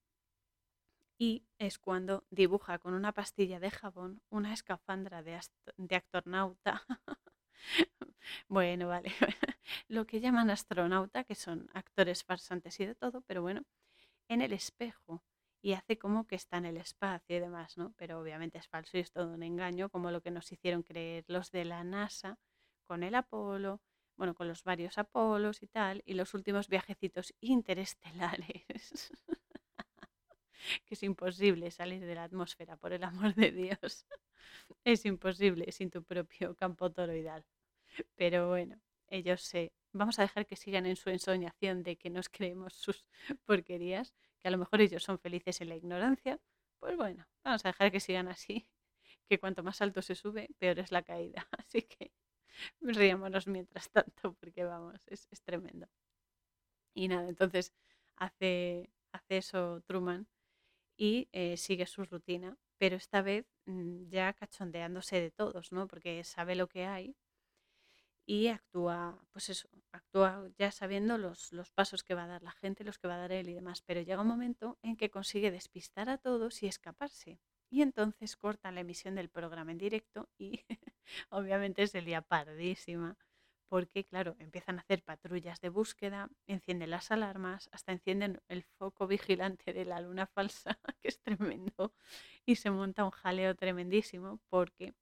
y 1.18 1.44
es 1.58 1.78
cuando 1.78 2.24
dibuja 2.30 2.78
con 2.78 2.94
una 2.94 3.12
pastilla 3.12 3.60
de 3.60 3.70
jabón 3.70 4.22
una 4.30 4.54
escafandra 4.54 5.22
de, 5.22 5.38
de 5.76 5.96
actornauta. 5.96 6.82
bueno, 8.48 8.88
vale. 8.88 9.12
Lo 9.88 10.06
que 10.06 10.20
llaman 10.20 10.50
astronauta, 10.50 11.24
que 11.24 11.34
son 11.34 11.68
actores 11.74 12.24
farsantes 12.24 12.80
y 12.80 12.86
de 12.86 12.94
todo, 12.94 13.22
pero 13.22 13.42
bueno, 13.42 13.62
en 14.28 14.42
el 14.42 14.52
espejo. 14.52 15.22
Y 15.62 15.72
hace 15.74 15.98
como 15.98 16.26
que 16.26 16.36
está 16.36 16.56
en 16.56 16.66
el 16.66 16.76
espacio 16.76 17.36
y 17.36 17.40
demás, 17.40 17.76
¿no? 17.76 17.92
Pero 17.96 18.20
obviamente 18.20 18.58
es 18.58 18.68
falso 18.68 18.96
y 18.96 19.00
es 19.00 19.12
todo 19.12 19.32
un 19.32 19.42
engaño, 19.42 19.90
como 19.90 20.10
lo 20.10 20.22
que 20.22 20.30
nos 20.30 20.50
hicieron 20.52 20.82
creer 20.82 21.24
los 21.28 21.50
de 21.50 21.64
la 21.64 21.84
NASA 21.84 22.38
con 22.86 23.02
el 23.02 23.14
Apolo, 23.14 23.80
bueno, 24.16 24.34
con 24.34 24.48
los 24.48 24.64
varios 24.64 24.98
Apolos 24.98 25.62
y 25.62 25.66
tal, 25.66 26.02
y 26.06 26.14
los 26.14 26.34
últimos 26.34 26.68
viajecitos 26.68 27.34
interestelares. 27.40 29.12
que 30.84 30.94
es 30.94 31.02
imposible 31.02 31.70
salir 31.70 32.04
de 32.04 32.14
la 32.14 32.24
atmósfera, 32.24 32.76
por 32.76 32.92
el 32.92 33.04
amor 33.04 33.34
de 33.34 33.50
Dios. 33.50 34.06
es 34.84 35.04
imposible 35.04 35.70
sin 35.72 35.90
tu 35.90 36.02
propio 36.02 36.54
campo 36.54 36.90
toroidal. 36.90 37.44
Pero 38.16 38.48
bueno, 38.48 38.80
ellos 39.08 39.42
se... 39.42 39.72
Vamos 39.92 40.18
a 40.18 40.22
dejar 40.22 40.46
que 40.46 40.56
sigan 40.56 40.86
en 40.86 40.96
su 40.96 41.10
ensoñación 41.10 41.82
de 41.82 41.96
que 41.96 42.10
nos 42.10 42.28
creemos 42.28 42.74
sus 42.74 43.04
porquerías, 43.44 44.14
que 44.40 44.48
a 44.48 44.50
lo 44.50 44.58
mejor 44.58 44.80
ellos 44.80 45.02
son 45.02 45.18
felices 45.18 45.60
en 45.60 45.68
la 45.68 45.76
ignorancia. 45.76 46.40
Pues 46.78 46.96
bueno, 46.96 47.26
vamos 47.44 47.64
a 47.64 47.68
dejar 47.68 47.92
que 47.92 48.00
sigan 48.00 48.28
así, 48.28 48.66
que 49.28 49.38
cuanto 49.38 49.62
más 49.62 49.80
alto 49.82 50.02
se 50.02 50.14
sube, 50.14 50.48
peor 50.58 50.78
es 50.78 50.92
la 50.92 51.02
caída. 51.02 51.46
Así 51.58 51.82
que 51.82 52.12
riámonos 52.80 53.46
mientras 53.46 53.90
tanto, 53.90 54.34
porque 54.34 54.64
vamos, 54.64 55.06
es, 55.08 55.28
tremendo. 55.42 55.88
Y 56.94 57.08
nada, 57.08 57.28
entonces 57.28 57.72
hace, 58.16 58.90
hace 59.12 59.38
eso 59.38 59.82
Truman 59.86 60.26
y 60.96 61.28
eh, 61.32 61.56
sigue 61.56 61.86
su 61.86 62.04
rutina, 62.04 62.58
pero 62.78 62.96
esta 62.96 63.22
vez 63.22 63.46
mm, 63.66 64.08
ya 64.08 64.32
cachondeándose 64.32 65.20
de 65.20 65.30
todos, 65.30 65.72
¿no? 65.72 65.86
Porque 65.86 66.24
sabe 66.24 66.54
lo 66.56 66.68
que 66.68 66.86
hay 66.86 67.16
y 68.30 68.46
actúa, 68.46 69.18
pues 69.32 69.48
eso, 69.50 69.68
actúa 69.90 70.48
ya 70.56 70.70
sabiendo 70.70 71.18
los, 71.18 71.50
los 71.52 71.72
pasos 71.72 72.04
que 72.04 72.14
va 72.14 72.22
a 72.22 72.26
dar 72.28 72.44
la 72.44 72.52
gente, 72.52 72.84
los 72.84 72.96
que 72.96 73.08
va 73.08 73.16
a 73.16 73.18
dar 73.18 73.32
él 73.32 73.48
y 73.48 73.54
demás, 73.54 73.82
pero 73.82 74.02
llega 74.02 74.22
un 74.22 74.28
momento 74.28 74.78
en 74.82 74.96
que 74.96 75.10
consigue 75.10 75.50
despistar 75.50 76.08
a 76.08 76.16
todos 76.16 76.62
y 76.62 76.68
escaparse. 76.68 77.40
Y 77.70 77.82
entonces 77.82 78.36
corta 78.36 78.70
la 78.70 78.82
emisión 78.82 79.16
del 79.16 79.30
programa 79.30 79.72
en 79.72 79.78
directo 79.78 80.28
y 80.38 80.64
obviamente 81.30 81.88
se 81.88 82.02
lía 82.02 82.22
pardísima 82.22 83.18
porque, 83.68 84.04
claro, 84.04 84.36
empiezan 84.38 84.78
a 84.78 84.82
hacer 84.82 85.02
patrullas 85.02 85.60
de 85.60 85.70
búsqueda, 85.70 86.30
encienden 86.46 86.90
las 86.90 87.10
alarmas, 87.10 87.68
hasta 87.72 87.90
encienden 87.90 88.40
el 88.46 88.62
foco 88.62 89.08
vigilante 89.08 89.72
de 89.72 89.84
la 89.84 89.98
luna 89.98 90.28
falsa, 90.28 90.78
que 91.02 91.08
es 91.08 91.18
tremendo, 91.20 91.94
y 92.46 92.54
se 92.56 92.70
monta 92.70 93.04
un 93.04 93.10
jaleo 93.10 93.56
tremendísimo 93.56 94.38
porque 94.48 94.94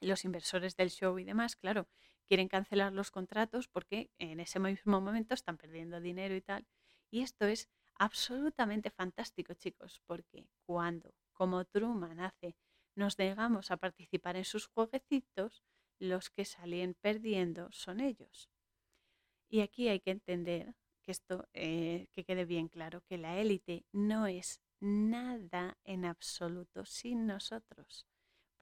los 0.00 0.24
inversores 0.24 0.76
del 0.76 0.90
show 0.90 1.18
y 1.18 1.24
demás, 1.24 1.56
claro, 1.56 1.88
quieren 2.28 2.48
cancelar 2.48 2.92
los 2.92 3.10
contratos 3.10 3.68
porque 3.68 4.10
en 4.18 4.40
ese 4.40 4.58
mismo 4.58 5.00
momento 5.00 5.34
están 5.34 5.56
perdiendo 5.56 6.00
dinero 6.00 6.34
y 6.34 6.40
tal. 6.40 6.66
Y 7.10 7.22
esto 7.22 7.46
es 7.46 7.68
absolutamente 7.96 8.90
fantástico, 8.90 9.54
chicos, 9.54 10.02
porque 10.06 10.48
cuando, 10.66 11.14
como 11.32 11.64
Truman 11.64 12.20
hace, 12.20 12.56
nos 12.96 13.18
negamos 13.18 13.70
a 13.70 13.76
participar 13.76 14.36
en 14.36 14.44
sus 14.44 14.66
jueguecitos, 14.66 15.62
los 15.98 16.30
que 16.30 16.44
salen 16.44 16.94
perdiendo 16.94 17.68
son 17.70 18.00
ellos. 18.00 18.50
Y 19.48 19.60
aquí 19.60 19.88
hay 19.88 20.00
que 20.00 20.10
entender 20.10 20.74
que 21.02 21.12
esto, 21.12 21.48
eh, 21.52 22.08
que 22.12 22.24
quede 22.24 22.44
bien 22.44 22.68
claro, 22.68 23.02
que 23.02 23.18
la 23.18 23.38
élite 23.38 23.84
no 23.92 24.26
es 24.26 24.60
nada 24.80 25.78
en 25.84 26.04
absoluto 26.04 26.84
sin 26.84 27.26
nosotros. 27.26 28.06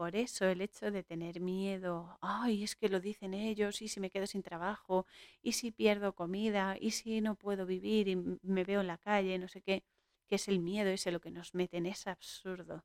Por 0.03 0.17
eso 0.17 0.47
el 0.47 0.61
hecho 0.63 0.91
de 0.91 1.05
tener 1.05 1.39
miedo, 1.41 2.19
ay, 2.21 2.65
es 2.65 2.75
que 2.75 2.89
lo 2.89 2.99
dicen 2.99 3.35
ellos, 3.35 3.81
y 3.83 3.87
si 3.87 4.01
me 4.01 4.11
quedo 4.11 4.27
sin 4.27 4.43
trabajo, 4.43 5.07
y 5.41 5.53
si 5.53 5.71
pierdo 5.71 6.17
comida, 6.17 6.77
y 6.81 6.91
si 6.91 7.21
no 7.21 7.37
puedo 7.37 7.67
vivir 7.67 8.09
y 8.09 8.17
me 8.17 8.65
veo 8.65 8.81
en 8.81 8.89
la 8.89 8.99
calle, 8.99 9.39
no 9.39 9.47
sé 9.47 9.63
qué, 9.63 9.85
que 10.27 10.35
es 10.35 10.49
el 10.49 10.59
miedo 10.59 10.91
ese 10.91 11.13
lo 11.13 11.21
que 11.21 11.31
nos 11.31 11.55
meten, 11.55 11.87
es 11.87 12.09
absurdo. 12.09 12.85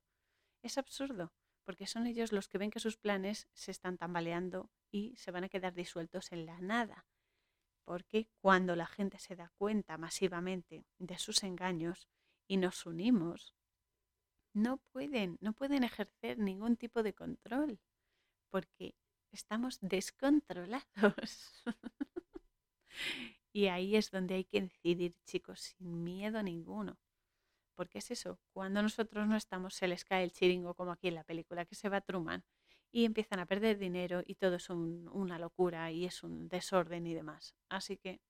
Es 0.62 0.78
absurdo 0.78 1.32
porque 1.64 1.88
son 1.88 2.06
ellos 2.06 2.30
los 2.30 2.46
que 2.46 2.58
ven 2.58 2.70
que 2.70 2.78
sus 2.78 2.96
planes 2.96 3.48
se 3.52 3.72
están 3.72 3.98
tambaleando 3.98 4.70
y 4.92 5.16
se 5.16 5.32
van 5.32 5.42
a 5.42 5.48
quedar 5.48 5.74
disueltos 5.74 6.30
en 6.30 6.46
la 6.46 6.60
nada. 6.60 7.04
Porque 7.84 8.28
cuando 8.40 8.76
la 8.76 8.86
gente 8.86 9.18
se 9.18 9.34
da 9.34 9.50
cuenta 9.58 9.98
masivamente 9.98 10.86
de 10.98 11.18
sus 11.18 11.42
engaños 11.42 12.06
y 12.46 12.58
nos 12.58 12.86
unimos, 12.86 13.57
no 14.52 14.78
pueden, 14.92 15.38
no 15.40 15.52
pueden 15.52 15.84
ejercer 15.84 16.38
ningún 16.38 16.76
tipo 16.76 17.02
de 17.02 17.14
control, 17.14 17.80
porque 18.50 18.94
estamos 19.32 19.78
descontrolados. 19.80 21.64
y 23.52 23.66
ahí 23.66 23.96
es 23.96 24.10
donde 24.10 24.34
hay 24.36 24.44
que 24.44 24.62
decidir, 24.62 25.14
chicos, 25.24 25.60
sin 25.60 26.04
miedo 26.04 26.42
ninguno. 26.42 26.98
Porque 27.74 27.98
es 27.98 28.10
eso, 28.10 28.40
cuando 28.52 28.82
nosotros 28.82 29.28
no 29.28 29.36
estamos 29.36 29.74
se 29.74 29.86
les 29.86 30.04
cae 30.04 30.24
el 30.24 30.32
chiringo 30.32 30.74
como 30.74 30.92
aquí 30.92 31.08
en 31.08 31.14
la 31.14 31.24
película, 31.24 31.64
que 31.64 31.76
se 31.76 31.88
va 31.88 32.00
Truman 32.00 32.44
y 32.90 33.04
empiezan 33.04 33.38
a 33.40 33.46
perder 33.46 33.78
dinero 33.78 34.22
y 34.26 34.34
todo 34.36 34.56
es 34.56 34.68
una 34.70 35.38
locura 35.38 35.90
y 35.92 36.04
es 36.04 36.22
un 36.22 36.48
desorden 36.48 37.06
y 37.06 37.14
demás. 37.14 37.54
Así 37.68 37.96
que 37.96 38.20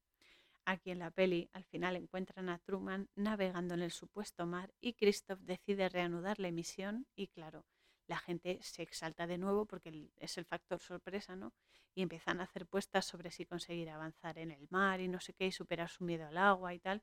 aquí 0.71 0.91
en 0.91 0.99
la 0.99 1.11
peli 1.11 1.49
al 1.53 1.65
final 1.65 1.97
encuentran 1.97 2.49
a 2.49 2.59
Truman 2.59 3.09
navegando 3.15 3.75
en 3.75 3.83
el 3.83 3.91
supuesto 3.91 4.47
mar 4.47 4.73
y 4.81 4.95
Christoph 4.95 5.41
decide 5.41 5.89
reanudar 5.89 6.39
la 6.39 6.49
emisión 6.49 7.07
y 7.15 7.29
claro, 7.29 7.65
la 8.07 8.19
gente 8.19 8.59
se 8.63 8.83
exalta 8.83 9.27
de 9.27 9.39
nuevo 9.39 9.67
porque 9.67 10.11
es 10.17 10.39
el 10.39 10.45
factor 10.45 10.81
sorpresa, 10.81 11.37
¿no? 11.37 11.53
Y 11.95 12.03
empiezan 12.03 12.41
a 12.41 12.45
hacer 12.45 12.67
puestas 12.67 13.07
sobre 13.07 13.31
si 13.31 13.45
conseguir 13.45 13.91
avanzar 13.91 14.39
en 14.39 14.51
el 14.51 14.67
mar 14.71 15.01
y 15.01 15.09
no 15.09 15.21
sé 15.21 15.35
qué 15.35 15.47
y 15.47 15.53
superar 15.53 15.89
su 15.91 16.05
miedo 16.05 16.27
al 16.27 16.39
agua 16.39 16.73
y 16.75 16.81
tal. 16.81 17.03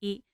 Y 0.00 0.24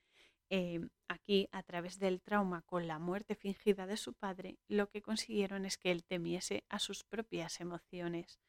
Em, 0.51 0.89
aquí, 1.09 1.49
a 1.53 1.63
través 1.63 1.99
del 1.99 2.23
trauma 2.23 2.63
con 2.63 2.87
la 2.87 2.99
muerte 2.99 3.35
fingida 3.35 3.87
de 3.87 3.99
su 3.99 4.15
padre, 4.15 4.59
lo 4.67 4.89
que 4.89 5.03
consiguieron 5.03 5.67
es 5.67 5.77
que 5.77 5.91
él 5.91 6.05
temiese 6.05 6.65
a 6.71 6.79
sus 6.79 7.05
propias 7.05 7.61
emociones 7.61 8.41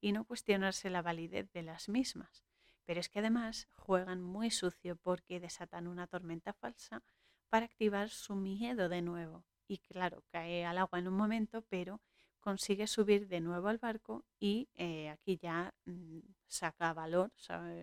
y 0.00 0.12
no 0.12 0.24
cuestionarse 0.24 0.88
la 0.88 1.02
validez 1.02 1.50
de 1.52 1.62
las 1.62 1.88
mismas. 1.88 2.47
Pero 2.88 3.00
es 3.00 3.10
que 3.10 3.18
además 3.18 3.68
juegan 3.76 4.22
muy 4.22 4.50
sucio 4.50 4.96
porque 4.96 5.40
desatan 5.40 5.88
una 5.88 6.06
tormenta 6.06 6.54
falsa 6.54 7.02
para 7.50 7.66
activar 7.66 8.08
su 8.08 8.34
miedo 8.34 8.88
de 8.88 9.02
nuevo. 9.02 9.44
Y 9.66 9.76
claro, 9.76 10.24
cae 10.30 10.64
al 10.64 10.78
agua 10.78 10.98
en 10.98 11.08
un 11.08 11.14
momento, 11.14 11.60
pero 11.68 12.00
consigue 12.40 12.86
subir 12.86 13.28
de 13.28 13.40
nuevo 13.40 13.68
al 13.68 13.76
barco 13.76 14.24
y 14.40 14.70
eh, 14.74 15.10
aquí 15.10 15.36
ya 15.36 15.74
mm, 15.84 16.20
saca 16.46 16.94
valor, 16.94 17.30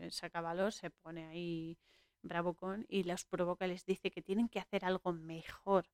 saca 0.09 0.41
valor, 0.41 0.73
se 0.73 0.89
pone 0.89 1.27
ahí 1.27 1.77
con 2.57 2.87
y 2.89 3.03
los 3.03 3.25
provoca, 3.25 3.67
les 3.67 3.85
dice 3.85 4.09
que 4.09 4.23
tienen 4.23 4.49
que 4.49 4.59
hacer 4.59 4.85
algo 4.85 5.13
mejor 5.13 5.85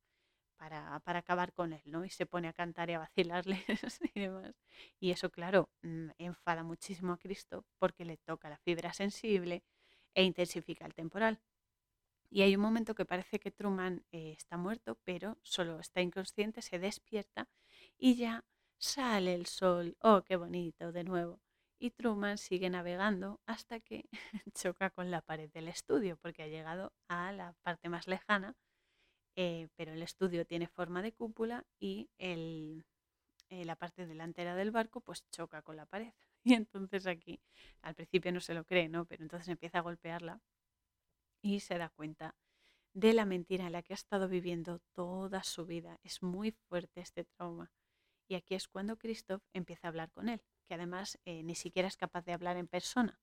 para, 0.62 1.00
para, 1.00 1.20
acabar 1.20 1.54
con 1.54 1.74
él, 1.74 1.82
¿no? 1.86 2.06
Y 2.06 2.12
se 2.12 2.28
pone 2.28 2.48
a 2.48 2.54
cantar 2.54 2.92
y 2.92 2.94
a 2.94 3.00
vacilarles 3.00 3.66
y 4.14 4.20
demás. 4.20 4.54
Y 5.00 5.10
eso, 5.10 5.32
claro, 5.32 5.72
mm, 5.82 6.10
enfada 6.20 6.62
muchísimo 6.62 7.14
a 7.14 7.18
Cristo 7.18 7.66
porque 7.80 8.06
le 8.06 8.18
toca 8.18 8.48
la 8.48 8.60
fibra 8.60 8.94
sensible 8.94 9.64
e 10.14 10.24
intensifica 10.24 10.86
el 10.86 10.94
temporal. 10.94 11.40
Y 12.30 12.44
hay 12.44 12.56
un 12.56 12.62
momento 12.62 12.94
que 12.94 13.06
parece 13.06 13.40
que 13.40 13.50
Truman 13.50 14.06
eh, 14.12 14.34
está 14.38 14.56
muerto, 14.56 15.00
pero 15.04 15.40
solo 15.42 15.80
está 15.80 16.00
inconsciente, 16.00 16.62
se 16.62 16.78
despierta 16.78 17.50
y 17.98 18.16
ya 18.16 18.46
sale 18.78 19.34
el 19.34 19.48
sol. 19.48 19.98
¡Oh, 20.02 20.22
qué 20.22 20.36
bonito! 20.36 20.92
De 20.92 21.04
nuevo 21.04 21.42
y 21.80 21.90
Truman 21.90 22.38
sigue 22.38 22.70
navegando 22.70 23.42
hasta 23.48 23.80
que 23.80 24.08
choca 24.54 24.92
con 24.92 25.10
la 25.10 25.22
pared 25.22 25.50
del 25.50 25.68
estudio, 25.68 26.18
porque 26.18 26.44
ha 26.44 26.48
llegado 26.48 26.94
a 27.08 27.32
la 27.32 27.54
parte 27.64 27.90
más 27.90 28.08
lejana, 28.08 28.56
eh, 29.36 29.70
pero 29.76 29.94
el 29.94 30.02
estudio 30.04 30.46
tiene 30.46 30.68
forma 30.68 31.02
de 31.02 31.14
cúpula 31.14 31.66
y 31.80 32.10
el, 32.18 32.86
eh, 33.50 33.66
la 33.66 33.76
parte 33.76 34.08
delantera 34.08 34.56
del 34.56 34.72
barco 34.72 35.02
pues 35.02 35.24
choca 35.32 35.62
con 35.62 35.76
la 35.76 35.86
pared. 35.86 36.14
Y 36.44 36.54
entonces 36.56 37.06
aquí, 37.06 37.40
al 37.82 37.94
principio 37.94 38.32
no 38.32 38.40
se 38.40 38.56
lo 38.56 38.64
cree, 38.66 38.90
¿no? 38.90 39.06
Pero 39.06 39.24
entonces 39.24 39.48
empieza 39.48 39.78
a 39.78 39.82
golpearla 39.82 40.42
y 41.44 41.60
se 41.60 41.78
da 41.78 41.90
cuenta 41.90 42.36
de 42.94 43.14
la 43.14 43.26
mentira 43.26 43.68
en 43.68 43.74
la 43.74 43.84
que 43.84 43.94
ha 43.94 43.96
estado 43.96 44.28
viviendo 44.28 44.80
toda 44.94 45.44
su 45.44 45.66
vida. 45.68 46.00
Es 46.04 46.24
muy 46.24 46.52
fuerte 46.52 47.02
este 47.02 47.26
trauma. 47.26 47.72
Y 48.28 48.36
aquí 48.36 48.56
es 48.56 48.68
cuando 48.68 48.98
Christoph 48.98 49.44
empieza 49.54 49.88
a 49.88 49.90
hablar 49.90 50.12
con 50.12 50.30
él 50.30 50.42
que 50.72 50.76
además 50.76 51.20
eh, 51.26 51.44
ni 51.44 51.54
siquiera 51.56 51.90
es 51.90 51.98
capaz 51.98 52.24
de 52.24 52.32
hablar 52.32 52.56
en 52.56 52.66
persona. 52.66 53.20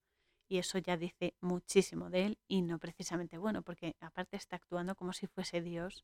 Y 0.49 0.57
eso 0.57 0.79
ya 0.79 0.97
dice 0.97 1.35
muchísimo 1.41 2.09
de 2.09 2.25
él 2.25 2.39
y 2.47 2.63
no 2.63 2.79
precisamente 2.79 3.37
bueno, 3.37 3.61
porque 3.61 3.95
aparte 3.99 4.35
está 4.35 4.55
actuando 4.55 4.95
como 4.95 5.13
si 5.13 5.27
fuese 5.27 5.61
Dios 5.61 6.03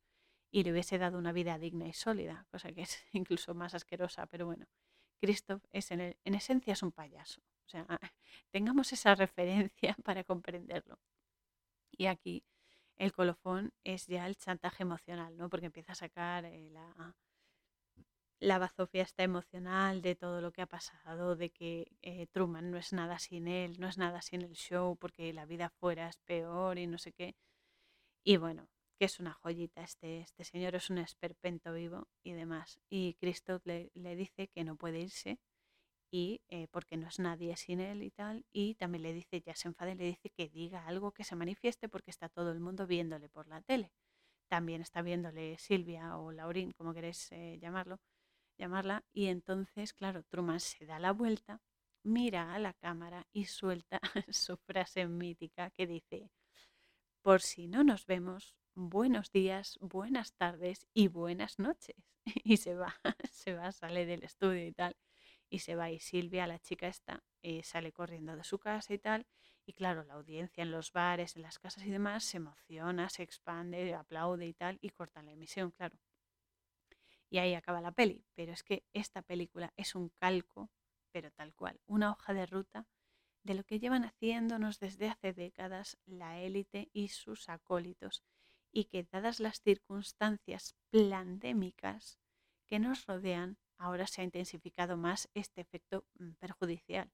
y 0.52 0.64
le 0.64 0.72
hubiese 0.72 1.00
dado 1.00 1.18
una 1.18 1.32
vida 1.32 1.58
digna 1.58 1.88
y 1.88 1.94
sólida, 1.94 2.46
cosa 2.52 2.72
que 2.72 2.84
es 2.84 3.04
incluso 3.12 3.56
más 3.56 3.74
asquerosa, 3.74 4.28
pero 4.28 4.46
bueno, 4.46 4.68
Christoph 5.20 5.64
es 5.72 5.90
en, 5.92 6.16
en 6.24 6.36
esencia 6.36 6.74
es 6.74 6.84
un 6.84 6.92
payaso. 6.92 7.42
O 7.66 7.70
sea, 7.70 7.88
tengamos 8.52 8.94
esa 8.94 9.16
referencia 9.16 9.96
para 10.04 10.24
comprenderlo. 10.24 11.00
Y 11.92 12.06
aquí 12.06 12.46
el 12.98 13.14
colofón 13.14 13.74
es 13.84 14.06
ya 14.06 14.28
el 14.28 14.36
chantaje 14.38 14.84
emocional, 14.84 15.36
¿no? 15.38 15.50
Porque 15.50 15.66
empieza 15.66 15.94
a 15.94 15.96
sacar 15.96 16.46
eh, 16.46 16.70
la, 16.70 17.16
la 18.40 18.60
bazofia 18.60 19.04
está 19.04 19.24
emocional 19.24 20.02
de 20.02 20.16
todo 20.16 20.42
lo 20.42 20.52
que 20.52 20.62
ha 20.62 20.68
pasado, 20.68 21.36
de 21.36 21.50
que 21.52 21.92
eh, 22.02 22.28
Truman 22.28 22.72
no 22.72 22.78
es 22.78 22.94
nada 22.94 23.20
sin 23.20 23.48
él, 23.48 23.80
no 23.80 23.88
es 23.88 23.98
nada 23.98 24.22
sin 24.22 24.42
el 24.42 24.54
show, 24.54 24.98
porque 24.98 25.34
la 25.34 25.46
vida 25.46 25.70
fuera 25.70 26.10
es 26.10 26.18
peor 26.20 26.78
y 26.78 26.88
no 26.88 26.98
sé 26.98 27.14
qué. 27.14 27.36
Y 28.24 28.38
bueno, 28.38 28.68
que 28.98 29.06
es 29.06 29.20
una 29.20 29.34
joyita, 29.34 29.84
este, 29.84 30.20
este 30.22 30.44
señor 30.44 30.76
es 30.76 30.90
un 30.90 30.98
esperpento 30.98 31.74
vivo 31.74 32.08
y 32.24 32.34
demás. 32.34 32.80
Y 32.90 33.16
Cristo 33.16 33.62
le, 33.64 33.92
le 33.94 34.16
dice 34.16 34.48
que 34.48 34.64
no 34.64 34.76
puede 34.76 35.00
irse 35.00 35.40
y 36.12 36.42
eh, 36.50 36.68
porque 36.72 36.98
no 36.98 37.08
es 37.08 37.20
nadie 37.20 37.56
sin 37.58 37.80
él 37.80 38.04
y 38.04 38.12
tal. 38.12 38.46
Y 38.54 38.76
también 38.76 39.04
le 39.04 39.14
dice, 39.14 39.42
ya 39.42 39.56
se 39.56 39.68
enfada 39.68 39.92
y 39.92 39.96
le 39.96 40.06
dice 40.06 40.30
que 40.30 40.50
diga 40.50 40.86
algo 40.88 41.12
que 41.12 41.24
se 41.24 41.36
manifieste 41.36 41.90
porque 41.90 42.12
está 42.12 42.30
todo 42.30 42.52
el 42.52 42.60
mundo 42.60 42.88
viéndole 42.88 43.30
por 43.30 43.48
la 43.48 43.62
tele. 43.62 43.92
También 44.48 44.82
está 44.82 45.02
viéndole 45.02 45.58
Silvia 45.58 46.18
o 46.18 46.32
Laurín, 46.32 46.72
como 46.72 46.94
queréis 46.94 47.32
eh, 47.32 47.58
llamarlo, 47.60 48.00
llamarla. 48.58 49.04
Y 49.14 49.28
entonces, 49.28 49.94
claro, 49.94 50.24
Truman 50.24 50.60
se 50.60 50.86
da 50.86 51.00
la 51.00 51.12
vuelta, 51.12 51.62
mira 52.04 52.54
a 52.54 52.60
la 52.60 52.74
cámara 52.74 53.28
y 53.32 53.46
suelta 53.46 54.00
su 54.34 54.58
frase 54.58 55.08
mítica 55.08 55.72
que 55.72 55.88
dice, 55.88 56.32
por 57.22 57.42
si 57.42 57.68
no 57.68 57.84
nos 57.84 58.06
vemos, 58.06 58.56
buenos 58.76 59.32
días, 59.32 59.78
buenas 59.82 60.34
tardes 60.34 60.88
y 60.94 61.08
buenas 61.08 61.60
noches. 61.60 61.96
Y 62.44 62.58
se 62.58 62.76
va, 62.76 62.96
se 63.32 63.54
va, 63.54 63.72
sale 63.72 64.06
del 64.06 64.24
estudio 64.24 64.66
y 64.66 64.72
tal 64.74 64.96
y 65.50 65.60
se 65.60 65.76
va 65.76 65.92
y 65.92 66.00
Silvia, 66.00 66.48
la 66.48 66.60
chica 66.60 66.88
esta, 66.88 67.24
eh, 67.42 67.64
sale 67.64 67.92
corriendo 67.92 68.36
de 68.36 68.44
su 68.44 68.60
casa 68.60 68.94
y 68.94 69.00
tal. 69.00 69.26
Y 69.66 69.74
claro, 69.74 70.04
la 70.04 70.16
audiencia 70.16 70.62
en 70.64 70.72
los 70.72 70.92
bares, 70.92 71.36
en 71.36 71.42
las 71.42 71.60
casas 71.60 71.86
y 71.86 71.90
demás 71.90 72.24
se 72.24 72.38
emociona, 72.38 73.10
se 73.10 73.24
expande, 73.24 73.94
aplaude 73.96 74.46
y 74.48 74.54
tal, 74.54 74.78
y 74.82 74.90
cortan 74.90 75.26
la 75.26 75.32
emisión, 75.34 75.72
claro. 75.72 75.98
Y 77.30 77.40
ahí 77.40 77.54
acaba 77.54 77.82
la 77.82 77.92
peli. 77.92 78.26
Pero 78.36 78.54
es 78.54 78.64
que 78.64 78.86
esta 78.94 79.22
película 79.22 79.74
es 79.78 79.96
un 79.96 80.10
calco, 80.10 80.70
pero 81.12 81.32
tal 81.32 81.54
cual, 81.54 81.80
una 81.86 82.12
hoja 82.12 82.34
de 82.34 82.46
ruta 82.46 82.88
de 83.46 83.54
lo 83.54 83.64
que 83.64 83.80
llevan 83.80 84.06
haciéndonos 84.06 84.80
desde 84.80 85.08
hace 85.08 85.32
décadas 85.32 85.98
la 86.06 86.40
élite 86.40 86.90
y 86.94 87.10
sus 87.10 87.48
acólitos, 87.48 88.24
y 88.72 88.86
que 88.86 89.04
dadas 89.04 89.40
las 89.40 89.62
circunstancias 89.62 90.76
pandémicas 90.90 92.20
que 92.66 92.80
nos 92.80 93.06
rodean, 93.06 93.58
ahora 93.78 94.08
se 94.08 94.22
ha 94.22 94.24
intensificado 94.24 94.98
más 94.98 95.30
este 95.36 95.62
efecto 95.62 96.06
mm, 96.16 96.32
perjudicial. 96.40 97.12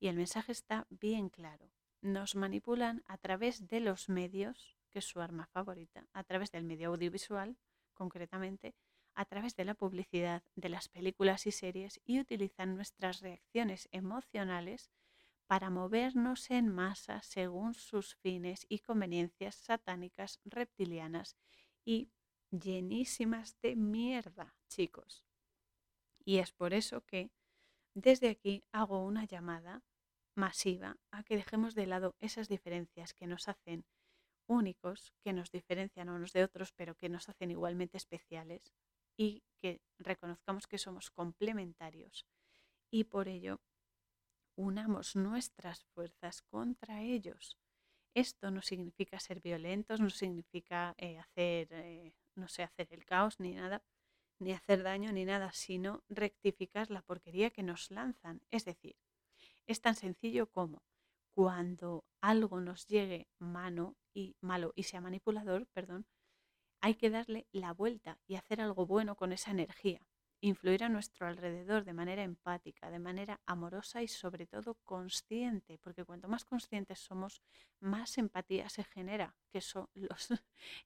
Y 0.00 0.08
el 0.08 0.16
mensaje 0.16 0.50
está 0.50 0.86
bien 0.88 1.28
claro. 1.28 1.70
Nos 2.00 2.34
manipulan 2.34 3.04
a 3.06 3.18
través 3.18 3.68
de 3.68 3.80
los 3.80 4.08
medios, 4.08 4.78
que 4.88 5.00
es 5.00 5.04
su 5.04 5.20
arma 5.20 5.46
favorita, 5.46 6.06
a 6.14 6.24
través 6.24 6.50
del 6.50 6.64
medio 6.64 6.88
audiovisual, 6.88 7.58
concretamente, 7.92 8.74
a 9.14 9.24
través 9.24 9.56
de 9.56 9.64
la 9.64 9.74
publicidad, 9.74 10.42
de 10.56 10.68
las 10.68 10.88
películas 10.88 11.46
y 11.46 11.52
series, 11.52 12.00
y 12.04 12.20
utilizan 12.20 12.74
nuestras 12.74 13.20
reacciones 13.20 13.88
emocionales 13.92 14.90
para 15.46 15.68
movernos 15.68 16.50
en 16.50 16.68
masa 16.68 17.22
según 17.22 17.74
sus 17.74 18.14
fines 18.16 18.66
y 18.68 18.78
conveniencias 18.78 19.56
satánicas 19.56 20.40
reptilianas 20.44 21.36
y 21.84 22.10
llenísimas 22.50 23.60
de 23.60 23.74
mierda, 23.74 24.54
chicos. 24.68 25.24
Y 26.24 26.38
es 26.38 26.52
por 26.52 26.72
eso 26.72 27.04
que 27.04 27.30
desde 27.94 28.28
aquí 28.28 28.62
hago 28.70 29.04
una 29.04 29.24
llamada 29.24 29.82
masiva 30.36 30.98
a 31.10 31.24
que 31.24 31.36
dejemos 31.36 31.74
de 31.74 31.86
lado 31.86 32.14
esas 32.20 32.48
diferencias 32.48 33.14
que 33.14 33.26
nos 33.26 33.48
hacen 33.48 33.84
únicos, 34.46 35.12
que 35.22 35.32
nos 35.32 35.50
diferencian 35.50 36.08
unos 36.08 36.32
de 36.32 36.44
otros, 36.44 36.72
pero 36.72 36.94
que 36.94 37.08
nos 37.08 37.28
hacen 37.28 37.50
igualmente 37.50 37.96
especiales 37.96 38.72
y 39.20 39.44
que 39.60 39.82
reconozcamos 39.98 40.66
que 40.66 40.78
somos 40.78 41.10
complementarios 41.10 42.26
y 42.90 43.04
por 43.04 43.28
ello 43.28 43.60
unamos 44.56 45.14
nuestras 45.14 45.84
fuerzas 45.92 46.40
contra 46.40 47.02
ellos. 47.02 47.58
Esto 48.14 48.50
no 48.50 48.62
significa 48.62 49.20
ser 49.20 49.42
violentos, 49.42 50.00
no 50.00 50.08
significa 50.08 50.94
eh, 50.96 51.18
hacer, 51.18 51.68
eh, 51.70 52.14
no 52.34 52.48
sé, 52.48 52.62
hacer 52.62 52.88
el 52.92 53.04
caos 53.04 53.40
ni 53.40 53.52
nada, 53.52 53.84
ni 54.38 54.52
hacer 54.52 54.82
daño 54.82 55.12
ni 55.12 55.26
nada, 55.26 55.52
sino 55.52 56.02
rectificar 56.08 56.90
la 56.90 57.02
porquería 57.02 57.50
que 57.50 57.62
nos 57.62 57.90
lanzan. 57.90 58.40
Es 58.50 58.64
decir, 58.64 58.96
es 59.66 59.82
tan 59.82 59.96
sencillo 59.96 60.50
como 60.50 60.82
cuando 61.34 62.06
algo 62.22 62.62
nos 62.62 62.86
llegue 62.86 63.28
mano 63.38 63.98
y 64.14 64.34
malo 64.40 64.72
y 64.76 64.84
sea 64.84 65.02
manipulador, 65.02 65.66
perdón, 65.66 66.06
hay 66.80 66.94
que 66.94 67.10
darle 67.10 67.46
la 67.52 67.72
vuelta 67.72 68.18
y 68.26 68.36
hacer 68.36 68.60
algo 68.60 68.86
bueno 68.86 69.16
con 69.16 69.32
esa 69.32 69.50
energía 69.50 70.00
influir 70.40 70.84
a 70.84 70.88
nuestro 70.88 71.26
alrededor 71.26 71.84
de 71.84 71.92
manera 71.92 72.22
empática, 72.22 72.90
de 72.90 72.98
manera 72.98 73.40
amorosa 73.46 74.02
y 74.02 74.08
sobre 74.08 74.46
todo 74.46 74.74
consciente, 74.84 75.78
porque 75.78 76.04
cuanto 76.04 76.28
más 76.28 76.44
conscientes 76.44 76.98
somos, 76.98 77.42
más 77.78 78.16
empatía 78.18 78.68
se 78.68 78.84
genera, 78.84 79.36
que 79.50 79.58
eso 79.58 79.90
los, 79.94 80.28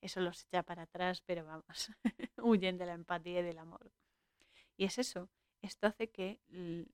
eso 0.01 0.21
los 0.21 0.45
echa 0.45 0.62
para 0.62 0.83
atrás, 0.83 1.23
pero 1.25 1.45
vamos, 1.45 1.91
huyen 2.39 2.79
de 2.79 2.87
la 2.87 2.95
empatía 2.95 3.41
y 3.41 3.45
del 3.45 3.59
amor. 3.59 3.93
Y 4.77 4.85
es 4.87 4.99
eso, 4.99 5.31
esto 5.62 5.87
hace 5.87 6.11
que 6.11 6.41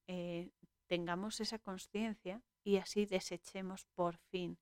eh, 0.07 0.51
tengamos 0.87 1.41
esa 1.41 1.59
conciencia 1.59 2.43
y 2.63 2.77
así 2.77 3.07
desechemos 3.07 3.87
por 3.95 4.19
fin 4.19 4.59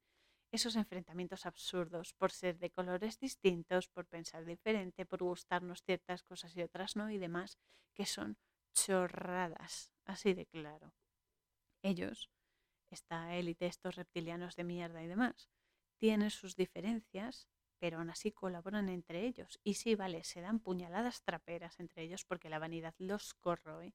esos 0.50 0.76
enfrentamientos 0.76 1.46
absurdos 1.46 2.14
por 2.14 2.32
ser 2.32 2.58
de 2.58 2.70
colores 2.70 3.18
distintos, 3.18 3.88
por 3.88 4.06
pensar 4.06 4.44
diferente, 4.44 5.06
por 5.06 5.22
gustarnos 5.22 5.82
ciertas 5.82 6.22
cosas 6.22 6.56
y 6.56 6.62
otras 6.62 6.96
no 6.96 7.10
y 7.10 7.18
demás, 7.18 7.58
que 7.94 8.06
son 8.06 8.38
chorradas, 8.74 9.92
así 10.04 10.34
de 10.34 10.46
claro. 10.46 10.94
Ellos, 11.82 12.30
esta 12.90 13.36
élite, 13.36 13.66
estos 13.66 13.96
reptilianos 13.96 14.56
de 14.56 14.64
mierda 14.64 15.02
y 15.02 15.06
demás, 15.06 15.50
tienen 15.98 16.30
sus 16.30 16.56
diferencias, 16.56 17.48
pero 17.78 17.98
aún 17.98 18.10
así 18.10 18.32
colaboran 18.32 18.88
entre 18.88 19.26
ellos. 19.26 19.60
Y 19.62 19.74
sí, 19.74 19.94
vale, 19.94 20.24
se 20.24 20.40
dan 20.40 20.60
puñaladas 20.60 21.22
traperas 21.22 21.78
entre 21.80 22.02
ellos 22.02 22.24
porque 22.24 22.48
la 22.48 22.58
vanidad 22.58 22.94
los 22.98 23.34
corroe, 23.34 23.94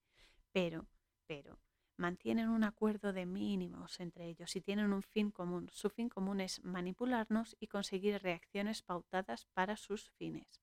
pero, 0.51 0.87
pero, 1.27 1.59
mantienen 1.97 2.49
un 2.49 2.63
acuerdo 2.63 3.13
de 3.13 3.25
mínimos 3.25 3.99
entre 3.99 4.27
ellos 4.27 4.55
y 4.55 4.61
tienen 4.61 4.93
un 4.93 5.03
fin 5.03 5.31
común. 5.31 5.69
Su 5.71 5.89
fin 5.89 6.09
común 6.09 6.41
es 6.41 6.63
manipularnos 6.63 7.55
y 7.59 7.67
conseguir 7.67 8.21
reacciones 8.21 8.81
pautadas 8.81 9.45
para 9.53 9.77
sus 9.77 10.09
fines. 10.11 10.61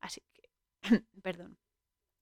Así 0.00 0.22
que, 0.32 0.50
perdón, 1.22 1.58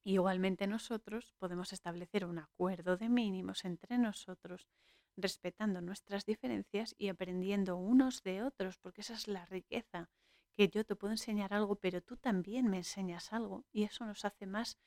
igualmente 0.05 0.67
nosotros 0.67 1.35
podemos 1.39 1.73
establecer 1.73 2.25
un 2.25 2.39
acuerdo 2.39 2.97
de 2.97 3.09
mínimos 3.09 3.65
entre 3.65 3.99
nosotros, 3.99 4.69
respetando 5.17 5.81
nuestras 5.81 6.25
diferencias 6.25 6.95
y 6.99 7.09
aprendiendo 7.09 7.77
unos 7.77 8.23
de 8.23 8.43
otros, 8.43 8.79
porque 8.79 9.03
esa 9.03 9.15
es 9.15 9.29
la 9.29 9.45
riqueza, 9.47 10.11
que 10.55 10.69
yo 10.69 10.85
te 10.85 10.97
puedo 10.97 11.13
enseñar 11.13 11.55
algo, 11.55 11.77
pero 11.77 12.03
tú 12.03 12.17
también 12.17 12.69
me 12.69 12.79
enseñas 12.79 13.33
algo 13.33 13.65
y 13.73 13.85
eso 13.85 14.05
nos 14.05 14.25
hace 14.25 14.47
más 14.47 14.79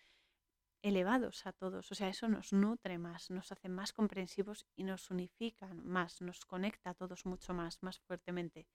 elevados 0.85 1.47
a 1.47 1.51
todos. 1.51 1.91
O 1.91 1.95
sea, 1.95 2.09
eso 2.09 2.27
nos 2.27 2.53
nutre 2.53 2.99
más, 2.99 3.31
nos 3.31 3.51
hace 3.51 3.69
más 3.69 3.91
comprensivos 3.91 4.67
y 4.75 4.83
nos 4.83 5.09
unifica 5.09 5.73
más, 5.73 6.21
nos 6.21 6.45
conecta 6.45 6.91
a 6.91 6.93
todos 6.93 7.25
mucho 7.25 7.55
más, 7.55 7.81
más 7.81 7.99
fuertemente. 8.01 8.67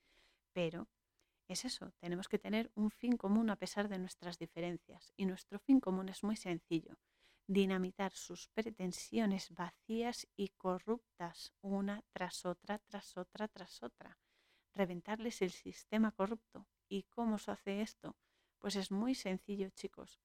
Pero 0.52 0.88
es 1.46 1.64
eso, 1.64 1.92
tenemos 2.00 2.28
que 2.28 2.40
tener 2.40 2.72
un 2.74 2.90
fin 2.90 3.16
común 3.16 3.48
a 3.48 3.54
pesar 3.54 3.88
de 3.88 4.00
nuestras 4.00 4.38
diferencias. 4.38 5.12
Y 5.16 5.24
nuestro 5.24 5.60
fin 5.60 5.78
común 5.78 6.08
es 6.08 6.24
muy 6.24 6.34
sencillo, 6.34 6.98
dinamitar 7.46 8.10
sus 8.10 8.48
pretensiones 8.48 9.50
vacías 9.50 10.26
y 10.34 10.48
corruptas 10.48 11.52
una 11.60 12.02
tras 12.10 12.44
otra, 12.44 12.80
tras 12.80 13.16
otra, 13.16 13.46
tras 13.46 13.84
otra. 13.84 14.18
Reventarles 14.74 15.42
el 15.42 15.52
sistema 15.52 16.10
corrupto. 16.10 16.66
¿Y 16.88 17.04
cómo 17.04 17.38
se 17.38 17.52
hace 17.52 17.82
esto? 17.82 18.16
Pues 18.58 18.74
es 18.74 18.90
muy 18.90 19.14
sencillo, 19.14 19.70
chicos 19.70 20.18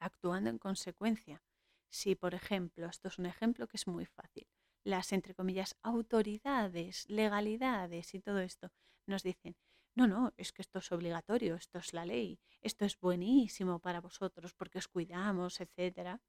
actuando 0.00 0.50
en 0.50 0.58
consecuencia. 0.58 1.42
Si, 1.90 2.14
por 2.14 2.34
ejemplo, 2.34 2.86
esto 2.86 3.08
es 3.08 3.18
un 3.18 3.26
ejemplo 3.26 3.68
que 3.68 3.76
es 3.76 3.86
muy 3.86 4.06
fácil, 4.06 4.48
las, 4.84 5.12
entre 5.12 5.34
comillas, 5.34 5.76
autoridades, 5.82 7.08
legalidades 7.08 8.14
y 8.14 8.20
todo 8.20 8.40
esto 8.40 8.70
nos 9.06 9.22
dicen, 9.22 9.56
no, 9.94 10.06
no, 10.06 10.32
es 10.36 10.52
que 10.52 10.62
esto 10.62 10.78
es 10.78 10.92
obligatorio, 10.92 11.56
esto 11.56 11.78
es 11.78 11.92
la 11.92 12.06
ley, 12.06 12.40
esto 12.60 12.84
es 12.84 12.98
buenísimo 12.98 13.80
para 13.80 14.00
vosotros 14.00 14.54
porque 14.54 14.78
os 14.78 14.88
cuidamos, 14.88 15.60
etcétera, 15.60 16.20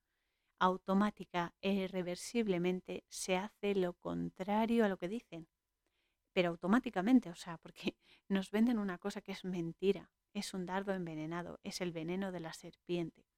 automática 0.60 1.56
e 1.62 1.74
irreversiblemente 1.74 3.06
se 3.10 3.38
hace 3.38 3.76
lo 3.76 3.94
contrario 3.94 4.86
a 4.86 4.90
lo 4.90 4.98
que 4.98 5.08
dicen. 5.08 5.48
Pero 6.34 6.50
automáticamente, 6.50 7.30
o 7.30 7.36
sea, 7.36 7.58
porque 7.58 7.98
nos 8.30 8.52
venden 8.52 8.80
una 8.80 8.98
cosa 8.98 9.22
que 9.22 9.32
es 9.32 9.44
mentira, 9.44 10.12
es 10.34 10.54
un 10.54 10.66
dardo 10.66 10.94
envenenado, 10.94 11.60
es 11.64 11.82
el 11.82 11.92
veneno 11.92 12.32
de 12.32 12.40
la 12.42 12.54
serpiente. 12.54 13.31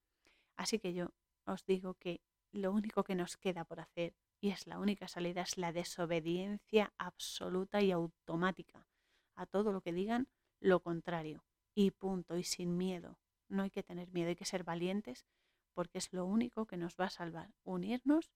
Así 0.55 0.79
que 0.79 0.93
yo 0.93 1.09
os 1.45 1.65
digo 1.65 1.95
que 1.95 2.21
lo 2.51 2.71
único 2.71 3.03
que 3.03 3.15
nos 3.15 3.37
queda 3.37 3.65
por 3.65 3.79
hacer, 3.79 4.15
y 4.39 4.51
es 4.51 4.67
la 4.67 4.79
única 4.79 5.07
salida, 5.07 5.41
es 5.41 5.57
la 5.57 5.71
desobediencia 5.71 6.93
absoluta 6.97 7.81
y 7.81 7.91
automática. 7.91 8.87
A 9.35 9.45
todo 9.45 9.71
lo 9.71 9.81
que 9.81 9.93
digan, 9.93 10.27
lo 10.59 10.81
contrario. 10.81 11.43
Y 11.73 11.91
punto, 11.91 12.37
y 12.37 12.43
sin 12.43 12.77
miedo. 12.77 13.19
No 13.47 13.63
hay 13.63 13.71
que 13.71 13.83
tener 13.83 14.11
miedo, 14.11 14.29
hay 14.29 14.35
que 14.35 14.45
ser 14.45 14.63
valientes 14.63 15.25
porque 15.73 15.97
es 15.97 16.13
lo 16.13 16.25
único 16.25 16.65
que 16.65 16.77
nos 16.77 16.95
va 16.95 17.05
a 17.05 17.09
salvar. 17.09 17.53
Unirnos 17.63 18.31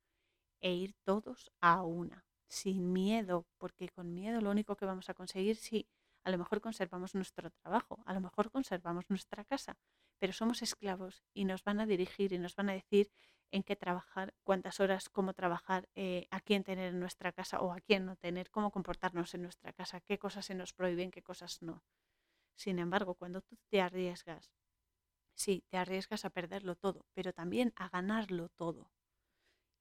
e 0.59 0.73
ir 0.73 0.95
todos 1.03 1.51
a 1.61 1.83
una, 1.83 2.25
sin 2.47 2.91
miedo, 2.93 3.45
porque 3.57 3.89
con 3.89 4.13
miedo 4.13 4.41
lo 4.41 4.51
único 4.51 4.75
que 4.75 4.85
vamos 4.85 5.09
a 5.09 5.13
conseguir, 5.13 5.55
sí, 5.55 5.87
a 6.23 6.31
lo 6.31 6.37
mejor 6.37 6.61
conservamos 6.61 7.15
nuestro 7.15 7.51
trabajo, 7.51 8.01
a 8.05 8.13
lo 8.13 8.21
mejor 8.21 8.49
conservamos 8.51 9.05
nuestra 9.09 9.45
casa, 9.45 9.77
pero 10.19 10.33
somos 10.33 10.61
esclavos 10.61 11.23
y 11.33 11.45
nos 11.45 11.63
van 11.63 11.79
a 11.79 11.85
dirigir 11.85 12.33
y 12.33 12.39
nos 12.39 12.55
van 12.55 12.69
a 12.69 12.73
decir 12.73 13.11
en 13.51 13.63
qué 13.63 13.75
trabajar, 13.75 14.33
cuántas 14.43 14.79
horas, 14.79 15.09
cómo 15.09 15.33
trabajar, 15.33 15.87
eh, 15.95 16.27
a 16.31 16.41
quién 16.41 16.63
tener 16.63 16.89
en 16.89 16.99
nuestra 16.99 17.31
casa 17.31 17.61
o 17.61 17.71
a 17.71 17.79
quién 17.79 18.05
no 18.05 18.15
tener, 18.17 18.49
cómo 18.49 18.71
comportarnos 18.71 19.33
en 19.33 19.43
nuestra 19.43 19.71
casa, 19.73 20.01
qué 20.01 20.17
cosas 20.17 20.45
se 20.45 20.55
nos 20.55 20.73
prohíben, 20.73 21.11
qué 21.11 21.21
cosas 21.21 21.61
no. 21.61 21.83
Sin 22.55 22.79
embargo, 22.79 23.15
cuando 23.15 23.41
tú 23.41 23.57
te 23.69 23.81
arriesgas, 23.81 24.51
sí, 25.33 25.63
te 25.69 25.77
arriesgas 25.77 26.25
a 26.25 26.29
perderlo 26.29 26.75
todo, 26.75 27.05
pero 27.13 27.31
también 27.31 27.71
a 27.75 27.89
ganarlo 27.89 28.49
todo. 28.49 28.91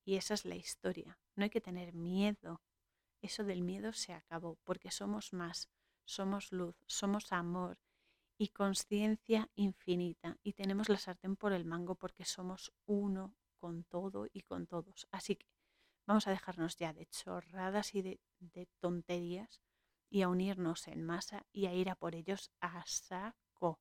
Y 0.05 0.17
esa 0.17 0.35
es 0.35 0.45
la 0.45 0.55
historia. 0.55 1.19
No 1.35 1.45
hay 1.45 1.51
que 1.51 1.61
tener 1.61 1.93
miedo. 1.93 2.63
Eso 3.21 3.43
del 3.43 3.63
miedo 3.63 3.93
se 3.93 4.13
acabó, 4.13 4.59
porque 4.63 4.93
somos 4.93 5.33
más, 5.33 5.69
somos 6.05 6.53
luz, 6.53 6.77
somos 6.87 7.33
amor 7.33 7.79
y 8.39 8.49
conciencia 8.49 9.51
infinita. 9.55 10.39
Y 10.43 10.53
tenemos 10.53 10.89
la 10.89 10.99
sartén 10.99 11.37
por 11.37 11.53
el 11.53 11.65
mango 11.65 11.95
porque 11.95 12.25
somos 12.25 12.73
uno 12.87 13.35
con 13.59 13.85
todo 13.85 14.27
y 14.33 14.43
con 14.43 14.67
todos. 14.67 15.09
Así 15.11 15.37
que 15.37 15.47
vamos 16.07 16.27
a 16.27 16.31
dejarnos 16.31 16.77
ya 16.77 16.93
de 16.93 17.07
chorradas 17.07 17.95
y 17.95 18.03
de, 18.03 18.21
tonterías 18.81 19.61
y 20.09 20.23
a 20.23 20.29
unirnos 20.29 20.87
en 20.89 21.03
masa 21.03 21.47
y 21.53 21.67
a 21.67 21.75
ir 21.75 21.91
a 21.91 21.97
por 21.97 22.15
ellos 22.15 22.51
a 22.61 22.85
saco 22.87 23.81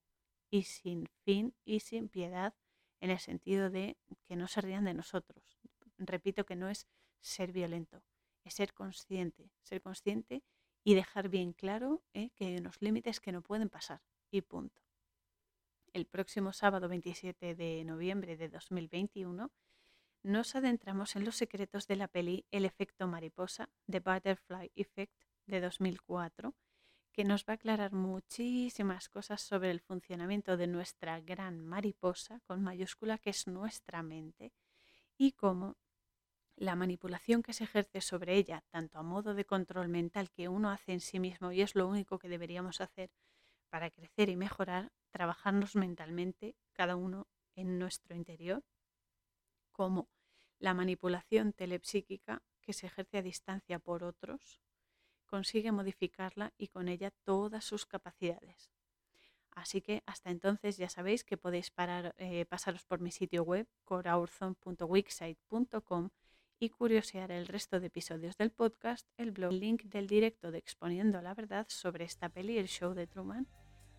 y 0.50 0.64
sin 0.64 1.08
fin 1.24 1.54
y 1.66 1.82
sin 1.82 2.10
piedad 2.10 2.56
en 3.00 3.12
el 3.12 3.20
sentido 3.20 3.70
de 3.70 3.98
que 4.28 4.36
no 4.36 4.48
se 4.48 4.62
rían 4.62 4.86
de 4.86 4.94
nosotros, 4.94 5.60
repito 5.98 6.46
que 6.46 6.56
no 6.56 6.70
es 6.70 6.88
ser 7.20 7.52
violento, 7.52 8.02
es 8.44 8.56
ser 8.56 8.74
consciente, 8.74 9.52
ser 9.62 9.82
consciente 9.82 10.44
y 10.84 10.96
dejar 10.96 11.30
bien 11.30 11.54
claro 11.54 12.04
eh, 12.14 12.32
que 12.32 12.46
hay 12.46 12.58
unos 12.58 12.82
límites 12.82 13.20
que 13.20 13.32
no 13.32 13.42
pueden 13.42 13.70
pasar 13.70 14.02
y 14.36 14.42
punto. 14.42 14.82
El 15.94 16.06
próximo 16.06 16.52
sábado 16.52 16.90
27 16.90 17.56
de 17.56 17.86
noviembre 17.86 18.36
de 18.36 18.50
2021 18.50 19.50
nos 20.24 20.56
adentramos 20.56 21.16
en 21.16 21.24
los 21.24 21.38
secretos 21.38 21.88
de 21.88 21.96
la 21.96 22.10
peli 22.10 22.46
El 22.52 22.66
efecto 22.66 23.08
mariposa, 23.08 23.70
The 23.90 24.02
Butterfly 24.02 24.72
Effect 24.76 25.14
de 25.46 25.62
2004, 25.62 26.54
que 27.14 27.24
nos 27.24 27.46
va 27.46 27.54
a 27.54 27.56
aclarar 27.56 27.94
muchísimas 27.94 29.08
cosas 29.08 29.42
sobre 29.42 29.72
el 29.72 29.80
funcionamiento 29.80 30.58
de 30.58 30.68
nuestra 30.68 31.22
gran 31.22 31.62
mariposa, 31.62 32.42
con 32.42 32.62
mayúscula, 32.62 33.18
que 33.18 33.30
es 33.30 33.48
nuestra 33.48 34.04
mente, 34.04 34.52
y 35.18 35.32
cómo 35.32 35.78
la 36.58 36.76
manipulación 36.76 37.42
que 37.42 37.54
se 37.54 37.64
ejerce 37.64 38.02
sobre 38.02 38.36
ella, 38.36 38.66
tanto 38.70 38.98
a 38.98 39.04
modo 39.04 39.34
de 39.34 39.46
control 39.46 39.88
mental 39.88 40.30
que 40.30 40.50
uno 40.50 40.72
hace 40.72 40.92
en 40.92 41.00
sí 41.00 41.20
mismo 41.20 41.54
y 41.54 41.62
es 41.62 41.76
lo 41.76 41.88
único 41.88 42.20
que 42.20 42.28
deberíamos 42.28 42.82
hacer 42.82 43.12
para 43.76 43.92
crecer 43.92 44.30
y 44.30 44.38
mejorar, 44.38 44.94
trabajarnos 45.12 45.76
mentalmente, 45.76 46.56
cada 46.72 46.96
uno 46.96 47.28
en 47.56 47.78
nuestro 47.78 48.16
interior, 48.16 48.64
como 49.74 50.08
la 50.60 50.74
manipulación 50.74 51.52
telepsíquica 51.52 52.42
que 52.62 52.72
se 52.72 52.88
ejerce 52.88 53.18
a 53.18 53.22
distancia 53.22 53.80
por 53.80 54.06
otros, 54.06 54.62
consigue 55.26 55.74
modificarla 55.74 56.54
y 56.58 56.70
con 56.70 56.88
ella 56.88 57.12
todas 57.26 57.66
sus 57.66 57.86
capacidades. 57.86 58.72
Así 59.52 59.82
que 59.82 60.04
hasta 60.06 60.30
entonces 60.30 60.78
ya 60.78 60.88
sabéis 60.88 61.26
que 61.26 61.36
podéis 61.36 61.74
eh, 62.16 62.46
pasaros 62.46 62.86
por 62.86 63.02
mi 63.02 63.12
sitio 63.12 63.44
web 63.44 63.68
coraurzon.wixsite.com 63.84 66.12
y 66.60 66.70
curiosear 66.70 67.34
el 67.34 67.48
resto 67.48 67.82
de 67.82 67.88
episodios 67.88 68.38
del 68.38 68.52
podcast, 68.52 69.06
el 69.18 69.32
blog, 69.32 69.52
el 69.52 69.60
link 69.60 69.84
del 69.84 70.08
directo 70.08 70.52
de 70.52 70.60
Exponiendo 70.60 71.22
la 71.22 71.34
Verdad 71.34 71.66
sobre 71.68 72.06
esta 72.06 72.30
peli, 72.30 72.58
el 72.58 72.70
show 72.70 72.94
de 72.94 73.06
Truman, 73.06 73.50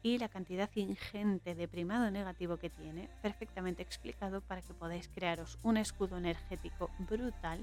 y 0.06 0.18
la 0.18 0.28
cantidad 0.28 0.70
ingente 0.76 1.56
de 1.56 1.66
primado 1.66 2.12
negativo 2.12 2.58
que 2.58 2.70
tiene, 2.70 3.08
perfectamente 3.22 3.82
explicado 3.82 4.40
para 4.40 4.62
que 4.62 4.72
podáis 4.72 5.08
crearos 5.08 5.58
un 5.64 5.76
escudo 5.76 6.16
energético 6.16 6.90
brutal 7.00 7.58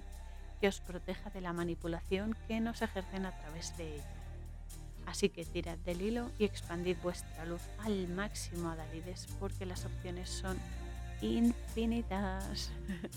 que 0.59 0.67
os 0.67 0.81
proteja 0.81 1.29
de 1.29 1.39
la 1.39 1.53
manipulación 1.53 2.35
que 2.49 2.59
nos 2.59 2.81
ejercen 2.81 3.25
a 3.25 3.31
través 3.31 3.77
de 3.77 3.95
ello. 3.95 4.03
Así 5.05 5.29
que 5.29 5.45
tirad 5.45 5.77
del 5.85 6.01
hilo 6.01 6.31
y 6.37 6.43
expandid 6.43 6.97
vuestra 7.01 7.45
luz 7.45 7.61
al 7.79 8.09
máximo 8.09 8.71
a 8.71 8.75
Dalides 8.75 9.27
porque 9.39 9.65
las 9.65 9.85
opciones 9.85 10.29
son 10.29 10.57
infinitas. 11.21 12.71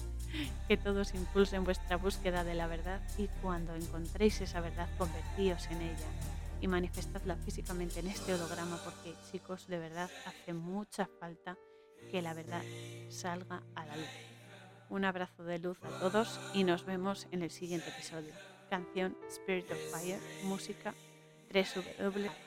que 0.69 0.77
todos 0.77 1.15
impulsen 1.15 1.65
vuestra 1.65 1.97
búsqueda 1.97 2.45
de 2.45 2.55
la 2.55 2.69
verdad 2.69 3.01
y 3.19 3.27
cuando 3.43 3.75
encontréis 3.75 4.41
esa 4.41 4.61
verdad 4.61 4.89
convertíos 4.99 5.67
en 5.73 5.83
ella 5.83 6.36
y 6.61 6.69
manifestadla 6.69 7.37
físicamente 7.37 8.01
en 8.01 8.09
este 8.09 8.35
holograma 8.35 8.79
porque 8.85 9.15
chicos 9.31 9.67
de 9.67 9.79
verdad 9.79 10.11
hace 10.27 10.53
mucha 10.53 11.09
falta 11.21 11.57
que 12.11 12.23
la 12.23 12.35
verdad 12.35 12.63
salga 13.09 13.63
a 13.75 13.87
la 13.87 13.97
luz. 13.97 14.07
Un 14.89 15.05
abrazo 15.05 15.45
de 15.45 15.59
luz 15.59 15.79
a 15.83 15.99
todos 15.99 16.39
y 16.55 16.65
nos 16.65 16.85
vemos 16.85 17.27
en 17.33 17.43
el 17.43 17.51
siguiente 17.51 17.89
episodio. 17.91 18.33
Canción 18.71 19.17
Spirit 19.29 19.71
of 19.71 19.79
Fire, 19.93 20.21
música 20.45 20.95
3W 21.51 22.46